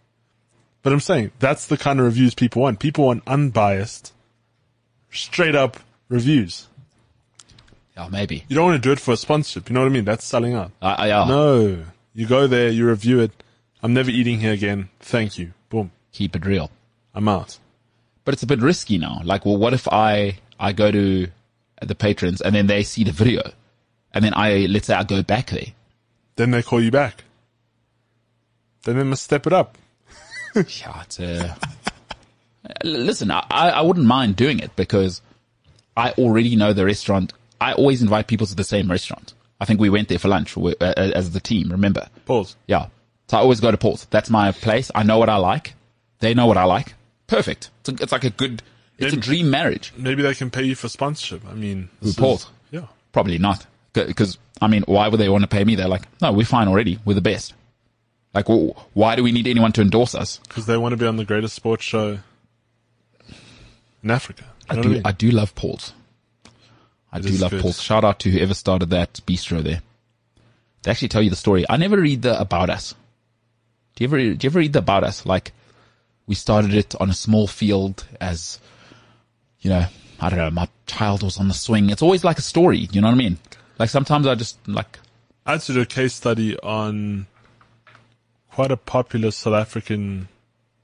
But 0.82 0.94
I'm 0.94 1.00
saying 1.00 1.32
that's 1.40 1.68
the 1.68 1.78
kind 1.78 2.00
of 2.00 2.06
reviews 2.06 2.34
people 2.34 2.64
want. 2.64 2.80
People 2.80 3.06
want 3.06 3.22
unbiased, 3.28 4.14
straight 5.12 5.54
up 5.56 5.78
reviews. 6.10 6.68
yeah, 7.96 8.08
maybe. 8.10 8.44
You 8.48 8.56
don't 8.56 8.66
want 8.66 8.82
to 8.82 8.88
do 8.88 8.92
it 8.92 9.00
for 9.00 9.12
a 9.12 9.18
sponsorship. 9.18 9.70
You 9.70 9.76
know 9.76 9.82
what 9.82 9.86
I 9.88 9.90
mean? 9.90 10.06
That's 10.06 10.26
selling 10.26 10.56
out. 10.56 10.72
I, 10.82 10.94
I, 10.94 11.08
yeah. 11.08 11.26
No, 11.26 11.84
you 12.16 12.26
go 12.26 12.48
there, 12.48 12.70
you 12.70 12.88
review 12.88 13.20
it. 13.20 13.32
I'm 13.84 13.94
never 13.94 14.10
eating 14.10 14.40
here 14.40 14.54
again. 14.54 14.90
Thank 15.00 15.38
you. 15.38 15.54
Boom. 15.70 15.92
Keep 16.12 16.36
it 16.36 16.46
real. 16.46 16.72
I'm 17.14 17.28
out. 17.28 17.60
But 18.24 18.34
it's 18.34 18.44
a 18.44 18.48
bit 18.48 18.60
risky 18.60 18.98
now. 18.98 19.22
Like, 19.24 19.46
well, 19.46 19.58
what 19.58 19.74
if 19.74 19.88
I 19.88 20.38
I 20.60 20.74
go 20.74 20.92
to 20.92 21.28
the 21.82 21.96
patrons 21.96 22.42
and 22.42 22.54
then 22.54 22.68
they 22.68 22.84
see 22.84 23.04
the 23.04 23.12
video, 23.12 23.42
and 24.14 24.24
then 24.24 24.34
I 24.36 24.68
let's 24.70 24.88
say 24.88 24.94
I 24.94 25.04
go 25.04 25.24
back 25.24 25.50
there. 25.50 25.74
Then 26.36 26.52
they 26.52 26.64
call 26.64 26.82
you 26.82 26.92
back. 26.92 27.24
Then 28.84 28.98
they 28.98 29.04
must 29.04 29.24
step 29.24 29.48
it 29.48 29.54
up. 29.54 29.78
Yeah, 30.54 31.04
uh, 31.20 31.56
listen, 32.84 33.32
I, 33.32 33.46
I 33.50 33.82
wouldn't 33.82 34.06
mind 34.06 34.36
doing 34.36 34.60
it 34.60 34.76
because 34.76 35.22
I 35.96 36.12
already 36.12 36.58
know 36.58 36.74
the 36.74 36.86
restaurant. 36.86 37.32
I 37.62 37.72
always 37.72 38.02
invite 38.02 38.28
people 38.28 38.48
to 38.48 38.56
the 38.56 38.66
same 38.66 38.92
restaurant. 38.92 39.34
I 39.62 39.66
think 39.66 39.80
we 39.80 39.90
went 39.90 40.10
there 40.10 40.20
for 40.20 40.28
lunch 40.28 40.58
as 40.58 41.32
the 41.32 41.40
team. 41.40 41.72
Remember? 41.72 42.10
Paul's. 42.26 42.56
Yeah. 42.68 42.88
So 43.28 43.38
I 43.38 43.40
always 43.40 43.60
go 43.60 43.72
to 43.72 43.78
Paul's. 43.78 44.06
That's 44.10 44.30
my 44.30 44.52
place. 44.52 44.92
I 44.94 45.04
know 45.04 45.20
what 45.20 45.30
I 45.30 45.38
like. 45.38 45.74
They 46.20 46.34
know 46.34 46.48
what 46.48 46.58
I 46.58 46.66
like. 46.66 46.96
Perfect. 47.32 47.70
It's, 47.80 47.90
a, 47.90 48.04
it's 48.04 48.12
like 48.12 48.24
a 48.26 48.30
good. 48.30 48.62
It's 48.98 49.14
a 49.14 49.18
dream 49.18 49.50
marriage. 49.50 49.94
Maybe 49.98 50.22
they 50.22 50.36
can 50.36 50.52
pay 50.52 50.64
you 50.64 50.76
for 50.76 50.88
sponsorship. 50.90 51.42
I 51.50 51.54
mean, 51.54 51.90
is- 52.02 52.16
Yeah. 52.72 52.86
Probably 53.14 53.38
not. 53.40 53.66
Because, 53.94 54.38
I 54.62 54.68
mean, 54.68 54.84
why 54.86 55.08
would 55.08 55.20
they 55.20 55.28
want 55.30 55.44
to 55.44 55.48
pay 55.48 55.64
me? 55.64 55.76
They're 55.76 55.88
like, 55.88 56.04
no, 56.22 56.32
we're 56.34 56.46
fine 56.46 56.68
already. 56.68 57.00
We're 57.04 57.14
the 57.16 57.22
best. 57.22 57.54
Like, 58.34 58.48
wh- 58.48 58.78
why 58.96 59.16
do 59.16 59.24
we 59.24 59.32
need 59.32 59.48
anyone 59.48 59.72
to 59.74 59.82
endorse 59.82 60.14
us? 60.14 60.40
Because 60.48 60.66
they 60.66 60.78
want 60.78 60.92
to 60.94 60.98
be 60.98 61.06
on 61.08 61.18
the 61.18 61.26
greatest 61.26 61.56
sports 61.56 61.84
show 61.84 62.20
in 64.04 64.12
Africa. 64.12 64.44
You 64.72 64.78
I 64.78 64.82
do, 64.82 64.90
I 64.90 64.92
mean? 64.94 65.02
I 65.06 65.12
do 65.12 65.32
love 65.32 65.56
Paul's. 65.56 65.94
I 67.12 67.18
It 67.20 67.24
do 67.24 67.30
love 67.34 67.52
good. 67.52 67.62
Paul's. 67.62 67.82
Shout 67.82 68.04
out 68.04 68.20
to 68.20 68.30
whoever 68.30 68.54
started 68.54 68.90
that 68.92 69.14
bistro 69.26 69.62
there. 69.64 69.82
They 70.84 70.92
actually 70.92 71.10
tell 71.10 71.22
you 71.22 71.30
the 71.30 71.36
story. 71.36 71.66
I 71.70 71.78
never 71.78 71.98
read 72.00 72.22
the 72.22 72.40
about 72.40 72.70
us. 72.70 72.94
Do 73.96 74.04
you 74.04 74.08
ever, 74.08 74.18
do 74.18 74.24
you 74.46 74.50
ever 74.50 74.60
read 74.60 74.74
the 74.74 74.80
about 74.80 75.04
us? 75.04 75.26
Like, 75.26 75.52
we 76.28 76.36
started 76.36 76.74
it 76.74 76.96
on 77.00 77.10
a 77.10 77.14
small 77.14 77.48
field 77.48 78.06
as, 78.20 78.60
you 79.60 79.70
know, 79.70 79.86
I 80.20 80.30
don't 80.30 80.40
know, 80.40 80.52
my 80.52 80.68
child 80.86 81.24
was 81.24 81.40
on 81.40 81.48
the 81.48 81.54
swing. 81.54 81.90
It's 81.90 82.02
always 82.02 82.24
like 82.24 82.38
a 82.38 82.44
story. 82.44 82.88
You 82.92 83.02
know 83.02 83.08
what 83.08 83.16
I 83.16 83.18
mean? 83.18 83.38
Like 83.80 83.90
sometimes 83.90 84.28
I 84.28 84.36
just 84.36 84.58
like, 84.68 85.00
I 85.46 85.54
had 85.54 85.62
to 85.62 85.74
do 85.74 85.82
a 85.82 85.86
case 85.86 86.14
study 86.14 86.58
on 86.60 87.26
quite 88.52 88.72
a 88.72 88.78
popular 88.78 89.32
South 89.32 89.56
African 89.56 90.28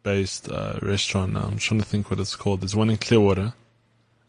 based 0.04 0.50
uh, 0.50 0.80
restaurant 0.82 1.34
now. 1.34 1.44
I'm 1.44 1.58
trying 1.58 1.80
to 1.80 1.86
think 1.86 2.10
what 2.10 2.20
it's 2.20 2.36
called. 2.36 2.62
There's 2.62 2.76
one 2.76 2.90
in 2.90 2.98
Clearwater 2.98 3.54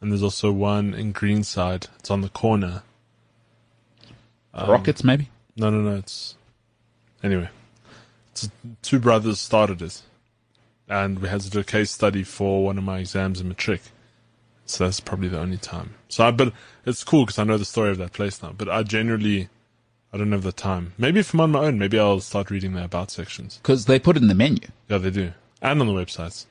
and 0.01 0.13
there's 0.13 0.23
also 0.23 0.53
one 0.53 0.95
in 0.95 1.13
Greenside. 1.13 1.87
It's 1.99 2.11
on 2.11 2.21
the 2.21 2.29
corner. 2.29 2.83
Um, 4.53 4.71
rockets 4.71 5.03
maybe? 5.03 5.31
No, 5.57 5.71
no, 5.71 5.81
no. 5.81 5.97
It's 5.97 6.37
anyway. 7.23 7.49
It's 8.33 8.51
two 8.83 8.99
brothers 8.99 9.41
started 9.41 9.83
it, 9.83 10.03
and 10.89 11.19
we 11.21 11.29
had 11.29 11.41
to 11.43 11.51
do 11.51 11.61
a 11.61 11.65
case 11.65 11.91
study 11.91 12.23
for 12.25 12.65
one 12.65 12.79
of 12.79 12.85
my 12.85 12.99
exams 12.99 13.41
in 13.41 13.49
matric. 13.49 13.83
So 14.67 14.85
that's 14.85 15.01
probably 15.01 15.29
the 15.29 15.39
only 15.41 15.57
time. 15.57 15.95
So, 16.09 16.27
I, 16.27 16.31
but 16.31 16.53
it's 16.85 17.03
cool 17.05 17.25
because 17.25 17.39
I 17.39 17.45
know 17.45 17.57
the 17.57 17.65
story 17.65 17.91
of 17.91 17.99
that 17.99 18.13
place 18.13 18.43
now. 18.43 18.53
But 18.57 18.69
I 18.69 18.83
generally, 18.83 19.49
I 20.13 20.19
don't 20.19 20.33
have 20.33 20.43
the 20.43 20.53
time. 20.53 20.93
Maybe 20.99 21.21
if 21.21 21.33
I'm 21.33 21.41
on 21.41 21.53
my 21.53 21.61
own, 21.61 21.79
maybe 21.79 21.99
I'll 21.99 22.21
start 22.21 22.51
reading 22.51 22.75
the 22.75 22.85
about 22.85 23.11
sections. 23.11 23.61
Cause 23.63 23.87
they 23.87 23.99
put 23.99 24.17
it 24.17 24.23
in 24.23 24.29
the 24.29 24.35
menu. 24.35 24.69
Yeah, 24.89 24.99
they 24.99 25.11
do, 25.11 25.33
and 25.63 25.81
on 25.81 25.87
the 25.87 25.93
websites. 25.95 26.45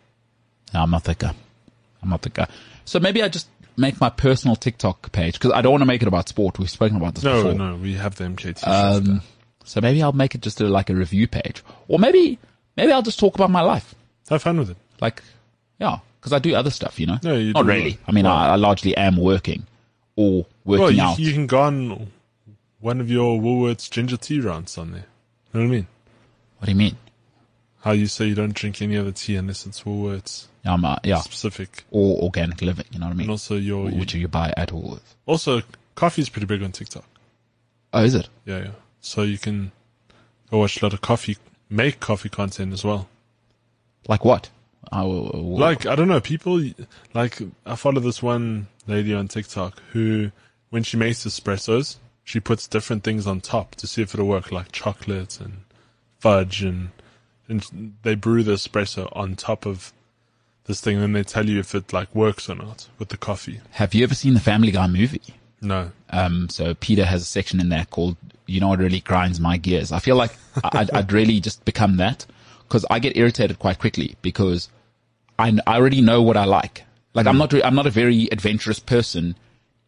No, 0.74 0.82
I'm 0.82 0.90
not 0.92 1.04
that 1.06 1.20
guy. 1.20 1.34
I'm 2.02 2.10
not 2.10 2.24
that 2.24 2.34
guy. 2.34 2.48
So 2.86 3.00
maybe 3.00 3.22
I 3.22 3.28
just 3.30 3.48
make 3.78 4.02
my 4.02 4.10
personal 4.10 4.56
TikTok 4.56 5.12
page 5.12 5.34
because 5.34 5.52
I 5.52 5.62
don't 5.62 5.72
want 5.72 5.82
to 5.84 5.86
make 5.88 6.02
it 6.02 6.08
about 6.08 6.28
sport. 6.28 6.58
We've 6.58 6.70
spoken 6.70 6.98
about 6.98 7.16
this 7.16 7.24
No, 7.24 7.44
before. 7.44 7.54
no, 7.54 7.76
we 7.76 7.94
have 7.94 8.16
the 8.16 8.24
MKT. 8.26 8.68
Um, 8.68 9.22
so 9.64 9.80
maybe 9.82 10.02
I'll 10.02 10.12
make 10.12 10.34
it 10.34 10.42
just 10.42 10.60
a, 10.60 10.66
like 10.68 10.90
a 10.90 10.96
review 10.96 11.28
page, 11.28 11.64
or 11.88 12.00
maybe 12.00 12.40
maybe 12.76 12.92
I'll 12.92 13.04
just 13.04 13.20
talk 13.20 13.36
about 13.36 13.52
my 13.52 13.62
life. 13.62 13.94
Have 14.30 14.44
fun 14.44 14.58
with 14.60 14.70
it. 14.72 14.78
Like, 15.02 15.22
yeah, 15.80 16.00
because 16.20 16.34
I 16.34 16.40
do 16.40 16.54
other 16.56 16.70
stuff, 16.72 17.00
you 17.00 17.06
know. 17.08 17.18
No, 17.24 17.36
you 17.36 17.54
not 17.54 17.66
really. 17.66 17.98
I 18.08 18.12
mean, 18.12 18.26
I, 18.26 18.50
I 18.50 18.56
largely 18.56 18.96
am 18.98 19.18
working 19.18 19.66
or 20.16 20.46
working 20.66 20.82
Well, 20.84 20.92
you, 20.92 21.02
out. 21.02 21.20
you 21.20 21.34
can 21.34 21.48
go 21.48 21.62
on 21.62 22.12
one 22.80 23.00
of 23.02 23.10
your 23.10 23.40
Woolworths 23.40 23.90
ginger 23.90 24.18
tea 24.18 24.40
rants 24.40 24.78
on 24.78 24.92
there. 24.92 25.06
You 25.54 25.60
know 25.60 25.66
what 25.68 25.72
I 25.74 25.76
mean? 25.78 25.88
what 26.60 26.66
do 26.66 26.72
you 26.72 26.78
mean? 26.78 26.98
How 27.82 27.92
you 27.92 28.08
say 28.08 28.26
you 28.26 28.36
don't 28.36 28.54
drink 28.54 28.82
any 28.82 28.98
other 28.98 29.12
tea 29.12 29.36
unless 29.36 29.66
it's 29.66 29.84
Woolworths 29.84 30.48
I'm 30.66 30.84
uh, 30.84 30.98
yeah, 31.04 31.20
specific, 31.22 31.86
or 31.92 32.22
organic 32.24 32.62
living. 32.62 32.86
You 32.92 33.00
know 33.00 33.06
what 33.06 33.10
I 33.10 33.12
and 33.12 33.20
mean? 33.20 33.30
also 33.30 33.56
your 33.56 33.90
Which 33.90 34.14
you 34.16 34.28
buy 34.28 34.54
at 34.58 34.70
Woolworths. 34.70 35.16
also 35.26 35.62
coffee 35.96 36.22
is 36.24 36.30
pretty 36.30 36.46
big 36.48 36.62
on 36.64 36.72
TikTok. 36.74 37.06
Oh, 37.94 38.04
is 38.04 38.16
it? 38.16 38.28
Yeah, 38.46 38.60
yeah. 38.60 38.72
So 39.00 39.22
you 39.22 39.38
can 39.38 39.72
go 40.52 40.58
watch 40.60 40.82
a 40.82 40.86
lot 40.86 40.94
of 40.94 41.00
coffee, 41.02 41.38
make 41.70 42.00
coffee 42.02 42.28
content 42.30 42.74
as 42.74 42.84
well. 42.84 43.08
Like 44.08 44.24
what? 44.26 44.50
I 44.92 45.04
will, 45.04 45.24
will- 45.34 45.58
Like 45.58 45.86
I 45.86 45.96
don't 45.96 46.08
know, 46.08 46.22
people 46.22 46.62
like 47.14 47.40
I 47.66 47.76
follow 47.76 48.00
this 48.00 48.24
one 48.24 48.68
lady 48.88 49.14
on 49.14 49.28
TikTok 49.28 49.82
who, 49.92 50.32
when 50.70 50.84
she 50.84 50.96
makes 50.98 51.26
espressos, 51.26 51.98
she 52.24 52.40
puts 52.40 52.68
different 52.68 53.04
things 53.04 53.28
on 53.28 53.42
top 53.42 53.76
to 53.76 53.88
see 53.88 54.02
if 54.02 54.14
it'll 54.14 54.28
work, 54.28 54.52
like 54.52 54.72
chocolate 54.72 55.40
and 55.42 55.60
fudge, 56.20 56.62
and 56.64 56.90
and 57.50 57.94
they 58.04 58.16
brew 58.16 58.44
the 58.44 58.54
espresso 58.54 59.10
on 59.16 59.36
top 59.36 59.66
of 59.66 59.94
this 60.66 60.82
thing, 60.82 60.96
and 60.96 61.04
then 61.04 61.14
they 61.14 61.24
tell 61.24 61.48
you 61.48 61.60
if 61.60 61.74
it 61.76 61.92
like 61.94 62.14
works 62.16 62.50
or 62.50 62.56
not 62.56 62.88
with 63.00 63.10
the 63.10 63.18
coffee. 63.18 63.62
have 63.72 63.94
you 63.94 64.04
ever 64.04 64.16
seen 64.16 64.34
the 64.34 64.40
Family 64.40 64.72
Guy 64.72 64.88
movie? 64.88 65.22
No, 65.60 65.92
Um, 66.12 66.50
so 66.50 66.76
Peter 66.76 67.04
has 67.06 67.24
a 67.24 67.26
section 67.26 67.60
in 67.60 67.70
there 67.70 67.86
called 67.86 68.16
"You 68.46 68.60
know 68.62 68.68
what 68.70 68.80
really 68.80 69.00
grinds 69.00 69.40
my 69.40 69.58
gears." 69.58 69.92
I 69.92 70.00
feel 70.00 70.16
like 70.16 70.32
I'd, 70.64 70.92
I'd 70.92 71.12
really 71.12 71.40
just 71.40 71.66
become 71.66 71.98
that 71.98 72.26
because 72.68 72.86
I 72.90 73.00
get 73.00 73.18
irritated 73.18 73.60
quite 73.60 73.80
quickly 73.80 74.16
because 74.22 74.70
I, 75.40 75.58
I 75.66 75.76
already 75.78 76.02
know 76.02 76.22
what 76.22 76.38
I 76.38 76.46
like. 76.46 76.84
Like 77.14 77.28
I'm 77.28 77.36
mm. 77.36 77.52
not 77.52 77.66
I'm 77.66 77.76
not 77.76 77.88
a 77.88 77.92
very 77.92 78.28
adventurous 78.32 78.80
person 78.80 79.36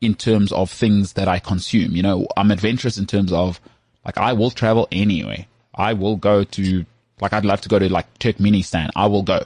in 0.01 0.15
terms 0.15 0.51
of 0.51 0.71
things 0.71 1.13
that 1.13 1.27
I 1.27 1.39
consume. 1.39 1.95
You 1.95 2.03
know, 2.03 2.27
I'm 2.37 2.51
adventurous 2.51 2.97
in 2.97 3.05
terms 3.05 3.31
of 3.31 3.59
like 4.05 4.17
I 4.17 4.33
will 4.33 4.51
travel 4.51 4.87
anyway. 4.91 5.47
I 5.75 5.93
will 5.93 6.15
go 6.15 6.43
to 6.43 6.85
like 7.21 7.33
I'd 7.33 7.45
love 7.45 7.61
to 7.61 7.69
go 7.69 7.79
to 7.79 7.91
like 7.91 8.17
Turkmenistan. 8.19 8.89
I 8.95 9.07
will 9.07 9.23
go 9.23 9.43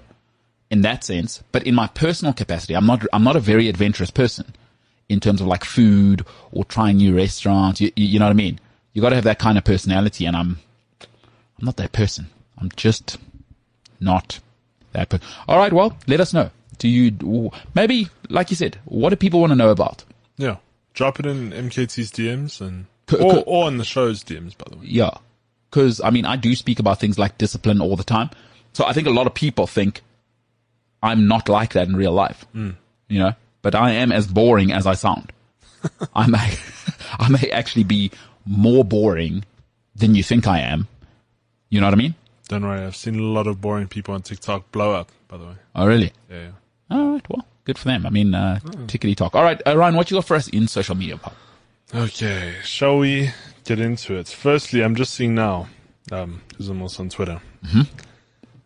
in 0.70 0.82
that 0.82 1.04
sense. 1.04 1.44
But 1.52 1.64
in 1.68 1.76
my 1.76 1.88
personal 1.88 2.34
capacity, 2.34 2.76
I'm 2.76 2.86
not 2.86 3.06
I'm 3.14 3.24
not 3.24 3.36
a 3.36 3.42
very 3.42 3.68
adventurous 3.68 4.12
person 4.12 4.54
in 5.10 5.20
terms 5.20 5.42
of 5.42 5.48
like 5.48 5.64
food 5.64 6.26
or 6.52 6.66
trying 6.66 6.98
new 6.98 7.16
restaurants. 7.16 7.82
You, 7.82 7.92
you, 7.96 8.06
you 8.06 8.20
know 8.20 8.26
what 8.26 8.32
I 8.32 8.36
mean? 8.36 8.60
You 8.94 9.02
got 9.02 9.10
to 9.10 9.16
have 9.16 9.24
that 9.26 9.40
kind 9.40 9.58
of 9.58 9.64
personality, 9.64 10.26
and 10.26 10.36
I'm 10.36 10.60
I'm 11.60 11.66
not 11.66 11.78
that 11.78 11.92
person. 11.92 12.28
I'm 12.58 12.70
just 12.76 13.18
not 14.00 14.40
that 14.92 15.10
person. 15.10 15.26
All 15.48 15.58
right, 15.58 15.74
well, 15.74 15.98
let 16.08 16.20
us 16.20 16.34
know. 16.34 16.50
Do 16.78 16.88
you 16.88 17.52
maybe 17.76 18.10
like 18.30 18.50
you 18.50 18.56
said? 18.56 18.78
What 18.86 19.10
do 19.10 19.16
people 19.16 19.40
want 19.40 19.52
to 19.52 19.56
know 19.56 19.70
about? 19.70 20.04
yeah, 20.38 20.58
drop 20.94 21.20
it 21.20 21.26
in 21.26 21.52
MKT's 21.52 22.12
DMs 22.12 22.62
and 22.62 22.86
C- 23.10 23.18
or 23.18 23.36
c- 23.36 23.44
or 23.46 23.68
in 23.68 23.78
the 23.78 23.86
show's 23.86 24.24
DMs, 24.24 24.58
by 24.58 24.66
the 24.70 24.78
way. 24.78 24.86
Yeah. 24.86 25.12
Cause 25.72 26.02
I 26.02 26.10
mean, 26.12 26.26
I 26.26 26.36
do 26.36 26.56
speak 26.56 26.80
about 26.80 27.00
things 27.00 27.18
like 27.18 27.38
discipline 27.38 27.82
all 27.82 27.96
the 27.96 28.04
time. 28.04 28.30
So 28.74 28.86
I 28.86 28.94
think 28.94 29.08
a 29.08 29.12
lot 29.12 29.28
of 29.28 29.34
people 29.34 29.68
think 29.68 30.02
I'm 31.02 31.28
not 31.28 31.50
like 31.50 31.74
that 31.74 31.88
in 31.88 31.96
real 31.96 32.12
life, 32.12 32.46
hmm. 32.54 32.72
you 33.10 33.20
know, 33.20 33.34
but 33.62 33.76
I 33.76 33.92
am 33.92 34.12
as 34.12 34.28
boring 34.28 34.72
as 34.72 34.88
I 34.88 34.94
sound. 34.94 35.32
I 36.16 36.28
may, 36.28 36.56
I 37.20 37.30
may 37.30 37.50
actually 37.52 37.84
be 37.84 38.12
more 38.46 38.86
boring 38.86 39.46
than 39.96 40.16
you 40.16 40.24
think 40.24 40.48
I 40.48 40.60
am. 40.60 40.88
You 41.70 41.82
know 41.82 41.88
what 41.88 41.94
I 41.94 41.98
mean? 41.98 42.16
Don't 42.54 42.68
worry, 42.68 42.86
I've 42.86 42.96
seen 42.96 43.18
a 43.20 43.24
lot 43.24 43.48
of 43.48 43.60
boring 43.62 43.88
people 43.88 44.14
on 44.14 44.22
TikTok 44.22 44.72
blow 44.72 44.94
up. 44.94 45.12
By 45.28 45.38
the 45.38 45.46
way, 45.46 45.54
Oh, 45.74 45.88
really? 45.88 46.12
yeah. 46.30 46.38
yeah. 46.40 46.52
All 46.96 47.14
right. 47.14 47.28
Well, 47.28 47.48
good 47.66 47.80
for 47.80 47.86
them. 47.86 48.06
I 48.06 48.12
mean, 48.12 48.36
uh, 48.36 48.60
tickety 48.86 49.16
talk. 49.18 49.34
All 49.34 49.42
right, 49.42 49.60
uh, 49.66 49.76
Ryan, 49.76 49.96
what 49.96 50.12
you 50.12 50.18
got 50.18 50.26
for 50.26 50.36
us 50.36 50.50
in 50.50 50.68
social 50.68 50.94
media, 50.94 51.18
pal? 51.18 51.34
Okay, 51.96 52.54
shall 52.64 53.00
we 53.00 53.32
get 53.66 53.80
into 53.80 54.14
it? 54.18 54.28
Firstly, 54.28 54.84
I'm 54.84 54.94
just 54.96 55.16
seeing 55.16 55.34
now, 55.34 55.68
um, 56.12 56.44
I'm 56.60 56.82
on 56.84 57.10
Twitter. 57.10 57.42
It 57.74 57.88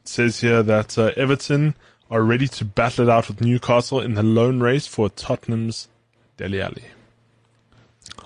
says 0.04 0.42
here 0.42 0.62
that 0.64 0.98
uh, 0.98 1.12
Everton 1.16 1.76
are 2.12 2.24
ready 2.24 2.50
to 2.50 2.66
battle 2.66 3.08
it 3.08 3.12
out 3.12 3.30
with 3.30 3.40
Newcastle 3.40 4.02
in 4.02 4.16
the 4.16 4.24
lone 4.24 4.60
race 4.60 4.86
for 4.86 5.10
Tottenham's 5.10 5.88
Dele 6.36 6.62
Alli. 6.62 6.84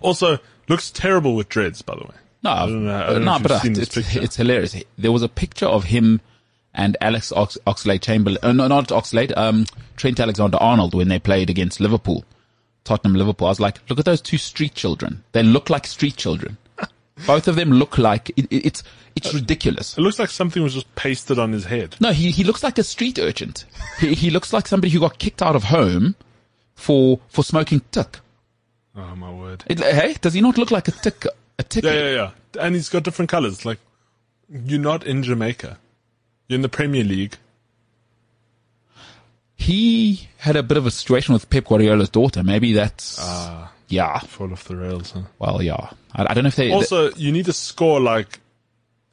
Also, 0.01 0.39
looks 0.67 0.89
terrible 0.89 1.35
with 1.35 1.49
dreads, 1.49 1.83
by 1.83 1.93
the 1.95 2.01
way. 2.05 2.15
No, 2.43 2.55
don't 2.55 2.85
know- 2.85 2.95
I 3.03 3.05
don't 3.13 3.26
no, 3.26 3.39
but 3.39 3.41
you've 3.43 3.51
uh, 3.51 3.59
seen 3.61 3.73
this 3.73 3.97
it's, 3.97 4.15
it's 4.15 4.35
hilarious. 4.35 4.76
There 4.97 5.11
was 5.11 5.22
a 5.23 5.30
picture 5.30 5.68
of 5.68 5.84
him 5.85 6.22
and 6.73 6.95
Alex 7.01 7.31
Ox- 7.34 7.57
Oxlade 7.68 8.01
Chamberlain, 8.01 8.39
uh, 8.41 8.51
no, 8.53 8.68
not 8.68 8.88
Oxlade, 8.89 9.35
um, 9.38 9.65
Trent 9.97 10.19
Alexander 10.19 10.57
Arnold 10.57 10.93
when 10.95 11.09
they 11.09 11.19
played 11.19 11.49
against 11.49 11.80
Liverpool, 11.80 12.23
Tottenham 12.85 13.15
Liverpool. 13.15 13.47
I 13.47 13.51
was 13.51 13.59
like, 13.59 13.80
look 13.89 13.99
at 13.99 14.05
those 14.05 14.22
two 14.22 14.38
street 14.38 14.73
children. 14.73 15.23
They 15.34 15.43
look 15.43 15.69
like 15.69 15.85
street 15.85 16.15
children. 16.15 16.57
Both 17.27 17.47
of 17.47 17.55
them 17.55 17.72
look 17.72 17.97
like 17.97 18.30
it, 18.31 18.45
it- 18.51 18.65
it's 18.65 18.84
it's 19.13 19.34
ridiculous. 19.34 19.97
It 19.97 20.01
looks 20.01 20.18
like 20.19 20.30
something 20.30 20.63
was 20.63 20.73
just 20.73 20.95
pasted 20.95 21.38
on 21.38 21.51
his 21.51 21.65
head. 21.65 21.97
No, 21.99 22.13
he 22.13 22.31
he 22.31 22.45
looks 22.45 22.63
like 22.63 22.77
a 22.77 22.84
street 22.84 23.19
urchin. 23.19 23.53
He 23.99 24.13
he 24.15 24.30
looks 24.30 24.53
like 24.53 24.68
somebody 24.68 24.89
who 24.93 25.01
got 25.01 25.19
kicked 25.19 25.41
out 25.41 25.55
of 25.57 25.65
home 25.65 26.15
for 26.76 27.19
for 27.27 27.43
smoking 27.43 27.81
tick. 27.91 28.19
Oh 28.95 29.13
my 29.18 29.30
word. 29.30 29.65
It, 29.68 29.80
hey, 29.81 30.15
does 30.22 30.34
he 30.34 30.39
not 30.39 30.57
look 30.57 30.72
like 30.72 30.88
a 30.88 30.91
tick? 30.91 31.26
A 31.61 31.63
tick? 31.63 31.83
Yeah, 31.83 31.93
yeah, 31.93 32.09
yeah. 32.15 32.31
And 32.59 32.73
he's 32.73 32.89
got 32.89 33.03
different 33.03 33.29
colors. 33.29 33.65
Like, 33.65 33.77
you're 34.49 34.79
not 34.79 35.05
in 35.05 35.21
Jamaica. 35.21 35.77
You're 36.47 36.55
in 36.55 36.61
the 36.63 36.69
Premier 36.69 37.03
League. 37.03 37.35
He 39.55 40.27
had 40.38 40.55
a 40.55 40.63
bit 40.63 40.77
of 40.77 40.88
a 40.88 40.91
situation 40.91 41.33
with 41.33 41.49
Pep 41.51 41.65
Guardiola's 41.65 42.09
daughter. 42.09 42.43
Maybe 42.43 42.73
that's 42.73 43.17
Ah, 43.21 43.71
yeah. 43.89 44.17
fall 44.19 44.51
off 44.51 44.63
the 44.63 44.75
rails, 44.75 45.11
huh? 45.11 45.21
Well, 45.38 45.61
yeah. 45.61 45.91
I, 46.13 46.25
I 46.31 46.33
don't 46.33 46.43
know 46.43 46.47
if 46.47 46.55
they. 46.55 46.71
Also, 46.71 47.11
you 47.13 47.31
need 47.31 47.45
to 47.45 47.53
score 47.53 47.99
like 47.99 48.39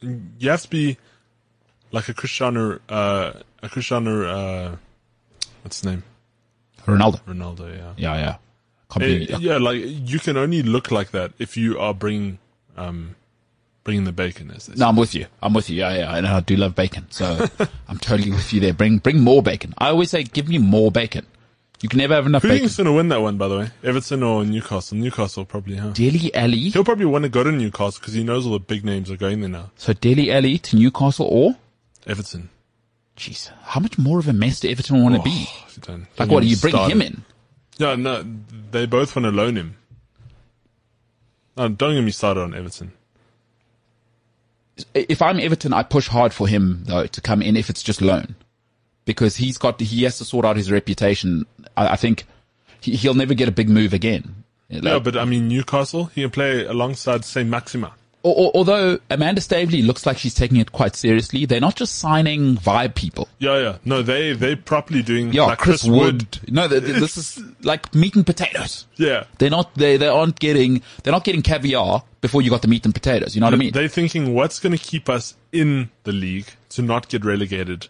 you 0.01 0.49
have 0.51 0.63
to 0.63 0.71
be 0.71 0.97
like 1.93 2.09
a 2.09 2.15
Cristiano, 2.15 2.79
uh, 2.89 3.33
a 3.63 3.69
Cristiano, 3.69 4.27
uh, 4.27 4.77
what's 5.63 5.81
his 5.81 5.85
name? 5.85 6.03
Ronaldo. 6.87 7.21
Ronaldo. 7.25 7.77
Yeah. 7.77 7.93
Yeah, 7.99 8.15
yeah. 8.17 8.37
Completely. 8.89 9.37
yeah, 9.41 9.59
like 9.59 9.83
you 9.85 10.19
can 10.19 10.37
only 10.37 10.63
look 10.63 10.91
like 10.91 11.11
that 11.11 11.33
if 11.39 11.57
you 11.57 11.79
are 11.79 11.93
bringing, 11.93 12.39
um, 12.77 13.17
bringing 13.85 14.05
the 14.05 14.13
bacon. 14.13 14.51
As. 14.51 14.69
No, 14.77 14.89
I'm 14.89 14.97
with 14.97 15.15
you. 15.15 15.27
I'm 15.43 15.53
with 15.53 15.69
you. 15.69 15.77
Yeah, 15.77 15.95
yeah. 15.95 16.17
And 16.17 16.27
I 16.27 16.41
do 16.41 16.57
love 16.57 16.75
bacon, 16.75 17.07
so 17.11 17.47
I'm 17.89 17.99
totally 17.99 18.31
with 18.31 18.53
you 18.53 18.61
there. 18.61 18.73
Bring, 18.73 18.99
bring 18.99 19.21
more 19.21 19.43
bacon. 19.43 19.75
I 19.79 19.89
always 19.89 20.11
say, 20.11 20.23
give 20.23 20.49
me 20.49 20.59
more 20.59 20.91
bacon. 20.91 21.27
You 21.81 21.89
can 21.89 21.99
never 21.99 22.15
have 22.15 22.27
enough 22.27 22.43
Who 22.43 22.49
do 22.49 22.55
you 22.55 22.59
bacon. 22.61 22.69
think's 22.69 22.77
going 22.79 22.87
to 22.87 22.93
win 22.93 23.09
that 23.11 23.21
one, 23.21 23.37
by 23.39 23.47
the 23.47 23.59
way? 23.59 23.71
Everton 23.85 24.23
or 24.25 24.45
Newcastle? 24.45 24.97
Newcastle 24.99 25.45
probably, 25.45 25.77
huh? 25.77 25.91
Dele 25.91 26.35
Alli. 26.35 26.71
He'll 26.71 26.83
probably 26.83 27.05
want 27.05 27.23
to 27.23 27.29
go 27.29 27.45
to 27.45 27.53
Newcastle 27.53 28.01
because 28.01 28.15
he 28.15 28.25
knows 28.25 28.47
all 28.47 28.53
the 28.53 28.59
big 28.59 28.85
names 28.85 29.11
are 29.13 29.17
going 29.17 29.41
there 29.43 29.51
now. 29.51 29.71
So 29.77 29.93
Dele 29.93 30.33
Alli 30.33 30.59
to 30.59 30.77
Newcastle 30.77 31.27
or? 31.31 31.57
Everton. 32.07 32.49
Jeez, 33.17 33.51
how 33.63 33.81
much 33.81 33.97
more 33.99 34.19
of 34.19 34.27
a 34.29 34.33
mess 34.33 34.61
do 34.61 34.69
Everton 34.71 35.03
want 35.03 35.15
to 35.17 35.23
be? 35.23 35.47
Oh, 35.51 35.67
if 35.69 36.19
Like 36.19 36.31
what? 36.31 36.41
Do 36.43 36.47
you 36.49 36.57
bring 36.57 36.73
started. 36.73 36.93
him 36.93 37.03
in? 37.03 37.25
Yeah, 37.79 37.95
no, 37.95 38.25
they 38.71 38.87
both 38.87 39.15
want 39.17 39.25
to 39.25 39.31
loan 39.31 39.57
him. 39.57 39.77
No, 41.57 41.69
don't 41.69 41.95
get 41.95 42.03
me 42.03 42.11
started 42.11 42.41
on 42.41 42.55
Everton. 42.55 42.93
if 44.95 45.23
I'm 45.23 45.41
Everton, 45.41 45.73
I 45.73 45.83
push 45.83 46.09
hard 46.09 46.33
for 46.33 46.47
him 46.47 46.83
though 46.85 47.07
to 47.07 47.21
come 47.21 47.43
in 47.43 47.57
if 47.57 47.71
it's 47.71 47.83
just 47.83 48.01
loan, 48.01 48.37
because 49.05 49.37
he's 49.37 49.59
got 49.59 49.81
he 49.81 50.03
has 50.05 50.19
to 50.19 50.25
sort 50.25 50.45
out 50.45 50.57
his 50.57 50.71
reputation. 50.71 51.47
I, 51.77 51.89
I 51.89 51.97
think 51.97 52.27
he, 52.81 52.95
he'll 52.97 53.15
never 53.15 53.35
get 53.35 53.49
a 53.49 53.53
big 53.53 53.69
move 53.69 53.93
again. 53.93 54.45
Yeah, 54.69 54.95
Like, 54.95 55.05
but 55.05 55.17
I 55.17 55.25
mean 55.25 55.49
Newcastle, 55.49 56.07
he 56.07 56.23
can 56.23 56.31
play 56.31 56.65
alongside 56.65 57.25
Saint-Maximin. 57.25 57.91
Al- 58.25 58.31
al- 58.33 58.51
although 58.55 58.99
Amanda 59.11 59.41
Staveley 59.41 59.83
looks 59.83 60.07
like 60.07 60.19
she's 60.19 60.35
taking 60.35 60.59
it 60.59 60.73
quite 60.73 60.97
seriously, 60.97 61.47
they're 61.47 61.61
not 61.61 61.77
just 61.77 61.97
signing 61.97 62.57
vibe 62.57 62.95
people. 62.95 63.29
Yeah, 63.39 63.59
yeah. 63.59 63.79
No, 63.85 64.03
they 64.03 64.33
they 64.33 64.57
properly 64.57 65.03
doing 65.03 65.33
Yeah, 65.33 65.45
like 65.45 65.59
Chris, 65.59 65.85
Wood. 65.85 66.39
No, 66.49 66.69
th- 66.69 66.85
th- 66.85 66.97
this 66.97 67.17
is 67.17 67.43
like 67.63 67.95
meat 67.95 68.15
and 68.17 68.27
potatoes. 68.27 68.87
Yeah. 68.97 69.25
They're 69.39 69.51
not 69.51 69.75
they 69.75 69.97
they 69.97 70.09
aren't 70.09 70.39
getting 70.39 70.83
they're 71.03 71.13
not 71.13 71.25
getting 71.25 71.43
caviar 71.43 72.03
before 72.21 72.43
you 72.43 72.51
got 72.51 72.63
the 72.63 72.69
meat 72.69 72.85
and 72.85 72.95
potatoes. 72.95 73.35
You 73.35 73.41
know 73.41 73.47
what 73.47 73.55
I 73.55 73.59
mean? 73.59 73.73
They're 73.73 73.89
thinking 73.89 74.35
what's 74.35 74.59
going 74.59 74.77
to 74.77 74.83
keep 74.83 75.09
us 75.09 75.35
in 75.53 75.91
the 76.05 76.13
league 76.13 76.47
to 76.71 76.83
not 76.83 77.09
get 77.09 77.25
relegated, 77.25 77.89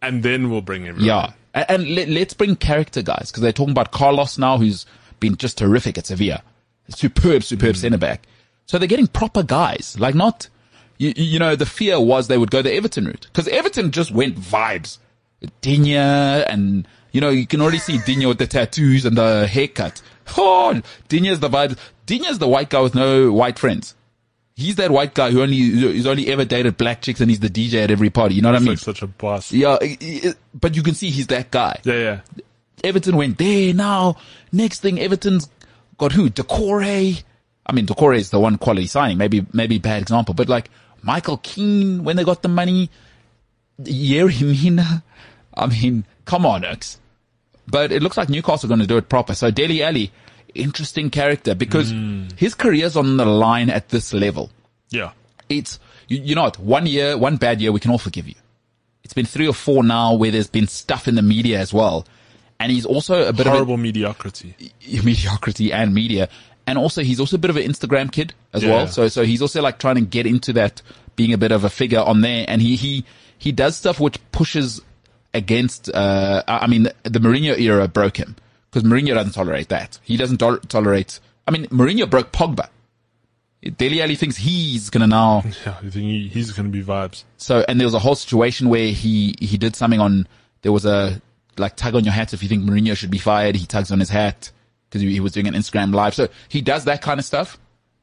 and 0.00 0.22
then 0.22 0.50
we'll 0.50 0.62
bring 0.62 0.86
everyone. 0.86 1.06
Yeah. 1.06 1.32
And, 1.54 1.66
and 1.68 1.94
let, 1.94 2.08
let's 2.08 2.34
bring 2.34 2.56
character 2.56 3.02
guys 3.02 3.30
because 3.30 3.42
they're 3.42 3.52
talking 3.52 3.72
about 3.72 3.92
Carlos 3.92 4.38
now, 4.38 4.58
who's 4.58 4.86
been 5.20 5.36
just 5.36 5.58
terrific 5.58 5.98
at 5.98 6.06
Sevilla. 6.06 6.42
Superb, 6.88 7.42
superb 7.42 7.74
mm. 7.74 7.78
centre 7.78 7.98
back. 7.98 8.26
So 8.66 8.78
they're 8.78 8.88
getting 8.88 9.06
proper 9.08 9.42
guys, 9.42 9.96
like 9.98 10.14
not, 10.14 10.48
you, 10.98 11.12
you 11.16 11.38
know, 11.38 11.56
the 11.56 11.66
fear 11.66 12.00
was 12.00 12.28
they 12.28 12.38
would 12.38 12.50
go 12.50 12.62
the 12.62 12.72
Everton 12.72 13.06
route 13.06 13.26
because 13.32 13.48
Everton 13.48 13.90
just 13.90 14.10
went 14.12 14.36
vibes. 14.36 14.98
Digne 15.60 15.96
and, 15.96 16.86
you 17.10 17.20
know, 17.20 17.28
you 17.30 17.46
can 17.46 17.60
already 17.60 17.78
see 17.78 17.98
Digne 17.98 18.26
with 18.26 18.38
the 18.38 18.46
tattoos 18.46 19.04
and 19.04 19.16
the 19.16 19.46
haircut. 19.46 20.00
Oh, 20.38 20.80
Digne's 21.08 21.40
the 21.40 21.48
vibes. 21.50 21.76
Digne's 22.06 22.38
the 22.38 22.46
white 22.46 22.70
guy 22.70 22.80
with 22.80 22.94
no 22.94 23.32
white 23.32 23.58
friends. 23.58 23.96
He's 24.54 24.76
that 24.76 24.92
white 24.92 25.14
guy 25.14 25.30
who 25.32 25.42
only, 25.42 25.56
who's 25.58 26.06
only 26.06 26.28
ever 26.28 26.44
dated 26.44 26.76
black 26.76 27.02
chicks 27.02 27.20
and 27.20 27.28
he's 27.28 27.40
the 27.40 27.48
DJ 27.50 27.82
at 27.82 27.90
every 27.90 28.08
party. 28.08 28.36
You 28.36 28.42
know 28.42 28.50
what 28.50 28.56
I 28.56 28.60
mean? 28.60 28.68
like 28.68 28.78
such 28.78 29.02
a 29.02 29.08
boss. 29.08 29.50
Yeah, 29.50 29.78
but 30.54 30.76
you 30.76 30.82
can 30.84 30.94
see 30.94 31.10
he's 31.10 31.26
that 31.26 31.50
guy. 31.50 31.80
Yeah, 31.82 31.94
yeah. 31.94 32.20
Everton 32.84 33.16
went 33.16 33.38
there 33.38 33.74
now. 33.74 34.16
Next 34.52 34.80
thing, 34.80 35.00
Everton's 35.00 35.50
got 35.98 36.12
who? 36.12 36.30
Doucouré. 36.30 37.24
I 37.66 37.72
mean, 37.72 37.86
Doucouré 37.86 38.18
is 38.18 38.30
the 38.30 38.40
one 38.40 38.58
quality 38.58 38.86
signing. 38.86 39.18
Maybe, 39.18 39.46
maybe 39.52 39.78
bad 39.78 40.02
example, 40.02 40.34
but 40.34 40.48
like 40.48 40.70
Michael 41.02 41.38
Keane 41.38 42.04
when 42.04 42.16
they 42.16 42.24
got 42.24 42.42
the 42.42 42.48
money. 42.48 42.90
Yerry 43.80 44.42
Mina. 44.42 45.02
I 45.54 45.66
mean, 45.66 46.04
come 46.24 46.46
on, 46.46 46.64
Oaks. 46.64 46.98
But 47.66 47.92
it 47.92 48.02
looks 48.02 48.16
like 48.16 48.28
Newcastle 48.28 48.66
are 48.66 48.68
going 48.68 48.80
to 48.80 48.86
do 48.86 48.96
it 48.96 49.08
proper. 49.08 49.34
So 49.34 49.50
Dele 49.50 49.82
Alli, 49.82 50.12
interesting 50.54 51.10
character 51.10 51.54
because 51.54 51.92
mm. 51.92 52.30
his 52.38 52.54
career's 52.54 52.96
on 52.96 53.16
the 53.16 53.24
line 53.24 53.70
at 53.70 53.88
this 53.88 54.12
level 54.12 54.50
Yeah. 54.90 55.12
it's 55.48 55.78
you, 56.08 56.18
you 56.18 56.34
know 56.34 56.42
what 56.42 56.58
one 56.58 56.86
year 56.86 57.16
one 57.16 57.36
bad 57.36 57.60
year 57.60 57.72
we 57.72 57.80
can 57.80 57.90
all 57.90 57.98
forgive 57.98 58.28
you 58.28 58.34
it's 59.04 59.14
been 59.14 59.26
three 59.26 59.48
or 59.48 59.54
four 59.54 59.82
now 59.82 60.14
where 60.14 60.30
there's 60.30 60.48
been 60.48 60.66
stuff 60.66 61.08
in 61.08 61.14
the 61.14 61.22
media 61.22 61.58
as 61.58 61.72
well 61.72 62.06
and 62.60 62.70
he's 62.70 62.86
also 62.86 63.26
a 63.26 63.32
bit 63.32 63.46
Horrible 63.46 63.76
mediocrity. 63.76 64.54
of 64.60 64.98
a 65.00 65.04
mediocrity 65.04 65.72
and 65.72 65.94
media 65.94 66.28
and 66.66 66.78
also 66.78 67.02
he's 67.02 67.18
also 67.20 67.36
a 67.36 67.38
bit 67.38 67.50
of 67.50 67.56
an 67.56 67.62
instagram 67.64 68.10
kid 68.10 68.32
as 68.52 68.62
Yeah. 68.62 68.70
well 68.70 68.86
so 68.86 69.08
so 69.08 69.24
he's 69.24 69.42
also 69.42 69.60
like 69.62 69.78
trying 69.78 69.96
to 69.96 70.00
get 70.02 70.26
into 70.26 70.52
that 70.54 70.80
being 71.16 71.32
a 71.32 71.38
bit 71.38 71.52
of 71.52 71.64
a 71.64 71.70
figure 71.70 72.00
on 72.00 72.20
there 72.20 72.44
and 72.48 72.62
he 72.62 72.76
he 72.76 73.04
he 73.38 73.52
does 73.52 73.76
stuff 73.76 73.98
which 74.00 74.18
pushes 74.32 74.80
against 75.34 75.88
uh 75.94 76.42
i 76.46 76.66
mean 76.66 76.84
the 77.04 77.18
Mourinho 77.18 77.58
era 77.58 77.88
broke 77.88 78.16
him 78.18 78.36
because 78.70 78.88
Mourinho 78.88 79.14
doesn't 79.14 79.32
tolerate 79.32 79.68
that 79.70 79.98
he 80.02 80.16
doesn't 80.16 80.38
tol- 80.38 80.58
tolerate 80.58 81.20
i 81.48 81.50
mean 81.50 81.66
Mourinho 81.66 82.08
broke 82.08 82.32
pogba 82.32 82.68
Dele 83.76 84.02
Alli 84.02 84.16
thinks 84.16 84.36
he's 84.36 84.90
gonna 84.90 85.06
now 85.06 85.42
Yeah, 85.66 85.76
you 85.82 85.90
think 85.90 86.04
he, 86.06 86.28
he's 86.28 86.50
going 86.50 86.70
to 86.70 86.72
be 86.76 86.82
vibes? 86.84 87.22
so, 87.36 87.64
and 87.68 87.78
there 87.78 87.86
was 87.86 87.94
a 87.94 88.00
whole 88.00 88.16
situation 88.16 88.68
where 88.68 88.88
he, 88.88 89.36
he 89.40 89.56
did 89.56 89.76
something 89.76 90.00
on, 90.00 90.26
there 90.62 90.72
was 90.72 90.84
a, 90.84 91.22
like, 91.58 91.76
tug 91.76 91.94
on 91.94 92.02
your 92.02 92.12
hat 92.12 92.34
if 92.34 92.42
you 92.42 92.48
think 92.48 92.64
Mourinho 92.64 92.96
should 92.96 93.12
be 93.12 93.18
fired. 93.18 93.54
He 93.54 93.64
tugs 93.66 93.92
on 93.92 94.00
his 94.00 94.08
hat 94.08 94.50
because 94.92 95.00
he, 95.00 95.10
he 95.10 95.20
was 95.20 95.32
doing 95.32 95.48
an 95.48 95.54
Instagram 95.54 95.94
live. 95.94 96.14
So 96.14 96.28
he 96.50 96.60
does 96.60 96.84
that 96.84 97.00
kind 97.00 97.18
of 97.18 97.24
stuff. 97.24 97.58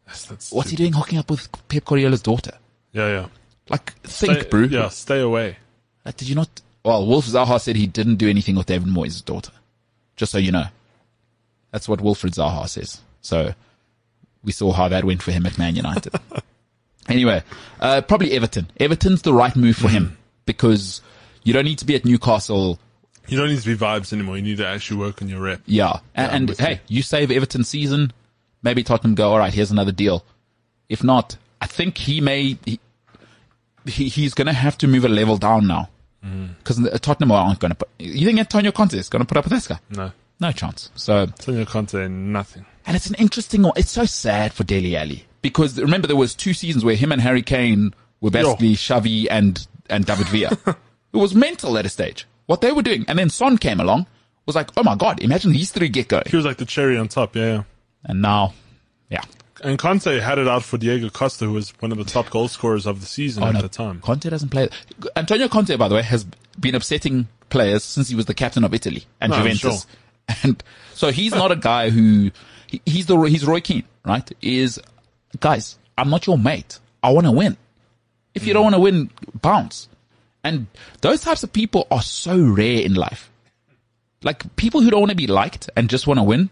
That's, 0.07 0.25
that's 0.25 0.51
What's 0.51 0.71
he 0.71 0.75
doing 0.75 0.93
hooking 0.93 1.19
up 1.19 1.29
with 1.29 1.47
Pep 1.67 1.85
Guardiola's 1.85 2.23
daughter? 2.23 2.57
Yeah, 2.93 3.07
yeah. 3.07 3.27
Like, 3.69 3.93
think, 4.01 4.39
Stay- 4.39 4.49
bro. 4.49 4.61
Yeah, 4.61 4.89
stay 4.89 5.19
away. 5.19 5.57
Like, 6.03 6.17
did 6.17 6.27
you 6.27 6.33
not? 6.33 6.49
Well, 6.83 7.05
Wilf 7.05 7.27
Zaha 7.27 7.61
said 7.61 7.75
he 7.75 7.85
didn't 7.85 8.15
do 8.15 8.27
anything 8.27 8.55
with 8.55 8.65
David 8.65 8.87
Moyes' 8.87 9.23
daughter. 9.23 9.51
Just 10.15 10.31
so 10.31 10.39
you 10.39 10.51
know. 10.51 10.65
That's 11.71 11.87
what 11.87 11.99
Wilfried 11.99 12.33
Zaha 12.33 12.67
says. 12.67 13.01
So 13.21 13.53
we 14.43 14.51
saw 14.51 14.71
how 14.71 14.87
that 14.87 15.05
went 15.05 15.21
for 15.21 15.31
him 15.31 15.45
at 15.45 15.59
Man 15.59 15.75
United. 15.75 16.13
anyway, 17.07 17.43
uh, 17.79 18.01
probably 18.01 18.31
Everton. 18.31 18.71
Everton's 18.79 19.21
the 19.21 19.33
right 19.33 19.55
move 19.55 19.75
for 19.75 19.87
him 19.87 20.17
because 20.45 21.01
you 21.43 21.53
don't 21.53 21.65
need 21.65 21.77
to 21.79 21.85
be 21.85 21.95
at 21.95 22.05
Newcastle. 22.05 22.79
You 23.29 23.37
don't 23.37 23.49
need 23.49 23.59
to 23.59 23.65
be 23.65 23.75
vibes 23.75 24.11
anymore. 24.13 24.37
You 24.37 24.43
need 24.43 24.57
to 24.57 24.67
actually 24.67 24.97
work 24.97 25.21
on 25.21 25.29
your 25.29 25.41
rep. 25.41 25.61
Yeah. 25.65 25.99
And, 26.15 26.31
I'm 26.31 26.49
and 26.49 26.59
hey, 26.59 26.81
you 26.87 27.01
save 27.01 27.31
Everton 27.31 27.63
season. 27.63 28.11
Maybe 28.63 28.83
Tottenham 28.83 29.15
go, 29.15 29.31
all 29.31 29.37
right, 29.37 29.53
here's 29.53 29.71
another 29.71 29.91
deal. 29.91 30.25
If 30.89 31.03
not, 31.03 31.37
I 31.61 31.67
think 31.67 31.97
he 31.97 32.19
may, 32.19 32.57
he, 32.65 32.79
he 33.85 34.09
he's 34.09 34.33
going 34.33 34.47
to 34.47 34.53
have 34.53 34.77
to 34.79 34.87
move 34.87 35.05
a 35.05 35.09
level 35.09 35.37
down 35.37 35.67
now. 35.67 35.89
Mm. 36.25 36.57
Because 36.57 36.85
uh, 36.85 36.97
Tottenham 36.97 37.31
aren't 37.31 37.59
going 37.59 37.71
to 37.71 37.75
put, 37.75 37.89
you 37.99 38.25
think 38.25 38.39
Antonio 38.39 38.71
Conte 38.71 38.97
is 38.97 39.07
going 39.07 39.21
to 39.21 39.25
put 39.25 39.37
up 39.37 39.45
with 39.45 39.53
this 39.53 39.67
guy? 39.67 39.79
No. 39.89 40.11
No 40.41 40.51
chance. 40.51 40.89
So, 40.95 41.21
Antonio 41.21 41.65
Conte, 41.65 42.07
nothing. 42.07 42.65
and 42.85 42.95
it's 42.95 43.07
an 43.07 43.15
interesting 43.15 43.61
one. 43.61 43.73
It's 43.75 43.91
so 43.91 44.05
sad 44.05 44.53
for 44.53 44.63
Dele 44.63 44.95
Alli 44.95 45.25
because 45.41 45.79
remember 45.79 46.07
there 46.07 46.15
was 46.15 46.33
two 46.33 46.53
seasons 46.53 46.83
where 46.83 46.95
him 46.95 47.11
and 47.11 47.21
Harry 47.21 47.41
Kane 47.41 47.93
were 48.21 48.31
basically 48.31 48.73
Xavi 48.73 49.27
and 49.29 49.67
and 49.89 50.05
David 50.05 50.27
Villa. 50.27 50.57
it 50.67 51.17
was 51.17 51.35
mental 51.35 51.77
at 51.77 51.85
a 51.85 51.89
stage 51.89 52.25
what 52.49 52.61
they 52.61 52.71
were 52.71 52.81
doing, 52.81 53.05
and 53.07 53.19
then 53.19 53.29
Son 53.29 53.59
came 53.59 53.79
along. 53.79 54.07
Was 54.47 54.55
like, 54.55 54.71
oh 54.75 54.81
my 54.81 54.95
god, 54.95 55.21
imagine 55.21 55.51
these 55.51 55.69
three 55.69 55.87
get 55.89 56.07
going, 56.07 56.23
He 56.25 56.35
was 56.35 56.43
like 56.45 56.57
the 56.57 56.65
cherry 56.65 56.97
on 56.97 57.07
top, 57.07 57.35
yeah. 57.35 57.45
yeah. 57.45 57.63
and 58.05 58.19
now, 58.23 58.55
yeah. 59.11 59.21
And 59.63 59.77
Conte 59.77 60.19
had 60.19 60.39
it 60.39 60.47
out 60.47 60.63
for 60.63 60.79
Diego 60.79 61.09
Costa, 61.09 61.45
who 61.45 61.53
was 61.53 61.69
one 61.81 61.91
of 61.91 61.99
the 61.99 62.03
top 62.03 62.31
goal 62.31 62.47
scorers 62.47 62.87
of 62.87 62.99
the 63.01 63.05
season 63.05 63.43
oh, 63.43 63.47
at 63.47 63.49
Oh, 63.49 63.57
no, 63.57 63.61
the 63.61 63.69
time. 63.69 63.99
Conte 64.01 64.27
doesn't 64.27 64.49
play. 64.49 64.67
Antonio 65.15 65.47
Conte, 65.49 65.75
by 65.75 65.87
the 65.87 65.93
way, 65.93 66.01
has 66.01 66.25
been 66.59 66.73
upsetting 66.73 67.27
players 67.51 67.83
since 67.83 68.09
he 68.09 68.15
was 68.15 68.25
the 68.25 68.33
captain 68.33 68.63
of 68.63 68.73
Italy 68.73 69.03
and 69.21 69.29
No, 69.31 69.37
Juventus. 69.37 69.85
And 70.43 70.63
so 70.95 71.11
he's 71.11 71.33
not 71.35 71.51
a 71.51 71.55
guy 71.55 71.91
who, 71.91 72.31
he- 72.65 72.81
he's 72.87 73.05
the, 73.05 73.19
he's 73.23 73.45
Roy 73.45 73.59
Keane, 73.61 73.83
right? 74.03 74.27
Is, 74.41 74.79
guys, 75.39 75.77
I'm 75.97 76.09
not 76.09 76.25
your 76.25 76.37
mate. 76.39 76.79
I 77.03 77.11
want 77.11 77.27
to 77.27 77.31
win. 77.31 77.55
If 78.33 78.47
you 78.47 78.53
don't 78.53 78.63
want 78.63 78.75
to 78.75 78.81
win, 78.81 79.11
bounce. 79.41 79.88
And 80.43 80.67
those 81.01 81.21
types 81.21 81.43
of 81.43 81.51
people 81.53 81.87
are 81.91 82.01
so 82.01 82.37
rare 82.39 82.81
in 82.81 82.93
life. 82.93 83.29
Like 84.23 84.55
people 84.55 84.81
who 84.81 84.89
don't 84.89 85.01
want 85.01 85.11
to 85.11 85.15
be 85.15 85.27
liked 85.27 85.69
and 85.75 85.89
just 85.89 86.07
want 86.07 86.19
to 86.19 86.23
win. 86.23 86.49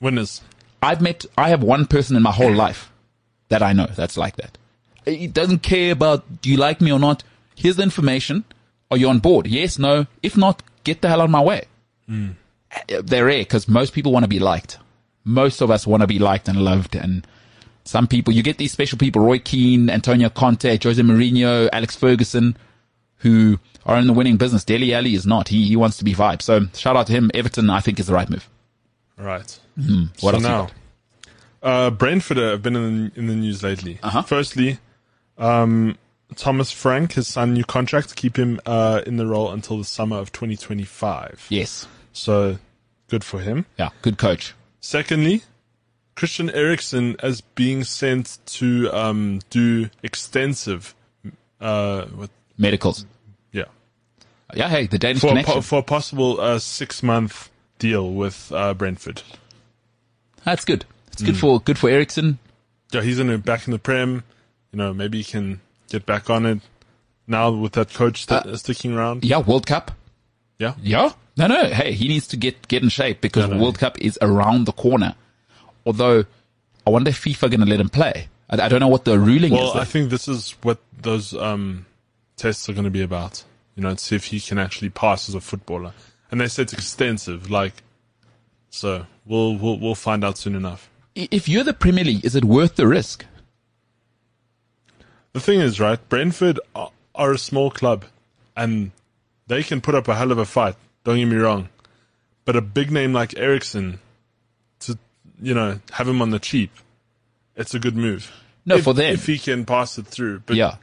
Winners. 0.00 0.42
I've 0.82 1.00
met, 1.00 1.24
I 1.38 1.48
have 1.48 1.62
one 1.62 1.86
person 1.86 2.16
in 2.16 2.22
my 2.22 2.32
whole 2.32 2.52
life 2.52 2.90
that 3.48 3.62
I 3.62 3.72
know 3.72 3.86
that's 3.86 4.16
like 4.16 4.36
that. 4.36 4.58
He 5.06 5.26
doesn't 5.26 5.62
care 5.62 5.92
about, 5.92 6.42
do 6.42 6.50
you 6.50 6.56
like 6.56 6.80
me 6.80 6.92
or 6.92 6.98
not? 6.98 7.22
Here's 7.54 7.76
the 7.76 7.82
information. 7.82 8.44
Are 8.90 8.96
you 8.96 9.08
on 9.08 9.18
board? 9.18 9.46
Yes, 9.46 9.78
no. 9.78 10.06
If 10.22 10.36
not, 10.36 10.62
get 10.82 11.00
the 11.02 11.08
hell 11.08 11.20
out 11.20 11.24
of 11.24 11.30
my 11.30 11.42
way. 11.42 11.64
Uh, 12.10 13.02
They're 13.02 13.26
rare 13.26 13.38
because 13.40 13.68
most 13.68 13.92
people 13.92 14.12
want 14.12 14.24
to 14.24 14.28
be 14.28 14.38
liked. 14.38 14.78
Most 15.24 15.60
of 15.62 15.70
us 15.70 15.86
want 15.86 16.02
to 16.02 16.06
be 16.06 16.18
liked 16.18 16.48
and 16.48 16.58
loved. 16.62 16.94
And 16.94 17.26
some 17.84 18.06
people, 18.06 18.32
you 18.34 18.42
get 18.42 18.58
these 18.58 18.72
special 18.72 18.98
people, 18.98 19.22
Roy 19.22 19.38
Keane, 19.38 19.88
Antonio 19.88 20.28
Conte, 20.28 20.78
Jose 20.82 21.00
Mourinho, 21.00 21.68
Alex 21.72 21.96
Ferguson, 21.96 22.56
who 23.24 23.58
are 23.86 23.98
in 23.98 24.06
the 24.06 24.12
winning 24.12 24.36
business. 24.36 24.64
Dele 24.64 24.94
Alli 24.94 25.14
is 25.14 25.26
not. 25.26 25.48
He, 25.48 25.64
he 25.66 25.76
wants 25.76 25.96
to 25.96 26.04
be 26.04 26.14
vibe. 26.14 26.42
So 26.42 26.66
shout 26.74 26.94
out 26.94 27.08
to 27.08 27.12
him. 27.12 27.30
Everton, 27.34 27.70
I 27.70 27.80
think 27.80 27.98
is 27.98 28.06
the 28.06 28.12
right 28.12 28.28
move. 28.30 28.48
Right. 29.16 29.58
What 30.20 30.20
so 30.20 30.28
else 30.28 30.42
now? 30.42 30.68
Uh, 31.62 31.90
Brentford 31.90 32.36
have 32.36 32.62
been 32.62 32.76
in 32.76 33.04
the, 33.14 33.18
in 33.18 33.26
the 33.26 33.34
news 33.34 33.62
lately. 33.62 33.98
Uh-huh. 34.02 34.22
Firstly, 34.22 34.78
um, 35.38 35.96
Thomas 36.36 36.70
Frank 36.70 37.14
has 37.14 37.26
signed 37.26 37.52
a 37.52 37.54
new 37.54 37.64
contract 37.64 38.10
to 38.10 38.14
keep 38.14 38.36
him 38.36 38.60
uh, 38.66 39.00
in 39.06 39.16
the 39.16 39.26
role 39.26 39.50
until 39.50 39.78
the 39.78 39.84
summer 39.84 40.18
of 40.18 40.30
2025. 40.32 41.46
Yes. 41.48 41.88
So 42.12 42.58
good 43.08 43.24
for 43.24 43.40
him. 43.40 43.64
Yeah. 43.78 43.88
Good 44.02 44.18
coach. 44.18 44.54
Secondly, 44.80 45.42
Christian 46.14 46.50
Eriksen 46.50 47.16
as 47.22 47.40
being 47.40 47.84
sent 47.84 48.38
to 48.46 48.90
um, 48.92 49.40
do 49.48 49.88
extensive, 50.02 50.94
uh, 51.60 52.04
Medicals. 52.58 53.06
Yeah, 54.54 54.68
hey, 54.68 54.86
the 54.86 54.98
Danish 54.98 55.20
for 55.20 55.28
a, 55.28 55.30
connection. 55.30 55.54
po- 55.54 55.60
for 55.62 55.78
a 55.80 55.82
possible 55.82 56.40
uh, 56.40 56.58
six 56.58 57.02
month 57.02 57.50
deal 57.78 58.12
with 58.12 58.50
uh, 58.54 58.74
Brentford. 58.74 59.22
That's 60.44 60.64
good. 60.64 60.84
It's 61.12 61.22
Mm. 61.22 61.26
good 61.26 61.36
for 61.38 61.60
good 61.60 61.78
for 61.78 61.88
Eriksen. 61.90 62.38
Yeah, 62.92 63.02
he's 63.02 63.18
in 63.18 63.28
the, 63.28 63.38
back 63.38 63.66
in 63.66 63.72
the 63.72 63.78
prem. 63.78 64.22
You 64.72 64.78
know, 64.78 64.92
maybe 64.94 65.18
he 65.18 65.24
can 65.24 65.60
get 65.88 66.06
back 66.06 66.28
on 66.30 66.44
it 66.46 66.60
now 67.26 67.50
with 67.50 67.72
that 67.72 67.92
coach 67.94 68.26
that 68.26 68.46
is 68.46 68.60
sticking 68.60 68.94
around. 68.96 69.24
Yeah, 69.24 69.38
World 69.38 69.66
Cup. 69.66 69.92
Yeah, 70.58 70.74
Yeah. 70.80 71.12
No, 71.36 71.48
no. 71.48 71.64
Hey, 71.64 71.92
he 71.92 72.06
needs 72.06 72.28
to 72.28 72.36
get 72.36 72.68
get 72.68 72.82
in 72.82 72.88
shape 72.88 73.20
because 73.20 73.48
No, 73.48 73.56
no. 73.56 73.62
World 73.62 73.78
Cup 73.78 74.00
is 74.00 74.16
around 74.22 74.66
the 74.66 74.72
corner. 74.72 75.14
Although, 75.86 76.24
I 76.86 76.90
wonder 76.90 77.10
if 77.10 77.22
FIFA 77.24 77.50
going 77.50 77.60
to 77.60 77.66
let 77.66 77.80
him 77.80 77.88
play. 77.88 78.28
I, 78.48 78.60
I 78.62 78.68
don't 78.68 78.78
know 78.80 78.88
what 78.88 79.04
the 79.04 79.18
ruling 79.18 79.52
Well, 79.52 79.70
is. 79.70 79.76
I 79.76 79.84
think 79.84 80.10
this 80.10 80.28
is 80.28 80.52
what 80.62 80.78
those 81.02 81.34
um, 81.34 81.86
tests 82.36 82.68
are 82.68 82.72
going 82.72 82.84
to 82.84 82.90
be 82.90 83.02
about. 83.02 83.42
You 83.74 83.82
know, 83.82 83.94
to 83.94 83.98
see 83.98 84.16
if 84.16 84.26
he 84.26 84.40
can 84.40 84.58
actually 84.58 84.90
pass 84.90 85.28
as 85.28 85.34
a 85.34 85.40
footballer. 85.40 85.92
And 86.30 86.40
they 86.40 86.48
said 86.48 86.64
it's 86.64 86.72
extensive, 86.72 87.50
like. 87.50 87.74
So 88.70 89.06
we'll 89.24 89.56
we'll 89.56 89.78
we'll 89.78 89.94
find 89.94 90.24
out 90.24 90.38
soon 90.38 90.54
enough. 90.54 90.90
If 91.14 91.48
you're 91.48 91.64
the 91.64 91.72
Premier 91.72 92.04
League, 92.04 92.24
is 92.24 92.34
it 92.34 92.44
worth 92.44 92.74
the 92.74 92.88
risk? 92.88 93.24
The 95.32 95.40
thing 95.40 95.60
is, 95.60 95.78
right? 95.78 96.00
Brentford 96.08 96.58
are, 96.74 96.90
are 97.14 97.32
a 97.32 97.38
small 97.38 97.70
club, 97.70 98.04
and 98.56 98.90
they 99.46 99.62
can 99.62 99.80
put 99.80 99.94
up 99.94 100.08
a 100.08 100.14
hell 100.14 100.32
of 100.32 100.38
a 100.38 100.44
fight. 100.44 100.76
Don't 101.04 101.16
get 101.16 101.26
me 101.26 101.36
wrong, 101.36 101.68
but 102.44 102.56
a 102.56 102.60
big 102.60 102.90
name 102.90 103.12
like 103.12 103.36
Eriksen, 103.36 104.00
to 104.80 104.98
you 105.40 105.54
know, 105.54 105.80
have 105.92 106.08
him 106.08 106.22
on 106.22 106.30
the 106.30 106.38
cheap, 106.38 106.70
it's 107.56 107.74
a 107.74 107.78
good 107.78 107.96
move. 107.96 108.32
No, 108.66 108.76
if, 108.76 108.84
for 108.84 108.94
them. 108.94 109.12
if 109.12 109.26
he 109.26 109.38
can 109.38 109.64
pass 109.64 109.98
it 109.98 110.06
through. 110.06 110.40
But 110.40 110.56
Yeah. 110.56 110.76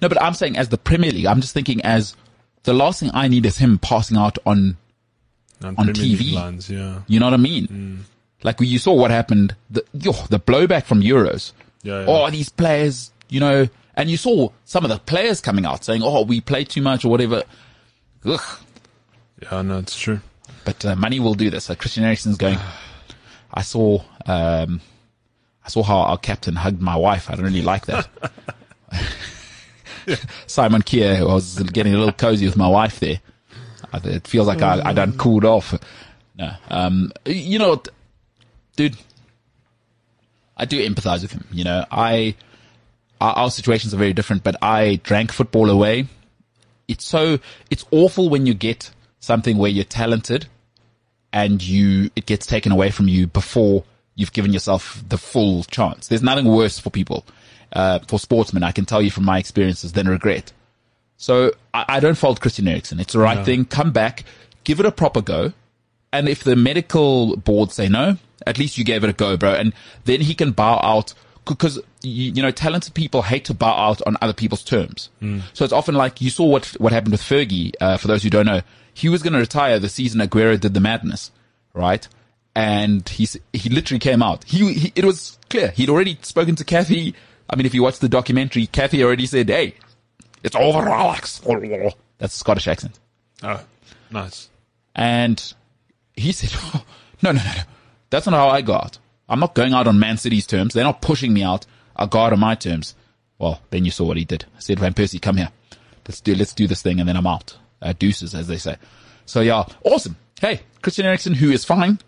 No, 0.00 0.08
but 0.08 0.20
I'm 0.22 0.32
saying 0.32 0.56
as 0.56 0.70
the 0.70 0.78
Premier 0.78 1.12
League, 1.12 1.26
I'm 1.26 1.40
just 1.40 1.52
thinking 1.52 1.82
as 1.82 2.16
the 2.66 2.74
last 2.74 3.00
thing 3.00 3.10
I 3.14 3.28
need 3.28 3.46
is 3.46 3.56
him 3.56 3.78
passing 3.78 4.16
out 4.16 4.38
on 4.44 4.76
on, 5.62 5.74
on 5.78 5.86
TV. 5.88 6.34
lines, 6.34 6.68
yeah, 6.68 7.00
You 7.06 7.18
know 7.18 7.26
what 7.26 7.34
I 7.34 7.38
mean? 7.38 7.66
Mm. 7.66 7.98
Like 8.42 8.60
you 8.60 8.78
saw 8.78 8.92
what 8.92 9.10
happened. 9.10 9.56
The 9.70 9.84
yo, 9.94 10.12
the 10.28 10.38
blowback 10.38 10.84
from 10.84 11.00
Euros. 11.00 11.52
yeah, 11.82 12.00
yeah. 12.00 12.06
Oh, 12.06 12.28
these 12.30 12.50
players, 12.50 13.10
you 13.30 13.40
know, 13.40 13.68
and 13.94 14.10
you 14.10 14.18
saw 14.18 14.50
some 14.66 14.84
of 14.84 14.90
the 14.90 14.98
players 14.98 15.40
coming 15.40 15.64
out 15.64 15.84
saying, 15.84 16.02
"Oh, 16.04 16.24
we 16.24 16.40
play 16.42 16.64
too 16.64 16.82
much" 16.82 17.04
or 17.04 17.08
whatever. 17.08 17.44
Ugh. 18.24 18.58
yeah, 19.42 19.62
no, 19.62 19.78
it's 19.78 19.98
true. 19.98 20.20
But 20.64 20.84
uh, 20.84 20.96
money 20.96 21.20
will 21.20 21.34
do 21.34 21.48
this. 21.48 21.64
So 21.64 21.74
Christian 21.74 22.04
Eriksen's 22.04 22.36
going. 22.36 22.58
I 23.54 23.62
saw, 23.62 24.02
um, 24.26 24.82
I 25.64 25.68
saw 25.68 25.82
how 25.82 25.98
our 25.98 26.18
captain 26.18 26.56
hugged 26.56 26.82
my 26.82 26.96
wife. 26.96 27.30
I 27.30 27.36
don't 27.36 27.44
really 27.44 27.62
like 27.62 27.86
that. 27.86 28.08
Simon 30.46 30.82
Kjær 30.82 31.26
was 31.26 31.58
getting 31.62 31.94
a 31.94 31.98
little 31.98 32.12
cozy 32.12 32.46
with 32.46 32.56
my 32.56 32.68
wife 32.68 33.00
there. 33.00 33.20
It 34.04 34.26
feels 34.26 34.46
like 34.46 34.62
I, 34.62 34.82
I 34.84 34.92
done 34.92 35.16
cooled 35.16 35.44
off. 35.44 35.74
No, 36.36 36.52
um, 36.68 37.12
you 37.24 37.58
know, 37.58 37.82
dude, 38.76 38.96
I 40.56 40.64
do 40.64 40.86
empathize 40.86 41.22
with 41.22 41.32
him. 41.32 41.46
You 41.50 41.64
know, 41.64 41.84
I, 41.90 42.34
our, 43.20 43.32
our 43.34 43.50
situations 43.50 43.94
are 43.94 43.98
very 43.98 44.12
different, 44.12 44.42
but 44.42 44.56
I 44.62 45.00
drank 45.02 45.32
football 45.32 45.70
away. 45.70 46.06
It's 46.88 47.06
so, 47.06 47.38
it's 47.70 47.84
awful 47.90 48.28
when 48.28 48.46
you 48.46 48.54
get 48.54 48.90
something 49.20 49.56
where 49.58 49.70
you're 49.70 49.84
talented 49.84 50.46
and 51.32 51.62
you, 51.62 52.10
it 52.16 52.26
gets 52.26 52.46
taken 52.46 52.72
away 52.72 52.90
from 52.90 53.08
you 53.08 53.26
before 53.26 53.84
you've 54.14 54.32
given 54.32 54.52
yourself 54.52 55.02
the 55.08 55.18
full 55.18 55.64
chance. 55.64 56.08
There's 56.08 56.22
nothing 56.22 56.46
worse 56.46 56.78
for 56.78 56.90
people, 56.90 57.24
uh, 57.72 57.98
for 58.06 58.18
sportsmen, 58.18 58.62
I 58.62 58.72
can 58.72 58.84
tell 58.84 59.02
you 59.02 59.10
from 59.10 59.24
my 59.24 59.38
experiences, 59.38 59.92
than 59.92 60.08
regret. 60.08 60.52
So 61.16 61.52
I, 61.72 61.84
I 61.88 62.00
don't 62.00 62.14
fault 62.16 62.40
Christian 62.40 62.68
Eriksen. 62.68 63.00
It's 63.00 63.12
the 63.12 63.18
right 63.18 63.44
thing. 63.44 63.64
Come 63.64 63.92
back, 63.92 64.24
give 64.64 64.80
it 64.80 64.86
a 64.86 64.92
proper 64.92 65.22
go. 65.22 65.52
And 66.12 66.28
if 66.28 66.44
the 66.44 66.56
medical 66.56 67.36
board 67.36 67.72
say 67.72 67.88
no, 67.88 68.16
at 68.46 68.58
least 68.58 68.78
you 68.78 68.84
gave 68.84 69.02
it 69.04 69.10
a 69.10 69.12
go, 69.12 69.36
bro. 69.36 69.52
And 69.52 69.72
then 70.04 70.20
he 70.20 70.34
can 70.34 70.52
bow 70.52 70.78
out 70.82 71.14
because, 71.44 71.80
you, 72.02 72.32
you 72.32 72.42
know, 72.42 72.50
talented 72.50 72.94
people 72.94 73.22
hate 73.22 73.44
to 73.46 73.54
bow 73.54 73.72
out 73.72 74.02
on 74.06 74.16
other 74.20 74.32
people's 74.32 74.64
terms. 74.64 75.10
So 75.52 75.64
it's 75.64 75.72
often 75.72 75.94
like 75.94 76.20
you 76.20 76.30
saw 76.30 76.44
what, 76.44 76.66
what 76.78 76.92
happened 76.92 77.12
with 77.12 77.22
Fergie. 77.22 77.72
Uh, 77.80 77.96
for 77.96 78.08
those 78.08 78.22
who 78.22 78.30
don't 78.30 78.46
know, 78.46 78.62
he 78.94 79.08
was 79.08 79.22
going 79.22 79.32
to 79.34 79.38
retire 79.38 79.78
the 79.78 79.88
season 79.88 80.20
Aguero 80.20 80.58
did 80.58 80.74
the 80.74 80.80
madness, 80.80 81.30
right? 81.74 82.06
And 82.54 83.06
he's, 83.08 83.36
he 83.52 83.68
literally 83.68 83.98
came 83.98 84.22
out. 84.22 84.44
He, 84.44 84.72
he, 84.72 84.92
it 84.96 85.04
was 85.04 85.38
clear. 85.50 85.70
He'd 85.70 85.90
already 85.90 86.18
spoken 86.22 86.56
to 86.56 86.64
Kathy. 86.64 87.14
I 87.48 87.56
mean, 87.56 87.66
if 87.66 87.74
you 87.74 87.82
watch 87.82 87.98
the 87.98 88.08
documentary, 88.08 88.66
Kathy 88.66 89.02
already 89.02 89.26
said, 89.26 89.48
Hey, 89.48 89.74
it's 90.42 90.56
over, 90.56 90.88
Alex. 90.88 91.40
That's 92.18 92.34
a 92.34 92.38
Scottish 92.38 92.66
accent. 92.68 92.98
Oh, 93.42 93.62
nice. 94.10 94.48
And 94.94 95.42
he 96.14 96.32
said, 96.32 96.50
oh, 96.74 96.84
no, 97.22 97.32
no, 97.32 97.38
no, 97.38 97.52
no. 97.56 97.62
That's 98.10 98.26
not 98.26 98.34
how 98.34 98.48
I 98.48 98.62
go 98.62 98.74
out. 98.74 98.98
I'm 99.28 99.40
not 99.40 99.54
going 99.54 99.74
out 99.74 99.86
on 99.86 99.98
Man 99.98 100.16
City's 100.16 100.46
terms. 100.46 100.72
They're 100.74 100.84
not 100.84 101.02
pushing 101.02 101.32
me 101.32 101.42
out. 101.42 101.66
I'll 101.96 102.06
go 102.06 102.20
out 102.20 102.32
on 102.32 102.40
my 102.40 102.54
terms. 102.54 102.94
Well, 103.38 103.60
then 103.70 103.84
you 103.84 103.90
saw 103.90 104.04
what 104.04 104.16
he 104.16 104.24
did. 104.24 104.44
I 104.56 104.60
said, 104.60 104.78
Van 104.78 104.94
Persie, 104.94 105.20
come 105.20 105.36
here. 105.36 105.50
Let's 106.06 106.20
do, 106.20 106.34
let's 106.34 106.54
do 106.54 106.66
this 106.66 106.82
thing 106.82 107.00
and 107.00 107.08
then 107.08 107.16
I'm 107.16 107.26
out. 107.26 107.56
Uh, 107.82 107.92
deuces, 107.98 108.34
as 108.34 108.46
they 108.46 108.56
say. 108.56 108.76
So 109.26 109.40
yeah, 109.40 109.64
awesome. 109.84 110.16
Hey, 110.40 110.60
Christian 110.82 111.04
Eriksen, 111.04 111.34
who 111.34 111.50
is 111.50 111.64
fine. 111.64 111.98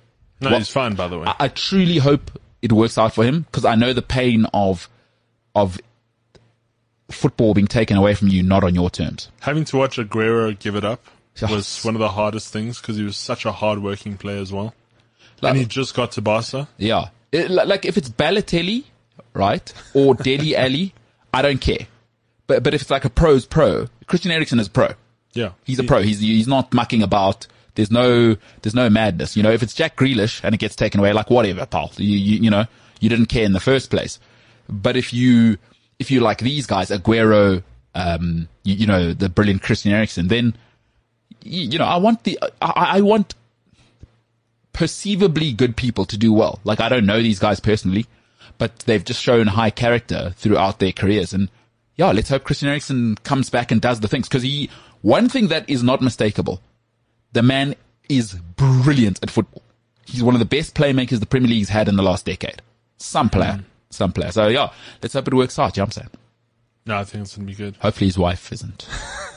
No, 0.41 0.51
Well, 0.51 0.59
he's 0.59 0.69
fine, 0.71 0.95
by 0.95 1.09
the 1.09 1.19
way. 1.19 1.27
I, 1.27 1.35
I 1.41 1.49
truly 1.49 1.99
hope 1.99 2.31
it 2.63 2.73
works 2.73 2.97
out 2.97 3.13
for 3.15 3.25
him 3.25 3.43
because 3.43 3.65
I 3.65 3.75
know 3.75 3.93
the 3.93 4.03
pain 4.03 4.47
of, 4.55 4.89
of 5.55 5.79
football 7.11 7.55
being 7.55 7.67
taken 7.67 7.97
away 7.97 8.15
from 8.15 8.29
you, 8.29 8.43
not 8.43 8.65
on 8.65 8.75
your 8.75 8.91
terms. 8.91 9.31
Having 9.41 9.65
to 9.67 9.77
watch 9.79 9.97
Aguero 9.97 10.59
give 10.59 10.75
it 10.77 10.85
up 10.85 11.05
Yes. 11.41 11.51
was 11.51 11.85
one 11.85 11.95
of 11.95 12.01
the 12.01 12.09
hardest 12.11 12.53
things 12.53 12.81
because 12.81 12.97
he 12.97 13.05
was 13.05 13.17
such 13.17 13.45
a 13.45 13.53
hard-working 13.53 14.17
player 14.19 14.41
as 14.41 14.53
well. 14.53 14.75
Like- 15.41 15.51
and 15.51 15.59
he 15.61 15.65
just 15.67 15.95
got 15.95 16.13
to 16.13 16.21
Barca. 16.23 16.69
Yeah. 16.79 17.09
It, 17.31 17.51
like 17.51 17.85
if 17.85 17.97
it's 17.97 18.09
Balotelli, 18.09 18.85
right, 19.35 19.73
or 19.95 20.15
Dele 20.27 20.57
Alli, 20.57 20.95
I 21.33 21.43
don't 21.43 21.61
care. 21.61 21.87
But 22.47 22.63
but 22.63 22.73
if 22.75 22.81
it's 22.81 22.91
like 22.91 23.05
a 23.05 23.11
pro's 23.11 23.45
pro, 23.45 23.87
Christian 24.07 24.33
Eriksen 24.33 24.59
is 24.59 24.69
pro. 24.69 24.95
Yeah, 25.35 25.51
He's 25.65 25.79
a 25.79 25.85
pro. 25.85 26.01
He's 26.03 26.21
he's 26.21 26.49
not 26.49 26.73
mucking 26.73 27.03
about. 27.03 27.47
There's 27.75 27.91
no 27.91 28.37
there's 28.63 28.75
no 28.75 28.89
madness. 28.89 29.37
You 29.37 29.43
know, 29.43 29.53
if 29.53 29.63
it's 29.63 29.75
Jack 29.75 29.97
Grealish 29.97 30.41
and 30.43 30.55
it 30.55 30.59
gets 30.59 30.75
taken 30.75 30.99
away, 31.01 31.13
like 31.13 31.29
whatever, 31.29 31.67
pal. 31.67 31.93
You 31.99 32.17
you, 32.17 32.41
you 32.45 32.51
know 32.51 32.65
you 32.99 33.11
didn't 33.11 33.27
care 33.27 33.45
in 33.45 33.53
the 33.53 33.61
first 33.61 33.91
place. 33.91 34.19
But 34.69 34.97
if 34.97 35.13
you, 35.13 35.59
if 35.99 36.11
you 36.11 36.21
like 36.21 36.39
these 36.39 36.67
guys, 36.67 36.91
Aguero, 36.91 37.63
um, 37.95 38.49
you, 38.65 38.75
you 38.75 38.87
know, 38.87 39.13
the 39.13 39.29
brilliant 39.29 39.63
Christian 39.63 39.93
Eriksen, 39.93 40.29
then, 40.29 40.57
you, 41.43 41.63
you 41.71 41.79
know, 41.79 41.87
I 41.87 41.97
want 41.97 42.25
the, 42.25 42.39
I, 42.61 42.97
I 42.97 43.01
want 43.01 43.35
perceivably 44.79 45.53
good 45.53 45.77
people 45.77 46.05
to 46.05 46.17
do 46.17 46.33
well. 46.33 46.61
Like 46.63 46.81
I 46.81 46.89
don't 46.89 47.05
know 47.05 47.21
these 47.21 47.41
guys 47.41 47.59
personally, 47.59 48.07
but 48.59 48.79
they've 48.81 49.05
just 49.05 49.21
shown 49.21 49.49
high 49.49 49.71
character 49.71 50.33
throughout 50.37 50.79
their 50.79 50.93
careers. 50.93 51.33
And 51.33 51.51
yeah, 51.97 52.13
let's 52.13 52.29
hope 52.29 52.45
Christian 52.45 52.69
Eriksen 52.69 53.17
comes 53.25 53.51
back 53.51 53.73
and 53.73 53.81
does 53.81 53.99
the 53.99 54.07
things. 54.07 54.29
Cause 54.29 54.43
he, 54.43 54.71
one 55.03 55.29
thing 55.29 55.49
that 55.49 55.69
is 55.69 55.83
not 55.83 56.01
mistakable, 56.01 56.61
the 57.33 57.43
man 57.43 57.75
is 58.09 58.35
brilliant 58.35 59.19
at 59.21 59.31
football. 59.31 59.63
He's 60.07 60.23
one 60.23 60.37
of 60.37 60.39
the 60.39 60.45
best 60.45 60.77
playmakers 60.77 61.19
the 61.19 61.27
Premier 61.27 61.51
League's 61.51 61.71
had 61.71 61.89
in 61.89 61.97
the 61.97 62.03
last 62.05 62.25
decade. 62.25 62.63
Some 62.99 63.31
player, 63.31 63.65
some 63.91 64.13
player. 64.13 64.31
So 64.33 64.49
yeah, 64.49 64.71
let's 65.03 65.15
hope 65.15 65.29
it 65.29 65.35
works 65.35 65.59
out. 65.59 65.77
You 65.77 65.81
know 65.81 65.85
what 65.85 65.97
I'm 65.99 66.03
saying? 66.03 66.11
No, 66.87 66.97
I 66.99 67.05
think 67.05 67.23
it's 67.23 67.37
gonna 67.37 67.47
be 67.47 67.55
good. 67.55 67.77
Hopefully 67.81 68.07
his 68.09 68.19
wife 68.19 68.53
isn't 68.53 68.89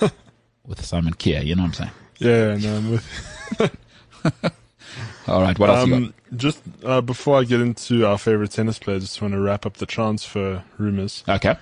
with 0.65 0.83
Simon 0.85 1.13
Kjær. 1.13 1.45
You 1.45 1.55
know 1.55 1.63
what 1.63 1.67
I'm 1.67 1.73
saying? 1.73 1.91
Yeah, 2.19 2.55
no, 2.57 2.77
I'm 2.77 2.91
with. 2.91 4.51
All 5.27 5.41
right. 5.41 5.57
What 5.57 5.69
else? 5.69 5.91
Um, 5.91 6.13
just 6.35 6.61
uh, 6.83 7.01
before 7.01 7.39
I 7.39 7.43
get 7.43 7.61
into 7.61 8.05
our 8.05 8.17
favorite 8.17 8.51
tennis 8.51 8.79
player, 8.79 8.99
just 8.99 9.21
want 9.21 9.33
to 9.33 9.39
wrap 9.39 9.65
up 9.65 9.75
the 9.77 9.85
transfer 9.85 10.63
rumors. 10.77 11.23
Okay. 11.27 11.55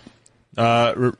Uh, 0.57 0.93
R- 0.97 1.17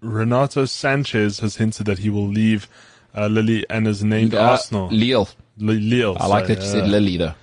Renato 0.00 0.64
Sanches 0.64 1.40
has 1.40 1.56
hinted 1.56 1.86
that 1.86 1.98
he 1.98 2.10
will 2.10 2.26
leave 2.28 2.68
uh, 3.16 3.26
Lily 3.26 3.64
and 3.68 3.86
has 3.86 4.02
named 4.04 4.34
Uh, 4.34 4.42
Arsenal. 4.50 4.88
Lille. 4.88 5.28
Li- 5.58 5.80
Lille. 5.80 6.16
I 6.20 6.26
like 6.26 6.46
that 6.48 6.58
you 6.58 6.66
said 6.66 6.88
Lily 6.88 7.16
though. 7.16 7.34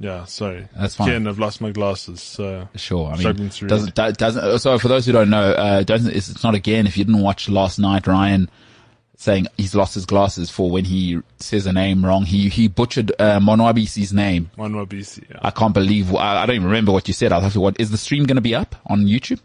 Yeah, 0.00 0.24
sorry. 0.24 0.66
That's 0.74 0.94
fine. 0.94 1.10
Again, 1.10 1.26
I've 1.26 1.38
lost 1.38 1.60
my 1.60 1.72
glasses, 1.72 2.22
so 2.22 2.66
Sure. 2.74 3.12
I 3.12 3.18
mean, 3.18 3.50
doesn't, 3.66 3.94
do- 3.94 4.12
doesn't, 4.12 4.58
so 4.60 4.78
for 4.78 4.88
those 4.88 5.04
who 5.04 5.12
don't 5.12 5.28
know, 5.28 5.52
uh, 5.52 5.82
doesn't, 5.82 6.10
it's, 6.16 6.30
it's 6.30 6.42
not 6.42 6.54
again, 6.54 6.86
if 6.86 6.96
you 6.96 7.04
didn't 7.04 7.20
watch 7.20 7.50
last 7.50 7.78
night, 7.78 8.06
Ryan 8.06 8.48
saying 9.18 9.46
he's 9.58 9.74
lost 9.74 9.92
his 9.94 10.06
glasses 10.06 10.48
for 10.48 10.70
when 10.70 10.86
he 10.86 11.20
says 11.36 11.66
a 11.66 11.72
name 11.74 12.02
wrong. 12.02 12.24
He, 12.24 12.48
he 12.48 12.66
butchered, 12.66 13.12
uh, 13.18 13.40
Monwabisi's 13.40 14.14
name. 14.14 14.50
BC. 14.56 15.28
Yeah. 15.28 15.38
I 15.42 15.50
can't 15.50 15.74
believe, 15.74 16.14
I, 16.14 16.44
I 16.44 16.46
don't 16.46 16.56
even 16.56 16.68
remember 16.68 16.92
what 16.92 17.06
you 17.06 17.12
said. 17.12 17.30
I'll 17.30 17.42
have 17.42 17.52
to, 17.52 17.60
what, 17.60 17.78
is 17.78 17.90
the 17.90 17.98
stream 17.98 18.24
going 18.24 18.36
to 18.36 18.40
be 18.40 18.54
up 18.54 18.74
on 18.86 19.04
YouTube? 19.04 19.40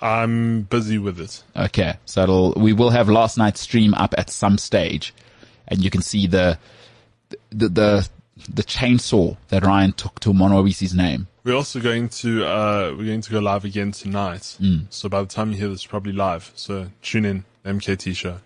I'm 0.00 0.62
busy 0.62 0.98
with 0.98 1.18
it. 1.20 1.42
Okay. 1.56 1.94
So 2.04 2.22
it'll, 2.22 2.52
we 2.52 2.72
will 2.72 2.90
have 2.90 3.08
last 3.08 3.36
night's 3.36 3.60
stream 3.60 3.92
up 3.94 4.14
at 4.16 4.30
some 4.30 4.56
stage 4.56 5.12
and 5.66 5.82
you 5.82 5.90
can 5.90 6.00
see 6.00 6.28
the, 6.28 6.60
the, 7.50 7.68
the, 7.68 8.08
the 8.48 8.62
chainsaw 8.62 9.36
that 9.48 9.64
Ryan 9.64 9.92
took 9.92 10.20
to 10.20 10.32
Monwabisi's 10.32 10.94
name. 10.94 11.28
We're 11.44 11.56
also 11.56 11.80
going 11.80 12.08
to 12.10 12.44
uh, 12.44 12.94
we're 12.96 13.06
going 13.06 13.20
to 13.22 13.30
go 13.30 13.40
live 13.40 13.64
again 13.64 13.92
tonight. 13.92 14.56
Mm. 14.60 14.86
So 14.90 15.08
by 15.08 15.22
the 15.22 15.28
time 15.28 15.52
you 15.52 15.58
hear 15.58 15.68
this, 15.68 15.78
it's 15.78 15.86
probably 15.86 16.12
live. 16.12 16.52
So 16.54 16.88
tune 17.02 17.24
in, 17.24 17.44
MKT 17.64 18.14
show, 18.14 18.38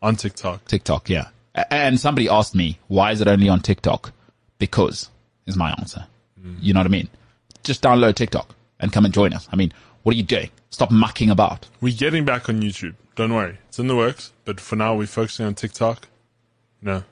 on 0.00 0.16
TikTok. 0.16 0.64
TikTok, 0.66 1.08
yeah. 1.08 1.28
And 1.70 1.98
somebody 1.98 2.28
asked 2.28 2.54
me, 2.54 2.78
why 2.88 3.12
is 3.12 3.20
it 3.20 3.28
only 3.28 3.48
on 3.48 3.60
TikTok? 3.60 4.12
Because 4.58 5.10
is 5.46 5.56
my 5.56 5.74
answer. 5.78 6.06
You 6.60 6.72
know 6.72 6.80
what 6.80 6.86
I 6.86 6.90
mean? 6.90 7.08
Just 7.64 7.82
download 7.82 8.14
TikTok 8.14 8.54
and 8.80 8.92
come 8.92 9.04
and 9.04 9.12
join 9.12 9.32
us. 9.32 9.48
I 9.52 9.56
mean, 9.56 9.72
what 10.02 10.14
are 10.14 10.16
you 10.16 10.22
doing? 10.22 10.50
Stop 10.70 10.90
mucking 10.90 11.30
about. 11.30 11.66
We're 11.80 11.96
getting 11.96 12.24
back 12.24 12.48
on 12.48 12.60
YouTube. 12.62 12.94
Don't 13.16 13.34
worry, 13.34 13.58
it's 13.68 13.78
in 13.78 13.88
the 13.88 13.96
works. 13.96 14.32
But 14.44 14.60
for 14.60 14.76
now, 14.76 14.94
we're 14.94 15.06
focusing 15.06 15.46
on 15.46 15.54
TikTok. 15.54 16.06
You 16.80 16.88
know, 16.88 17.04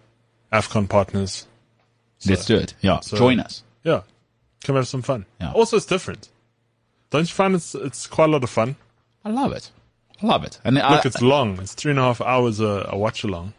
Afcon 0.53 0.89
partners. 0.89 1.47
Let's 2.27 2.45
do 2.47 2.57
it. 2.57 2.75
Yeah. 2.81 3.01
so- 3.01 3.17
join 3.17 3.41
us. 3.41 3.63
Yeah, 3.85 4.03
come 4.65 4.77
have 4.77 4.89
some 4.89 5.03
fun. 5.03 5.27
Yeah. 5.41 5.53
Also, 5.53 5.77
it's 5.77 5.87
different. 5.87 6.29
Don't 7.11 7.23
you 7.23 7.35
find 7.35 7.55
it's 7.55 7.75
it's 7.75 8.07
quite 8.07 8.29
a 8.29 8.33
lot 8.33 8.43
of 8.43 8.51
fun? 8.51 8.77
I 9.25 9.31
love 9.31 9.53
it. 9.53 9.71
I 10.23 10.27
love 10.27 10.45
it. 10.45 10.59
And 10.65 10.79
I, 10.79 10.97
Look, 10.97 11.07
it's 11.07 11.21
long. 11.23 11.59
It's 11.61 11.75
three 11.75 11.91
and 11.91 12.01
a 12.01 12.03
half 12.03 12.21
hours 12.21 12.59
a, 12.61 12.89
a 12.91 12.97
watch 12.99 13.23
along. 13.23 13.53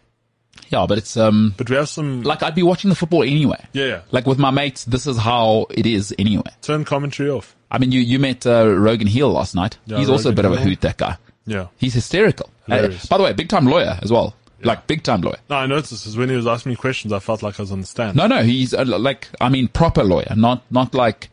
yeah, 0.69 0.85
but 0.87 0.97
it's, 0.97 1.15
um, 1.15 1.53
But 1.55 1.69
we 1.69 1.75
have 1.75 1.87
some 1.87 2.23
like 2.23 2.41
I'd 2.43 2.55
be 2.55 2.63
watching 2.63 2.89
the 2.89 2.95
football 2.95 3.23
anyway. 3.23 3.63
yeah, 3.73 3.85
yeah. 3.85 4.01
Like 4.11 4.25
with 4.25 4.39
my 4.39 4.49
mates, 4.51 4.83
this 4.85 5.05
is 5.07 5.17
how 5.17 5.67
it 5.69 5.85
is 5.85 6.13
anyway. 6.17 6.49
Turn 6.61 6.83
commentary 6.83 7.29
off. 7.29 7.55
I 7.69 7.77
mean, 7.77 7.91
you, 7.91 7.99
you 8.01 8.17
met, 8.19 8.45
uh, 8.47 8.67
Rogan 8.67 9.07
Hill 9.07 9.29
last 9.31 9.53
night. 9.55 9.77
Yeah, 9.85 9.97
He's 9.99 10.09
also 10.09 10.29
a 10.29 10.31
Rogan 10.31 10.35
bit 10.35 10.45
of 10.45 10.51
a 10.53 10.61
hoot, 10.69 10.81
that 10.81 10.97
guy. 10.97 11.17
Yeah. 11.45 11.67
He's 11.77 11.93
hysterical. 11.93 12.49
Uh, 12.67 12.75
Hilarious. 12.75 13.05
by 13.05 13.17
the 13.17 13.23
way, 13.23 13.33
big 13.33 13.49
time 13.49 13.65
lawyer 13.65 13.97
as 14.01 14.11
well. 14.11 14.35
Like 14.61 14.87
big 14.87 15.03
time 15.03 15.21
lawyer. 15.21 15.37
No, 15.49 15.57
I 15.57 15.65
noticed 15.67 16.03
because 16.03 16.17
when 16.17 16.29
he 16.29 16.35
was 16.35 16.47
asking 16.47 16.71
me 16.71 16.75
questions, 16.75 17.13
I 17.13 17.19
felt 17.19 17.43
like 17.43 17.59
I 17.59 17.63
was 17.63 17.71
on 17.71 17.81
the 17.81 17.87
stand. 17.87 18.17
No, 18.17 18.27
no, 18.27 18.43
he's 18.43 18.73
uh, 18.73 18.85
like, 18.85 19.27
I 19.39 19.49
mean, 19.49 19.67
proper 19.67 20.03
lawyer, 20.03 20.33
not, 20.35 20.63
not 20.71 20.93
like, 20.93 21.29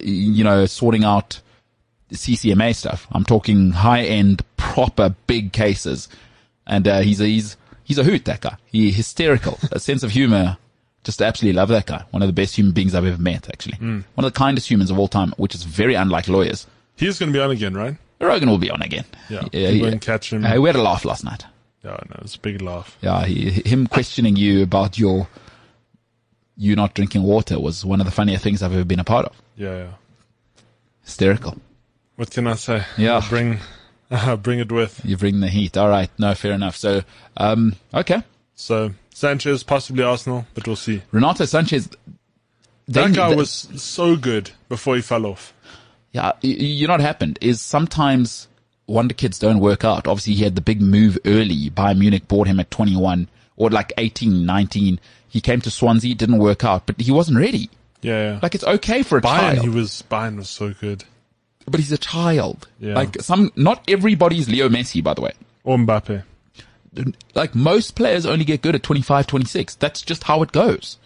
you 0.00 0.42
know, 0.42 0.66
sorting 0.66 1.04
out 1.04 1.40
CCMA 2.12 2.74
stuff. 2.74 3.06
I'm 3.12 3.24
talking 3.24 3.70
high 3.70 4.02
end, 4.02 4.42
proper 4.56 5.14
big 5.26 5.52
cases. 5.52 6.08
And, 6.66 6.88
uh, 6.88 7.00
he's 7.00 7.20
a, 7.20 7.26
he's, 7.26 7.56
he's 7.84 7.98
a 7.98 8.04
hoot, 8.04 8.24
that 8.24 8.40
guy. 8.40 8.56
He 8.66 8.90
hysterical, 8.90 9.58
a 9.72 9.78
sense 9.78 10.02
of 10.02 10.10
humor. 10.10 10.56
Just 11.04 11.22
absolutely 11.22 11.56
love 11.56 11.68
that 11.68 11.86
guy. 11.86 12.04
One 12.10 12.22
of 12.22 12.28
the 12.28 12.32
best 12.32 12.56
human 12.56 12.72
beings 12.72 12.94
I've 12.94 13.06
ever 13.06 13.22
met, 13.22 13.48
actually. 13.48 13.78
One 13.78 14.04
of 14.16 14.24
the 14.24 14.36
kindest 14.38 14.68
humans 14.68 14.90
of 14.90 14.98
all 14.98 15.08
time, 15.08 15.32
which 15.36 15.54
is 15.54 15.62
very 15.62 15.94
unlike 15.94 16.28
lawyers. 16.28 16.66
He's 16.96 17.18
going 17.18 17.32
to 17.32 17.38
be 17.38 17.40
on 17.40 17.52
again, 17.52 17.74
right? 17.74 17.96
Rogan 18.20 18.50
will 18.50 18.58
be 18.58 18.70
on 18.70 18.82
again. 18.82 19.04
Yeah. 19.30 19.44
yeah, 19.52 19.68
yeah. 19.68 19.96
catch 19.98 20.32
him. 20.32 20.44
Uh, 20.44 20.60
we 20.60 20.68
had 20.68 20.76
a 20.76 20.82
laugh 20.82 21.04
last 21.04 21.24
night. 21.24 21.44
Yeah, 21.84 21.96
no, 22.08 22.16
it's 22.22 22.34
a 22.34 22.40
big 22.40 22.60
laugh. 22.60 22.96
Yeah, 23.00 23.24
he, 23.24 23.50
him 23.50 23.86
questioning 23.86 24.36
you 24.36 24.62
about 24.62 24.98
your, 24.98 25.28
you 26.56 26.74
not 26.74 26.94
drinking 26.94 27.22
water 27.22 27.58
was 27.60 27.84
one 27.84 28.00
of 28.00 28.06
the 28.06 28.12
funnier 28.12 28.38
things 28.38 28.62
I've 28.62 28.72
ever 28.72 28.84
been 28.84 29.00
a 29.00 29.04
part 29.04 29.26
of. 29.26 29.40
Yeah, 29.56 29.76
yeah. 29.76 29.90
Hysterical. 31.04 31.58
What 32.16 32.30
can 32.30 32.46
I 32.46 32.54
say? 32.54 32.84
Yeah. 32.96 33.24
Bring, 33.28 33.58
bring 34.42 34.58
it 34.58 34.72
with. 34.72 35.00
You 35.04 35.16
bring 35.16 35.40
the 35.40 35.48
heat. 35.48 35.76
All 35.76 35.88
right. 35.88 36.10
No, 36.18 36.34
fair 36.34 36.52
enough. 36.52 36.76
So, 36.76 37.02
um, 37.36 37.76
okay. 37.94 38.22
So 38.56 38.90
Sanches, 39.14 39.64
possibly 39.64 40.02
Arsenal, 40.02 40.46
but 40.54 40.66
we'll 40.66 40.76
see. 40.76 41.02
Renato 41.12 41.44
Sanches. 41.44 41.94
That 42.88 43.14
guy 43.14 43.34
was 43.34 43.50
so 43.50 44.16
good 44.16 44.50
before 44.68 44.96
he 44.96 45.02
fell 45.02 45.26
off. 45.26 45.52
Yeah, 46.12 46.32
you 46.40 46.86
know 46.86 46.94
what 46.94 47.00
happened 47.00 47.38
is 47.40 47.60
sometimes 47.60 48.48
wonder 48.88 49.14
kids 49.14 49.38
don't 49.38 49.60
work 49.60 49.84
out. 49.84 50.08
Obviously, 50.08 50.34
he 50.34 50.42
had 50.44 50.54
the 50.56 50.60
big 50.60 50.80
move 50.80 51.16
early. 51.24 51.70
Bayern 51.70 51.98
Munich 51.98 52.26
bought 52.26 52.48
him 52.48 52.58
at 52.58 52.70
21 52.72 53.28
or 53.56 53.70
like 53.70 53.92
18, 53.98 54.44
19. 54.44 54.98
He 55.28 55.40
came 55.40 55.60
to 55.60 55.70
Swansea, 55.70 56.14
didn't 56.14 56.38
work 56.38 56.64
out, 56.64 56.86
but 56.86 57.00
he 57.00 57.12
wasn't 57.12 57.38
ready. 57.38 57.70
Yeah, 58.02 58.32
yeah. 58.32 58.38
Like 58.42 58.54
it's 58.54 58.64
okay 58.64 59.02
for 59.02 59.18
a 59.18 59.20
Bayern, 59.22 59.54
child, 59.54 59.58
he 59.60 59.68
was 59.68 60.02
Bayern 60.10 60.36
was 60.36 60.48
so 60.48 60.72
good. 60.72 61.04
but 61.66 61.78
he's 61.80 61.92
a 61.92 61.98
child. 61.98 62.66
Yeah. 62.80 62.94
Like 62.94 63.20
some, 63.20 63.52
not 63.56 63.82
everybody's 63.88 64.48
Leo 64.48 64.68
Messi, 64.68 65.02
by 65.04 65.14
the 65.14 65.20
way. 65.20 65.32
Or 65.64 65.76
Mbappe. 65.76 66.22
Like 67.34 67.54
most 67.54 67.94
players 67.94 68.24
only 68.26 68.44
get 68.44 68.62
good 68.62 68.74
at 68.74 68.82
25, 68.82 69.26
26. 69.26 69.74
That's 69.76 70.00
just 70.02 70.24
how 70.24 70.42
it 70.42 70.52
goes. 70.52 70.98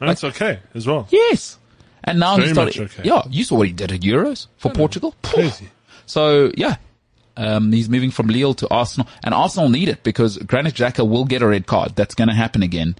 And 0.00 0.10
it's 0.10 0.22
okay 0.24 0.60
as 0.74 0.86
well. 0.86 1.08
Yes. 1.10 1.58
And 2.04 2.20
now 2.20 2.36
Very 2.36 2.48
he's 2.48 2.54
started. 2.56 2.80
okay. 2.82 3.02
Yeah, 3.04 3.22
you 3.28 3.42
saw 3.42 3.56
what 3.56 3.66
he 3.66 3.72
did 3.72 3.90
at 3.90 4.00
Euros 4.00 4.46
for 4.58 4.70
Portugal. 4.70 5.14
Crazy. 5.22 5.68
So 6.06 6.52
yeah, 6.56 6.76
um, 7.36 7.72
he's 7.72 7.88
moving 7.88 8.10
from 8.10 8.28
Lille 8.28 8.54
to 8.54 8.68
Arsenal, 8.68 9.08
and 9.24 9.34
Arsenal 9.34 9.68
need 9.68 9.88
it 9.88 10.02
because 10.02 10.38
Granit 10.38 10.74
Xhaka 10.74 11.08
will 11.08 11.24
get 11.24 11.42
a 11.42 11.46
red 11.46 11.66
card. 11.66 11.94
That's 11.96 12.14
going 12.14 12.28
to 12.28 12.34
happen 12.34 12.62
again. 12.62 12.96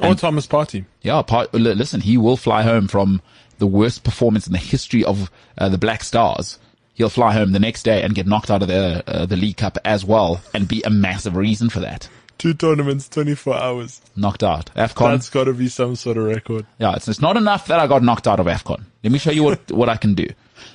Or 0.00 0.14
Thomas 0.14 0.46
Partey. 0.46 0.84
Yeah, 1.02 1.22
part, 1.22 1.52
listen, 1.54 2.00
he 2.00 2.16
will 2.16 2.36
fly 2.36 2.62
home 2.62 2.88
from 2.88 3.22
the 3.58 3.66
worst 3.66 4.02
performance 4.02 4.46
in 4.46 4.52
the 4.52 4.58
history 4.58 5.04
of 5.04 5.30
uh, 5.58 5.68
the 5.68 5.78
Black 5.78 6.02
Stars. 6.02 6.58
He'll 6.94 7.08
fly 7.08 7.32
home 7.32 7.52
the 7.52 7.60
next 7.60 7.84
day 7.84 8.02
and 8.02 8.14
get 8.14 8.26
knocked 8.26 8.50
out 8.50 8.62
of 8.62 8.68
the 8.68 9.02
uh, 9.06 9.26
the 9.26 9.36
League 9.36 9.56
Cup 9.56 9.78
as 9.84 10.04
well, 10.04 10.40
and 10.52 10.68
be 10.68 10.82
a 10.82 10.90
massive 10.90 11.36
reason 11.36 11.70
for 11.70 11.80
that. 11.80 12.08
Two 12.38 12.54
tournaments, 12.54 13.08
24 13.08 13.54
hours. 13.54 14.00
Knocked 14.16 14.42
out. 14.42 14.66
AFCON. 14.74 15.12
That's 15.12 15.30
got 15.30 15.44
to 15.44 15.52
be 15.52 15.68
some 15.68 15.94
sort 15.94 16.16
of 16.16 16.24
record. 16.24 16.66
Yeah, 16.78 16.96
it's, 16.96 17.06
it's 17.06 17.20
not 17.20 17.36
enough 17.36 17.68
that 17.68 17.78
I 17.78 17.86
got 17.86 18.02
knocked 18.02 18.26
out 18.26 18.40
of 18.40 18.46
AFCON. 18.46 18.82
Let 19.04 19.12
me 19.12 19.18
show 19.18 19.30
you 19.30 19.44
what, 19.44 19.70
what 19.70 19.88
I 19.88 19.96
can 19.96 20.14
do. 20.14 20.26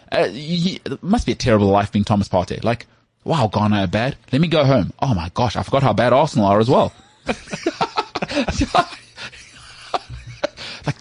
Uh, 0.09 0.29
he, 0.29 0.79
it 0.85 1.03
must 1.03 1.25
be 1.25 1.34
a 1.34 1.35
terrible 1.35 1.67
life 1.67 1.91
being 1.91 2.05
Thomas 2.05 2.29
Partey. 2.29 2.63
Like, 2.63 2.88
wow, 3.27 3.47
Ghana 3.47 3.81
are 3.81 3.87
bad. 3.87 4.15
Let 4.31 4.41
me 4.41 4.47
go 4.47 4.63
home. 4.63 4.93
Oh 4.99 5.13
my 5.13 5.29
gosh, 5.33 5.55
I 5.55 5.63
forgot 5.63 5.83
how 5.83 5.93
bad 5.93 6.13
Arsenal 6.13 6.47
are 6.47 6.59
as 6.59 6.69
well. 6.69 6.93
like, 7.27 7.35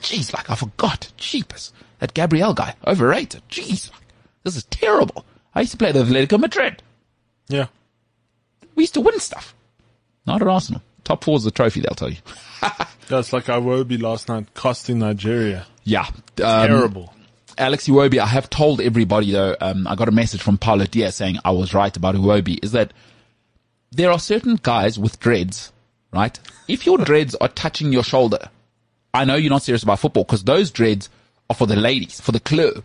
jeez, 0.01 0.35
like 0.35 0.51
I 0.51 0.55
forgot. 0.55 1.13
Jeepers. 1.17 1.73
That 1.99 2.13
Gabriel 2.13 2.53
guy, 2.53 2.75
overrated. 2.87 3.43
Jeez, 3.49 3.91
like, 3.91 4.03
this 4.43 4.57
is 4.57 4.65
terrible. 4.65 5.25
I 5.55 5.61
used 5.61 5.73
to 5.73 5.79
play 5.79 5.93
the 5.93 6.03
Atletico 6.03 6.39
Madrid. 6.39 6.83
Yeah. 7.49 7.67
We 8.75 8.83
used 8.83 8.95
to 8.95 9.01
win 9.01 9.19
stuff. 9.19 9.55
Not 10.27 10.43
at 10.43 10.49
Arsenal. 10.49 10.83
Top 11.05 11.25
four 11.25 11.37
is 11.37 11.45
the 11.45 11.51
trophy, 11.51 11.81
they'll 11.81 11.95
tell 11.95 12.11
you. 12.11 12.19
That's 13.09 13.33
like 13.33 13.45
Iwobi 13.45 14.03
last 14.03 14.29
night 14.29 14.53
costing 14.55 14.99
Nigeria. 14.99 15.67
Yeah. 15.85 16.07
Um, 16.09 16.67
Terrible. 16.67 17.15
Alex 17.59 17.89
Iwobi, 17.89 18.19
I 18.19 18.27
have 18.27 18.51
told 18.51 18.81
everybody 18.81 19.33
though, 19.33 19.57
um, 19.61 19.87
I 19.87 19.95
got 19.95 20.09
a 20.09 20.13
message 20.13 20.43
from 20.43 20.59
Paulo 20.59 20.85
Diaz 20.85 21.15
saying 21.17 21.39
I 21.45 21.53
was 21.53 21.73
right 21.73 21.97
about 21.97 22.15
Iwobi, 22.15 22.63
is 22.63 22.73
that 22.73 22.93
there 23.91 24.11
are 24.11 24.19
certain 24.19 24.59
guys 24.63 24.99
with 24.99 25.19
dreads, 25.21 25.73
right? 26.13 26.39
If 26.69 26.85
your 26.85 26.99
dreads 26.99 27.35
are 27.37 27.49
touching 27.49 27.93
your 27.93 28.03
shoulder, 28.03 28.51
I 29.15 29.25
know 29.25 29.37
you're 29.37 29.51
not 29.51 29.63
serious 29.63 29.83
about 29.83 30.01
football 30.01 30.25
because 30.25 30.45
those 30.45 30.71
dreads 30.71 31.09
are 31.49 31.57
for 31.57 31.67
the 31.67 31.77
ladies, 31.77 32.21
for 32.21 32.33
the 32.33 32.41
club. 32.41 32.85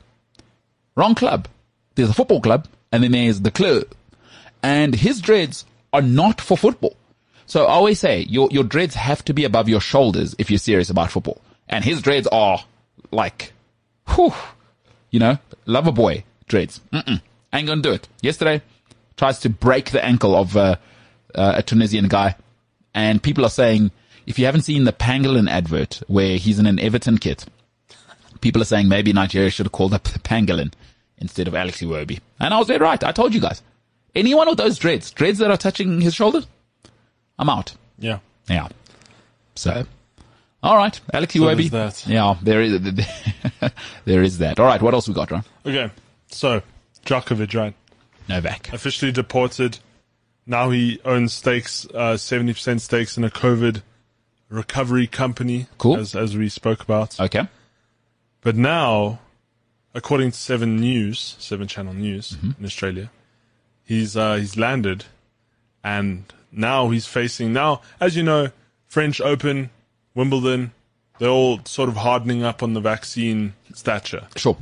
Wrong 0.95 1.15
club. 1.15 1.47
there's 1.95 2.09
a 2.09 2.13
football 2.13 2.41
club 2.41 2.67
and 2.91 3.03
then 3.03 3.11
there's 3.11 3.41
the 3.41 3.51
club. 3.51 3.85
And 4.63 4.95
his 4.95 5.19
dreads 5.19 5.65
are 5.91 6.01
not 6.01 6.39
for 6.39 6.57
football. 6.57 6.95
So 7.45 7.65
I 7.65 7.73
always 7.73 7.99
say 7.99 8.21
your, 8.21 8.47
your 8.51 8.63
dreads 8.63 8.95
have 8.95 9.25
to 9.25 9.33
be 9.33 9.43
above 9.43 9.67
your 9.67 9.81
shoulders 9.81 10.35
if 10.37 10.49
you're 10.49 10.59
serious 10.59 10.89
about 10.89 11.11
football. 11.11 11.41
And 11.67 11.83
his 11.83 12.01
dreads 12.01 12.27
are 12.27 12.63
like, 13.11 13.51
whew, 14.07 14.33
you 15.11 15.19
know, 15.19 15.37
lover 15.65 15.91
boy 15.91 16.23
dreads. 16.47 16.81
Mm-mm. 16.91 17.21
Ain't 17.53 17.67
gonna 17.67 17.81
do 17.81 17.91
it. 17.91 18.07
Yesterday, 18.21 18.61
tries 19.17 19.39
to 19.39 19.49
break 19.49 19.91
the 19.91 20.03
ankle 20.03 20.35
of 20.35 20.57
uh, 20.57 20.77
uh, 21.35 21.53
a 21.57 21.63
Tunisian 21.63 22.07
guy, 22.07 22.35
and 22.95 23.21
people 23.21 23.45
are 23.45 23.49
saying 23.49 23.91
if 24.25 24.39
you 24.39 24.45
haven't 24.45 24.61
seen 24.61 24.83
the 24.85 24.93
Pangolin 24.93 25.49
advert 25.49 26.01
where 26.07 26.37
he's 26.37 26.59
in 26.59 26.65
an 26.65 26.79
Everton 26.79 27.17
kit, 27.17 27.45
people 28.39 28.61
are 28.61 28.65
saying 28.65 28.87
maybe 28.87 29.13
Nigeria 29.13 29.49
should 29.49 29.65
have 29.65 29.73
called 29.73 29.93
up 29.93 30.03
the 30.03 30.19
Pangolin 30.19 30.73
instead 31.17 31.47
of 31.47 31.55
Alex 31.55 31.81
Iwobi. 31.81 32.19
And 32.39 32.53
I 32.53 32.57
was 32.59 32.67
dead 32.67 32.81
right. 32.81 33.03
I 33.03 33.11
told 33.11 33.33
you 33.33 33.41
guys. 33.41 33.61
Any 34.13 34.33
one 34.35 34.49
of 34.49 34.57
those 34.57 34.77
dreads, 34.77 35.11
dreads 35.11 35.39
that 35.39 35.51
are 35.51 35.57
touching 35.57 36.01
his 36.01 36.13
shoulders, 36.13 36.45
I'm 37.39 37.49
out. 37.49 37.73
Yeah. 37.97 38.19
Yeah. 38.49 38.67
So, 39.55 39.85
all 40.63 40.77
right, 40.77 40.99
Alex 41.13 41.33
So 41.33 41.55
there's 41.55 41.69
that. 41.71 42.07
Yeah, 42.07 42.35
there 42.41 42.61
is 42.61 42.79
there 44.05 44.23
is 44.23 44.37
that. 44.39 44.59
All 44.59 44.65
right, 44.65 44.81
what 44.81 44.93
else 44.93 45.07
we 45.07 45.13
got, 45.13 45.31
Ron? 45.31 45.43
Okay. 45.65 45.89
So, 46.29 46.61
Djokovic, 47.05 47.53
right? 47.57 47.73
Novak. 48.29 48.71
Officially 48.73 49.11
deported. 49.11 49.79
Now 50.45 50.69
he 50.69 50.99
owns 51.05 51.33
stakes, 51.33 51.85
uh, 51.93 52.13
70% 52.13 52.79
stakes 52.81 53.17
in 53.17 53.23
a 53.23 53.29
COVID 53.29 53.81
recovery 54.49 55.07
company. 55.07 55.67
Cool. 55.77 55.97
As, 55.97 56.15
as 56.15 56.35
we 56.37 56.49
spoke 56.49 56.81
about. 56.81 57.19
Okay. 57.19 57.47
But 58.41 58.55
now, 58.55 59.19
according 59.93 60.31
to 60.31 60.37
Seven 60.37 60.77
News, 60.77 61.35
Seven 61.39 61.67
Channel 61.67 61.93
News 61.93 62.31
Mm-hmm. 62.31 62.51
in 62.59 62.65
Australia, 62.65 63.11
he's 63.83 64.15
uh, 64.17 64.35
he's 64.35 64.57
landed, 64.57 65.05
and 65.83 66.31
now 66.51 66.89
he's 66.89 67.05
facing 67.05 67.53
now, 67.53 67.81
as 67.99 68.15
you 68.15 68.23
know, 68.23 68.49
French 68.87 69.21
Open, 69.21 69.69
Wimbledon, 70.13 70.71
they're 71.19 71.29
all 71.29 71.59
sort 71.65 71.89
of 71.89 71.97
hardening 71.97 72.43
up 72.43 72.63
on 72.63 72.73
the 72.73 72.81
vaccine 72.81 73.53
stature. 73.73 74.27
Sure. 74.35 74.57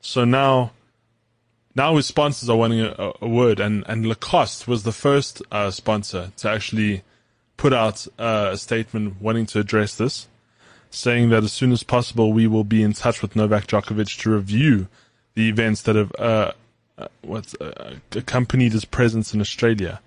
So 0.00 0.24
now, 0.24 0.72
now 1.74 1.96
his 1.96 2.06
sponsors 2.06 2.48
are 2.48 2.56
wanting 2.56 2.80
a, 2.80 3.12
a, 3.20 3.28
word, 3.28 3.60
and 3.60 3.84
and 3.88 4.06
Lacoste 4.06 4.68
was 4.68 4.82
the 4.82 4.92
first 4.92 5.42
uh, 5.50 5.70
sponsor 5.70 6.32
to 6.38 6.50
actually 6.50 7.02
put 7.56 7.72
out 7.72 8.06
uh, 8.18 8.50
a 8.52 8.56
statement 8.56 9.20
wanting 9.20 9.46
to 9.46 9.60
address 9.60 9.96
this, 9.96 10.28
saying 10.90 11.30
that 11.30 11.44
as 11.44 11.52
soon 11.52 11.72
as 11.72 11.82
possible 11.82 12.32
we 12.32 12.46
will 12.46 12.64
be 12.64 12.82
in 12.82 12.92
touch 12.92 13.22
with 13.22 13.36
Novak 13.36 13.66
Djokovic 13.66 14.20
to 14.22 14.30
review 14.30 14.88
the 15.34 15.48
events 15.48 15.82
that 15.82 15.96
have 15.96 16.12
uh, 16.18 16.52
uh, 16.98 17.08
what's 17.22 17.54
uh, 17.54 17.94
accompanied 18.12 18.72
his 18.72 18.84
presence 18.84 19.32
in 19.32 19.40
Australia. 19.40 20.00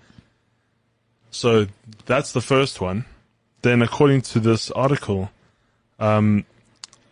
So 1.31 1.67
that's 2.05 2.31
the 2.31 2.41
first 2.41 2.79
one. 2.79 3.05
Then, 3.65 3.81
according 3.81 4.21
to 4.21 4.39
this 4.39 4.69
article, 4.69 5.31
um, 5.97 6.45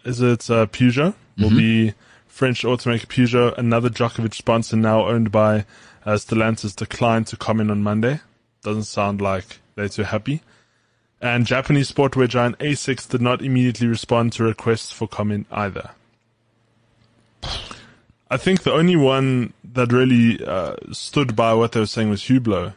is 0.05 0.21
it 0.21 0.51
uh, 0.51 0.67
Peugeot? 0.67 1.15
Will 1.35 1.49
be 1.49 1.95
French 2.27 2.61
automaker 2.61 3.07
Peugeot, 3.07 3.57
another 3.57 3.89
Djokovic 3.89 4.35
sponsor 4.35 4.75
now 4.75 5.07
owned 5.07 5.31
by 5.31 5.65
uh, 6.05 6.11
Stellantis, 6.11 6.75
declined 6.75 7.25
to 7.25 7.37
comment 7.37 7.71
on 7.71 7.81
Monday. 7.81 8.19
Doesn't 8.61 8.83
sound 8.83 9.19
like 9.19 9.61
they're 9.73 9.89
too 9.89 10.03
happy. 10.03 10.43
And 11.19 11.47
Japanese 11.47 11.91
sportwear 11.91 12.27
giant 12.27 12.59
Asics 12.59 13.09
did 13.09 13.19
not 13.19 13.41
immediately 13.41 13.87
respond 13.87 14.33
to 14.33 14.43
requests 14.43 14.91
for 14.91 15.07
comment 15.07 15.47
either. 15.49 15.89
I 18.29 18.37
think 18.37 18.61
the 18.61 18.73
only 18.73 18.95
one 18.95 19.53
that 19.73 19.91
really 19.91 20.39
uh, 20.45 20.75
stood 20.91 21.35
by 21.35 21.55
what 21.55 21.71
they 21.71 21.79
were 21.79 21.87
saying 21.87 22.11
was 22.11 22.21
Hublot. 22.21 22.75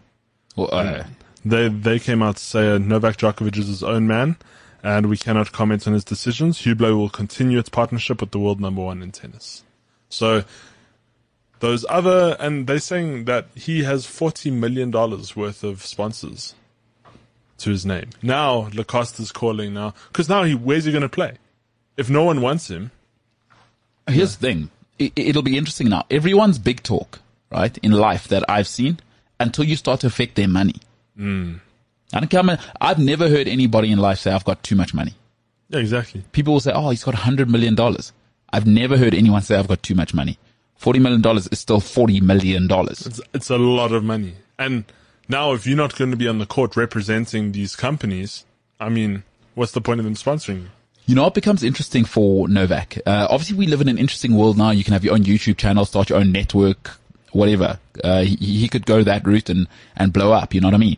Well, 0.56 0.70
uh, 0.72 1.04
They 1.46 1.68
they 1.68 2.00
came 2.00 2.22
out 2.22 2.36
to 2.38 2.42
say 2.44 2.70
uh, 2.70 2.78
Novak 2.78 3.18
Djokovic 3.18 3.56
is 3.56 3.68
his 3.68 3.82
own 3.84 4.08
man, 4.08 4.36
and 4.82 5.06
we 5.06 5.16
cannot 5.16 5.52
comment 5.52 5.86
on 5.86 5.92
his 5.92 6.02
decisions. 6.02 6.62
Hublot 6.62 6.96
will 6.96 7.08
continue 7.08 7.58
its 7.58 7.68
partnership 7.68 8.20
with 8.20 8.32
the 8.32 8.40
world 8.40 8.60
number 8.60 8.82
one 8.82 9.00
in 9.00 9.12
tennis. 9.12 9.62
So 10.08 10.42
those 11.60 11.86
other, 11.88 12.36
and 12.40 12.66
they're 12.66 12.80
saying 12.80 13.26
that 13.26 13.46
he 13.54 13.84
has 13.84 14.06
forty 14.06 14.50
million 14.50 14.90
dollars 14.90 15.36
worth 15.36 15.62
of 15.62 15.84
sponsors 15.84 16.56
to 17.58 17.70
his 17.70 17.86
name. 17.86 18.10
Now 18.22 18.68
Lacoste 18.74 19.20
is 19.20 19.30
calling 19.30 19.72
now 19.72 19.94
because 20.08 20.28
now 20.28 20.42
he 20.42 20.54
where's 20.54 20.84
he 20.84 20.90
going 20.90 21.02
to 21.02 21.08
play? 21.08 21.38
If 21.96 22.10
no 22.10 22.24
one 22.24 22.40
wants 22.40 22.68
him, 22.68 22.90
Here's 24.08 24.36
the 24.36 24.46
thing. 24.46 24.70
It, 24.98 25.12
it'll 25.16 25.42
be 25.42 25.56
interesting 25.56 25.88
now. 25.88 26.06
Everyone's 26.10 26.58
big 26.58 26.82
talk, 26.82 27.20
right, 27.50 27.76
in 27.78 27.92
life 27.92 28.28
that 28.28 28.44
I've 28.48 28.68
seen 28.68 28.98
until 29.38 29.64
you 29.64 29.76
start 29.76 30.00
to 30.00 30.06
affect 30.06 30.34
their 30.36 30.48
money. 30.48 30.76
Mm. 31.18 31.60
I 32.12 32.20
don't 32.20 32.28
care. 32.28 32.58
I've 32.80 32.98
never 32.98 33.28
heard 33.28 33.48
anybody 33.48 33.90
in 33.90 33.98
life 33.98 34.18
say, 34.18 34.32
I've 34.32 34.44
got 34.44 34.62
too 34.62 34.76
much 34.76 34.94
money. 34.94 35.14
yeah, 35.68 35.80
exactly. 35.80 36.22
People 36.32 36.54
will 36.54 36.60
say, 36.60 36.72
oh, 36.74 36.90
he's 36.90 37.04
got 37.04 37.14
$100 37.14 37.48
million. 37.48 37.76
I've 38.52 38.66
never 38.66 38.96
heard 38.96 39.14
anyone 39.14 39.42
say, 39.42 39.56
I've 39.56 39.68
got 39.68 39.82
too 39.82 39.94
much 39.94 40.14
money. 40.14 40.38
$40 40.80 41.00
million 41.00 41.36
is 41.38 41.58
still 41.58 41.80
$40 41.80 42.22
million. 42.22 42.68
It's, 42.70 43.20
it's 43.34 43.50
a 43.50 43.58
lot 43.58 43.92
of 43.92 44.04
money. 44.04 44.34
And 44.58 44.84
now, 45.28 45.52
if 45.52 45.66
you're 45.66 45.76
not 45.76 45.96
going 45.96 46.10
to 46.12 46.16
be 46.16 46.28
on 46.28 46.38
the 46.38 46.46
court 46.46 46.76
representing 46.76 47.52
these 47.52 47.74
companies, 47.74 48.44
I 48.78 48.88
mean, 48.88 49.24
what's 49.54 49.72
the 49.72 49.80
point 49.80 49.98
of 49.98 50.04
them 50.04 50.14
sponsoring 50.14 50.62
you? 50.62 50.68
You 51.06 51.14
know, 51.14 51.26
it 51.26 51.34
becomes 51.34 51.62
interesting 51.62 52.04
for 52.04 52.48
Novak. 52.48 52.98
Uh, 53.06 53.26
obviously, 53.30 53.56
we 53.56 53.66
live 53.66 53.80
in 53.80 53.88
an 53.88 53.98
interesting 53.98 54.34
world 54.36 54.58
now. 54.58 54.70
You 54.70 54.84
can 54.84 54.92
have 54.92 55.04
your 55.04 55.14
own 55.14 55.22
YouTube 55.22 55.56
channel, 55.56 55.84
start 55.84 56.10
your 56.10 56.18
own 56.18 56.32
network, 56.32 56.98
whatever. 57.36 57.78
Uh, 58.02 58.22
he, 58.22 58.36
he 58.36 58.68
could 58.68 58.86
go 58.86 59.02
that 59.02 59.26
route 59.26 59.50
and, 59.50 59.68
and 59.96 60.12
blow 60.12 60.32
up. 60.32 60.54
You 60.54 60.60
know 60.60 60.68
what 60.68 60.74
I 60.74 60.78
mean? 60.78 60.96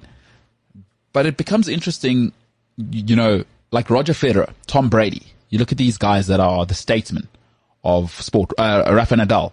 But 1.12 1.26
it 1.26 1.36
becomes 1.36 1.68
interesting, 1.68 2.32
you 2.76 3.16
know, 3.16 3.44
like 3.70 3.90
Roger 3.90 4.12
Federer, 4.12 4.52
Tom 4.66 4.88
Brady. 4.88 5.22
You 5.50 5.58
look 5.58 5.72
at 5.72 5.78
these 5.78 5.98
guys 5.98 6.26
that 6.28 6.40
are 6.40 6.64
the 6.64 6.74
statesmen 6.74 7.28
of 7.82 8.12
sport, 8.12 8.52
uh, 8.58 8.84
Rafa 8.86 9.16
Nadal. 9.16 9.52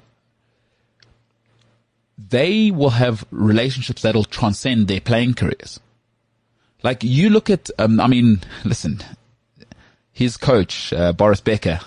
They 2.18 2.72
will 2.72 2.92
have 2.92 3.26
relationships 3.32 4.02
that'll 4.02 4.24
transcend 4.24 4.88
their 4.88 5.02
playing 5.02 5.34
careers. 5.34 5.80
Like 6.84 7.04
you 7.04 7.30
look 7.30 7.50
at, 7.50 7.70
um, 7.80 8.00
I 8.00 8.08
mean, 8.08 8.42
listen, 8.64 9.02
his 10.12 10.38
coach, 10.38 10.94
uh, 10.94 11.14
Boris 11.14 11.42
Becker, 11.42 11.80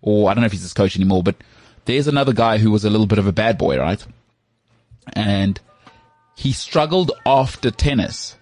or 0.00 0.30
I 0.30 0.34
don't 0.34 0.42
know 0.42 0.46
if 0.46 0.52
he's 0.52 0.62
his 0.62 0.72
coach 0.74 0.96
anymore, 0.96 1.22
but 1.22 1.36
there's 1.84 2.08
another 2.08 2.32
guy 2.32 2.58
who 2.58 2.70
was 2.70 2.84
a 2.84 2.90
little 2.90 3.06
bit 3.06 3.18
of 3.18 3.26
a 3.26 3.32
bad 3.32 3.58
boy, 3.58 3.78
right? 3.78 4.04
And 5.14 5.60
he 6.36 6.52
struggled 6.52 7.12
after 7.26 7.70
tennis 7.70 8.36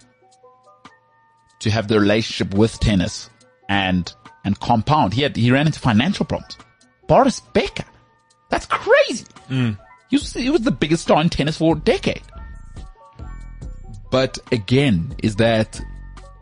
to 1.61 1.71
have 1.71 1.89
the 1.89 1.99
relationship 1.99 2.55
with 2.55 2.79
tennis 2.79 3.31
and, 3.69 4.13
and 4.45 4.59
compound. 4.61 5.15
He 5.15 5.23
had, 5.23 5.37
he 5.37 5.51
ran 5.51 5.67
into 5.67 5.81
financial 5.81 6.27
problems. 6.27 6.59
Boris 7.07 7.41
Becker. 7.41 7.85
That's 8.51 8.67
crazy. 8.67 9.25
Hmm. 9.49 9.73
He, 10.11 10.17
was, 10.17 10.33
he 10.33 10.51
was 10.51 10.63
the 10.63 10.71
biggest 10.71 11.03
star 11.03 11.21
in 11.21 11.31
tennis 11.31 11.57
for 11.57 11.77
a 11.77 11.79
decade. 11.79 12.23
But 14.11 14.39
again, 14.53 15.15
is 15.23 15.37
that, 15.37 15.81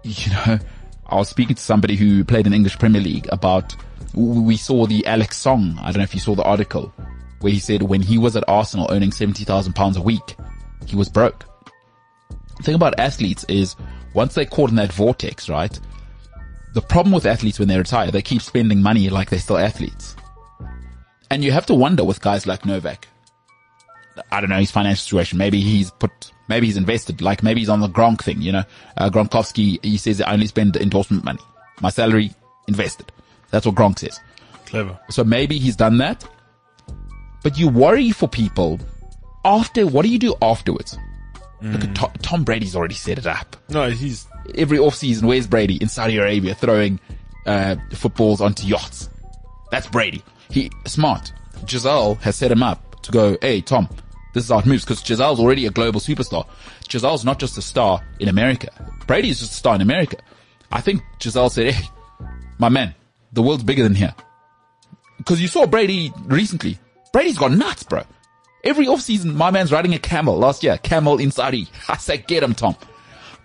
you 0.02 0.32
know, 0.32 0.58
I 1.06 1.16
was 1.16 1.28
speaking 1.28 1.56
to 1.56 1.62
somebody 1.62 1.96
who 1.96 2.24
played 2.24 2.46
in 2.46 2.52
English 2.52 2.78
Premier 2.78 3.00
League 3.00 3.26
about, 3.30 3.74
we 4.14 4.56
saw 4.56 4.86
the 4.86 5.06
Alex 5.06 5.38
Song. 5.38 5.78
I 5.80 5.86
don't 5.86 5.98
know 5.98 6.02
if 6.02 6.14
you 6.14 6.20
saw 6.20 6.34
the 6.34 6.44
article 6.44 6.92
where 7.44 7.52
he 7.52 7.58
said 7.58 7.82
when 7.82 8.00
he 8.00 8.16
was 8.16 8.36
at 8.36 8.48
Arsenal 8.48 8.88
earning 8.90 9.12
70,000 9.12 9.74
pounds 9.74 9.98
a 9.98 10.00
week, 10.00 10.34
he 10.86 10.96
was 10.96 11.10
broke. 11.10 11.44
The 12.56 12.62
thing 12.62 12.74
about 12.74 12.98
athletes 12.98 13.44
is 13.50 13.76
once 14.14 14.32
they're 14.32 14.46
caught 14.46 14.70
in 14.70 14.76
that 14.76 14.90
vortex, 14.90 15.50
right? 15.50 15.78
The 16.72 16.80
problem 16.80 17.12
with 17.12 17.26
athletes 17.26 17.58
when 17.58 17.68
they 17.68 17.76
retire, 17.76 18.10
they 18.10 18.22
keep 18.22 18.40
spending 18.40 18.80
money 18.80 19.10
like 19.10 19.28
they're 19.28 19.38
still 19.38 19.58
athletes. 19.58 20.16
And 21.30 21.44
you 21.44 21.52
have 21.52 21.66
to 21.66 21.74
wonder 21.74 22.02
with 22.02 22.22
guys 22.22 22.46
like 22.46 22.64
Novak. 22.64 23.08
I 24.32 24.40
don't 24.40 24.48
know 24.48 24.58
his 24.58 24.70
financial 24.70 25.02
situation. 25.02 25.36
Maybe 25.36 25.60
he's 25.60 25.90
put, 25.90 26.32
maybe 26.48 26.66
he's 26.66 26.78
invested, 26.78 27.20
like 27.20 27.42
maybe 27.42 27.60
he's 27.60 27.68
on 27.68 27.80
the 27.80 27.88
Gronk 27.88 28.22
thing, 28.22 28.40
you 28.40 28.52
know. 28.52 28.64
Uh, 28.96 29.10
Gronkowski, 29.10 29.84
he 29.84 29.98
says 29.98 30.22
I 30.22 30.32
only 30.32 30.46
spend 30.46 30.78
endorsement 30.78 31.24
money. 31.24 31.42
My 31.82 31.90
salary 31.90 32.32
invested. 32.68 33.12
That's 33.50 33.66
what 33.66 33.74
Gronk 33.74 33.98
says. 33.98 34.18
Clever. 34.64 34.98
So 35.10 35.24
maybe 35.24 35.58
he's 35.58 35.76
done 35.76 35.98
that. 35.98 36.26
But 37.44 37.56
you 37.56 37.68
worry 37.68 38.10
for 38.10 38.28
people 38.28 38.80
after, 39.44 39.86
what 39.86 40.02
do 40.02 40.08
you 40.08 40.18
do 40.18 40.34
afterwards? 40.42 40.98
Look 41.62 41.84
at 41.84 41.94
Tom, 41.94 42.12
Tom 42.20 42.44
Brady's 42.44 42.74
already 42.76 42.94
set 42.94 43.18
it 43.18 43.26
up. 43.26 43.56
No, 43.70 43.88
he's 43.88 44.26
Every 44.54 44.78
offseason, 44.78 45.24
where's 45.24 45.46
Brady? 45.46 45.76
In 45.76 45.88
Saudi 45.88 46.18
Arabia 46.18 46.54
throwing, 46.54 47.00
uh, 47.46 47.76
footballs 47.92 48.40
onto 48.40 48.66
yachts. 48.66 49.08
That's 49.70 49.86
Brady. 49.86 50.22
He, 50.50 50.70
smart. 50.86 51.32
Gisele 51.64 52.16
has 52.16 52.36
set 52.36 52.52
him 52.52 52.62
up 52.62 53.00
to 53.02 53.12
go, 53.12 53.38
hey, 53.40 53.60
Tom, 53.60 53.88
this 54.34 54.44
is 54.44 54.50
how 54.50 54.58
it 54.58 54.66
moves 54.66 54.84
because 54.84 55.02
Gisele's 55.02 55.40
already 55.40 55.66
a 55.66 55.70
global 55.70 56.00
superstar. 56.00 56.46
Gisele's 56.88 57.24
not 57.24 57.38
just 57.38 57.56
a 57.56 57.62
star 57.62 58.04
in 58.20 58.28
America. 58.28 58.68
Brady's 59.06 59.40
just 59.40 59.52
a 59.52 59.56
star 59.56 59.74
in 59.74 59.80
America. 59.80 60.18
I 60.70 60.80
think 60.80 61.02
Gisele 61.18 61.50
said, 61.50 61.72
hey, 61.72 61.88
my 62.58 62.68
man, 62.68 62.94
the 63.32 63.42
world's 63.42 63.64
bigger 63.64 63.82
than 63.82 63.94
here. 63.94 64.14
Because 65.16 65.40
you 65.40 65.48
saw 65.48 65.66
Brady 65.66 66.12
recently. 66.26 66.78
Brady's 67.14 67.38
gone 67.38 67.56
nuts, 67.56 67.84
bro. 67.84 68.02
Every 68.64 68.86
offseason, 68.86 69.36
my 69.36 69.52
man's 69.52 69.70
riding 69.70 69.94
a 69.94 70.00
camel. 70.00 70.36
Last 70.36 70.64
year, 70.64 70.78
camel 70.78 71.18
in 71.18 71.30
Saudi. 71.30 71.68
I 71.88 71.96
say, 71.96 72.18
get 72.18 72.42
him, 72.42 72.54
Tom. 72.54 72.74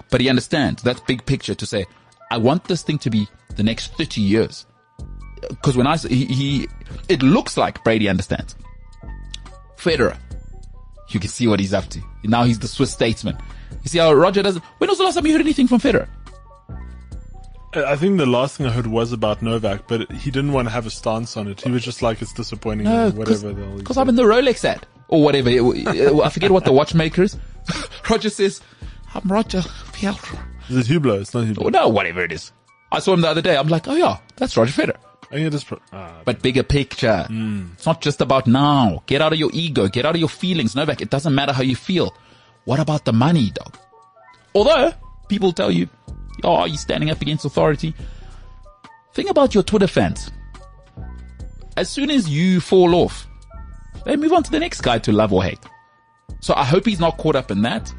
But 0.09 0.21
he 0.21 0.27
understands. 0.27 0.81
That's 0.81 0.99
big 1.01 1.23
picture 1.27 1.53
to 1.53 1.65
say, 1.67 1.85
I 2.31 2.39
want 2.39 2.63
this 2.63 2.81
thing 2.81 2.97
to 2.97 3.11
be 3.11 3.27
the 3.57 3.61
next 3.61 3.93
30 3.93 4.21
years. 4.21 4.65
Cause 5.61 5.77
when 5.77 5.85
I, 5.85 5.97
he, 5.97 6.25
he, 6.25 6.67
it 7.09 7.21
looks 7.21 7.57
like 7.57 7.83
Brady 7.83 8.09
understands. 8.09 8.55
Federer. 9.77 10.17
You 11.09 11.19
can 11.19 11.29
see 11.29 11.45
what 11.45 11.59
he's 11.59 11.75
up 11.75 11.85
to. 11.89 12.01
Now 12.23 12.45
he's 12.45 12.57
the 12.57 12.67
Swiss 12.67 12.91
statesman. 12.91 13.37
You 13.83 13.89
see 13.89 13.99
how 13.99 14.11
Roger 14.13 14.41
doesn't, 14.41 14.63
when 14.79 14.89
was 14.89 14.97
the 14.97 15.03
last 15.03 15.13
time 15.13 15.27
you 15.27 15.33
heard 15.33 15.41
anything 15.41 15.67
from 15.67 15.79
Federer? 15.79 16.07
I 17.73 17.95
think 17.97 18.17
the 18.17 18.25
last 18.25 18.57
thing 18.57 18.65
I 18.65 18.71
heard 18.71 18.87
was 18.87 19.11
about 19.13 19.41
Novak, 19.41 19.87
but 19.87 20.11
he 20.11 20.31
didn't 20.31 20.53
want 20.53 20.67
to 20.67 20.71
have 20.71 20.87
a 20.87 20.89
stance 20.89 21.37
on 21.37 21.47
it. 21.47 21.61
He 21.61 21.69
was 21.69 21.83
just 21.83 22.01
like, 22.01 22.21
it's 22.21 22.33
disappointing, 22.33 22.85
No, 22.85 23.07
or 23.09 23.11
whatever. 23.11 23.53
the 23.53 23.61
hell 23.61 23.71
he 23.73 23.77
because. 23.77 23.97
I'm 23.97 24.09
in 24.09 24.15
the 24.15 24.23
Rolex 24.23 24.65
ad 24.65 24.87
or 25.07 25.23
whatever. 25.23 25.49
I 25.49 26.29
forget 26.29 26.49
what 26.51 26.65
the 26.65 26.71
watchmaker 26.73 27.21
is. 27.23 27.37
Roger 28.09 28.29
says, 28.31 28.61
"I'm 29.13 29.27
Roger 29.31 29.59
Federer." 29.59 30.39
Is 30.69 30.89
it 30.89 31.01
Hublot? 31.01 31.21
It's 31.21 31.33
not 31.33 31.45
Hublot. 31.45 31.65
Or 31.65 31.71
no, 31.71 31.87
whatever 31.89 32.21
it 32.23 32.31
is. 32.31 32.51
I 32.91 32.99
saw 32.99 33.13
him 33.13 33.21
the 33.21 33.27
other 33.29 33.41
day. 33.41 33.55
I'm 33.55 33.67
like, 33.67 33.87
oh 33.87 33.95
yeah, 33.95 34.17
that's 34.37 34.57
Roger 34.57 34.71
Federer. 34.73 34.97
I 35.31 35.35
think 35.35 35.45
it 35.47 35.53
is. 35.53 35.63
Pro- 35.63 35.79
ah, 35.93 36.21
But 36.25 36.41
bigger 36.41 36.63
picture. 36.63 37.27
It's 37.29 37.85
not 37.85 38.01
just 38.01 38.19
about 38.19 38.47
now. 38.47 39.03
Get 39.05 39.21
out 39.21 39.31
of 39.31 39.37
your 39.37 39.51
ego. 39.53 39.87
Get 39.87 40.05
out 40.07 40.15
of 40.15 40.19
your 40.19 40.29
feelings. 40.29 40.75
Novak, 40.75 41.01
it 41.01 41.11
doesn't 41.11 41.35
matter 41.35 41.53
how 41.53 41.61
you 41.61 41.75
feel. 41.75 42.15
What 42.65 42.79
about 42.79 43.05
the 43.05 43.13
money, 43.13 43.51
dog? 43.51 43.77
Although 44.55 44.91
people 45.27 45.53
tell 45.53 45.69
you, 45.69 45.87
oh, 46.43 46.65
you're 46.65 46.77
standing 46.77 47.09
up 47.09 47.21
against 47.21 47.45
authority. 47.45 47.93
Think 49.13 49.29
about 49.29 49.53
your 49.53 49.63
Twitter 49.63 49.87
fans. 49.87 50.31
As 51.77 51.89
soon 51.89 52.11
as 52.11 52.29
you 52.29 52.59
fall 52.59 52.95
off, 52.95 53.27
they 54.05 54.15
move 54.15 54.33
on 54.33 54.43
to 54.43 54.51
the 54.51 54.59
next 54.59 54.81
guy 54.81 54.99
to 54.99 55.11
love 55.11 55.33
or 55.33 55.43
hate. 55.43 55.59
So 56.41 56.53
I 56.55 56.63
hope 56.63 56.85
he's 56.85 56.99
not 56.99 57.17
caught 57.17 57.35
up 57.35 57.51
in 57.51 57.61
that. 57.63 57.93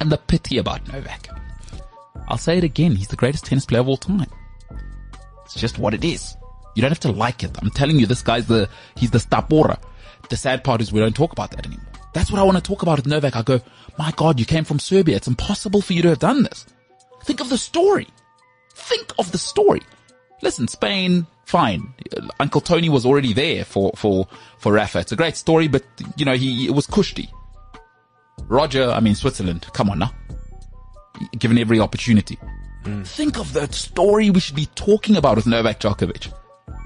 And 0.00 0.10
the 0.12 0.18
pity 0.18 0.58
about 0.58 0.86
Novak. 0.92 1.28
I'll 2.28 2.38
say 2.38 2.58
it 2.58 2.64
again. 2.64 2.94
He's 2.96 3.08
the 3.08 3.16
greatest 3.16 3.46
tennis 3.46 3.66
player 3.66 3.80
of 3.80 3.88
all 3.88 3.96
time. 3.96 4.26
It's 5.44 5.54
just 5.54 5.78
what 5.78 5.94
it 5.94 6.04
is. 6.04 6.36
You 6.74 6.82
don't 6.82 6.90
have 6.90 7.00
to 7.00 7.12
like 7.12 7.42
it. 7.42 7.56
I'm 7.62 7.70
telling 7.70 7.98
you, 7.98 8.06
this 8.06 8.22
guy's 8.22 8.46
the, 8.46 8.68
he's 8.96 9.10
the 9.10 9.18
stapora. 9.18 9.78
The 10.28 10.36
sad 10.36 10.64
part 10.64 10.80
is 10.80 10.92
we 10.92 11.00
don't 11.00 11.16
talk 11.16 11.32
about 11.32 11.50
that 11.52 11.66
anymore. 11.66 11.86
That's 12.12 12.30
what 12.30 12.40
I 12.40 12.44
want 12.44 12.56
to 12.56 12.62
talk 12.62 12.82
about 12.82 12.98
with 12.98 13.06
Novak. 13.06 13.36
I 13.36 13.42
go, 13.42 13.60
my 13.98 14.12
God, 14.16 14.40
you 14.40 14.46
came 14.46 14.64
from 14.64 14.78
Serbia. 14.78 15.16
It's 15.16 15.28
impossible 15.28 15.80
for 15.80 15.92
you 15.92 16.02
to 16.02 16.08
have 16.08 16.18
done 16.18 16.42
this. 16.42 16.66
Think 17.26 17.40
of 17.40 17.48
the 17.48 17.58
story. 17.58 18.06
Think 18.72 19.12
of 19.18 19.32
the 19.32 19.38
story. 19.38 19.82
Listen, 20.42 20.68
Spain, 20.68 21.26
fine. 21.44 21.92
Uncle 22.38 22.60
Tony 22.60 22.88
was 22.88 23.04
already 23.04 23.32
there 23.32 23.64
for, 23.64 23.90
for, 23.96 24.28
for 24.58 24.72
Rafa. 24.72 25.00
It's 25.00 25.10
a 25.10 25.16
great 25.16 25.36
story, 25.36 25.66
but 25.66 25.82
you 26.16 26.24
know, 26.24 26.34
he, 26.34 26.66
it 26.66 26.70
was 26.70 26.86
Kushti. 26.86 27.28
Roger, 28.46 28.90
I 28.90 29.00
mean, 29.00 29.16
Switzerland. 29.16 29.66
Come 29.72 29.90
on 29.90 29.98
now. 29.98 30.12
Given 31.36 31.58
every 31.58 31.80
opportunity. 31.80 32.38
Hmm. 32.84 33.02
Think 33.02 33.40
of 33.40 33.52
the 33.52 33.66
story 33.72 34.30
we 34.30 34.38
should 34.38 34.54
be 34.54 34.66
talking 34.76 35.16
about 35.16 35.34
with 35.34 35.48
Novak 35.48 35.80
Djokovic. 35.80 36.32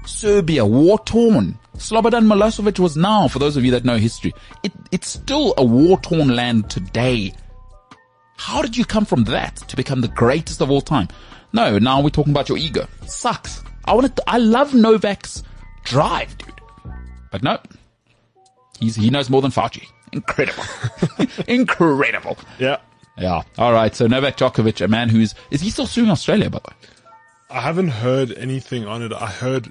Serbia, 0.07 0.65
war 0.65 0.97
torn. 1.05 1.59
Slobodan 1.77 2.25
Milosevic 2.25 2.79
was 2.79 2.97
now, 2.97 3.27
for 3.27 3.37
those 3.37 3.57
of 3.57 3.63
you 3.63 3.69
that 3.71 3.85
know 3.85 3.97
history, 3.97 4.33
it, 4.63 4.71
it's 4.91 5.07
still 5.07 5.53
a 5.57 5.63
war 5.63 5.99
torn 5.99 6.35
land 6.35 6.67
today. 6.71 7.35
How 8.41 8.63
did 8.63 8.75
you 8.75 8.85
come 8.85 9.05
from 9.05 9.25
that 9.25 9.57
to 9.67 9.75
become 9.75 10.01
the 10.01 10.07
greatest 10.07 10.61
of 10.61 10.71
all 10.71 10.81
time? 10.81 11.09
No, 11.53 11.77
now 11.77 12.01
we're 12.01 12.09
talking 12.09 12.33
about 12.33 12.49
your 12.49 12.57
ego. 12.57 12.87
Sucks. 13.05 13.63
I 13.85 13.93
want 13.93 14.15
to, 14.15 14.23
I 14.25 14.39
love 14.39 14.73
Novak's 14.73 15.43
drive, 15.83 16.35
dude. 16.39 16.59
But 17.31 17.43
no. 17.43 17.59
He's, 18.79 18.95
he 18.95 19.11
knows 19.11 19.29
more 19.29 19.43
than 19.43 19.51
Fauci. 19.51 19.85
Incredible. 20.11 20.63
Incredible. 21.47 22.35
yeah. 22.57 22.77
Yeah. 23.15 23.43
All 23.59 23.73
right. 23.73 23.93
So 23.95 24.07
Novak 24.07 24.37
Djokovic, 24.37 24.83
a 24.83 24.87
man 24.87 25.09
who's, 25.09 25.35
is 25.51 25.61
he 25.61 25.69
still 25.69 25.85
suing 25.85 26.09
Australia, 26.09 26.49
by 26.49 26.57
the 26.65 26.71
way? 26.71 26.89
I 27.51 27.61
haven't 27.61 27.89
heard 27.89 28.31
anything 28.31 28.87
on 28.87 29.03
it. 29.03 29.13
I 29.13 29.27
heard, 29.27 29.69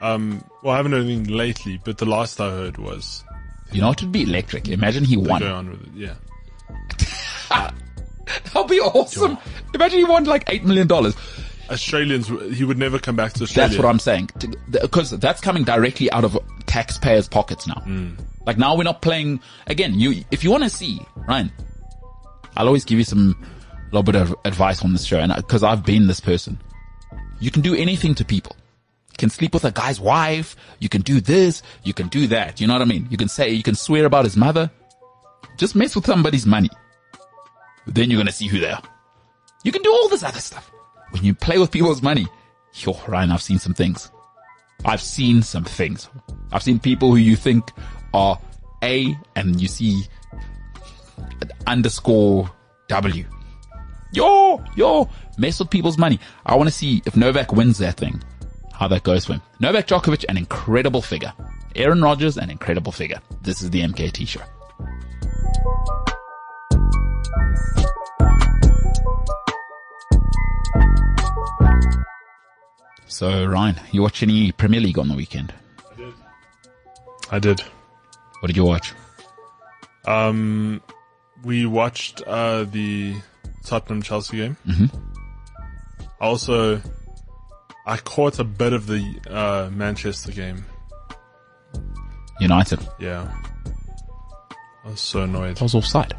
um, 0.00 0.44
well, 0.62 0.74
I 0.74 0.76
haven't 0.76 0.92
heard 0.92 1.04
anything 1.04 1.34
lately, 1.34 1.80
but 1.84 1.98
the 1.98 2.06
last 2.06 2.40
I 2.40 2.48
heard 2.50 2.78
was 2.78 3.24
You 3.72 3.80
know, 3.80 3.90
it 3.90 4.00
would 4.02 4.12
be 4.12 4.22
electric. 4.22 4.68
Imagine 4.68 5.02
he 5.04 5.16
won. 5.16 5.40
going 5.40 5.52
on 5.52 5.70
with 5.70 5.82
it. 5.82 5.88
Yeah. 5.96 6.14
That'll 8.44 8.64
be 8.64 8.80
awesome. 8.80 9.38
Imagine 9.74 9.98
he 9.98 10.04
won 10.04 10.24
like 10.24 10.44
$8 10.46 10.64
million. 10.64 10.90
Australians, 11.70 12.28
he 12.56 12.64
would 12.64 12.78
never 12.78 12.98
come 12.98 13.16
back 13.16 13.32
to 13.34 13.44
Australia. 13.44 13.68
That's 13.70 13.82
what 13.82 13.88
I'm 13.88 13.98
saying. 13.98 14.30
Because 14.70 15.10
that's 15.10 15.40
coming 15.40 15.64
directly 15.64 16.10
out 16.12 16.24
of 16.24 16.38
taxpayers' 16.66 17.28
pockets 17.28 17.66
now. 17.66 17.80
Hmm. 17.82 18.10
Like 18.46 18.58
now 18.58 18.76
we're 18.76 18.82
not 18.84 19.02
playing, 19.02 19.40
again, 19.66 19.98
you, 19.98 20.24
if 20.30 20.44
you 20.44 20.50
want 20.50 20.64
to 20.64 20.70
see, 20.70 21.00
Ryan, 21.28 21.52
I'll 22.56 22.66
always 22.66 22.84
give 22.84 22.98
you 22.98 23.04
some, 23.04 23.36
little 23.92 24.02
bit 24.02 24.16
of 24.16 24.34
advice 24.44 24.82
on 24.82 24.92
this 24.92 25.04
show. 25.04 25.18
And 25.18 25.34
because 25.36 25.62
I've 25.62 25.84
been 25.84 26.06
this 26.06 26.20
person, 26.20 26.58
you 27.40 27.50
can 27.50 27.62
do 27.62 27.74
anything 27.74 28.14
to 28.16 28.24
people. 28.24 28.56
You 29.10 29.16
can 29.18 29.30
sleep 29.30 29.52
with 29.52 29.64
a 29.64 29.70
guy's 29.70 30.00
wife. 30.00 30.56
You 30.78 30.88
can 30.88 31.02
do 31.02 31.20
this. 31.20 31.62
You 31.84 31.92
can 31.92 32.08
do 32.08 32.26
that. 32.28 32.60
You 32.60 32.66
know 32.66 32.72
what 32.72 32.82
I 32.82 32.86
mean? 32.86 33.06
You 33.10 33.18
can 33.18 33.28
say, 33.28 33.50
you 33.50 33.62
can 33.62 33.74
swear 33.74 34.06
about 34.06 34.24
his 34.24 34.36
mother. 34.36 34.70
Just 35.58 35.76
mess 35.76 35.94
with 35.94 36.06
somebody's 36.06 36.46
money. 36.46 36.70
Then 37.86 38.10
you're 38.10 38.18
going 38.18 38.26
to 38.26 38.32
see 38.32 38.48
who 38.48 38.60
they 38.60 38.70
are. 38.70 38.82
You 39.64 39.72
can 39.72 39.82
do 39.82 39.92
all 39.92 40.08
this 40.08 40.22
other 40.22 40.40
stuff. 40.40 40.70
When 41.10 41.24
you 41.24 41.34
play 41.34 41.58
with 41.58 41.70
people's 41.70 42.02
money, 42.02 42.26
yo, 42.74 42.98
Ryan, 43.06 43.32
I've 43.32 43.42
seen 43.42 43.58
some 43.58 43.74
things. 43.74 44.10
I've 44.84 45.02
seen 45.02 45.42
some 45.42 45.64
things. 45.64 46.08
I've 46.52 46.62
seen 46.62 46.78
people 46.78 47.10
who 47.10 47.16
you 47.16 47.36
think 47.36 47.70
are 48.14 48.38
A 48.82 49.16
and 49.36 49.60
you 49.60 49.68
see 49.68 50.02
underscore 51.66 52.50
W. 52.88 53.24
Yo, 54.12 54.62
yo, 54.76 55.08
mess 55.38 55.58
with 55.58 55.70
people's 55.70 55.98
money. 55.98 56.18
I 56.44 56.56
want 56.56 56.68
to 56.68 56.74
see 56.74 57.02
if 57.06 57.16
Novak 57.16 57.52
wins 57.52 57.78
that 57.78 57.96
thing, 57.96 58.22
how 58.72 58.88
that 58.88 59.04
goes 59.04 59.24
for 59.24 59.34
him. 59.34 59.42
Novak 59.60 59.86
Djokovic, 59.86 60.24
an 60.28 60.36
incredible 60.36 61.00
figure. 61.00 61.32
Aaron 61.74 62.02
Rodgers, 62.02 62.36
an 62.36 62.50
incredible 62.50 62.92
figure. 62.92 63.20
This 63.40 63.62
is 63.62 63.70
the 63.70 63.80
MKT 63.80 64.28
show. 64.28 64.42
So, 73.12 73.44
Ryan, 73.44 73.78
you 73.92 74.00
watch 74.00 74.22
any 74.22 74.52
Premier 74.52 74.80
League 74.80 74.98
on 74.98 75.06
the 75.06 75.14
weekend? 75.14 75.52
I 75.90 75.94
did. 75.96 76.14
I 77.30 77.38
did. 77.38 77.60
What 78.40 78.46
did 78.46 78.56
you 78.56 78.64
watch? 78.64 78.94
Um, 80.06 80.80
we 81.44 81.66
watched 81.66 82.22
uh, 82.22 82.64
the 82.64 83.14
Tottenham 83.66 84.00
Chelsea 84.00 84.38
game. 84.38 84.56
Mm-hmm. 84.66 84.86
Also, 86.22 86.80
I 87.86 87.98
caught 87.98 88.38
a 88.38 88.44
bit 88.44 88.72
of 88.72 88.86
the 88.86 89.04
uh, 89.28 89.68
Manchester 89.70 90.32
game. 90.32 90.64
United. 92.40 92.80
Yeah, 92.98 93.30
I 94.86 94.88
was 94.88 95.00
so 95.00 95.20
annoyed. 95.24 95.60
I 95.60 95.64
was 95.64 95.74
offside. 95.74 96.14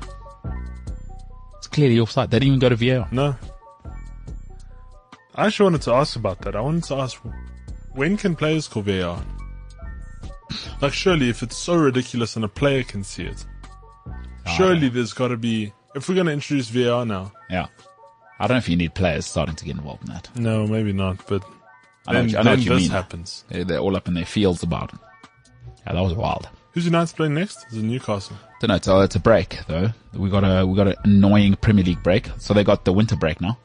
It's 1.58 1.68
clearly 1.68 2.00
offside. 2.00 2.30
They 2.30 2.38
didn't 2.38 2.50
even 2.50 2.60
go 2.60 2.70
to 2.70 2.76
VAR. 2.76 3.08
No, 3.12 3.36
I 5.36 5.48
actually 5.48 5.66
wanted 5.66 5.82
to 5.84 5.94
ask 5.94 6.16
about 6.16 6.42
that. 6.42 6.56
I 6.56 6.62
wanted 6.62 6.84
to 6.86 6.96
ask 6.96 7.20
when 7.94 8.18
can 8.18 8.36
players 8.36 8.68
call 8.68 8.84
VAR? 8.84 9.22
Like, 10.82 10.94
surely 10.94 11.30
if 11.30 11.42
it's 11.42 11.58
so 11.58 11.76
ridiculous 11.76 12.36
and 12.36 12.46
a 12.46 12.48
player 12.48 12.84
can 12.84 13.04
see 13.04 13.24
it, 13.24 13.44
ah, 14.46 14.56
surely 14.58 14.90
there's 14.90 15.14
got 15.14 15.30
to 15.30 15.38
be. 15.38 15.74
If 15.96 16.10
we're 16.10 16.16
going 16.16 16.28
to 16.28 16.34
introduce 16.34 16.70
VAR 16.70 17.06
now, 17.06 17.32
Yeah. 17.50 17.68
I 18.40 18.48
don't 18.48 18.56
know 18.56 18.60
if 18.60 18.68
you 18.68 18.76
need 18.76 18.94
players 18.96 19.26
starting 19.26 19.56
to 19.56 19.64
get 19.66 19.76
involved 19.78 20.08
in 20.08 20.14
that. 20.14 20.28
no, 20.36 20.68
maybe 20.68 20.92
not. 20.92 21.26
But 21.28 21.44
I 22.08 22.14
know, 22.14 22.20
then, 22.20 22.24
what 22.26 22.32
you- 22.32 22.38
I 22.38 22.42
know 22.42 22.44
then 22.44 22.60
what 22.60 22.66
you 22.66 22.70
this 22.74 22.82
mean. 22.82 22.90
happens. 22.92 23.46
They're, 23.50 23.64
they're 23.64 23.78
all 23.80 23.96
up 23.96 24.08
in 24.08 24.16
their 24.16 24.26
fields 24.26 24.64
about 24.64 24.94
it. 24.94 25.00
Yeah, 25.88 25.94
that 25.94 26.02
was 26.02 26.14
wild. 26.14 26.50
Who's 26.72 26.86
United 26.86 27.16
playing 27.16 27.36
next? 27.36 27.66
Is 27.72 27.78
it 27.78 27.84
Newcastle? 27.84 28.36
Don't 28.60 28.70
know. 28.70 28.76
It's 28.76 28.88
a, 28.88 29.02
it's 29.02 29.16
a 29.16 29.20
break 29.20 29.60
though. 29.68 29.92
We 30.14 30.30
got 30.30 30.44
a 30.44 30.66
we 30.66 30.76
got 30.76 30.88
an 30.88 30.96
annoying 31.04 31.56
Premier 31.58 31.84
League 31.84 32.02
break. 32.04 32.30
So 32.40 32.54
they 32.56 32.64
got 32.64 32.84
the 32.86 32.92
winter 32.92 33.16
break 33.16 33.40
now. 33.40 33.58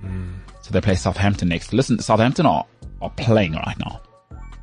Hmm. 0.00 0.32
So 0.70 0.74
they 0.74 0.80
play 0.82 0.94
Southampton 0.94 1.48
next. 1.48 1.72
Listen, 1.72 1.98
Southampton 1.98 2.46
are 2.46 2.64
are 3.02 3.10
playing 3.10 3.54
right 3.54 3.76
now. 3.80 4.00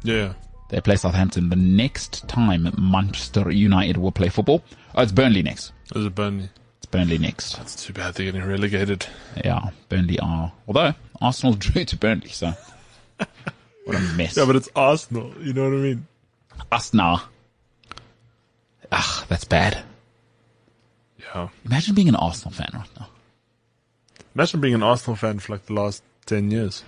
Yeah. 0.03 0.35
They 0.69 0.79
play 0.79 0.95
Southampton. 0.95 1.49
The 1.49 1.57
next 1.57 2.25
time 2.29 2.73
Manchester 2.79 3.51
United 3.51 3.97
will 3.97 4.13
play 4.13 4.29
football. 4.29 4.63
Oh, 4.95 5.01
it's 5.01 5.11
Burnley 5.11 5.43
next. 5.43 5.73
Is 5.93 6.05
it 6.05 6.15
Burnley? 6.15 6.49
It's 6.77 6.85
Burnley 6.85 7.17
next. 7.17 7.57
That's 7.57 7.85
too 7.85 7.91
bad 7.91 8.13
they're 8.13 8.27
getting 8.27 8.47
relegated. 8.47 9.05
Yeah, 9.43 9.71
Burnley 9.89 10.17
are. 10.19 10.53
Although 10.65 10.93
Arsenal 11.19 11.53
drew 11.59 11.83
to 11.83 11.97
Burnley, 11.97 12.29
so 12.29 12.53
what 13.83 13.97
a 13.97 13.99
mess. 14.15 14.37
Yeah, 14.37 14.45
but 14.45 14.55
it's 14.55 14.69
Arsenal. 14.77 15.33
You 15.41 15.51
know 15.51 15.65
what 15.65 15.73
I 15.73 15.81
mean? 15.81 16.07
us 16.71 16.93
now. 16.93 17.23
Ah, 18.93 19.25
that's 19.27 19.43
bad. 19.43 19.83
Yeah. 21.19 21.49
Imagine 21.65 21.95
being 21.95 22.07
an 22.07 22.15
Arsenal 22.15 22.53
fan 22.53 22.69
right 22.73 22.89
now. 22.97 23.09
Imagine 24.37 24.61
being 24.61 24.75
an 24.75 24.83
Arsenal 24.83 25.15
fan 25.15 25.39
for 25.39 25.53
like 25.53 25.65
the 25.65 25.73
last 25.73 26.03
10 26.27 26.51
years. 26.51 26.83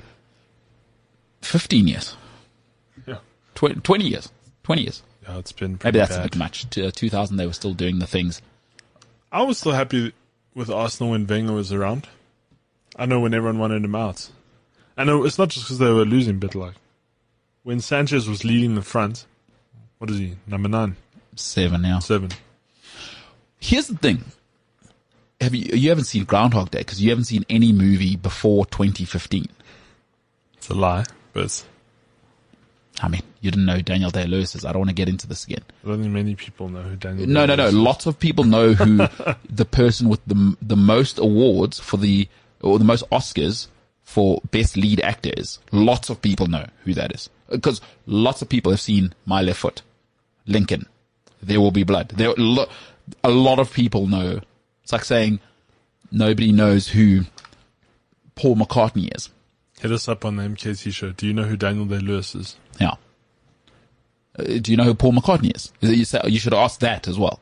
15 1.42 1.88
years. 1.88 2.16
Yeah. 3.08 3.18
Tw- 3.56 3.84
20 3.84 4.06
years. 4.08 4.30
20 4.62 4.84
years. 4.84 5.02
Yeah, 5.24 5.40
it's 5.40 5.52
been 5.52 5.80
Maybe 5.84 5.98
that's 5.98 6.12
bad. 6.16 6.20
a 6.20 6.30
bit 6.30 6.36
much. 6.36 6.78
Uh, 6.78 6.92
2000, 6.94 7.38
they 7.38 7.48
were 7.48 7.54
still 7.54 7.74
doing 7.74 7.98
the 7.98 8.06
things. 8.06 8.44
I 9.32 9.42
was 9.42 9.58
still 9.58 9.72
happy 9.72 10.14
with 10.54 10.70
Arsenal 10.70 11.14
when 11.14 11.26
Wenger 11.26 11.54
was 11.54 11.74
around. 11.74 12.08
I 12.96 13.08
know 13.08 13.20
when 13.20 13.34
everyone 13.34 13.58
wanted 13.58 13.84
him 13.84 13.96
out. 13.96 14.30
And 14.96 15.10
it's 15.26 15.40
not 15.40 15.50
just 15.50 15.66
because 15.66 15.80
they 15.80 15.90
were 15.92 16.06
losing, 16.06 16.38
but 16.38 16.54
like 16.54 16.76
when 17.64 17.80
Sanchez 17.80 18.30
was 18.30 18.46
leading 18.46 18.76
the 18.76 18.84
front. 18.84 19.26
What 19.98 20.12
is 20.12 20.20
he? 20.20 20.36
Number 20.46 20.70
nine, 20.70 20.98
Seven 21.36 21.82
now. 21.82 21.98
seven. 21.98 22.30
Here's 23.60 23.88
the 23.88 23.98
thing. 23.98 24.24
Have 25.42 25.56
you, 25.56 25.76
you 25.76 25.90
haven't 25.90 26.04
seen 26.06 26.26
Groundhog 26.26 26.72
Day 26.72 26.80
because 26.80 27.02
you 27.02 27.10
haven't 27.10 27.26
seen 27.26 27.46
any 27.50 27.72
movie 27.72 28.16
before 28.18 28.66
2015. 28.66 29.48
It's 30.58 30.70
a 30.70 30.74
lie, 30.74 31.06
but 31.34 31.66
I 33.02 33.08
mean, 33.08 33.22
you 33.40 33.50
didn't 33.52 33.66
know 33.66 33.80
Daniel 33.80 34.10
Day 34.12 34.26
Lewis 34.26 34.56
is. 34.56 34.66
I 34.66 34.72
don't 34.74 34.82
want 34.82 34.90
to 34.90 34.96
get 34.96 35.08
into 35.08 35.28
this 35.28 35.46
again. 35.46 35.64
I 35.86 35.88
don't 35.88 36.02
think 36.02 36.14
many 36.14 36.36
people 36.36 36.68
know 36.68 36.82
who 36.82 36.96
Daniel. 36.98 37.28
No, 37.28 37.46
no, 37.46 37.56
no. 37.56 37.68
Day-Lewis 37.68 37.74
is. 37.74 37.80
Lots 37.80 38.06
of 38.06 38.20
people 38.20 38.44
know 38.44 38.74
who 38.74 38.98
the 39.50 39.66
person 39.66 40.10
with 40.10 40.24
the 40.26 40.58
the 40.62 40.76
most 40.76 41.18
awards 41.20 41.80
for 41.80 41.96
the 41.98 42.28
or 42.62 42.78
the 42.78 42.86
most 42.86 43.10
Oscars 43.10 43.68
for 44.04 44.42
best 44.52 44.76
lead 44.76 45.00
actor 45.00 45.32
is. 45.38 45.60
Lots 45.72 46.10
of 46.10 46.22
people 46.22 46.48
know 46.48 46.66
who 46.84 46.94
that 46.96 47.14
is 47.16 47.30
because 47.50 47.80
lots 48.06 48.42
of 48.42 48.50
people 48.50 48.72
have 48.72 48.82
seen 48.82 49.14
My 49.26 49.42
Left 49.42 49.60
Foot, 49.60 49.84
Lincoln, 50.46 50.86
There 51.42 51.62
Will 51.62 51.72
Be 51.72 51.84
Blood. 51.84 52.10
There, 52.10 52.34
lo- 52.38 52.68
a 53.24 53.30
lot 53.30 53.60
of 53.60 53.72
people 53.72 54.08
know. 54.08 54.42
It's 54.90 54.92
like 54.92 55.06
saying 55.06 55.40
nobody 56.12 56.52
knows 56.52 56.88
who 56.88 57.26
Paul 58.34 58.56
McCartney 58.56 59.16
is. 59.16 59.30
Hit 59.80 59.92
us 59.92 60.08
up 60.08 60.26
on 60.26 60.38
the 60.38 60.42
MKT 60.42 60.92
show. 60.92 61.12
Do 61.12 61.28
you 61.28 61.34
know 61.34 61.44
who 61.44 61.56
Daniel 61.56 61.86
Day 61.86 62.00
Lewis 62.00 62.34
is? 62.34 62.56
Yeah. 62.82 62.96
Uh, 64.40 64.58
do 64.60 64.72
you 64.72 64.78
know 64.78 64.86
who 64.86 64.96
Paul 64.96 65.12
McCartney 65.12 65.56
is? 65.56 65.72
You, 65.82 66.06
say, 66.06 66.22
you 66.26 66.40
should 66.40 66.56
ask 66.56 66.80
that 66.80 67.08
as 67.08 67.20
well. 67.20 67.40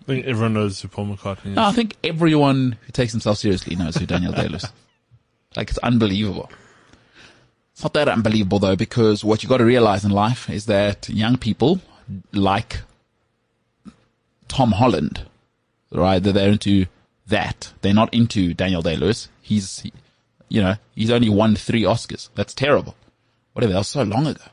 I 0.00 0.04
think 0.04 0.24
everyone 0.24 0.54
knows 0.54 0.80
who 0.80 0.88
Paul 0.88 1.08
McCartney 1.08 1.50
is. 1.50 1.56
No, 1.56 1.64
I 1.64 1.72
think 1.72 1.96
everyone 2.02 2.78
who 2.86 2.92
takes 2.92 3.12
himself 3.12 3.36
seriously 3.36 3.76
knows 3.76 3.96
who 3.96 4.06
Daniel 4.06 4.32
Day 4.32 4.48
Lewis 4.48 4.64
is. 4.64 4.72
Like, 5.56 5.68
it's 5.68 5.78
unbelievable. 5.78 6.48
It's 7.72 7.82
not 7.82 7.92
that 7.94 8.08
unbelievable 8.08 8.60
though, 8.60 8.76
because 8.76 9.24
what 9.24 9.42
you 9.42 9.48
got 9.48 9.58
to 9.58 9.64
realize 9.64 10.06
in 10.06 10.10
life 10.10 10.48
is 10.48 10.66
that 10.66 11.06
young 11.10 11.36
people 11.36 11.80
like 12.32 12.80
Tom 14.48 14.72
Holland, 14.72 15.26
right? 15.92 16.22
That 16.22 16.32
they're 16.32 16.50
into 16.50 16.86
that. 17.26 17.72
They're 17.80 17.94
not 17.94 18.12
into 18.12 18.54
Daniel 18.54 18.82
Day 18.82 18.96
Lewis. 18.96 19.28
He's, 19.40 19.84
you 20.48 20.60
know, 20.60 20.76
he's 20.94 21.10
only 21.10 21.28
won 21.28 21.56
three 21.56 21.82
Oscars. 21.82 22.28
That's 22.34 22.54
terrible. 22.54 22.94
Whatever. 23.52 23.72
That 23.72 23.80
was 23.80 23.88
so 23.88 24.02
long 24.02 24.26
ago. 24.26 24.44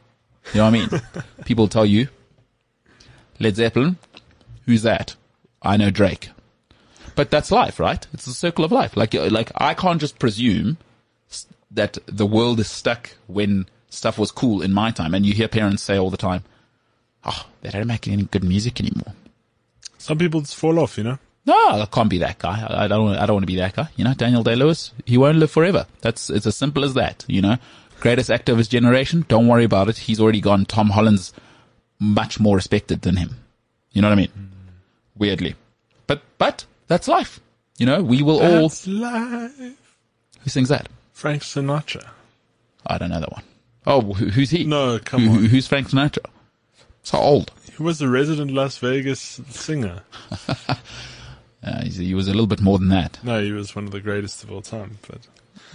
You 0.54 0.60
know 0.60 0.72
what 0.72 0.76
I 0.76 0.88
mean? 0.88 1.02
people 1.46 1.68
tell 1.68 1.86
you, 1.86 2.08
Led 3.40 3.56
Zeppelin, 3.56 3.98
who's 4.66 4.84
that? 4.84 5.16
I 5.62 5.78
know 5.78 5.90
Drake. 5.90 6.30
But 7.16 7.32
that's 7.32 7.52
life, 7.52 7.80
right? 7.80 8.06
It's 8.14 8.26
the 8.26 8.32
circle 8.32 8.64
of 8.64 8.72
life. 8.72 8.96
Like, 8.96 9.14
like 9.14 9.52
I 9.56 9.74
can't 9.74 10.00
just 10.00 10.20
presume 10.20 10.78
that 11.72 11.98
the 12.06 12.26
world 12.26 12.60
is 12.60 12.70
stuck 12.70 13.10
when 13.28 13.66
stuff 13.90 14.18
was 14.18 14.32
cool 14.32 14.62
in 14.62 14.74
my 14.74 14.92
time. 14.92 15.14
And 15.14 15.26
you 15.26 15.34
hear 15.34 15.48
parents 15.48 15.84
say 15.84 15.98
all 15.98 16.10
the 16.10 16.18
time, 16.18 16.44
"Oh, 17.26 17.48
they 17.62 17.72
don't 17.72 17.88
make 17.88 18.08
any 18.08 18.24
good 18.24 18.44
music 18.44 18.80
anymore." 18.80 19.14
Some 19.98 20.18
people 20.18 20.42
just 20.42 20.56
fall 20.56 20.80
off, 20.80 20.98
you 20.98 21.04
know. 21.04 21.20
No, 21.48 21.54
I 21.82 21.88
can't 21.90 22.10
be 22.10 22.18
that 22.20 22.38
guy. 22.40 22.68
I 22.70 22.88
don't. 22.88 23.16
I 23.16 23.26
don't 23.26 23.36
want 23.38 23.44
to 23.44 23.48
be 23.48 23.56
that 23.56 23.76
guy. 23.76 23.88
You 23.96 24.04
know, 24.04 24.14
Daniel 24.14 24.44
Day 24.44 24.56
Lewis. 24.56 24.92
He 25.06 25.18
won't 25.18 25.38
live 25.38 25.50
forever. 25.50 25.88
That's 26.02 26.30
it's 26.30 26.46
as 26.46 26.56
simple 26.58 26.84
as 26.84 26.94
that. 26.96 27.24
You 27.28 27.42
know, 27.42 27.58
greatest 28.02 28.30
actor 28.30 28.52
of 28.52 28.58
his 28.58 28.68
generation. 28.68 29.26
Don't 29.30 29.48
worry 29.48 29.64
about 29.64 29.88
it. 29.88 29.98
He's 29.98 30.20
already 30.20 30.42
gone. 30.42 30.66
Tom 30.66 30.90
Holland's 30.90 31.34
much 32.00 32.40
more 32.40 32.56
respected 32.58 33.02
than 33.02 33.16
him. 33.16 33.38
You 33.94 34.02
know 34.02 34.10
what 34.10 34.14
I 34.14 34.22
mean? 34.22 34.28
Hmm. 34.30 34.46
Weirdly, 35.18 35.56
but 36.06 36.22
but 36.38 36.66
that's 36.88 37.08
life. 37.08 37.40
You 37.78 37.86
know, 37.86 38.04
we 38.04 38.22
will 38.22 38.42
all. 38.42 38.64
That's 38.70 38.86
life. 38.86 39.58
Who 40.42 40.50
sings 40.50 40.70
that? 40.70 40.90
Frank 41.14 41.44
Sinatra. 41.44 42.10
I 42.86 42.98
don't 42.98 43.10
know 43.10 43.20
that 43.22 43.32
one. 43.32 43.44
Oh, 43.86 44.02
who's 44.02 44.50
he? 44.50 44.66
No, 44.66 45.00
come 45.00 45.22
Who- 45.22 45.38
on. 45.38 45.46
who's 45.46 45.66
Frank 45.66 45.90
Sinatra? 45.90 46.26
So 47.04 47.18
old. 47.18 47.52
He 47.78 47.82
was 47.82 48.02
a 48.02 48.10
resident 48.10 48.52
Las 48.52 48.78
Vegas 48.80 49.40
singer. 49.50 50.02
Uh, 51.64 51.84
he 51.86 52.14
was 52.14 52.28
a 52.28 52.32
little 52.32 52.48
bit 52.48 52.62
more 52.62 52.78
than 52.78 52.90
that. 52.90 53.20
No, 53.24 53.42
he 53.42 53.52
was 53.52 53.76
one 53.76 53.86
of 53.86 53.92
the 53.92 54.00
greatest 54.00 54.44
of 54.44 54.52
all 54.52 54.62
time. 54.62 55.00
But 55.08 55.20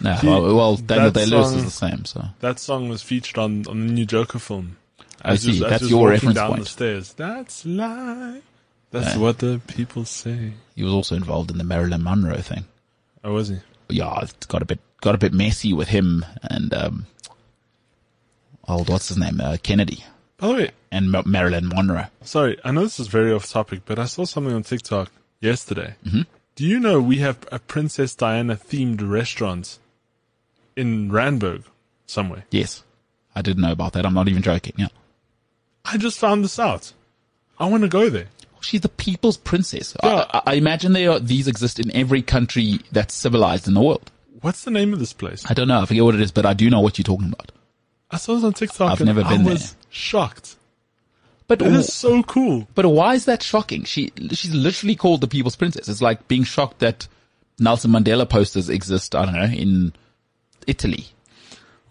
No, 0.00 0.14
He- 0.14 0.26
well, 0.28 0.54
well, 0.56 0.76
Daniel 0.76 1.10
that 1.10 1.20
Day 1.20 1.26
Lewis 1.26 1.48
song- 1.50 1.58
is 1.58 1.64
the 1.64 1.70
same. 1.70 2.04
So 2.04 2.24
that 2.40 2.58
song 2.60 2.88
was 2.88 3.02
featured 3.02 3.38
on, 3.38 3.66
on 3.66 3.86
the 3.88 3.92
new 3.92 4.06
Joker 4.06 4.38
film. 4.38 4.76
I 5.22 5.32
As 5.32 5.42
see. 5.42 5.58
That's 5.60 5.88
your 5.90 6.08
reference 6.08 6.34
down 6.36 6.48
point. 6.50 6.60
the 6.64 6.68
stairs. 6.68 7.12
That's 7.14 7.64
life. 7.66 8.42
That's 8.90 9.16
what 9.16 9.38
the 9.38 9.60
people 9.66 10.04
say. 10.04 10.52
he 10.76 10.82
was 10.84 10.92
also 10.92 11.14
involved 11.16 11.50
in 11.50 11.58
the 11.58 11.64
Marilyn 11.64 12.02
Monroe 12.04 12.36
thing. 12.42 12.64
Oh, 13.24 13.32
was 13.34 13.48
he? 13.48 13.58
yeah, 13.88 14.20
it 14.22 14.46
got 14.48 14.62
a 14.62 14.64
bit 14.64 14.80
got 15.00 15.14
a 15.14 15.18
bit 15.18 15.32
messy 15.32 15.72
with 15.72 15.88
him 15.88 16.24
and 16.42 16.72
um, 16.74 17.06
old 18.68 18.88
what's 18.88 19.08
his 19.08 19.18
name 19.18 19.40
uh, 19.40 19.56
Kennedy 19.62 20.04
By 20.38 20.46
the 20.48 20.54
way, 20.54 20.70
and 20.90 21.10
Ma- 21.10 21.22
Marilyn 21.26 21.68
Monroe. 21.68 22.06
sorry, 22.22 22.58
I 22.64 22.70
know 22.70 22.82
this 22.82 22.98
is 23.00 23.08
very 23.08 23.32
off 23.32 23.48
topic, 23.50 23.82
but 23.84 23.98
I 23.98 24.04
saw 24.06 24.24
something 24.24 24.52
on 24.54 24.62
TikTok 24.62 25.10
yesterday. 25.42 25.94
Mm-hmm. 26.06 26.22
Do 26.54 26.66
you 26.66 26.78
know 26.80 27.00
we 27.00 27.18
have 27.18 27.46
a 27.52 27.58
Princess 27.58 28.14
Diana 28.14 28.56
themed 28.56 29.06
restaurant 29.06 29.78
in 30.76 31.10
Randburg 31.10 31.64
somewhere? 32.06 32.44
Yes, 32.50 32.84
I 33.34 33.42
didn't 33.42 33.62
know 33.62 33.72
about 33.72 33.92
that. 33.94 34.06
I'm 34.06 34.14
not 34.14 34.28
even 34.28 34.42
joking. 34.42 34.74
Yeah, 34.76 34.88
I 35.84 35.98
just 35.98 36.18
found 36.18 36.44
this 36.44 36.58
out. 36.58 36.92
I 37.58 37.66
want 37.66 37.82
to 37.82 37.88
go 37.88 38.08
there. 38.08 38.26
she's 38.60 38.80
the 38.80 38.88
people's 38.88 39.36
princess. 39.36 39.94
Yeah. 40.02 40.26
I, 40.32 40.42
I 40.46 40.54
imagine 40.54 40.92
they 40.94 41.06
are, 41.06 41.18
these 41.20 41.46
exist 41.48 41.78
in 41.78 41.94
every 41.94 42.22
country 42.22 42.80
that's 42.90 43.14
civilized 43.14 43.68
in 43.68 43.74
the 43.74 43.80
world. 43.82 44.10
What's 44.40 44.64
the 44.64 44.70
name 44.72 44.92
of 44.92 44.98
this 44.98 45.12
place? 45.12 45.44
I 45.48 45.54
don't 45.54 45.68
know. 45.68 45.80
I 45.80 45.86
forget 45.86 46.02
what 46.02 46.14
it 46.16 46.20
is, 46.20 46.32
but 46.32 46.44
I 46.46 46.54
do 46.54 46.68
know 46.68 46.80
what 46.80 46.98
you're 46.98 47.04
talking 47.04 47.28
about. 47.28 47.52
I 48.10 48.16
saw 48.16 48.34
this 48.34 48.44
on 48.44 48.52
TikTok. 48.52 48.90
I've 48.92 49.00
never 49.06 49.22
been 49.22 49.46
I 49.46 49.50
was 49.50 49.72
there. 49.72 49.80
shocked. 49.90 50.56
But 51.58 51.66
It 51.66 51.72
is 51.74 51.92
so 51.92 52.22
cool. 52.22 52.66
but 52.74 52.86
why 52.86 53.14
is 53.14 53.24
that 53.26 53.42
shocking? 53.42 53.84
She 53.84 54.10
she's 54.30 54.54
literally 54.54 54.96
called 54.96 55.20
the 55.20 55.28
people's 55.28 55.56
princess. 55.56 55.88
It's 55.88 56.00
like 56.02 56.26
being 56.28 56.44
shocked 56.44 56.78
that 56.80 57.06
Nelson 57.58 57.90
Mandela 57.90 58.28
posters 58.28 58.68
exist. 58.68 59.14
I 59.14 59.24
don't 59.26 59.34
know 59.34 59.44
in 59.44 59.92
Italy. 60.66 61.06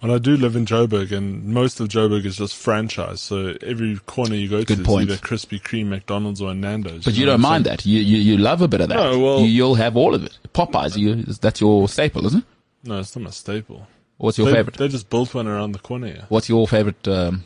Well, 0.02 0.16
I 0.16 0.18
do 0.18 0.36
live 0.36 0.56
in 0.56 0.66
Joburg, 0.66 1.12
and 1.12 1.46
most 1.46 1.80
of 1.80 1.88
Joburg 1.88 2.26
is 2.26 2.38
just 2.38 2.56
franchise. 2.56 3.22
So 3.22 3.56
every 3.62 3.98
corner 4.08 4.34
you 4.34 4.50
go 4.50 4.60
to 4.62 4.66
Good 4.66 4.80
is 4.80 4.86
point. 4.88 5.12
either 5.12 5.22
Krispy 5.22 5.62
Kreme, 5.62 5.90
McDonald's, 5.90 6.42
or 6.42 6.56
Nando's. 6.56 7.06
But 7.06 7.14
you 7.14 7.28
know 7.28 7.34
don't 7.34 7.42
mind 7.42 7.66
saying? 7.66 7.78
that. 7.78 7.86
You, 7.86 8.00
you 8.02 8.18
you 8.18 8.38
love 8.38 8.64
a 8.64 8.68
bit 8.68 8.82
of 8.82 8.90
that. 8.90 8.96
No, 8.96 9.20
well- 9.20 9.40
you, 9.42 9.46
you'll 9.46 9.76
have 9.76 9.96
all 9.96 10.16
of 10.16 10.24
it. 10.26 10.36
Popeyes, 10.56 10.98
you 10.98 11.22
that's 11.24 11.62
your 11.62 11.88
staple, 11.88 12.26
isn't 12.26 12.40
it? 12.40 12.46
No, 12.84 13.00
it's 13.00 13.16
not 13.16 13.24
my 13.26 13.30
staple. 13.30 13.88
What's 14.18 14.40
your 14.40 14.48
they, 14.48 14.54
favorite? 14.54 14.78
They 14.78 14.88
just 14.88 15.10
built 15.10 15.34
one 15.36 15.48
around 15.48 15.74
the 15.74 15.80
corner 15.80 16.08
here. 16.08 16.26
What's 16.30 16.50
your 16.50 16.68
favorite 16.68 17.08
um, 17.08 17.44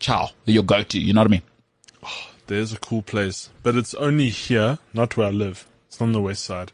chow? 0.00 0.30
Your 0.46 0.64
go-to? 0.64 0.98
You 0.98 1.12
know 1.12 1.20
what 1.20 1.28
I 1.28 1.30
mean? 1.30 1.42
There's 2.48 2.72
a 2.72 2.78
cool 2.78 3.02
place, 3.02 3.48
but 3.62 3.76
it's 3.76 3.94
only 3.94 4.28
here, 4.28 4.78
not 4.92 5.16
where 5.16 5.28
I 5.28 5.30
live. 5.30 5.68
It's 5.86 6.00
on 6.00 6.10
the 6.12 6.20
west 6.20 6.42
side. 6.44 6.72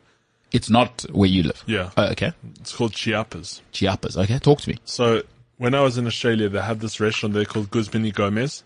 It's 0.52 0.70
not 0.70 1.04
where 1.12 1.28
you 1.28 1.42
live. 1.42 1.62
Yeah. 1.66 1.90
Oh, 1.98 2.06
okay. 2.12 2.32
It's 2.60 2.74
called 2.74 2.92
Chiapas. 2.94 3.60
Chiapas. 3.72 4.16
Okay. 4.16 4.38
Talk 4.38 4.62
to 4.62 4.70
me. 4.70 4.78
So 4.86 5.22
when 5.58 5.74
I 5.74 5.82
was 5.82 5.98
in 5.98 6.06
Australia, 6.06 6.48
they 6.48 6.62
had 6.62 6.80
this 6.80 6.98
restaurant 7.00 7.34
there 7.34 7.44
called 7.44 7.70
Guzman 7.70 8.04
y 8.04 8.10
Gomez, 8.10 8.62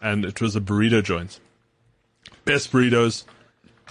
and 0.00 0.24
it 0.24 0.40
was 0.40 0.54
a 0.54 0.60
burrito 0.60 1.02
joint. 1.02 1.40
Best 2.44 2.70
burritos, 2.70 3.24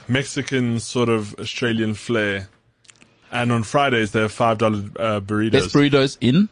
Mexican 0.08 0.80
sort 0.80 1.10
of 1.10 1.36
Australian 1.40 1.94
flair. 1.94 2.48
And 3.32 3.52
on 3.52 3.64
Fridays, 3.64 4.12
they 4.12 4.22
have 4.22 4.32
five 4.32 4.60
dollar 4.60 4.78
uh, 4.98 5.20
burritos 5.20 5.52
Best 5.52 5.74
burritos 5.74 6.18
in. 6.22 6.48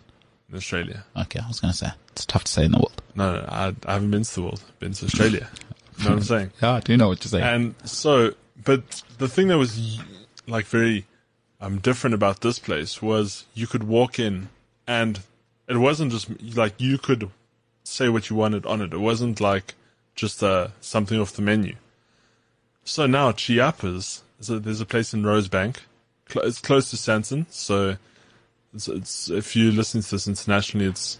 in 0.49 0.55
Australia. 0.57 1.05
Okay, 1.15 1.39
I 1.39 1.47
was 1.47 1.61
gonna 1.61 1.71
say 1.73 1.91
it's 2.11 2.25
tough 2.25 2.43
to 2.45 2.51
say 2.51 2.65
in 2.65 2.71
the 2.71 2.79
world. 2.79 3.02
No, 3.15 3.33
no, 3.33 3.45
I, 3.47 3.73
I 3.85 3.93
haven't 3.93 4.11
been 4.11 4.23
to 4.23 4.35
the 4.35 4.41
world. 4.41 4.61
I've 4.67 4.79
been 4.79 4.93
to 4.93 5.05
Australia. 5.05 5.49
you 5.97 6.03
know 6.05 6.09
what 6.11 6.17
I'm 6.19 6.23
saying? 6.23 6.51
Yeah, 6.61 6.71
I 6.73 6.79
do 6.79 6.97
know 6.97 7.09
what 7.09 7.23
you're 7.23 7.29
saying. 7.29 7.43
And 7.43 7.75
so, 7.87 8.33
but 8.63 9.03
the 9.17 9.27
thing 9.27 9.47
that 9.49 9.57
was 9.57 9.99
like 10.47 10.65
very 10.65 11.05
um, 11.61 11.77
different 11.79 12.13
about 12.13 12.41
this 12.41 12.59
place 12.59 13.01
was 13.01 13.45
you 13.53 13.67
could 13.67 13.83
walk 13.83 14.19
in 14.19 14.49
and 14.87 15.19
it 15.67 15.77
wasn't 15.77 16.11
just 16.11 16.29
like 16.55 16.73
you 16.81 16.97
could 16.97 17.29
say 17.83 18.09
what 18.09 18.29
you 18.29 18.35
wanted 18.35 18.65
on 18.65 18.81
it. 18.81 18.93
It 18.93 18.97
wasn't 18.99 19.39
like 19.39 19.75
just 20.15 20.43
uh, 20.43 20.69
something 20.81 21.19
off 21.19 21.33
the 21.33 21.41
menu. 21.41 21.75
So 22.83 23.05
now 23.05 23.31
Chiapas, 23.31 24.23
so 24.41 24.59
there's 24.59 24.81
a 24.81 24.85
place 24.85 25.13
in 25.13 25.23
Rosebank. 25.23 25.77
Cl- 26.29 26.45
It's 26.45 26.59
close 26.59 26.89
to 26.89 26.97
Sandton, 26.97 27.45
so 27.49 27.95
it's, 28.73 28.87
it's 28.89 29.29
if 29.29 29.55
you 29.55 29.71
listen 29.71 30.01
to 30.01 30.11
this 30.11 30.27
internationally, 30.27 30.87
it's 30.87 31.19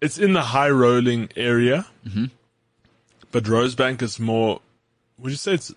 it's 0.00 0.18
in 0.18 0.32
the 0.32 0.42
high 0.42 0.70
rolling 0.70 1.28
area. 1.36 1.86
Mm-hmm. 2.06 2.26
But 3.30 3.44
Rosebank 3.44 4.02
is 4.02 4.18
more. 4.18 4.60
Would 5.18 5.30
you 5.30 5.36
say 5.36 5.54
it's? 5.54 5.72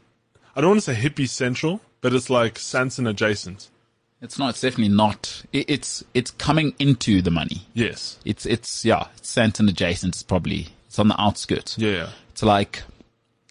I 0.55 0.61
don't 0.61 0.71
want 0.71 0.81
to 0.83 0.93
say 0.93 1.01
hippie 1.01 1.27
central, 1.29 1.81
but 2.01 2.13
it's 2.13 2.29
like 2.29 2.55
Sandton 2.55 3.09
adjacent. 3.09 3.69
it's 4.21 4.37
not. 4.37 4.51
It's 4.51 4.61
definitely 4.61 4.93
not. 4.95 5.43
It, 5.51 5.69
it's 5.69 6.03
it's 6.13 6.31
coming 6.31 6.73
into 6.79 7.21
the 7.21 7.31
money. 7.31 7.67
Yes. 7.73 8.19
It's 8.25 8.45
it's 8.45 8.85
yeah. 8.85 9.07
It's 9.17 9.33
Sandton 9.33 9.69
adjacent 9.69 10.15
is 10.15 10.23
probably 10.23 10.67
It's 10.87 10.99
on 10.99 11.07
the 11.07 11.19
outskirts. 11.19 11.77
Yeah, 11.77 11.91
yeah. 11.91 12.09
It's 12.31 12.43
like, 12.43 12.83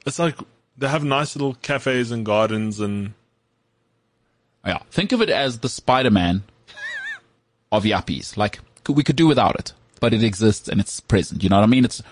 It's 0.07 0.19
like 0.19 0.37
they 0.79 0.89
have 0.89 1.05
nice 1.05 1.37
little 1.37 1.55
cafes 1.55 2.11
and 2.11 2.25
gardens 2.25 2.81
and 2.81 3.13
yeah, 4.65 4.79
think 4.91 5.13
of 5.13 5.23
it 5.23 5.31
as 5.31 5.59
the 5.61 5.69
Spider-Man 5.69 6.43
of 7.73 7.85
yuppies. 7.85 8.37
Like, 8.37 8.61
we 8.89 9.03
could 9.03 9.17
do 9.17 9.27
without 9.27 9.59
it, 9.59 9.73
but 10.01 10.13
it 10.15 10.25
exists 10.25 10.69
and 10.69 10.81
it's 10.81 10.99
present. 11.01 11.43
You 11.43 11.49
know 11.49 11.57
what 11.57 11.65
I 11.65 11.69
mean? 11.69 11.85
It's, 11.85 12.03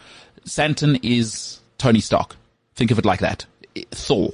Sandton 0.44 0.98
is 1.02 1.60
Tony 1.78 2.01
Stark. 2.01 2.36
Think 2.74 2.90
of 2.90 2.98
it 2.98 3.05
like 3.05 3.20
that. 3.20 3.47
I- 3.77 3.86
Thor. 3.90 4.31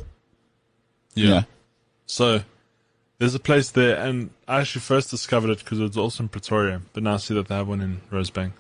yeah. 1.15 1.29
Yeah. 1.29 1.43
So 2.07 2.43
there's 3.19 3.35
a 3.35 3.41
place 3.41 3.71
there, 3.71 3.97
and 3.97 4.31
I 4.47 4.61
actually 4.61 4.83
first 4.83 5.11
discovered 5.11 5.51
it 5.51 5.59
because 5.61 5.79
it 5.81 5.85
was 5.85 5.97
also 5.97 6.25
in 6.25 6.29
Pretoria, 6.29 6.83
but 6.93 7.03
now 7.03 7.15
I 7.15 7.17
see 7.17 7.35
that 7.35 7.49
they 7.49 7.55
have 7.55 7.69
one 7.69 7.81
in 7.81 8.01
Rosebank. 8.11 8.53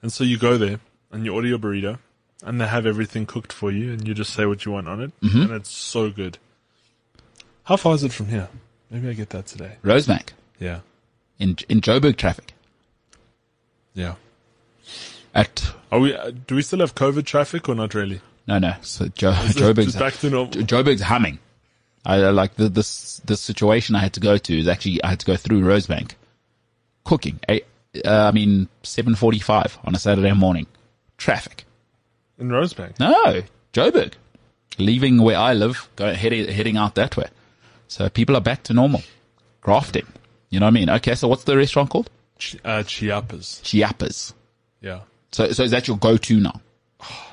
And 0.00 0.12
so 0.12 0.24
you 0.24 0.38
go 0.38 0.56
there 0.56 0.80
and 1.12 1.24
you 1.24 1.34
order 1.34 1.48
your 1.48 1.58
burrito, 1.58 1.98
and 2.42 2.60
they 2.60 2.66
have 2.66 2.86
everything 2.86 3.26
cooked 3.26 3.52
for 3.52 3.70
you, 3.70 3.92
and 3.92 4.06
you 4.06 4.14
just 4.14 4.32
say 4.32 4.46
what 4.46 4.64
you 4.64 4.72
want 4.72 4.88
on 4.88 5.00
it, 5.02 5.20
mm-hmm. 5.20 5.42
and 5.42 5.50
it's 5.52 5.70
so 5.70 6.10
good. 6.10 6.38
How 7.64 7.76
far 7.76 7.94
is 7.94 8.02
it 8.04 8.12
from 8.12 8.26
here? 8.28 8.48
Maybe 8.90 9.08
I 9.08 9.12
get 9.12 9.30
that 9.30 9.46
today. 9.46 9.72
Rosebank. 9.84 10.30
Yeah, 10.58 10.80
In, 11.38 11.56
in 11.68 11.80
Joburg 11.82 12.16
traffic. 12.16 12.54
yeah. 13.94 14.14
At, 15.34 15.72
Are 15.92 16.00
we? 16.00 16.14
uh, 16.14 16.32
Do 16.46 16.54
we 16.56 16.62
still 16.62 16.80
have 16.80 16.94
COVID 16.94 17.24
traffic 17.26 17.68
or 17.68 17.74
not 17.74 17.94
really? 17.94 18.20
no, 18.46 18.58
no. 18.58 18.74
So 18.82 19.06
jo- 19.08 19.32
Joburg's, 19.60 19.94
back 19.96 20.14
to 20.14 20.30
normal. 20.30 20.52
Joburg's 20.54 21.02
humming. 21.02 21.38
I 22.04 22.22
uh, 22.22 22.32
like 22.32 22.54
the, 22.54 22.68
this 22.68 23.20
this 23.24 23.40
situation 23.40 23.94
I 23.94 23.98
had 24.00 24.14
to 24.14 24.20
go 24.20 24.38
to 24.38 24.58
is 24.58 24.66
actually 24.68 25.02
I 25.04 25.08
had 25.10 25.20
to 25.20 25.26
go 25.26 25.36
through 25.36 25.60
Rosebank, 25.62 26.12
cooking. 27.04 27.38
I, 27.48 27.62
uh, 28.04 28.28
I 28.28 28.30
mean, 28.32 28.68
seven 28.82 29.14
forty-five 29.14 29.78
on 29.84 29.94
a 29.94 29.98
Saturday 29.98 30.32
morning, 30.32 30.66
traffic. 31.18 31.64
in 32.38 32.48
Rosebank. 32.48 32.98
No, 32.98 33.42
Joburg, 33.74 34.14
leaving 34.78 35.20
where 35.22 35.36
I 35.36 35.52
live, 35.54 35.88
going 35.96 36.14
heading 36.14 36.48
heading 36.48 36.76
out 36.78 36.94
that 36.94 37.16
way. 37.16 37.26
So 37.88 38.08
people 38.08 38.36
are 38.36 38.40
back 38.40 38.62
to 38.64 38.72
normal, 38.72 39.02
grafting. 39.60 40.06
You 40.50 40.60
know 40.60 40.66
what 40.66 40.70
I 40.70 40.80
mean? 40.80 40.90
Okay, 40.90 41.14
so 41.14 41.28
what's 41.28 41.44
the 41.44 41.56
restaurant 41.56 41.90
called? 41.90 42.08
Ch- 42.38 42.56
uh, 42.64 42.82
Chiapas. 42.84 43.60
Chiapas. 43.62 44.32
Yeah. 44.80 45.00
So 45.32 45.50
so 45.52 45.62
is 45.62 45.70
that 45.70 45.88
your 45.88 45.98
go-to 45.98 46.40
now? 46.40 46.60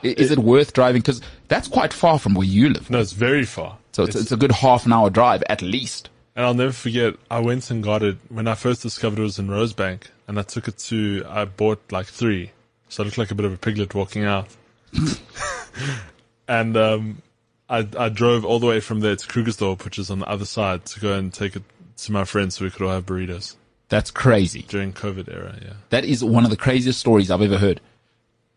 Is 0.03 0.31
it 0.31 0.39
worth 0.39 0.73
driving? 0.73 1.01
Because 1.01 1.21
that's 1.47 1.67
quite 1.67 1.91
far 1.93 2.19
from 2.19 2.35
where 2.35 2.45
you 2.45 2.69
live. 2.69 2.89
No, 2.89 2.99
it's 2.99 3.13
very 3.13 3.45
far. 3.45 3.77
So 3.93 4.03
it's, 4.03 4.15
it's 4.15 4.31
a 4.31 4.37
good 4.37 4.51
half 4.51 4.85
an 4.85 4.93
hour 4.93 5.09
drive 5.09 5.43
at 5.49 5.61
least. 5.61 6.09
And 6.35 6.45
I'll 6.45 6.53
never 6.53 6.73
forget, 6.73 7.15
I 7.31 7.39
went 7.39 7.71
and 7.71 7.81
got 7.81 8.03
it 8.03 8.17
when 8.27 8.47
I 8.47 8.55
first 8.55 8.83
discovered 8.83 9.19
it 9.19 9.23
was 9.23 9.39
in 9.39 9.47
Rosebank, 9.47 10.03
and 10.27 10.37
I 10.37 10.41
took 10.41 10.67
it 10.67 10.77
to, 10.79 11.23
I 11.29 11.45
bought 11.45 11.81
like 11.91 12.07
three. 12.07 12.51
So 12.89 13.03
I 13.03 13.05
looked 13.05 13.17
like 13.17 13.31
a 13.31 13.35
bit 13.35 13.45
of 13.45 13.53
a 13.53 13.57
piglet 13.57 13.95
walking 13.95 14.25
out. 14.25 14.47
and 16.47 16.75
um, 16.75 17.21
I, 17.69 17.87
I 17.97 18.09
drove 18.09 18.43
all 18.43 18.59
the 18.59 18.67
way 18.67 18.81
from 18.81 18.99
there 18.99 19.15
to 19.15 19.27
Krugersdorp, 19.27 19.85
which 19.85 19.97
is 19.97 20.11
on 20.11 20.19
the 20.19 20.27
other 20.27 20.45
side, 20.45 20.85
to 20.87 20.99
go 20.99 21.13
and 21.13 21.33
take 21.33 21.55
it 21.55 21.63
to 21.97 22.11
my 22.11 22.25
friends 22.25 22.57
so 22.57 22.65
we 22.65 22.71
could 22.71 22.81
all 22.81 22.91
have 22.91 23.05
burritos 23.05 23.55
That's 23.95 24.11
crazy. 24.11 24.65
during 24.67 24.91
COVID 24.91 25.33
era, 25.33 25.57
yeah. 25.61 25.73
That 25.89 26.03
is 26.03 26.21
one 26.23 26.43
of 26.43 26.49
the 26.49 26.57
craziest 26.57 26.99
stories 26.99 27.31
I've 27.31 27.41
ever 27.41 27.57
heard. 27.57 27.79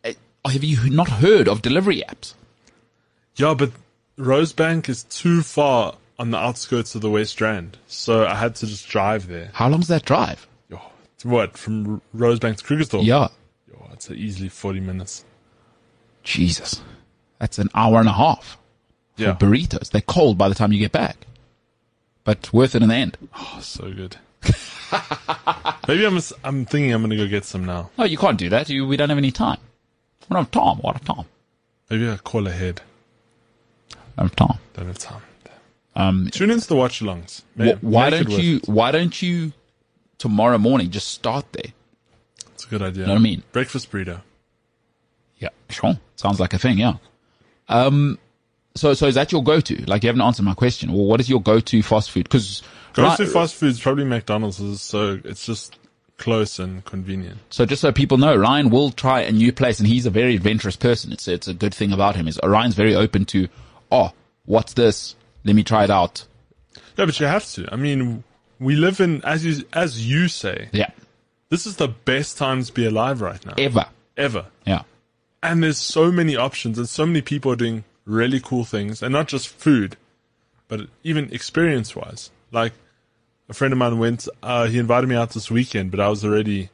Eh, 0.02 0.14
Have 0.44 0.64
you 0.64 0.90
not 0.90 1.08
heard 1.08 1.46
of 1.48 1.62
delivery 1.62 2.02
apps? 2.08 2.34
Yeah, 3.36 3.54
but 3.54 3.70
Rosebank 4.18 4.88
is 4.88 5.04
too 5.04 5.42
far 5.42 5.94
on 6.18 6.32
the 6.32 6.38
outskirts 6.38 6.96
of 6.96 7.02
the 7.02 7.10
West 7.10 7.40
Rand, 7.40 7.78
so 7.86 8.26
I 8.26 8.34
had 8.34 8.56
to 8.56 8.66
just 8.66 8.88
drive 8.88 9.28
there. 9.28 9.50
How 9.52 9.68
long's 9.68 9.86
that 9.88 10.04
drive? 10.04 10.48
Yo, 10.68 10.80
what, 11.22 11.56
from 11.56 12.02
Rosebank 12.16 12.56
to 12.56 12.64
Krugersdorp? 12.64 13.04
Yeah. 13.04 13.28
Yo, 13.70 13.88
it's 13.92 14.10
easily 14.10 14.48
40 14.48 14.80
minutes. 14.80 15.24
Jesus. 16.24 16.82
That's 17.38 17.58
an 17.58 17.68
hour 17.74 18.00
and 18.00 18.08
a 18.08 18.12
half. 18.12 18.58
Yeah. 19.16 19.36
Burritos. 19.38 19.90
They're 19.90 20.00
cold 20.00 20.36
by 20.36 20.48
the 20.48 20.54
time 20.56 20.72
you 20.72 20.80
get 20.80 20.90
back. 20.92 21.16
But 22.24 22.52
worth 22.52 22.74
it 22.74 22.82
in 22.82 22.88
the 22.88 22.94
end. 22.96 23.16
Oh, 23.36 23.58
so 23.62 23.92
good. 23.92 24.16
Maybe 25.88 26.04
I'm 26.06 26.18
I'm 26.44 26.64
thinking 26.64 26.92
I'm 26.92 27.02
gonna 27.02 27.16
go 27.16 27.26
get 27.26 27.44
some 27.44 27.64
now. 27.64 27.90
No, 27.98 28.04
you 28.04 28.18
can't 28.18 28.38
do 28.38 28.48
that. 28.50 28.68
You, 28.68 28.86
we 28.86 28.96
don't 28.96 29.08
have 29.08 29.18
any 29.18 29.30
time. 29.30 29.58
We 30.28 30.34
don't 30.34 30.44
have 30.44 30.50
time. 30.50 30.76
What 30.78 31.00
a 31.00 31.04
time. 31.04 31.24
Maybe 31.90 32.10
I 32.10 32.16
call 32.16 32.46
ahead. 32.46 32.82
Don't 34.16 34.28
have 34.28 34.36
time. 34.36 34.58
Don't 34.74 34.86
have 34.86 34.98
time. 34.98 35.22
Um, 35.96 36.28
Tune 36.30 36.50
into 36.50 36.66
the 36.68 36.76
watch 36.76 37.00
alongs. 37.00 37.42
wh- 37.56 37.82
why 37.82 38.08
don't 38.10 38.30
you, 38.30 38.60
why 38.66 38.92
don't 38.92 39.20
you 39.20 39.52
tomorrow 40.18 40.56
morning 40.58 40.90
just 40.90 41.08
start 41.08 41.44
there? 41.52 41.72
It's 42.54 42.64
a 42.64 42.68
good 42.68 42.82
idea. 42.82 43.04
know 43.06 43.14
what 43.14 43.18
I 43.18 43.22
mean? 43.22 43.42
Breakfast 43.52 43.90
burrito. 43.90 44.20
Yeah, 45.38 45.48
sure. 45.70 45.98
Sounds 46.16 46.38
like 46.38 46.52
a 46.54 46.58
thing, 46.58 46.78
yeah. 46.78 46.94
Um, 47.68 48.18
so, 48.78 48.94
so 48.94 49.06
is 49.06 49.14
that 49.16 49.32
your 49.32 49.42
go-to? 49.42 49.84
Like, 49.86 50.02
you 50.02 50.08
haven't 50.08 50.22
answered 50.22 50.44
my 50.44 50.54
question. 50.54 50.92
Well, 50.92 51.04
what 51.04 51.20
is 51.20 51.28
your 51.28 51.40
go-to 51.42 51.82
fast 51.82 52.10
food? 52.10 52.28
Cause, 52.30 52.62
Go 52.94 53.14
to 53.14 53.26
fast 53.26 53.54
foods, 53.54 53.78
probably 53.80 54.04
McDonald's 54.04 54.58
is 54.60 54.80
so 54.80 55.20
it's 55.24 55.46
just 55.46 55.78
close 56.16 56.58
and 56.58 56.84
convenient. 56.84 57.38
so 57.50 57.64
just 57.64 57.80
so 57.80 57.92
people 57.92 58.18
know, 58.18 58.34
Ryan 58.34 58.70
will 58.70 58.90
try 58.90 59.20
a 59.20 59.30
new 59.30 59.52
place 59.52 59.78
and 59.78 59.86
he's 59.86 60.04
a 60.04 60.10
very 60.10 60.34
adventurous 60.34 60.74
person. 60.74 61.12
It's, 61.12 61.28
it's 61.28 61.46
a 61.46 61.54
good 61.54 61.72
thing 61.72 61.92
about 61.92 62.16
him 62.16 62.26
is 62.26 62.40
Ryan's 62.42 62.74
very 62.74 62.96
open 62.96 63.24
to, 63.26 63.46
oh, 63.92 64.12
what's 64.46 64.72
this? 64.72 65.14
Let 65.44 65.54
me 65.54 65.62
try 65.62 65.84
it 65.84 65.90
out. 65.90 66.26
Yeah, 66.96 67.04
but 67.04 67.20
you 67.20 67.26
have 67.26 67.46
to. 67.52 67.68
I 67.70 67.76
mean, 67.76 68.24
we 68.58 68.74
live 68.74 68.98
in 69.00 69.22
as 69.24 69.44
you 69.44 69.64
as 69.72 70.08
you 70.08 70.26
say, 70.26 70.68
Yeah. 70.72 70.90
this 71.50 71.66
is 71.66 71.76
the 71.76 71.86
best 71.88 72.36
time 72.36 72.64
to 72.64 72.72
be 72.72 72.84
alive 72.84 73.20
right 73.20 73.44
now. 73.46 73.54
Ever. 73.56 73.86
Ever. 74.16 74.46
Yeah. 74.66 74.82
And 75.40 75.62
there's 75.62 75.78
so 75.78 76.10
many 76.10 76.34
options 76.34 76.78
and 76.78 76.88
so 76.88 77.06
many 77.06 77.22
people 77.22 77.52
are 77.52 77.56
doing 77.56 77.84
really 78.08 78.40
cool 78.40 78.64
things 78.64 79.02
and 79.02 79.12
not 79.12 79.28
just 79.28 79.48
food, 79.48 79.96
but 80.66 80.80
even 81.04 81.32
experience 81.32 81.94
wise. 81.94 82.30
Like 82.50 82.72
a 83.48 83.54
friend 83.54 83.72
of 83.72 83.78
mine 83.78 83.98
went, 83.98 84.26
uh, 84.42 84.66
he 84.66 84.78
invited 84.78 85.06
me 85.08 85.14
out 85.14 85.30
this 85.30 85.50
weekend, 85.50 85.90
but 85.90 86.00
I 86.00 86.08
was 86.08 86.24
already 86.24 86.70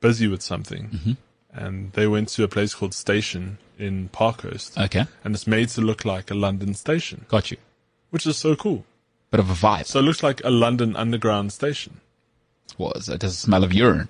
busy 0.00 0.26
with 0.28 0.42
something. 0.42 1.16
And 1.52 1.92
they 1.92 2.06
went 2.06 2.28
to 2.30 2.44
a 2.44 2.48
place 2.48 2.74
called 2.74 2.94
Station 2.94 3.58
in 3.78 4.08
Parkhurst. 4.08 4.78
Okay. 4.78 5.04
And 5.24 5.34
it's 5.34 5.46
made 5.46 5.68
to 5.70 5.80
look 5.80 6.04
like 6.04 6.30
a 6.30 6.34
London 6.34 6.74
station, 6.74 7.26
Got 7.28 7.50
you. 7.50 7.58
which 8.10 8.26
is 8.26 8.36
so 8.36 8.56
cool. 8.56 8.84
Bit 9.30 9.40
of 9.40 9.50
a 9.50 9.54
vibe. 9.54 9.86
So 9.86 10.00
it 10.00 10.02
looks 10.02 10.22
like 10.22 10.42
a 10.44 10.50
London 10.50 10.96
underground 10.96 11.52
station. 11.52 12.00
Was 12.78 13.08
it 13.08 13.20
does 13.20 13.34
it 13.34 13.36
smell 13.36 13.64
of 13.64 13.72
urine? 13.72 14.08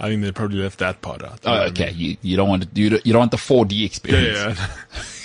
I 0.00 0.08
think 0.08 0.22
they 0.22 0.32
probably 0.32 0.58
left 0.58 0.80
that 0.80 1.00
part 1.00 1.22
out. 1.22 1.40
Oh, 1.44 1.52
what 1.52 1.60
I 1.60 1.66
okay. 1.66 1.86
mean? 1.86 1.96
You, 1.96 2.16
you 2.22 2.36
don't 2.36 2.48
want 2.48 2.74
to, 2.74 2.80
you 2.80 2.90
don't, 2.90 3.06
you 3.06 3.12
don't 3.12 3.20
want 3.20 3.30
the 3.30 3.36
4D 3.36 3.84
experience. 3.84 4.38
Yeah, 4.38 4.56
yeah. 4.56 5.02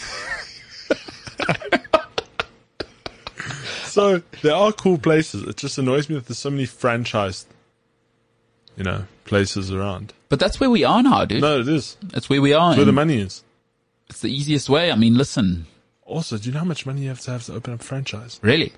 so 3.98 4.22
there 4.44 4.56
are 4.56 4.72
cool 4.72 4.98
places. 4.98 5.44
It 5.44 5.58
just 5.58 5.78
annoys 5.78 6.08
me 6.10 6.16
that 6.16 6.26
there's 6.28 6.38
so 6.38 6.50
many 6.50 6.66
franchised, 6.66 7.46
you 8.78 8.84
know, 8.84 9.06
places 9.26 9.72
around. 9.72 10.14
But 10.30 10.40
that's 10.40 10.60
where 10.60 10.70
we 10.70 10.84
are 10.84 11.02
now, 11.02 11.26
dude. 11.26 11.42
No, 11.42 11.60
it 11.60 11.68
is 11.68 11.98
That's 12.14 12.30
where 12.30 12.42
we 12.42 12.54
are. 12.54 12.76
where 12.76 12.86
the 12.86 12.92
money 12.92 13.18
is. 13.20 13.44
it's 14.10 14.22
the 14.22 14.32
easiest 14.32 14.70
way. 14.70 14.92
I 14.92 14.96
mean, 14.96 15.16
listen, 15.18 15.66
Also, 16.06 16.38
do 16.38 16.44
you 16.48 16.54
know 16.54 16.60
how 16.60 16.66
much 16.74 16.86
money 16.86 17.02
you 17.02 17.10
have 17.10 17.22
to 17.22 17.32
have 17.32 17.44
to 17.46 17.54
open 17.54 17.74
up 17.74 17.82
a 17.82 17.84
franchise? 17.84 18.40
really, 18.42 18.72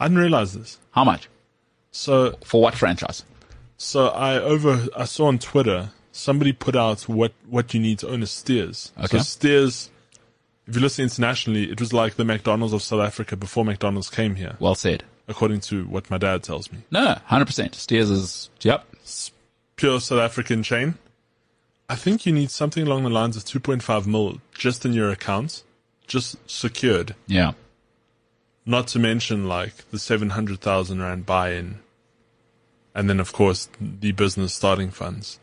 I 0.00 0.06
didn't 0.08 0.18
realize 0.26 0.52
this. 0.54 0.78
how 0.92 1.04
much 1.04 1.28
So, 1.90 2.36
for 2.44 2.60
what 2.62 2.74
franchise? 2.74 3.24
so 3.76 4.08
I 4.08 4.38
over 4.38 4.86
I 4.96 5.04
saw 5.06 5.26
on 5.26 5.38
Twitter 5.38 5.90
somebody 6.12 6.52
put 6.52 6.76
out 6.76 6.98
what 7.08 7.32
what 7.48 7.72
you 7.74 7.80
need 7.80 7.98
to 8.00 8.08
own 8.08 8.22
a 8.22 8.26
Steers. 8.26 8.92
Okay. 8.98 9.18
So 9.18 9.22
Steers, 9.24 9.90
if 10.66 10.74
you 10.76 10.80
listen 10.80 11.02
internationally, 11.04 11.70
it 11.70 11.80
was 11.80 11.92
like 11.92 12.14
the 12.14 12.24
McDonald's 12.24 12.72
of 12.74 12.82
South 12.82 13.00
Africa 13.00 13.36
before 13.36 13.64
McDonald's 13.64 14.08
came 14.10 14.36
here, 14.36 14.56
Well 14.60 14.74
said. 14.74 15.04
according 15.28 15.60
to 15.60 15.84
what 15.86 16.10
my 16.10 16.18
dad 16.18 16.42
tells 16.42 16.70
me. 16.72 16.78
No, 16.90 17.18
hundred 17.26 17.46
percent. 17.46 17.74
Steers 17.74 18.10
is 18.10 18.50
yep. 18.60 18.86
pure 19.76 20.00
South 20.00 20.20
African 20.20 20.62
chain. 20.62 20.94
I 21.88 21.96
think 21.96 22.24
you 22.24 22.32
need 22.32 22.50
something 22.50 22.86
along 22.86 23.02
the 23.04 23.10
lines 23.10 23.36
of 23.36 23.44
2.5 23.44 24.06
mil 24.06 24.40
just 24.54 24.86
in 24.86 24.92
your 24.94 25.10
account, 25.10 25.62
just 26.06 26.36
secured. 26.50 27.14
Yeah, 27.26 27.52
Not 28.64 28.86
to 28.88 28.98
mention 28.98 29.46
like 29.48 29.90
the 29.90 29.98
700,000 29.98 31.02
rand 31.02 31.26
buy-in. 31.26 31.80
And 32.94 33.10
then 33.10 33.20
of 33.20 33.32
course 33.32 33.68
the 33.80 34.12
business 34.12 34.54
starting 34.54 34.90
funds. 34.90 35.38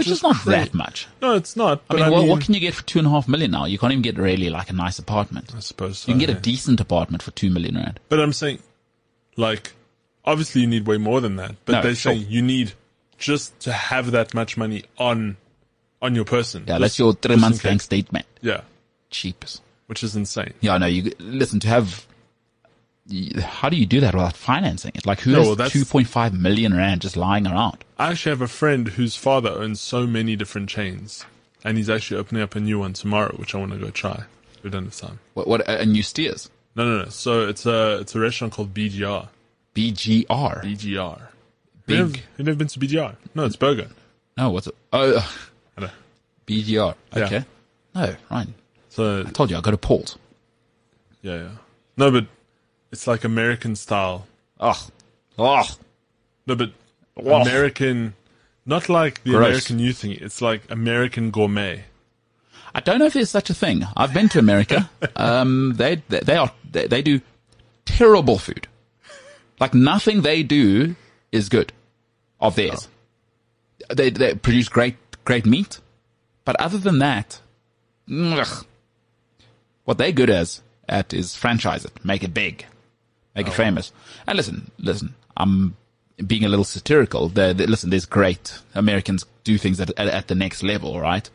Which 0.00 0.08
is 0.08 0.22
not 0.22 0.36
crazy. 0.36 0.58
that 0.58 0.74
much. 0.74 1.06
No, 1.22 1.34
it's 1.34 1.56
not. 1.56 1.82
I 1.88 1.94
mean, 1.94 2.02
I 2.02 2.10
well, 2.10 2.20
mean, 2.22 2.30
what 2.30 2.40
can 2.42 2.54
you 2.54 2.60
get 2.60 2.74
for 2.74 2.82
two 2.84 2.98
and 2.98 3.06
a 3.06 3.10
half 3.10 3.28
million 3.28 3.50
now? 3.52 3.64
You 3.66 3.78
can't 3.78 3.92
even 3.92 4.02
get 4.02 4.18
really 4.18 4.50
like 4.50 4.68
a 4.70 4.72
nice 4.72 4.98
apartment. 4.98 5.54
I 5.56 5.60
suppose 5.60 5.98
so, 6.00 6.08
You 6.08 6.14
can 6.14 6.20
get 6.20 6.28
yeah. 6.30 6.36
a 6.36 6.40
decent 6.40 6.80
apartment 6.80 7.22
for 7.22 7.30
two 7.32 7.50
million 7.50 7.76
rand. 7.76 8.00
But 8.08 8.20
I'm 8.20 8.32
saying, 8.32 8.58
like, 9.36 9.72
obviously 10.24 10.62
you 10.62 10.66
need 10.66 10.86
way 10.86 10.98
more 10.98 11.20
than 11.20 11.36
that. 11.36 11.54
But 11.64 11.72
No, 11.72 11.82
they're 11.82 11.94
sure. 11.94 12.12
saying 12.12 12.26
you 12.28 12.42
need 12.42 12.72
just 13.18 13.58
to 13.60 13.72
have 13.72 14.10
that 14.12 14.34
much 14.34 14.56
money 14.56 14.84
on, 14.98 15.36
on 16.02 16.14
your 16.14 16.24
person. 16.24 16.64
Yeah, 16.66 16.74
Just- 16.74 16.80
that's 16.80 16.98
your 16.98 17.12
three 17.14 17.34
just 17.34 17.34
in 17.36 17.40
months 17.40 17.62
bank 17.62 17.80
statement. 17.82 18.26
Yeah, 18.40 18.62
Cheapest. 19.10 19.62
which 19.86 20.02
is 20.02 20.16
insane. 20.16 20.54
Yeah, 20.60 20.78
no. 20.78 20.86
You 20.86 21.12
listen 21.18 21.60
to 21.60 21.68
have. 21.68 22.06
How 23.40 23.68
do 23.68 23.76
you 23.76 23.86
do 23.86 24.00
that 24.00 24.14
without 24.14 24.36
financing 24.36 24.92
it? 24.94 25.04
Like, 25.06 25.20
who 25.20 25.32
No, 25.32 25.38
has 25.48 25.58
well, 25.58 25.68
two 25.70 25.84
point 25.84 26.08
five 26.08 26.32
million 26.32 26.74
rand 26.74 27.00
just 27.02 27.16
lying 27.16 27.46
around? 27.46 27.84
I 27.98 28.10
actually 28.12 28.30
have 28.30 28.42
a 28.42 28.48
friend 28.48 28.88
whose 28.88 29.16
father 29.16 29.50
owns 29.50 29.80
so 29.80 30.06
many 30.06 30.36
different 30.36 30.68
chains. 30.68 31.24
and 31.64 31.76
he's 31.76 31.90
actually 31.90 32.18
opening 32.18 32.42
up 32.42 32.54
a 32.56 32.60
new 32.60 32.78
one 32.78 32.92
tomorrow, 32.94 33.34
which 33.36 33.54
I 33.54 33.58
want 33.58 33.72
to 33.72 33.78
go 33.78 33.90
try. 33.90 34.24
We 34.62 34.70
don't 34.70 34.84
have 34.84 34.96
time. 34.96 35.18
What, 35.34 35.46
what 35.48 35.68
a 35.68 35.84
new 35.84 36.02
steers? 36.02 36.48
No, 36.76 36.84
no, 36.84 37.04
no. 37.04 37.08
So 37.10 37.48
it's 37.48 37.66
a 37.66 37.98
it's 38.00 38.14
a 38.14 38.20
restaurant 38.20 38.52
called 38.54 38.72
BGR. 38.72 39.28
BGR. 39.74 40.26
BGR. 40.64 41.20
Never, 41.88 42.08
Big. 42.10 42.22
you 42.38 42.44
never 42.44 42.56
been 42.56 42.68
to 42.68 42.78
BGR? 42.78 43.16
No, 43.34 43.44
it's 43.44 43.56
burger. 43.56 43.88
No, 44.36 44.50
what's 44.50 44.66
it? 44.68 44.74
Oh, 44.92 45.34
I 45.76 45.80
know. 45.82 45.90
BGR. 46.46 46.94
Yeah. 47.16 47.24
Okay. 47.24 47.44
No, 47.94 48.14
right. 48.30 48.46
So 48.88 49.24
I 49.26 49.30
told 49.30 49.50
you 49.50 49.56
I 49.56 49.60
go 49.60 49.70
to 49.70 49.76
Paul's. 49.76 50.16
yeah, 51.22 51.34
yeah. 51.36 51.48
No, 51.96 52.10
but 52.10 52.26
it's 52.92 53.06
like 53.06 53.24
American 53.24 53.76
style. 53.76 54.26
Oh, 54.58 54.86
oh, 55.38 55.68
No, 56.46 56.54
but 56.54 56.72
Oh. 57.16 57.42
American, 57.42 58.14
not 58.64 58.88
like 58.88 59.22
the 59.24 59.30
Gross. 59.32 59.46
American 59.46 59.78
you 59.78 59.92
think. 59.92 60.20
It's 60.20 60.40
like 60.40 60.62
American 60.70 61.30
gourmet. 61.30 61.84
I 62.74 62.80
don't 62.80 62.98
know 62.98 63.06
if 63.06 63.14
there's 63.14 63.30
such 63.30 63.50
a 63.50 63.54
thing. 63.54 63.84
I've 63.96 64.14
been 64.14 64.28
to 64.30 64.38
America. 64.38 64.88
um, 65.16 65.74
they, 65.76 65.96
they 66.08 66.20
they 66.20 66.36
are 66.36 66.52
they, 66.70 66.86
they 66.86 67.02
do 67.02 67.20
terrible 67.84 68.38
food. 68.38 68.68
Like 69.58 69.74
nothing 69.74 70.22
they 70.22 70.42
do 70.42 70.94
is 71.32 71.48
good 71.48 71.72
of 72.40 72.56
theirs. 72.56 72.88
They 73.92 74.10
they 74.10 74.34
produce 74.34 74.68
great 74.68 74.96
great 75.24 75.46
meat, 75.46 75.80
but 76.44 76.58
other 76.60 76.78
than 76.78 77.00
that, 77.00 77.40
ugh, 78.10 78.64
what 79.84 79.98
they're 79.98 80.12
good 80.12 80.30
as 80.30 80.62
at 80.88 81.12
is 81.12 81.36
franchise 81.36 81.84
it, 81.84 82.04
make 82.04 82.22
it 82.22 82.32
big, 82.32 82.66
make 83.34 83.46
it 83.48 83.52
famous. 83.52 83.92
And 84.26 84.36
listen, 84.36 84.70
listen, 84.78 85.14
I'm 85.36 85.76
being 86.26 86.44
a 86.44 86.48
little 86.48 86.64
satirical. 86.64 87.28
There, 87.28 87.54
there- 87.54 87.66
listen, 87.66 87.90
there's 87.90 88.06
great 88.06 88.58
Americans 88.74 89.24
do 89.44 89.56
things 89.58 89.80
at, 89.80 89.90
at, 89.98 90.08
at 90.08 90.28
the 90.28 90.34
next 90.34 90.62
level, 90.62 91.00
right? 91.00 91.28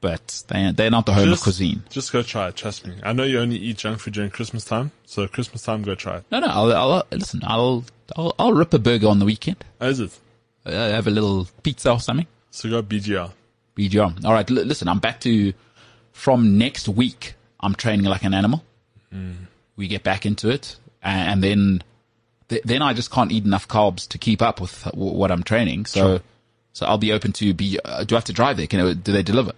But 0.00 0.42
they 0.48 0.70
they're 0.72 0.90
not 0.90 1.06
the 1.06 1.14
home 1.14 1.32
of 1.32 1.40
cuisine. 1.40 1.82
Just 1.88 2.12
go 2.12 2.22
try 2.22 2.48
it. 2.48 2.56
Trust 2.56 2.86
me. 2.86 2.94
I 3.02 3.14
know 3.14 3.22
you 3.24 3.40
only 3.40 3.56
eat 3.56 3.78
junk 3.78 4.00
food 4.00 4.12
during 4.12 4.28
Christmas 4.30 4.62
time, 4.64 4.92
so 5.06 5.26
Christmas 5.26 5.62
time, 5.62 5.82
go 5.82 5.94
try 5.94 6.18
it. 6.18 6.24
No, 6.30 6.40
no, 6.40 6.46
I'll, 6.48 6.72
I'll 6.74 7.06
listen. 7.10 7.40
I'll, 7.42 7.84
I'll 8.14 8.34
I'll 8.38 8.52
rip 8.52 8.74
a 8.74 8.78
burger 8.78 9.08
on 9.08 9.18
the 9.18 9.24
weekend. 9.24 9.64
How 9.80 9.86
is 9.86 10.00
it? 10.00 10.18
Uh, 10.66 10.72
have 10.72 11.06
a 11.06 11.10
little 11.10 11.48
pizza 11.62 11.90
or 11.92 12.00
something. 12.00 12.26
So 12.50 12.68
go 12.68 12.82
BGR. 12.82 13.30
BGR. 13.76 14.24
All 14.26 14.32
right, 14.34 14.48
l- 14.50 14.56
listen. 14.64 14.88
I'm 14.88 14.98
back 14.98 15.20
to 15.20 15.54
from 16.12 16.58
next 16.58 16.86
week. 16.86 17.34
I'm 17.60 17.74
training 17.74 18.04
like 18.04 18.24
an 18.24 18.34
animal. 18.34 18.62
We 19.76 19.88
get 19.88 20.02
back 20.02 20.24
into 20.24 20.50
it, 20.50 20.76
and, 21.02 21.28
and 21.30 21.42
then 21.42 21.82
th- 22.48 22.62
then 22.64 22.82
I 22.82 22.92
just 22.92 23.10
can't 23.10 23.32
eat 23.32 23.44
enough 23.44 23.66
carbs 23.66 24.06
to 24.08 24.18
keep 24.18 24.40
up 24.40 24.60
with 24.60 24.84
w- 24.84 25.12
what 25.12 25.30
I'm 25.30 25.42
training. 25.42 25.86
So 25.86 26.20
so 26.72 26.86
I'll 26.86 26.98
be 26.98 27.12
open 27.12 27.32
to 27.34 27.54
be. 27.54 27.78
Uh, 27.84 28.04
do 28.04 28.14
I 28.14 28.18
have 28.18 28.24
to 28.24 28.32
drive 28.32 28.56
there? 28.56 28.66
Can 28.66 28.80
it, 28.80 29.04
do 29.04 29.12
they 29.12 29.22
deliver? 29.22 29.52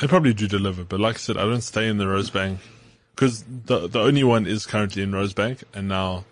They 0.00 0.06
probably 0.06 0.32
do 0.32 0.46
deliver, 0.46 0.84
but 0.84 1.00
like 1.00 1.16
I 1.16 1.18
said, 1.18 1.36
I 1.36 1.42
don't 1.42 1.60
stay 1.60 1.88
in 1.88 1.98
the 1.98 2.04
Rosebank 2.04 2.58
because 3.14 3.42
the 3.64 3.88
the 3.88 4.00
only 4.00 4.22
one 4.22 4.46
is 4.46 4.64
currently 4.64 5.02
in 5.02 5.10
Rosebank, 5.10 5.64
and 5.74 5.88
now, 5.88 6.24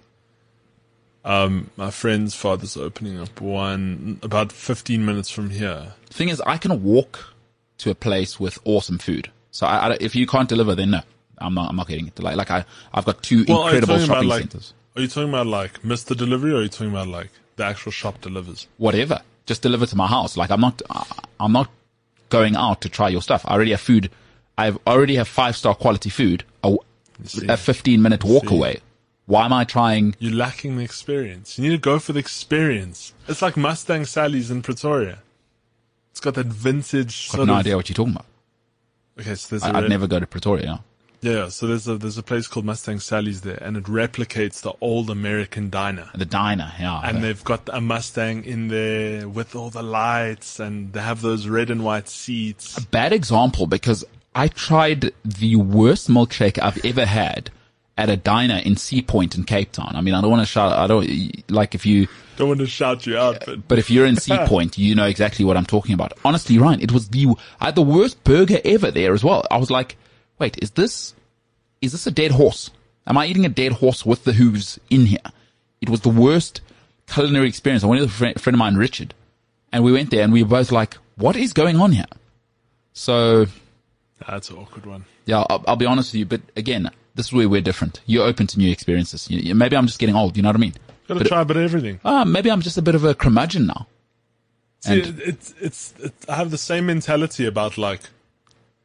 um, 1.25 1.71
my 1.77 1.91
friend's 1.91 2.35
father's 2.35 2.77
opening 2.77 3.19
up 3.19 3.41
one 3.41 4.21
about 4.23 4.53
fifteen 4.53 5.05
minutes 5.05 5.31
from 5.31 5.51
here. 5.51 5.95
Thing 6.11 6.29
is, 6.29 6.41
I 6.43 6.59
can 6.59 6.83
walk 6.85 7.35
to 7.79 7.91
a 7.91 7.95
place 7.95 8.39
with 8.39 8.59
awesome 8.65 8.99
food. 8.99 9.31
So 9.51 9.67
I, 9.67 9.89
I, 9.89 9.97
if 10.01 10.15
you 10.15 10.27
can't 10.27 10.49
deliver, 10.49 10.75
then 10.75 10.91
no, 10.91 11.01
I'm 11.39 11.55
not. 11.55 11.71
I'm 11.71 11.77
not 11.77 11.89
getting 11.89 12.07
it. 12.07 12.19
Like, 12.19 12.37
like 12.37 12.51
I, 12.51 12.65
I've 12.93 13.05
got 13.05 13.23
two 13.23 13.45
Well, 13.47 13.65
incredible 13.65 13.99
shopping 13.99 14.29
like? 14.29 14.41
centers. 14.43 14.75
Are 14.95 15.03
you 15.03 15.09
talking 15.09 15.29
about 15.29 15.47
like 15.47 15.85
Mister 15.85 16.15
Delivery, 16.15 16.53
or 16.53 16.57
are 16.59 16.63
you 16.63 16.69
talking 16.69 16.91
about 16.91 17.09
like 17.09 17.31
the 17.57 17.65
actual 17.65 17.93
shop 17.93 18.21
delivers? 18.21 18.67
Whatever, 18.79 19.21
just 19.47 19.63
deliver 19.63 19.87
to 19.87 19.97
my 19.97 20.07
house. 20.07 20.37
Like 20.37 20.51
I'm 20.51 20.61
not. 20.61 20.81
I'm 21.39 21.53
not 21.53 21.71
going 22.29 22.57
out 22.57 22.81
to 22.81 22.89
try 22.89 23.09
your 23.09 23.23
stuff. 23.23 23.45
I 23.47 23.55
already 23.55 23.71
have 23.73 23.81
food. 23.81 24.11
I 24.59 24.75
already 24.87 25.17
have 25.17 25.29
five 25.29 25.57
star 25.57 25.75
quality 25.75 26.09
food. 26.11 26.45
A, 26.65 26.77
a 27.49 27.57
15 27.57 28.01
minute 28.03 28.25
walk 28.25 28.51
away. 28.51 28.81
Why 29.27 29.45
am 29.45 29.53
I 29.53 29.65
trying? 29.65 30.15
You're 30.19 30.35
lacking 30.35 30.77
the 30.79 30.85
experience. 30.85 31.59
You 31.59 31.65
need 31.69 31.77
to 31.77 31.81
go 31.81 31.99
for 31.99 32.13
the 32.13 32.21
experience. 32.21 33.13
It's 33.29 33.43
like 33.43 33.57
Mustang 33.57 34.05
Sally's 34.05 34.51
in 34.51 34.63
Pretoria. 34.63 35.19
It's 36.13 36.21
got 36.21 36.35
that 36.35 36.47
vintage 36.47 37.29
I've 37.33 37.47
no 37.47 37.53
of. 37.55 37.59
idea 37.61 37.77
what 37.77 37.89
you're 37.89 37.95
talking 37.97 38.13
about. 38.15 38.27
Okay, 39.21 39.35
so 39.35 39.59
I, 39.63 39.79
I'd 39.79 39.89
never 39.89 40.07
go 40.07 40.21
to 40.21 40.27
Pretoria. 40.27 40.81
Yeah, 41.23 41.49
so 41.49 41.67
there's 41.67 41.89
a 41.89 41.97
there's 41.97 42.19
a 42.19 42.23
place 42.23 42.47
called 42.47 42.67
Mustang 42.67 43.01
Sally's 43.01 43.41
there, 43.41 43.59
and 43.61 43.77
it 43.77 43.85
replicates 43.85 44.63
the 44.63 44.73
old 44.81 45.11
American 45.11 45.71
diner. 45.71 46.11
The 46.15 46.25
diner, 46.25 46.73
yeah. 46.79 47.01
And 47.03 47.25
they've 47.25 47.43
got 47.43 47.69
a 47.73 47.81
Mustang 47.81 48.45
in 48.45 48.69
there 48.69 49.29
with 49.29 49.57
all 49.57 49.71
the 49.71 49.83
lights, 49.83 50.61
and 50.61 50.93
they 50.93 51.01
have 51.01 51.23
those 51.23 51.49
red 51.49 51.71
and 51.71 51.85
white 51.85 52.09
seats. 52.09 52.77
A 52.77 52.83
bad 52.83 53.13
example 53.13 53.67
because 53.67 54.05
I 54.35 54.49
tried 54.49 55.13
the 55.25 55.57
worst 55.57 56.09
milkshake 56.09 56.59
I've 56.63 56.85
ever 56.85 57.07
had 57.07 57.51
at 57.99 58.11
a 58.11 58.17
diner 58.17 58.61
in 58.65 58.77
Sea 58.77 59.01
Point 59.03 59.37
in 59.37 59.45
Cape 59.45 59.73
Town. 59.73 59.93
I 59.95 60.01
mean, 60.03 60.15
I 60.15 60.21
don't 60.21 60.31
want 60.31 60.43
to 60.43 60.47
shout. 60.47 60.73
I 60.73 60.87
don't 60.87 61.51
like 61.51 61.75
if 61.75 61.87
you, 61.87 62.09
Don't 62.37 62.49
want 62.49 62.61
to 62.61 62.67
shout 62.67 63.07
you 63.07 63.17
out, 63.17 63.43
but 63.47 63.67
but 63.67 63.79
if 63.79 63.91
you're 63.91 64.07
in 64.07 64.17
Sea 64.17 64.39
Point, 64.47 64.77
you 64.79 64.95
know 64.95 65.07
exactly 65.07 65.45
what 65.45 65.57
I'm 65.57 65.65
talking 65.67 65.95
about. 65.95 66.13
Honestly, 66.25 66.59
Ryan, 66.59 66.81
it 66.81 66.93
was 66.93 67.09
the 67.09 67.29
I 67.61 67.67
had 67.67 67.75
the 67.75 67.83
worst 67.83 68.23
burger 68.25 68.61
ever 68.65 68.91
there 68.91 69.15
as 69.15 69.25
well. 69.25 69.47
I 69.51 69.57
was 69.57 69.71
like, 69.71 69.97
wait, 70.39 70.59
is 70.63 70.73
this 70.73 71.15
is 71.81 71.93
this 71.93 72.07
a 72.07 72.11
dead 72.11 72.33
horse? 72.33 72.71
Am 73.07 73.17
I 73.19 73.27
eating 73.27 73.45
a 73.45 73.49
dead 73.51 73.73
horse 73.73 74.05
with 74.05 74.25
the 74.25 74.33
hooves 74.33 74.79
in 74.91 75.07
here? 75.07 75.19
It 75.81 75.89
was 75.89 76.01
the 76.01 76.09
worst 76.09 76.61
culinary 77.07 77.49
experience. 77.49 77.85
I 77.85 77.87
went 77.87 78.01
with 78.01 78.11
a 78.11 78.13
friend, 78.13 78.41
friend 78.41 78.55
of 78.55 78.59
mine, 78.59 78.77
Richard, 78.77 79.15
and 79.73 79.85
we 79.85 79.93
went 79.93 80.11
there 80.11 80.23
and 80.23 80.33
we 80.33 80.43
were 80.43 80.49
both 80.49 80.73
like, 80.73 80.95
what 81.17 81.37
is 81.37 81.53
going 81.53 81.77
on 81.77 81.93
here? 81.93 82.07
So 82.93 83.47
that's 84.27 84.51
an 84.51 84.57
awkward 84.57 84.87
one. 84.87 85.05
yeah, 85.27 85.45
I'll, 85.49 85.63
I'll 85.69 85.77
be 85.77 85.87
honest 85.87 86.13
with 86.13 86.19
you, 86.21 86.27
but 86.27 86.41
again, 86.57 86.91
this 87.15 87.27
is 87.27 87.33
where 87.33 87.49
we're 87.49 87.61
different. 87.61 88.01
You're 88.07 88.27
open 88.27 88.47
to 88.49 88.59
new 88.59 88.71
experiences. 88.71 89.31
You, 89.31 89.55
maybe 89.55 89.77
I'm 89.77 89.87
just 89.87 89.99
getting 89.99 90.17
old. 90.17 90.37
You 90.37 90.43
know 90.43 90.49
what 90.49 90.57
I 90.57 90.61
mean? 90.61 90.75
Gotta 91.07 91.21
But- 91.21 91.29
try 91.29 91.41
a 91.43 91.45
bit 91.45 91.57
of 91.59 91.63
everything. 91.63 92.01
Ah, 92.05 92.25
maybe 92.25 92.51
I'm 92.51 92.63
just 92.63 92.79
a 92.79 92.83
bit 92.83 92.95
of 92.95 93.05
a 93.05 93.15
curmudgeon 93.15 93.67
now. 93.67 93.87
See, 94.81 95.03
And- 95.03 95.21
it's, 95.21 95.55
it's 95.61 95.95
it's 96.01 96.29
I 96.29 96.37
have 96.37 96.51
the 96.51 96.59
same 96.59 96.87
mentality 96.87 97.47
about 97.47 97.79
like 97.79 98.01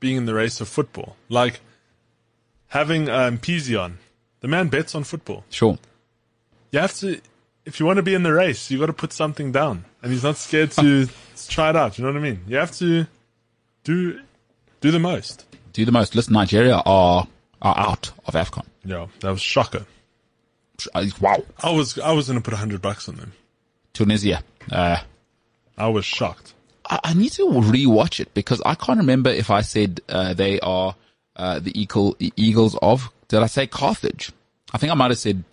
being 0.01 0.17
in 0.17 0.25
the 0.25 0.33
race 0.33 0.59
of 0.59 0.67
football. 0.67 1.15
Like 1.29 1.61
having 2.67 3.07
um, 3.09 3.37
Peasy 3.37 3.81
on, 3.81 3.99
the 4.41 4.49
man 4.49 4.67
bets 4.67 4.93
on 4.93 5.05
football. 5.05 5.45
Sure. 5.49 5.77
You 6.71 6.79
have 6.79 6.93
to, 6.95 7.21
if 7.63 7.79
you 7.79 7.85
want 7.85 7.97
to 7.97 8.03
be 8.03 8.13
in 8.13 8.23
the 8.23 8.33
race, 8.33 8.69
you 8.69 8.77
got 8.79 8.87
to 8.87 8.93
put 8.93 9.13
something 9.13 9.53
down, 9.53 9.85
and 10.03 10.11
he's 10.11 10.23
not 10.23 10.35
scared 10.35 10.71
to 10.71 11.07
try 11.47 11.69
it 11.69 11.77
out. 11.77 11.97
You 11.97 12.03
know 12.03 12.11
what 12.11 12.19
I 12.19 12.23
mean? 12.23 12.41
You 12.47 12.57
have 12.57 12.71
to 12.77 13.07
do 13.85 14.19
do 14.81 14.91
the 14.91 14.99
most. 14.99 15.45
Do 15.71 15.85
the 15.85 15.91
most. 15.91 16.15
Listen, 16.15 16.33
Nigeria 16.33 16.81
are 16.85 17.27
are 17.61 17.77
out 17.77 18.11
of 18.25 18.33
AFCON. 18.33 18.65
Yeah, 18.83 19.07
that 19.21 19.31
was 19.31 19.41
shocker. 19.41 19.85
Wow. 21.19 21.43
I 21.61 21.69
was 21.69 21.99
I 21.99 22.11
was 22.11 22.27
gonna 22.27 22.41
put 22.41 22.53
a 22.53 22.57
hundred 22.57 22.81
bucks 22.81 23.07
on 23.07 23.15
them. 23.15 23.33
Tunisia. 23.93 24.43
Uh, 24.71 24.97
I 25.77 25.87
was 25.87 26.05
shocked. 26.05 26.53
I, 26.91 26.99
I 27.05 27.13
need 27.15 27.31
to 27.33 27.47
rewatch 27.47 28.19
it 28.19 28.33
because 28.33 28.61
I 28.65 28.75
can't 28.75 28.99
remember 28.99 29.29
if 29.31 29.49
I 29.49 29.61
said 29.61 30.01
uh, 30.09 30.33
they 30.33 30.59
are 30.59 30.95
uh, 31.35 31.59
the 31.59 31.79
eagle, 31.79 32.15
Eagles 32.19 32.77
of. 32.81 33.09
Did 33.29 33.41
I 33.41 33.47
say 33.47 33.65
Carthage? 33.65 34.31
I 34.73 34.77
think 34.77 34.91
I 34.91 34.95
might 34.95 35.09
have 35.11 35.17
said. 35.17 35.43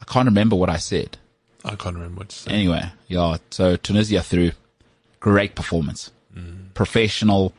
I 0.00 0.06
can't 0.06 0.26
remember 0.26 0.56
what 0.56 0.70
I 0.70 0.78
said. 0.78 1.18
I 1.64 1.76
can't 1.76 1.94
remember 1.94 2.20
what 2.20 2.30
to 2.30 2.36
say. 2.36 2.50
Anyway, 2.50 2.90
yeah. 3.06 3.36
So 3.50 3.76
Tunisia 3.76 4.22
through, 4.22 4.52
great 5.20 5.54
performance, 5.54 6.10
professional, 6.72 7.52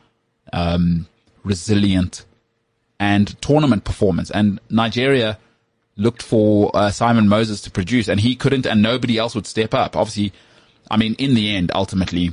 um, 0.52 1.06
resilient, 1.44 2.24
and 2.98 3.40
tournament 3.40 3.84
performance. 3.84 4.30
And 4.32 4.58
Nigeria 4.68 5.38
looked 5.96 6.22
for 6.22 6.72
uh, 6.74 6.90
Simon 6.90 7.28
Moses 7.28 7.60
to 7.62 7.70
produce, 7.70 8.08
and 8.08 8.18
he 8.18 8.34
couldn't, 8.34 8.66
and 8.66 8.82
nobody 8.82 9.18
else 9.18 9.36
would 9.36 9.46
step 9.46 9.72
up. 9.72 9.96
Obviously, 9.96 10.32
I 10.90 10.96
mean, 10.96 11.14
in 11.14 11.34
the 11.34 11.54
end, 11.54 11.70
ultimately, 11.72 12.32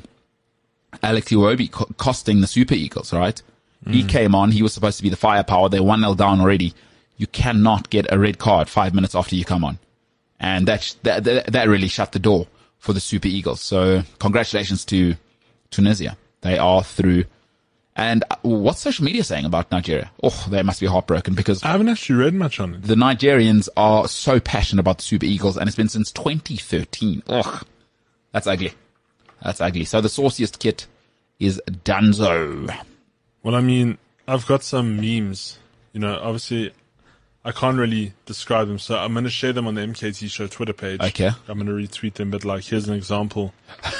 Alex 1.03 1.29
Iwobi 1.31 1.71
co- 1.71 1.89
costing 1.97 2.41
the 2.41 2.47
Super 2.47 2.73
Eagles, 2.75 3.13
right? 3.13 3.41
He 3.89 4.03
came 4.03 4.35
on. 4.35 4.51
He 4.51 4.61
was 4.61 4.73
supposed 4.73 4.97
to 4.97 5.03
be 5.03 5.09
the 5.09 5.15
firepower. 5.15 5.67
They're 5.69 5.81
1 5.81 6.01
0 6.01 6.13
down 6.13 6.41
already. 6.41 6.73
You 7.17 7.25
cannot 7.27 7.89
get 7.89 8.05
a 8.11 8.19
red 8.19 8.37
card 8.37 8.69
five 8.69 8.93
minutes 8.93 9.15
after 9.15 9.35
you 9.35 9.45
come 9.45 9.63
on. 9.63 9.79
And 10.39 10.67
that, 10.67 10.83
sh- 10.83 10.93
that, 11.03 11.23
that, 11.23 11.47
that 11.53 11.67
really 11.67 11.87
shut 11.87 12.11
the 12.11 12.19
door 12.19 12.47
for 12.77 12.93
the 12.93 12.99
Super 12.99 13.27
Eagles. 13.29 13.61
So 13.61 14.03
congratulations 14.19 14.85
to 14.85 15.15
Tunisia. 15.71 16.17
They 16.41 16.57
are 16.57 16.83
through. 16.83 17.23
And 17.95 18.23
uh, 18.29 18.35
what's 18.43 18.79
social 18.81 19.03
media 19.05 19.23
saying 19.23 19.45
about 19.45 19.71
Nigeria? 19.71 20.11
Oh, 20.21 20.45
they 20.49 20.61
must 20.61 20.79
be 20.81 20.87
heartbroken 20.87 21.33
because 21.33 21.63
I 21.63 21.69
haven't 21.69 21.89
actually 21.89 22.19
read 22.19 22.33
much 22.33 22.59
on 22.59 22.75
it. 22.75 22.83
the 22.83 22.95
Nigerians 22.95 23.69
are 23.75 24.07
so 24.07 24.39
passionate 24.39 24.81
about 24.81 24.97
the 24.97 25.03
Super 25.03 25.25
Eagles, 25.25 25.57
and 25.57 25.67
it's 25.67 25.75
been 25.77 25.89
since 25.89 26.11
2013. 26.11 27.23
Ugh, 27.27 27.65
that's 28.33 28.45
ugly. 28.47 28.73
That's 29.43 29.61
ugly. 29.61 29.85
So 29.85 30.01
the 30.01 30.09
sauciest 30.09 30.59
kit 30.59 30.87
is 31.39 31.61
Danzo. 31.67 32.73
Well, 33.43 33.55
I 33.55 33.61
mean, 33.61 33.97
I've 34.27 34.45
got 34.45 34.63
some 34.63 34.97
memes. 34.99 35.57
You 35.93 36.01
know, 36.01 36.19
obviously, 36.21 36.71
I 37.45 37.51
can't 37.51 37.77
really 37.77 38.13
describe 38.25 38.67
them, 38.67 38.77
so 38.79 38.97
I'm 38.97 39.13
going 39.13 39.23
to 39.23 39.29
share 39.29 39.53
them 39.53 39.65
on 39.65 39.75
the 39.75 39.81
MKT 39.81 40.29
Show 40.29 40.47
Twitter 40.47 40.73
page. 40.73 40.99
Okay. 41.01 41.31
I'm 41.47 41.57
going 41.59 41.65
to 41.67 41.71
retweet 41.73 42.15
them, 42.15 42.29
but 42.31 42.43
like, 42.43 42.65
here's 42.65 42.87
an 42.89 42.93
example. 42.95 43.53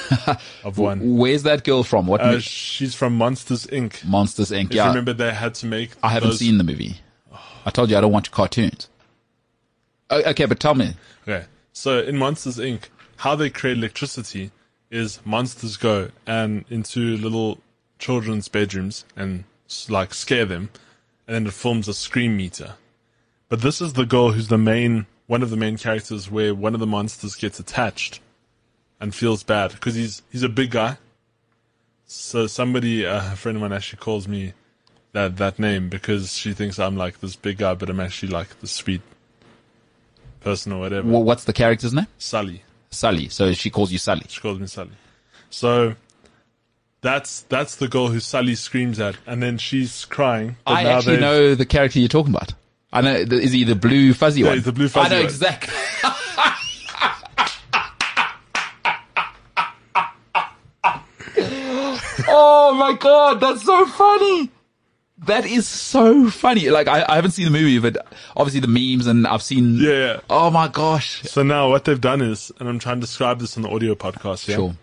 of 0.64 0.78
one. 0.78 1.18
Where's 1.18 1.44
that 1.44 1.64
girl 1.64 1.84
from? 1.84 2.06
What 2.06 2.22
Uh, 2.22 2.34
mo- 2.34 2.40
she's 2.40 2.94
from 2.94 3.16
Monsters 3.16 3.66
Inc. 3.68 4.03
Monsters 4.06 4.52
Inc. 4.52 4.66
If 4.66 4.74
Yeah, 4.76 4.84
you 4.84 4.90
remember, 4.90 5.14
they 5.14 5.34
had 5.34 5.56
to 5.56 5.66
make. 5.66 5.91
I 6.03 6.10
haven't 6.10 6.30
those- 6.32 6.40
seen 6.40 6.57
the 6.57 6.64
movie. 6.64 6.98
I 7.66 7.70
told 7.72 7.90
you 7.90 7.98
I 7.98 8.02
don't 8.02 8.11
watch 8.11 8.32
cartoons. 8.32 8.90
Okay, 10.11 10.45
but 10.45 10.60
tell 10.60 10.76
me. 10.76 10.94
Okay, 11.28 11.45
so 11.72 11.99
in 12.02 12.18
Monsters 12.18 12.57
Inc., 12.57 12.84
how 13.18 13.36
they 13.36 13.49
create 13.49 13.78
electricity 13.78 14.52
is 14.91 15.20
monsters 15.26 15.78
go 15.78 16.10
and 16.26 16.66
into 16.70 17.18
little 17.18 17.60
children's 17.99 18.48
bedrooms 18.48 19.06
and 19.16 19.44
like 19.88 20.14
scare 20.14 20.45
them, 20.45 20.70
and 21.28 21.36
then 21.36 21.48
it 21.48 21.53
forms 21.53 21.88
a 21.88 21.94
scream 21.94 22.36
meter. 22.36 22.76
But 23.49 23.61
this 23.61 23.82
is 23.82 23.94
the 23.94 24.06
girl 24.06 24.32
who's 24.32 24.48
the 24.48 24.57
main, 24.57 25.06
one 25.28 25.44
of 25.44 25.49
the 25.49 25.57
main 25.57 25.78
characters, 25.78 26.30
where 26.30 26.53
one 26.53 26.74
of 26.74 26.80
the 26.80 26.88
monsters 26.88 27.36
gets 27.36 27.60
attached 27.60 28.20
and 28.99 29.14
feels 29.14 29.44
bad 29.44 29.72
because 29.72 29.95
he's 29.95 30.22
he's 30.32 30.44
a 30.44 30.49
big 30.49 30.72
guy. 30.72 30.98
So 32.06 32.48
somebody, 32.48 33.06
uh, 33.06 33.34
a 33.34 33.36
friend 33.36 33.56
of 33.56 33.61
mine, 33.61 33.74
actually 33.74 33.99
calls 33.99 34.28
me 34.28 34.53
that 35.11 35.38
that 35.38 35.60
name 35.60 35.90
because 35.90 36.34
she 36.34 36.53
thinks 36.53 36.80
I'm 36.80 36.98
like 36.98 37.20
this 37.20 37.36
big 37.36 37.57
guy, 37.60 37.76
but 37.76 37.90
I'm 37.90 37.99
actually 37.99 38.32
like 38.32 38.60
the 38.60 38.68
sweet 38.68 39.02
person 40.41 40.72
or 40.72 40.80
whatever. 40.80 41.07
What's 41.07 41.44
the 41.44 41.53
character's 41.53 41.94
name? 41.94 42.07
Sully. 42.18 42.64
Sully. 42.91 43.30
So 43.30 43.53
she 43.53 43.70
calls 43.70 43.91
you 43.91 43.98
Sally. 43.98 44.24
She 44.28 44.41
calls 44.41 44.60
me 44.60 44.68
Sally. 44.68 44.91
So 45.49 45.95
that's 47.02 47.41
that's 47.41 47.76
the 47.78 47.88
girl 47.88 48.07
who 48.07 48.20
Sally 48.20 48.56
screams 48.56 48.99
at, 48.99 49.16
and 49.26 49.41
then 49.41 49.57
she's 49.57 50.06
crying. 50.06 50.57
but 50.66 50.72
I 50.72 50.84
now 50.84 50.90
actually 50.98 51.14
they've- 51.18 51.22
know 51.22 51.56
the 51.56 51.66
character 51.66 51.99
you're 51.99 52.07
talking 52.10 52.34
about. 52.34 52.53
I 52.91 53.02
know. 53.02 53.14
Is 53.16 53.52
he 53.52 53.64
the 53.66 53.76
blue 53.76 54.14
fuzzy 54.14 54.44
one? 54.44 54.56
he's 54.56 54.66
the 54.66 54.72
blue 54.72 54.88
fuzzy 54.90 55.06
I 55.06 55.10
know 55.10 55.18
one. 55.18 55.26
exactly. 55.26 55.74
oh 62.28 62.76
my 62.80 62.94
god, 62.99 63.40
that's 63.40 63.64
so 63.64 63.86
funny. 63.86 64.49
That 65.26 65.46
is 65.46 65.68
so 65.68 66.30
funny. 66.30 66.70
Like 66.70 66.88
I, 66.88 67.06
I 67.08 67.16
haven't 67.16 67.32
seen 67.32 67.46
the 67.46 67.52
movie, 67.52 67.80
but 67.80 68.06
obviously 68.38 68.62
the 68.62 68.68
memes 68.68 69.06
and 69.06 69.28
I've 69.28 69.41
seen. 69.44 69.76
Yeah. 69.78 70.22
Oh 70.30 70.50
my 70.50 70.68
gosh. 70.70 71.24
So 71.24 71.44
now 71.44 71.70
what 71.70 71.86
they've 71.86 72.00
done 72.00 72.22
is, 72.22 72.52
and 72.60 72.70
I'm 72.70 72.80
trying 72.80 72.98
to 72.98 73.02
describe 73.02 73.40
this 73.40 73.58
on 73.58 73.64
the 73.64 73.70
audio 73.70 73.96
podcast, 73.96 74.48
yeah, 74.48 74.56
Sure. 74.56 74.76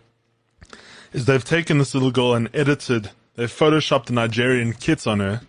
is 1.13 1.25
they've 1.25 1.45
taken 1.45 1.79
this 1.79 1.95
little 1.95 2.11
girl 2.11 2.35
and 2.35 2.51
edited, 2.55 3.11
they've 3.37 3.51
photoshopped 3.51 4.11
a 4.11 4.13
Nigerian 4.13 4.73
kit 4.75 5.07
on 5.07 5.21
her, 5.21 5.41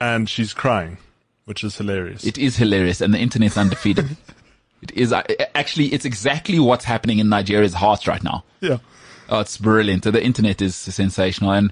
and 0.00 0.28
she's 0.28 0.52
crying, 0.52 0.98
which 1.46 1.64
is 1.64 1.76
hilarious. 1.78 2.24
It 2.24 2.36
is 2.38 2.56
hilarious, 2.56 3.00
and 3.00 3.14
the 3.14 3.18
internet's 3.18 3.56
undefeated. 3.56 4.16
it 4.82 4.90
is 4.92 5.12
uh, 5.12 5.22
actually. 5.54 5.86
It's 5.86 6.04
exactly 6.04 6.58
what's 6.58 6.84
happening 6.84 7.18
in 7.18 7.28
Nigeria's 7.30 7.74
hearts 7.74 8.06
right 8.06 8.22
now. 8.22 8.44
yeah. 8.60 8.78
Oh, 9.30 9.40
it's 9.40 9.58
brilliant. 9.58 10.04
The 10.04 10.22
internet 10.24 10.62
is 10.62 10.74
sensational. 10.74 11.50
And 11.52 11.70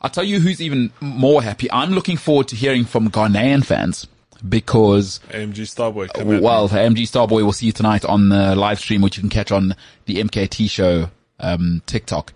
I'll 0.00 0.10
tell 0.10 0.24
you 0.24 0.40
who's 0.40 0.60
even 0.62 0.92
more 1.00 1.42
happy. 1.42 1.70
I'm 1.70 1.90
looking 1.90 2.16
forward 2.16 2.48
to 2.48 2.56
hearing 2.56 2.84
from 2.84 3.10
Ghanaian 3.10 3.64
fans 3.64 4.06
because, 4.48 5.20
AMG 5.28 5.52
Starboy. 5.66 6.12
Come 6.12 6.40
well, 6.40 6.68
me. 6.68 6.74
MG 6.74 7.02
Starboy 7.02 7.44
will 7.44 7.52
see 7.52 7.66
you 7.66 7.72
tonight 7.72 8.04
on 8.04 8.30
the 8.30 8.56
live 8.56 8.78
stream, 8.78 9.02
which 9.02 9.16
you 9.16 9.20
can 9.22 9.30
catch 9.30 9.52
on 9.52 9.76
the 10.06 10.16
MKT 10.16 10.70
show, 10.70 11.10
um, 11.38 11.82
TikTok. 11.86 12.32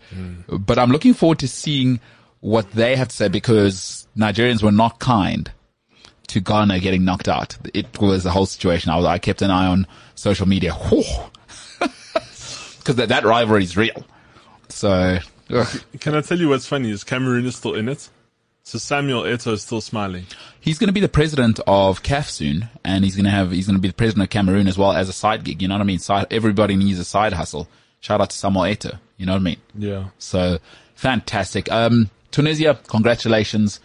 But 0.48 0.78
I'm 0.78 0.90
looking 0.90 1.14
forward 1.14 1.38
to 1.38 1.48
seeing 1.48 2.00
what 2.40 2.70
they 2.72 2.96
have 2.96 3.08
to 3.08 3.16
say 3.16 3.28
because 3.28 4.06
Nigerians 4.16 4.62
were 4.62 4.72
not 4.72 4.98
kind 4.98 5.50
to 6.26 6.40
Ghana 6.40 6.80
getting 6.80 7.04
knocked 7.04 7.28
out. 7.28 7.56
It 7.72 7.98
was 7.98 8.24
the 8.24 8.30
whole 8.30 8.46
situation. 8.46 8.90
I, 8.90 8.96
was, 8.96 9.06
I 9.06 9.18
kept 9.18 9.40
an 9.40 9.50
eye 9.50 9.66
on 9.66 9.86
social 10.14 10.46
media. 10.46 10.76
Because 12.84 12.96
that, 12.96 13.08
that 13.08 13.24
rivalry 13.24 13.62
is 13.62 13.78
real. 13.78 14.04
So, 14.68 15.18
ugh. 15.50 15.82
Can 16.00 16.14
I 16.14 16.20
tell 16.20 16.38
you 16.38 16.48
what's 16.48 16.66
funny? 16.66 16.90
Is 16.90 17.04
Cameroon 17.04 17.46
is 17.46 17.56
still 17.56 17.74
in 17.74 17.88
it. 17.88 18.08
So 18.66 18.78
Samuel 18.78 19.24
Eto'o 19.24 19.52
is 19.52 19.62
still 19.62 19.82
smiling. 19.82 20.24
he's 20.58 20.78
going 20.78 20.88
to 20.88 20.92
be 20.92 21.00
the 21.00 21.08
president 21.08 21.60
of 21.66 22.02
CAF 22.02 22.30
soon, 22.30 22.70
and 22.82 23.04
he's 23.04 23.14
going 23.14 23.26
to 23.26 23.30
have 23.30 23.50
he's 23.50 23.66
going 23.66 23.76
to 23.76 23.82
be 23.82 23.88
the 23.88 23.94
president 23.94 24.24
of 24.24 24.30
Cameroon 24.30 24.66
as 24.68 24.78
well 24.78 24.92
as 24.92 25.08
a 25.08 25.12
side 25.12 25.44
gig. 25.44 25.60
You 25.60 25.68
know 25.68 25.74
what 25.74 25.82
I 25.82 25.84
mean? 25.84 25.98
Side, 25.98 26.28
everybody 26.30 26.74
needs 26.74 26.98
a 26.98 27.04
side 27.04 27.34
hustle. 27.34 27.68
Shout 28.00 28.22
out 28.22 28.30
to 28.30 28.36
Samuel 28.36 28.64
Eto'o. 28.64 28.98
You 29.18 29.26
know 29.26 29.32
what 29.32 29.40
I 29.40 29.44
mean? 29.44 29.56
Yeah. 29.76 30.04
So 30.18 30.58
fantastic. 30.94 31.70
Um, 31.70 32.10
Tunisia, 32.30 32.78
congratulations. 32.88 33.80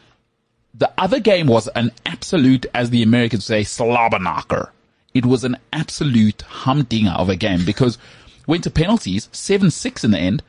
The 0.74 0.92
other 0.98 1.20
game 1.20 1.48
was 1.48 1.68
an 1.70 1.92
absolute, 2.06 2.66
as 2.74 2.90
the 2.90 3.04
Americans 3.04 3.46
say, 3.46 3.62
slobberknocker. 3.62 4.70
It 5.14 5.26
was 5.26 5.44
an 5.44 5.58
absolute 5.74 6.42
humdinger 6.44 7.12
of 7.12 7.30
a 7.30 7.36
game 7.36 7.66
because 7.66 7.98
went 8.48 8.64
to 8.64 8.72
penalties, 8.72 9.28
7-6 9.34 10.04
in 10.04 10.12
the 10.12 10.20
end. 10.20 10.44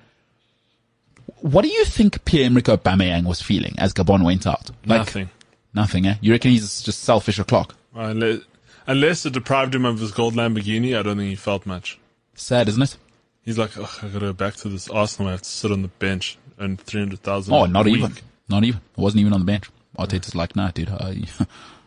What 1.43 1.63
do 1.63 1.69
you 1.69 1.85
think 1.85 2.25
Pierre-Emerick 2.25 2.65
Aubameyang 2.65 3.27
was 3.27 3.41
feeling 3.41 3.75
as 3.79 3.93
Gabon 3.95 4.25
went 4.25 4.47
out? 4.47 4.71
Like, 4.87 5.01
Nothing. 5.01 5.31
Nothing, 5.73 6.07
eh? 6.07 6.17
You 6.21 6.33
reckon 6.33 6.51
he's 6.51 6.83
just 6.83 7.03
selfish 7.03 7.39
o'clock? 7.39 7.75
Unless, 7.95 8.41
unless 8.87 9.25
it 9.27 9.33
deprived 9.33 9.75
him 9.75 9.85
of 9.85 9.99
his 10.01 10.11
gold 10.13 10.35
Lamborghini, 10.35 10.99
I 10.99 11.03
don't 11.03 11.17
think 11.17 11.31
he 11.31 11.37
felt 11.37 11.65
much. 11.67 11.99
Sad, 12.35 12.69
isn't 12.69 12.83
it? 12.83 12.97
He's 13.43 13.59
like, 13.59 13.77
Ugh, 13.79 13.89
I 14.03 14.09
gotta 14.09 14.27
go 14.27 14.33
back 14.33 14.55
to 14.57 14.69
this 14.69 14.89
Arsenal. 14.91 15.29
I 15.29 15.33
have 15.33 15.43
to 15.43 15.49
sit 15.49 15.73
on 15.73 15.83
the 15.83 15.89
bench 15.89 16.39
and 16.59 16.81
three 16.81 17.01
hundred 17.01 17.21
thousand. 17.23 17.55
Oh, 17.55 17.67
not 17.67 17.87
even. 17.87 18.15
Not 18.49 18.65
even. 18.65 18.81
I 18.99 19.01
wasn't 19.01 19.21
even 19.21 19.33
on 19.33 19.41
the 19.41 19.47
bench. 19.47 19.71
Arteta's 19.99 20.35
like, 20.35 20.57
nah, 20.57 20.71
dude. 20.71 20.91
I, 20.91 21.25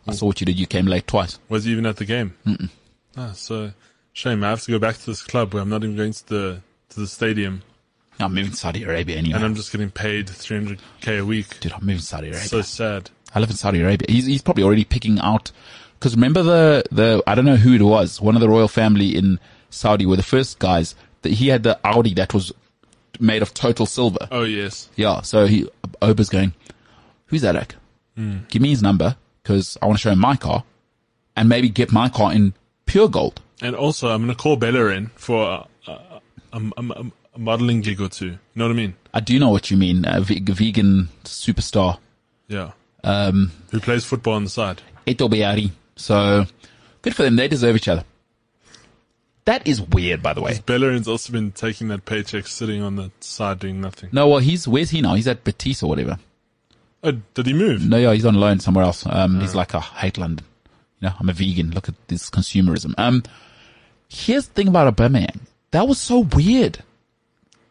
I 0.06 0.12
saw 0.12 0.26
what 0.26 0.40
you 0.40 0.46
did. 0.46 0.58
You 0.58 0.66
came 0.66 0.86
late 0.86 1.06
twice. 1.06 1.38
Was 1.48 1.64
he 1.64 1.72
even 1.72 1.86
at 1.86 1.96
the 1.96 2.04
game? 2.04 2.34
Mm-mm. 2.46 2.70
Ah, 3.16 3.32
so 3.32 3.72
shame. 4.12 4.42
I 4.42 4.50
have 4.50 4.62
to 4.62 4.70
go 4.70 4.78
back 4.78 4.96
to 4.96 5.06
this 5.06 5.22
club 5.22 5.54
where 5.54 5.62
I'm 5.62 5.68
not 5.68 5.84
even 5.84 5.96
going 5.96 6.12
to 6.12 6.28
the 6.28 6.60
to 6.90 7.00
the 7.00 7.06
stadium, 7.06 7.62
I'm 8.20 8.34
moving 8.34 8.52
to 8.52 8.56
Saudi 8.56 8.84
Arabia 8.84 9.16
anyway. 9.16 9.36
and 9.36 9.44
I'm 9.44 9.54
just 9.54 9.72
getting 9.72 9.90
paid 9.90 10.28
300k 10.28 11.20
a 11.20 11.24
week. 11.24 11.60
Dude, 11.60 11.72
I'm 11.72 11.80
moving 11.80 11.98
to 11.98 12.02
Saudi 12.02 12.28
Arabia. 12.28 12.46
So 12.46 12.62
sad. 12.62 13.10
I 13.34 13.40
live 13.40 13.50
in 13.50 13.56
Saudi 13.56 13.80
Arabia. 13.80 14.06
He's, 14.08 14.26
he's 14.26 14.42
probably 14.42 14.62
already 14.62 14.84
picking 14.84 15.18
out, 15.18 15.50
cause 16.00 16.14
remember 16.14 16.42
the, 16.42 16.84
the, 16.92 17.22
I 17.26 17.34
don't 17.34 17.44
know 17.44 17.56
who 17.56 17.74
it 17.74 17.82
was, 17.82 18.20
one 18.20 18.36
of 18.36 18.40
the 18.40 18.48
royal 18.48 18.68
family 18.68 19.16
in 19.16 19.40
Saudi 19.70 20.06
were 20.06 20.16
the 20.16 20.22
first 20.22 20.58
guys 20.60 20.94
that 21.22 21.32
he 21.32 21.48
had 21.48 21.64
the 21.64 21.78
Audi 21.84 22.14
that 22.14 22.32
was 22.32 22.52
made 23.18 23.42
of 23.42 23.52
total 23.54 23.86
silver. 23.86 24.28
Oh 24.30 24.44
yes. 24.44 24.88
Yeah. 24.94 25.22
So 25.22 25.46
he, 25.46 25.68
Auba's 26.00 26.28
going, 26.28 26.54
who's 27.26 27.42
that 27.42 27.54
like? 27.54 27.74
Hmm. 28.16 28.38
Give 28.48 28.62
me 28.62 28.70
his 28.70 28.82
number 28.82 29.16
cause 29.42 29.76
I 29.82 29.86
want 29.86 29.98
to 29.98 30.02
show 30.02 30.10
him 30.10 30.20
my 30.20 30.36
car 30.36 30.64
and 31.36 31.48
maybe 31.48 31.68
get 31.68 31.92
my 31.92 32.08
car 32.08 32.32
in 32.32 32.54
pure 32.86 33.08
gold. 33.08 33.40
And 33.60 33.74
also, 33.74 34.08
I'm 34.08 34.22
gonna 34.22 34.34
call 34.34 34.56
Bellerin 34.56 35.10
for 35.16 35.66
a, 35.86 35.90
a, 35.90 36.60
a, 36.60 37.10
a, 37.34 37.38
modeling 37.38 37.80
gig 37.80 38.00
or 38.00 38.08
two. 38.08 38.26
You 38.26 38.38
know 38.54 38.66
what 38.66 38.72
I 38.72 38.76
mean? 38.76 38.94
I 39.12 39.20
do 39.20 39.38
know 39.38 39.50
what 39.50 39.70
you 39.70 39.76
mean. 39.76 40.04
A 40.06 40.20
vegan 40.20 41.08
superstar. 41.24 41.98
Yeah. 42.48 42.72
Um, 43.02 43.52
Who 43.70 43.80
plays 43.80 44.04
football 44.04 44.34
on 44.34 44.44
the 44.44 44.50
side? 44.50 44.82
Eto. 45.06 45.70
So 45.96 46.46
good 47.02 47.14
for 47.14 47.22
them. 47.22 47.36
They 47.36 47.48
deserve 47.48 47.76
each 47.76 47.88
other. 47.88 48.04
That 49.44 49.66
is 49.68 49.80
weird, 49.80 50.22
by 50.22 50.32
the 50.32 50.40
way. 50.40 50.58
Bellerin's 50.64 51.06
also 51.06 51.30
been 51.30 51.52
taking 51.52 51.88
that 51.88 52.06
paycheck, 52.06 52.46
sitting 52.46 52.80
on 52.82 52.96
the 52.96 53.10
side 53.20 53.58
doing 53.58 53.80
nothing. 53.80 54.08
No, 54.10 54.26
well, 54.26 54.38
he's, 54.38 54.66
where's 54.66 54.88
he 54.88 55.02
now? 55.02 55.14
He's 55.14 55.28
at 55.28 55.44
Betis 55.44 55.82
or 55.82 55.90
whatever. 55.90 56.18
Oh, 57.02 57.12
did 57.34 57.46
he 57.46 57.52
move? 57.52 57.86
No, 57.86 57.98
yeah, 57.98 58.14
he's 58.14 58.24
on 58.24 58.36
loan 58.36 58.60
somewhere 58.60 58.84
else. 58.84 59.04
Um, 59.06 59.40
he's 59.40 59.54
like, 59.54 59.74
I 59.74 59.80
hate 59.80 60.16
London. 60.16 60.46
You 61.00 61.08
know, 61.08 61.14
I'm 61.20 61.28
a 61.28 61.34
vegan. 61.34 61.72
Look 61.72 61.90
at 61.90 61.94
this 62.08 62.30
consumerism. 62.30 62.94
Um, 62.96 63.22
here's 64.08 64.46
the 64.46 64.54
thing 64.54 64.68
about 64.68 64.96
Aubameyang. 64.96 65.40
That 65.72 65.86
was 65.86 66.00
so 66.00 66.20
weird. 66.20 66.78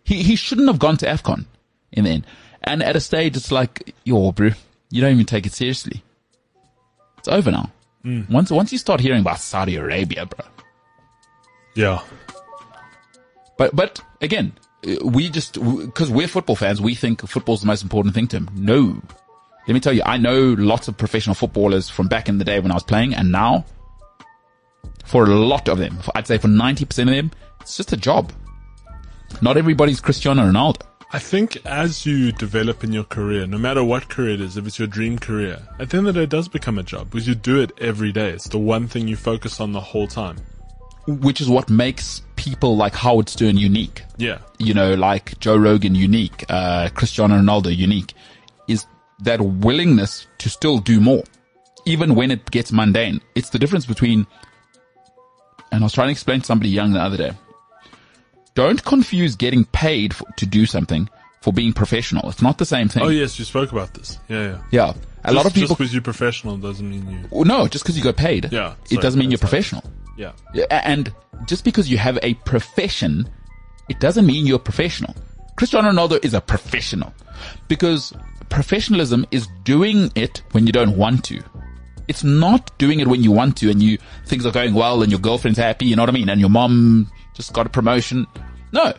He, 0.04 0.24
he 0.24 0.36
shouldn't 0.36 0.68
have 0.68 0.80
gone 0.80 0.98
to 0.98 1.06
AFCON 1.06 1.46
in 1.92 2.04
the 2.04 2.12
end. 2.12 2.28
And 2.62 2.82
at 2.84 2.96
a 2.96 3.00
stage, 3.00 3.36
it's 3.36 3.52
like, 3.52 3.94
yo, 4.04 4.32
bro, 4.32 4.52
you 4.90 5.02
don't 5.02 5.14
even 5.14 5.26
take 5.26 5.46
it 5.46 5.54
seriously. 5.54 6.04
It's 7.18 7.28
over 7.28 7.52
now. 7.52 7.72
Mm. 8.06 8.30
Once, 8.30 8.52
once 8.52 8.72
you 8.72 8.78
start 8.78 9.00
hearing 9.00 9.22
about 9.22 9.40
Saudi 9.40 9.76
Arabia, 9.76 10.26
bro. 10.26 10.46
Yeah. 11.76 12.02
But 13.58 13.76
but 13.76 14.02
again, 14.22 14.54
we 15.04 15.30
just 15.30 15.54
because 15.54 16.10
we're 16.10 16.28
football 16.28 16.56
fans, 16.56 16.82
we 16.82 16.96
think 16.96 17.28
football's 17.28 17.62
the 17.62 17.68
most 17.68 17.84
important 17.84 18.16
thing 18.16 18.28
to 18.30 18.38
him. 18.38 18.50
No, 18.56 19.02
let 19.68 19.74
me 19.74 19.80
tell 19.80 19.94
you, 19.94 20.02
I 20.06 20.18
know 20.18 20.56
lots 20.58 20.88
of 20.88 20.98
professional 20.98 21.36
footballers 21.36 21.90
from 21.90 22.08
back 22.08 22.28
in 22.30 22.40
the 22.40 22.46
day 22.46 22.60
when 22.60 22.72
I 22.72 22.74
was 22.74 22.84
playing, 22.84 23.14
and 23.14 23.32
now, 23.32 23.66
for 25.06 25.24
a 25.24 25.28
lot 25.28 25.70
of 25.70 25.78
them, 25.78 26.00
I'd 26.16 26.28
say 26.28 26.38
for 26.38 26.48
ninety 26.48 26.86
percent 26.86 27.10
of 27.10 27.16
them, 27.16 27.32
it's 27.62 27.78
just 27.78 27.94
a 27.94 27.98
job. 27.98 28.32
Not 29.42 29.58
everybody's 29.58 30.00
Cristiano 30.00 30.44
Ronaldo. 30.44 30.82
I 31.12 31.20
think 31.20 31.64
as 31.66 32.08
you 32.08 32.32
develop 32.32 32.84
in 32.84 32.92
your 32.92 33.04
career, 33.04 33.46
no 33.46 33.60
matter 33.60 33.84
what 33.84 34.10
career 34.10 34.32
it 34.32 34.42
is, 34.42 34.58
if 34.58 34.66
it's 34.66 34.80
your 34.80 34.88
dream 34.88 35.20
career, 35.20 35.62
at 35.80 35.92
the 35.92 35.98
end 35.98 36.08
of 36.08 36.16
the 36.16 36.22
day, 36.22 36.24
it 36.24 36.30
does 36.30 36.48
become 36.48 36.80
a 36.80 36.84
job 36.84 37.12
because 37.12 37.28
you 37.28 37.36
do 37.36 37.60
it 37.62 37.72
every 37.80 38.12
day. 38.12 38.32
It's 38.32 38.48
the 38.48 38.58
one 38.58 38.88
thing 38.88 39.08
you 39.08 39.16
focus 39.16 39.60
on 39.60 39.74
the 39.74 39.80
whole 39.80 40.08
time. 40.08 40.38
Which 41.06 41.40
is 41.40 41.50
what 41.50 41.70
makes 41.70 42.24
people 42.36 42.76
like 42.78 42.96
Howard 42.96 43.30
Stern 43.30 43.58
unique. 43.58 44.04
Yeah. 44.18 44.40
you 44.58 44.74
know, 44.74 44.96
like 44.96 45.38
Joe 45.40 45.58
Rogan 45.58 45.94
unique, 45.94 46.46
uh, 46.50 46.90
Cristiano 46.96 47.38
Ronaldo 47.38 47.76
unique, 47.76 48.14
is 48.68 48.86
that 49.20 49.40
willingness 49.40 50.26
to 50.40 50.50
still 50.50 50.80
do 50.80 51.00
more, 51.00 51.24
even 51.86 52.16
when 52.16 52.32
it 52.32 52.50
gets 52.50 52.72
mundane. 52.72 53.22
It's 53.36 53.50
the 53.52 53.60
difference 53.60 53.86
between, 53.86 54.26
and 55.72 55.84
I 55.84 55.86
was 55.86 55.94
trying 55.94 56.08
to 56.08 56.12
explain 56.12 56.40
to 56.40 56.46
somebody 56.46 56.70
young 56.70 56.94
the 56.94 57.02
other 57.02 57.18
day. 57.18 57.34
Don't 58.56 58.84
confuse 58.84 59.36
getting 59.36 59.66
paid 59.66 60.14
for, 60.14 60.26
to 60.38 60.46
do 60.46 60.66
something 60.66 61.10
for 61.42 61.52
being 61.52 61.74
professional. 61.74 62.30
It's 62.30 62.42
not 62.42 62.58
the 62.58 62.66
same 62.66 62.88
thing. 62.88 63.04
Oh 63.04 63.10
yes, 63.10 63.38
you 63.40 63.46
spoke 63.46 63.72
about 63.72 63.94
this. 63.94 64.20
Yeah, 64.30 64.44
yeah. 64.44 64.62
Yeah. 64.72 64.94
A 65.26 65.28
Just, 65.28 65.36
lot 65.36 65.46
of 65.46 65.54
people, 65.54 65.68
just 65.68 65.78
because 65.80 65.94
you're 65.94 66.02
professional 66.02 66.58
doesn't 66.58 66.90
mean 66.90 67.10
you. 67.10 67.20
Well, 67.32 67.46
no, 67.46 67.68
just 67.68 67.84
because 67.84 67.98
you 67.98 68.04
got 68.04 68.18
paid. 68.18 68.52
Yeah, 68.52 68.76
It 68.92 69.02
doesn't 69.02 69.20
mean 69.20 69.32
you're 69.32 69.38
professional. 69.38 69.84
Yeah. 70.18 70.34
Yeah, 70.54 70.66
And 70.70 71.14
just 71.46 71.64
because 71.64 71.90
you 71.90 71.98
have 71.98 72.20
a 72.22 72.34
profession, 72.46 73.30
it 73.90 74.00
doesn't 74.00 74.26
mean 74.26 74.46
you're 74.46 74.60
professional. 74.60 75.16
Cristiano 75.56 75.92
Ronaldo 75.92 76.24
is 76.26 76.34
a 76.34 76.42
professional 76.42 77.14
because 77.68 78.14
professionalism 78.50 79.26
is 79.32 79.48
doing 79.64 80.12
it 80.16 80.42
when 80.52 80.66
you 80.68 80.74
don't 80.74 80.98
want 80.98 81.24
to. 81.26 81.42
It's 82.08 82.24
not 82.24 82.78
doing 82.78 83.00
it 83.00 83.08
when 83.08 83.24
you 83.24 83.32
want 83.32 83.58
to 83.58 83.70
and 83.70 83.82
you, 83.82 83.98
things 84.26 84.46
are 84.46 84.52
going 84.52 84.74
well 84.74 85.02
and 85.04 85.12
your 85.12 85.22
girlfriend's 85.22 85.58
happy, 85.58 85.86
you 85.86 85.96
know 85.96 86.02
what 86.02 86.10
I 86.10 86.14
mean? 86.14 86.30
And 86.30 86.40
your 86.40 86.50
mom 86.50 87.10
just 87.34 87.54
got 87.54 87.66
a 87.66 87.70
promotion. 87.70 88.28
No. 88.72 88.94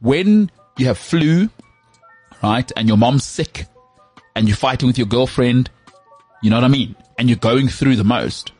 When 0.00 0.50
you 0.76 0.86
have 0.86 0.98
flu, 0.98 1.48
right? 2.42 2.70
And 2.76 2.88
your 2.88 2.96
mom's 2.96 3.24
sick 3.24 3.66
and 4.34 4.48
you're 4.48 4.56
fighting 4.56 4.86
with 4.86 4.98
your 4.98 5.06
girlfriend, 5.06 5.70
you 6.42 6.50
know 6.50 6.56
what 6.56 6.64
I 6.64 6.68
mean? 6.68 6.94
And 7.18 7.28
you're 7.28 7.38
going 7.38 7.68
through 7.68 7.96
the 7.96 8.04
most 8.04 8.52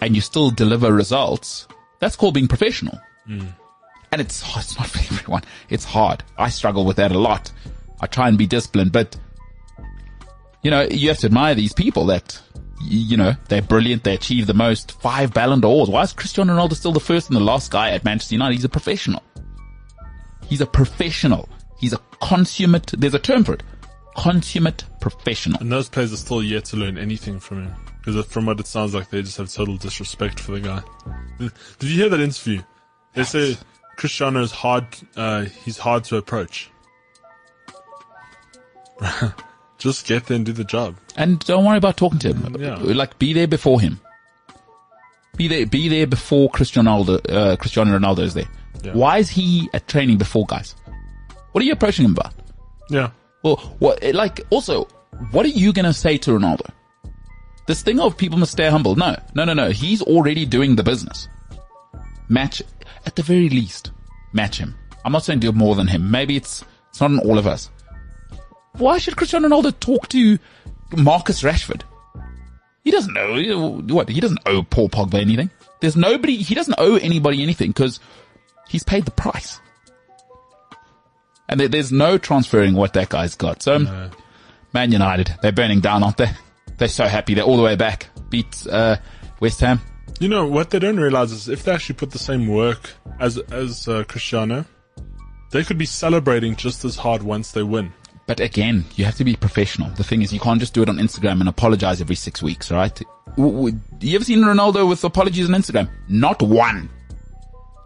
and 0.00 0.14
you 0.14 0.20
still 0.20 0.50
deliver 0.50 0.92
results, 0.92 1.66
that's 2.00 2.16
called 2.16 2.34
being 2.34 2.48
professional. 2.48 2.98
Hmm. 3.26 3.46
And 4.12 4.20
it's, 4.20 4.42
it's 4.56 4.78
not 4.78 4.88
for 4.88 4.98
everyone. 4.98 5.42
It's 5.68 5.84
hard. 5.84 6.22
I 6.36 6.48
struggle 6.50 6.84
with 6.84 6.96
that 6.96 7.12
a 7.12 7.18
lot. 7.18 7.50
I 8.00 8.06
try 8.06 8.28
and 8.28 8.38
be 8.38 8.46
disciplined, 8.46 8.92
but 8.92 9.16
you 10.62 10.70
know, 10.70 10.86
you 10.90 11.08
have 11.08 11.18
to 11.18 11.26
admire 11.26 11.54
these 11.54 11.72
people 11.72 12.06
that, 12.06 12.40
you 12.80 13.16
know, 13.16 13.34
they're 13.48 13.62
brilliant. 13.62 14.04
They 14.04 14.14
achieve 14.14 14.46
the 14.46 14.54
most 14.54 14.92
five 15.00 15.32
Ballon 15.34 15.60
d'Ors. 15.60 15.88
Why 15.88 16.02
is 16.02 16.12
Cristiano 16.12 16.54
Ronaldo 16.54 16.74
still 16.74 16.92
the 16.92 17.00
first 17.00 17.28
and 17.28 17.36
the 17.36 17.40
last 17.40 17.70
guy 17.70 17.90
at 17.90 18.04
Manchester 18.04 18.34
United? 18.34 18.54
He's 18.54 18.64
a 18.64 18.68
professional. 18.68 19.22
He's 20.46 20.60
a 20.60 20.66
professional. 20.66 21.48
He's 21.78 21.92
a 21.92 21.98
consummate, 22.20 22.94
there's 22.98 23.14
a 23.14 23.18
term 23.18 23.44
for 23.44 23.54
it. 23.54 23.62
Consummate 24.16 24.84
professional. 25.00 25.60
And 25.60 25.70
those 25.70 25.88
players 25.88 26.12
are 26.12 26.16
still 26.16 26.42
yet 26.42 26.64
to 26.66 26.76
learn 26.76 26.98
anything 26.98 27.38
from 27.38 27.66
him. 27.66 27.74
Because 27.98 28.26
from 28.26 28.46
what 28.46 28.58
it 28.58 28.66
sounds 28.66 28.94
like, 28.94 29.10
they 29.10 29.22
just 29.22 29.36
have 29.36 29.52
total 29.52 29.76
disrespect 29.76 30.40
for 30.40 30.52
the 30.52 30.60
guy. 30.60 30.82
Did 31.38 31.90
you 31.90 31.96
hear 31.96 32.08
that 32.08 32.20
interview? 32.20 32.62
They 33.14 33.24
say 33.24 33.56
Cristiano 33.96 34.40
is 34.40 34.50
hard, 34.50 34.86
uh, 35.16 35.44
he's 35.44 35.78
hard 35.78 36.04
to 36.04 36.16
approach. 36.16 36.70
just 39.78 40.06
get 40.06 40.26
there 40.26 40.36
and 40.36 40.44
do 40.44 40.52
the 40.52 40.64
job. 40.64 40.96
And 41.16 41.38
don't 41.40 41.64
worry 41.64 41.78
about 41.78 41.96
talking 41.96 42.18
to 42.20 42.32
him. 42.32 42.56
Yeah. 42.58 42.76
Like, 42.80 43.18
be 43.18 43.32
there 43.32 43.46
before 43.46 43.80
him. 43.80 44.00
Be 45.36 45.46
there, 45.48 45.66
be 45.66 45.88
there 45.88 46.06
before 46.06 46.50
Cristiano 46.50 47.02
Ronaldo, 47.02 47.32
uh, 47.32 47.56
Cristiano 47.56 47.96
Ronaldo 47.96 48.20
is 48.20 48.34
there. 48.34 48.48
Yeah. 48.82 48.92
Why 48.92 49.18
is 49.18 49.30
he 49.30 49.68
at 49.72 49.86
training 49.86 50.18
before 50.18 50.46
guys? 50.46 50.74
What 51.52 51.62
are 51.62 51.64
you 51.64 51.72
approaching 51.72 52.04
him 52.04 52.12
about? 52.12 52.34
Yeah. 52.90 53.10
Well, 53.42 53.56
what, 53.78 54.02
like, 54.14 54.40
also, 54.50 54.88
what 55.30 55.46
are 55.46 55.50
you 55.50 55.72
gonna 55.72 55.92
say 55.92 56.18
to 56.18 56.32
Ronaldo? 56.32 56.68
This 57.66 57.82
thing 57.82 58.00
of 58.00 58.16
people 58.16 58.38
must 58.38 58.52
stay 58.52 58.68
humble. 58.68 58.96
No, 58.96 59.16
no, 59.34 59.44
no, 59.44 59.52
no. 59.52 59.70
He's 59.70 60.02
already 60.02 60.44
doing 60.44 60.74
the 60.74 60.82
business. 60.82 61.28
Match, 62.28 62.62
at 63.06 63.14
the 63.14 63.22
very 63.22 63.48
least, 63.48 63.92
match 64.32 64.58
him. 64.58 64.74
I'm 65.04 65.12
not 65.12 65.24
saying 65.24 65.40
do 65.40 65.52
more 65.52 65.74
than 65.74 65.86
him. 65.86 66.10
Maybe 66.10 66.36
it's, 66.36 66.64
it's 66.88 67.00
not 67.00 67.10
in 67.10 67.18
all 67.20 67.38
of 67.38 67.46
us. 67.46 67.70
Why 68.78 68.98
should 68.98 69.16
Cristiano 69.16 69.48
Ronaldo 69.48 69.78
talk 69.80 70.08
to 70.08 70.38
Marcus 70.96 71.42
Rashford? 71.42 71.82
He 72.84 72.90
doesn't 72.90 73.12
know, 73.12 73.80
what, 73.94 74.08
he 74.08 74.20
doesn't 74.20 74.40
owe 74.46 74.62
Paul 74.62 74.88
Pogba 74.88 75.20
anything. 75.20 75.50
There's 75.80 75.96
nobody, 75.96 76.36
he 76.36 76.54
doesn't 76.54 76.76
owe 76.78 76.96
anybody 76.96 77.42
anything 77.42 77.70
because 77.70 78.00
he's 78.68 78.82
paid 78.82 79.04
the 79.04 79.10
price. 79.10 79.60
And 81.48 81.60
there, 81.60 81.68
there's 81.68 81.92
no 81.92 82.18
transferring 82.18 82.74
what 82.74 82.92
that 82.94 83.08
guy's 83.08 83.34
got. 83.34 83.62
So, 83.62 84.10
Man 84.72 84.92
United, 84.92 85.34
they're 85.42 85.52
burning 85.52 85.80
down, 85.80 86.02
aren't 86.02 86.16
they? 86.16 86.30
They're 86.78 86.88
so 86.88 87.06
happy. 87.06 87.34
They're 87.34 87.44
all 87.44 87.56
the 87.56 87.62
way 87.62 87.76
back. 87.76 88.08
Beat, 88.30 88.66
uh, 88.70 88.96
West 89.40 89.60
Ham. 89.60 89.80
You 90.20 90.28
know, 90.28 90.46
what 90.46 90.70
they 90.70 90.78
don't 90.78 90.98
realize 90.98 91.32
is 91.32 91.48
if 91.48 91.64
they 91.64 91.72
actually 91.72 91.96
put 91.96 92.12
the 92.12 92.18
same 92.18 92.46
work 92.46 92.90
as, 93.18 93.38
as, 93.38 93.88
uh, 93.88 94.04
Cristiano, 94.04 94.64
they 95.50 95.64
could 95.64 95.78
be 95.78 95.86
celebrating 95.86 96.56
just 96.56 96.84
as 96.84 96.96
hard 96.96 97.22
once 97.22 97.52
they 97.52 97.62
win. 97.62 97.92
But 98.28 98.40
again, 98.40 98.84
you 98.96 99.06
have 99.06 99.16
to 99.16 99.24
be 99.24 99.34
professional. 99.36 99.88
The 99.90 100.04
thing 100.04 100.20
is, 100.20 100.34
you 100.34 100.38
can't 100.38 100.60
just 100.60 100.74
do 100.74 100.82
it 100.82 100.88
on 100.90 100.98
Instagram 100.98 101.40
and 101.40 101.48
apologize 101.48 102.02
every 102.02 102.14
six 102.14 102.42
weeks, 102.42 102.70
right? 102.70 103.00
You 103.38 103.72
ever 104.14 104.24
seen 104.24 104.40
Ronaldo 104.40 104.86
with 104.86 105.02
apologies 105.02 105.48
on 105.48 105.54
Instagram? 105.60 105.88
Not 106.08 106.42
one. 106.42 106.90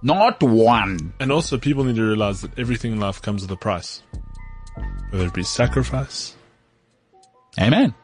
Not 0.03 0.43
one. 0.43 1.15
And 1.21 1.31
also, 1.31 1.59
people 1.59 1.85
need 1.85 1.95
to 1.95 2.03
realize 2.03 2.41
that 2.41 2.59
everything 2.59 2.91
in 2.91 2.99
life 2.99 3.23
comes 3.23 3.43
with 3.43 3.53
a 3.53 3.57
price. 3.57 4.03
Whether 5.11 5.27
it 5.27 5.33
be 5.35 5.45
sacrifice, 5.45 6.35
Amen. 7.61 7.95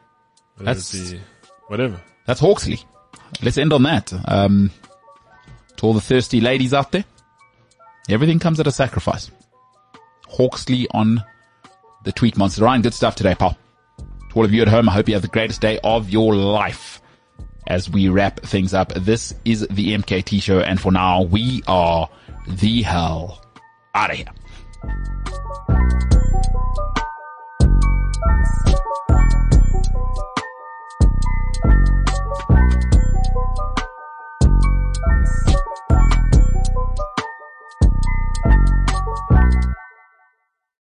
whether 0.55 0.65
That's- 0.65 0.93
it 0.93 1.11
be 1.17 1.21
whatever. 1.67 1.99
That's 2.25 2.39
HawXli. 2.39 2.81
Let's 3.41 3.57
end 3.57 3.73
on 3.73 3.83
that. 3.83 4.13
Um, 4.25 4.71
to 5.75 5.85
all 5.85 5.93
the 5.93 5.99
thirsty 6.01 6.39
ladies 6.39 6.73
out 6.73 6.93
there, 6.93 7.03
everything 8.07 8.39
comes 8.39 8.61
at 8.61 8.67
a 8.67 8.71
sacrifice. 8.71 9.29
HawXli 10.31 10.85
on 10.93 11.21
the 12.03 12.11
Tweet 12.11 12.37
Monster. 12.37 12.63
Ryan, 12.63 12.81
good 12.81 12.93
stuff 12.93 13.15
today, 13.15 13.35
pal. 13.35 13.57
To 14.29 14.35
all 14.35 14.45
of 14.45 14.53
you 14.53 14.61
at 14.61 14.67
home, 14.67 14.87
I 14.87 14.93
hope 14.93 15.07
you 15.07 15.15
have 15.15 15.21
the 15.21 15.27
greatest 15.27 15.61
day 15.61 15.79
of 15.83 16.09
your 16.09 16.35
life. 16.35 17.01
As 17.67 17.89
we 17.89 18.09
wrap 18.09 18.39
things 18.41 18.73
up, 18.73 18.93
this 18.93 19.33
is 19.45 19.67
the 19.69 19.95
MKT 19.95 20.41
show, 20.41 20.59
and 20.59 20.79
for 20.79 20.91
now, 20.91 21.23
we 21.23 21.61
are 21.67 22.09
the 22.47 22.81
hell 22.81 23.45
out 23.93 24.11
of 24.11 24.17
here. 24.17 25.78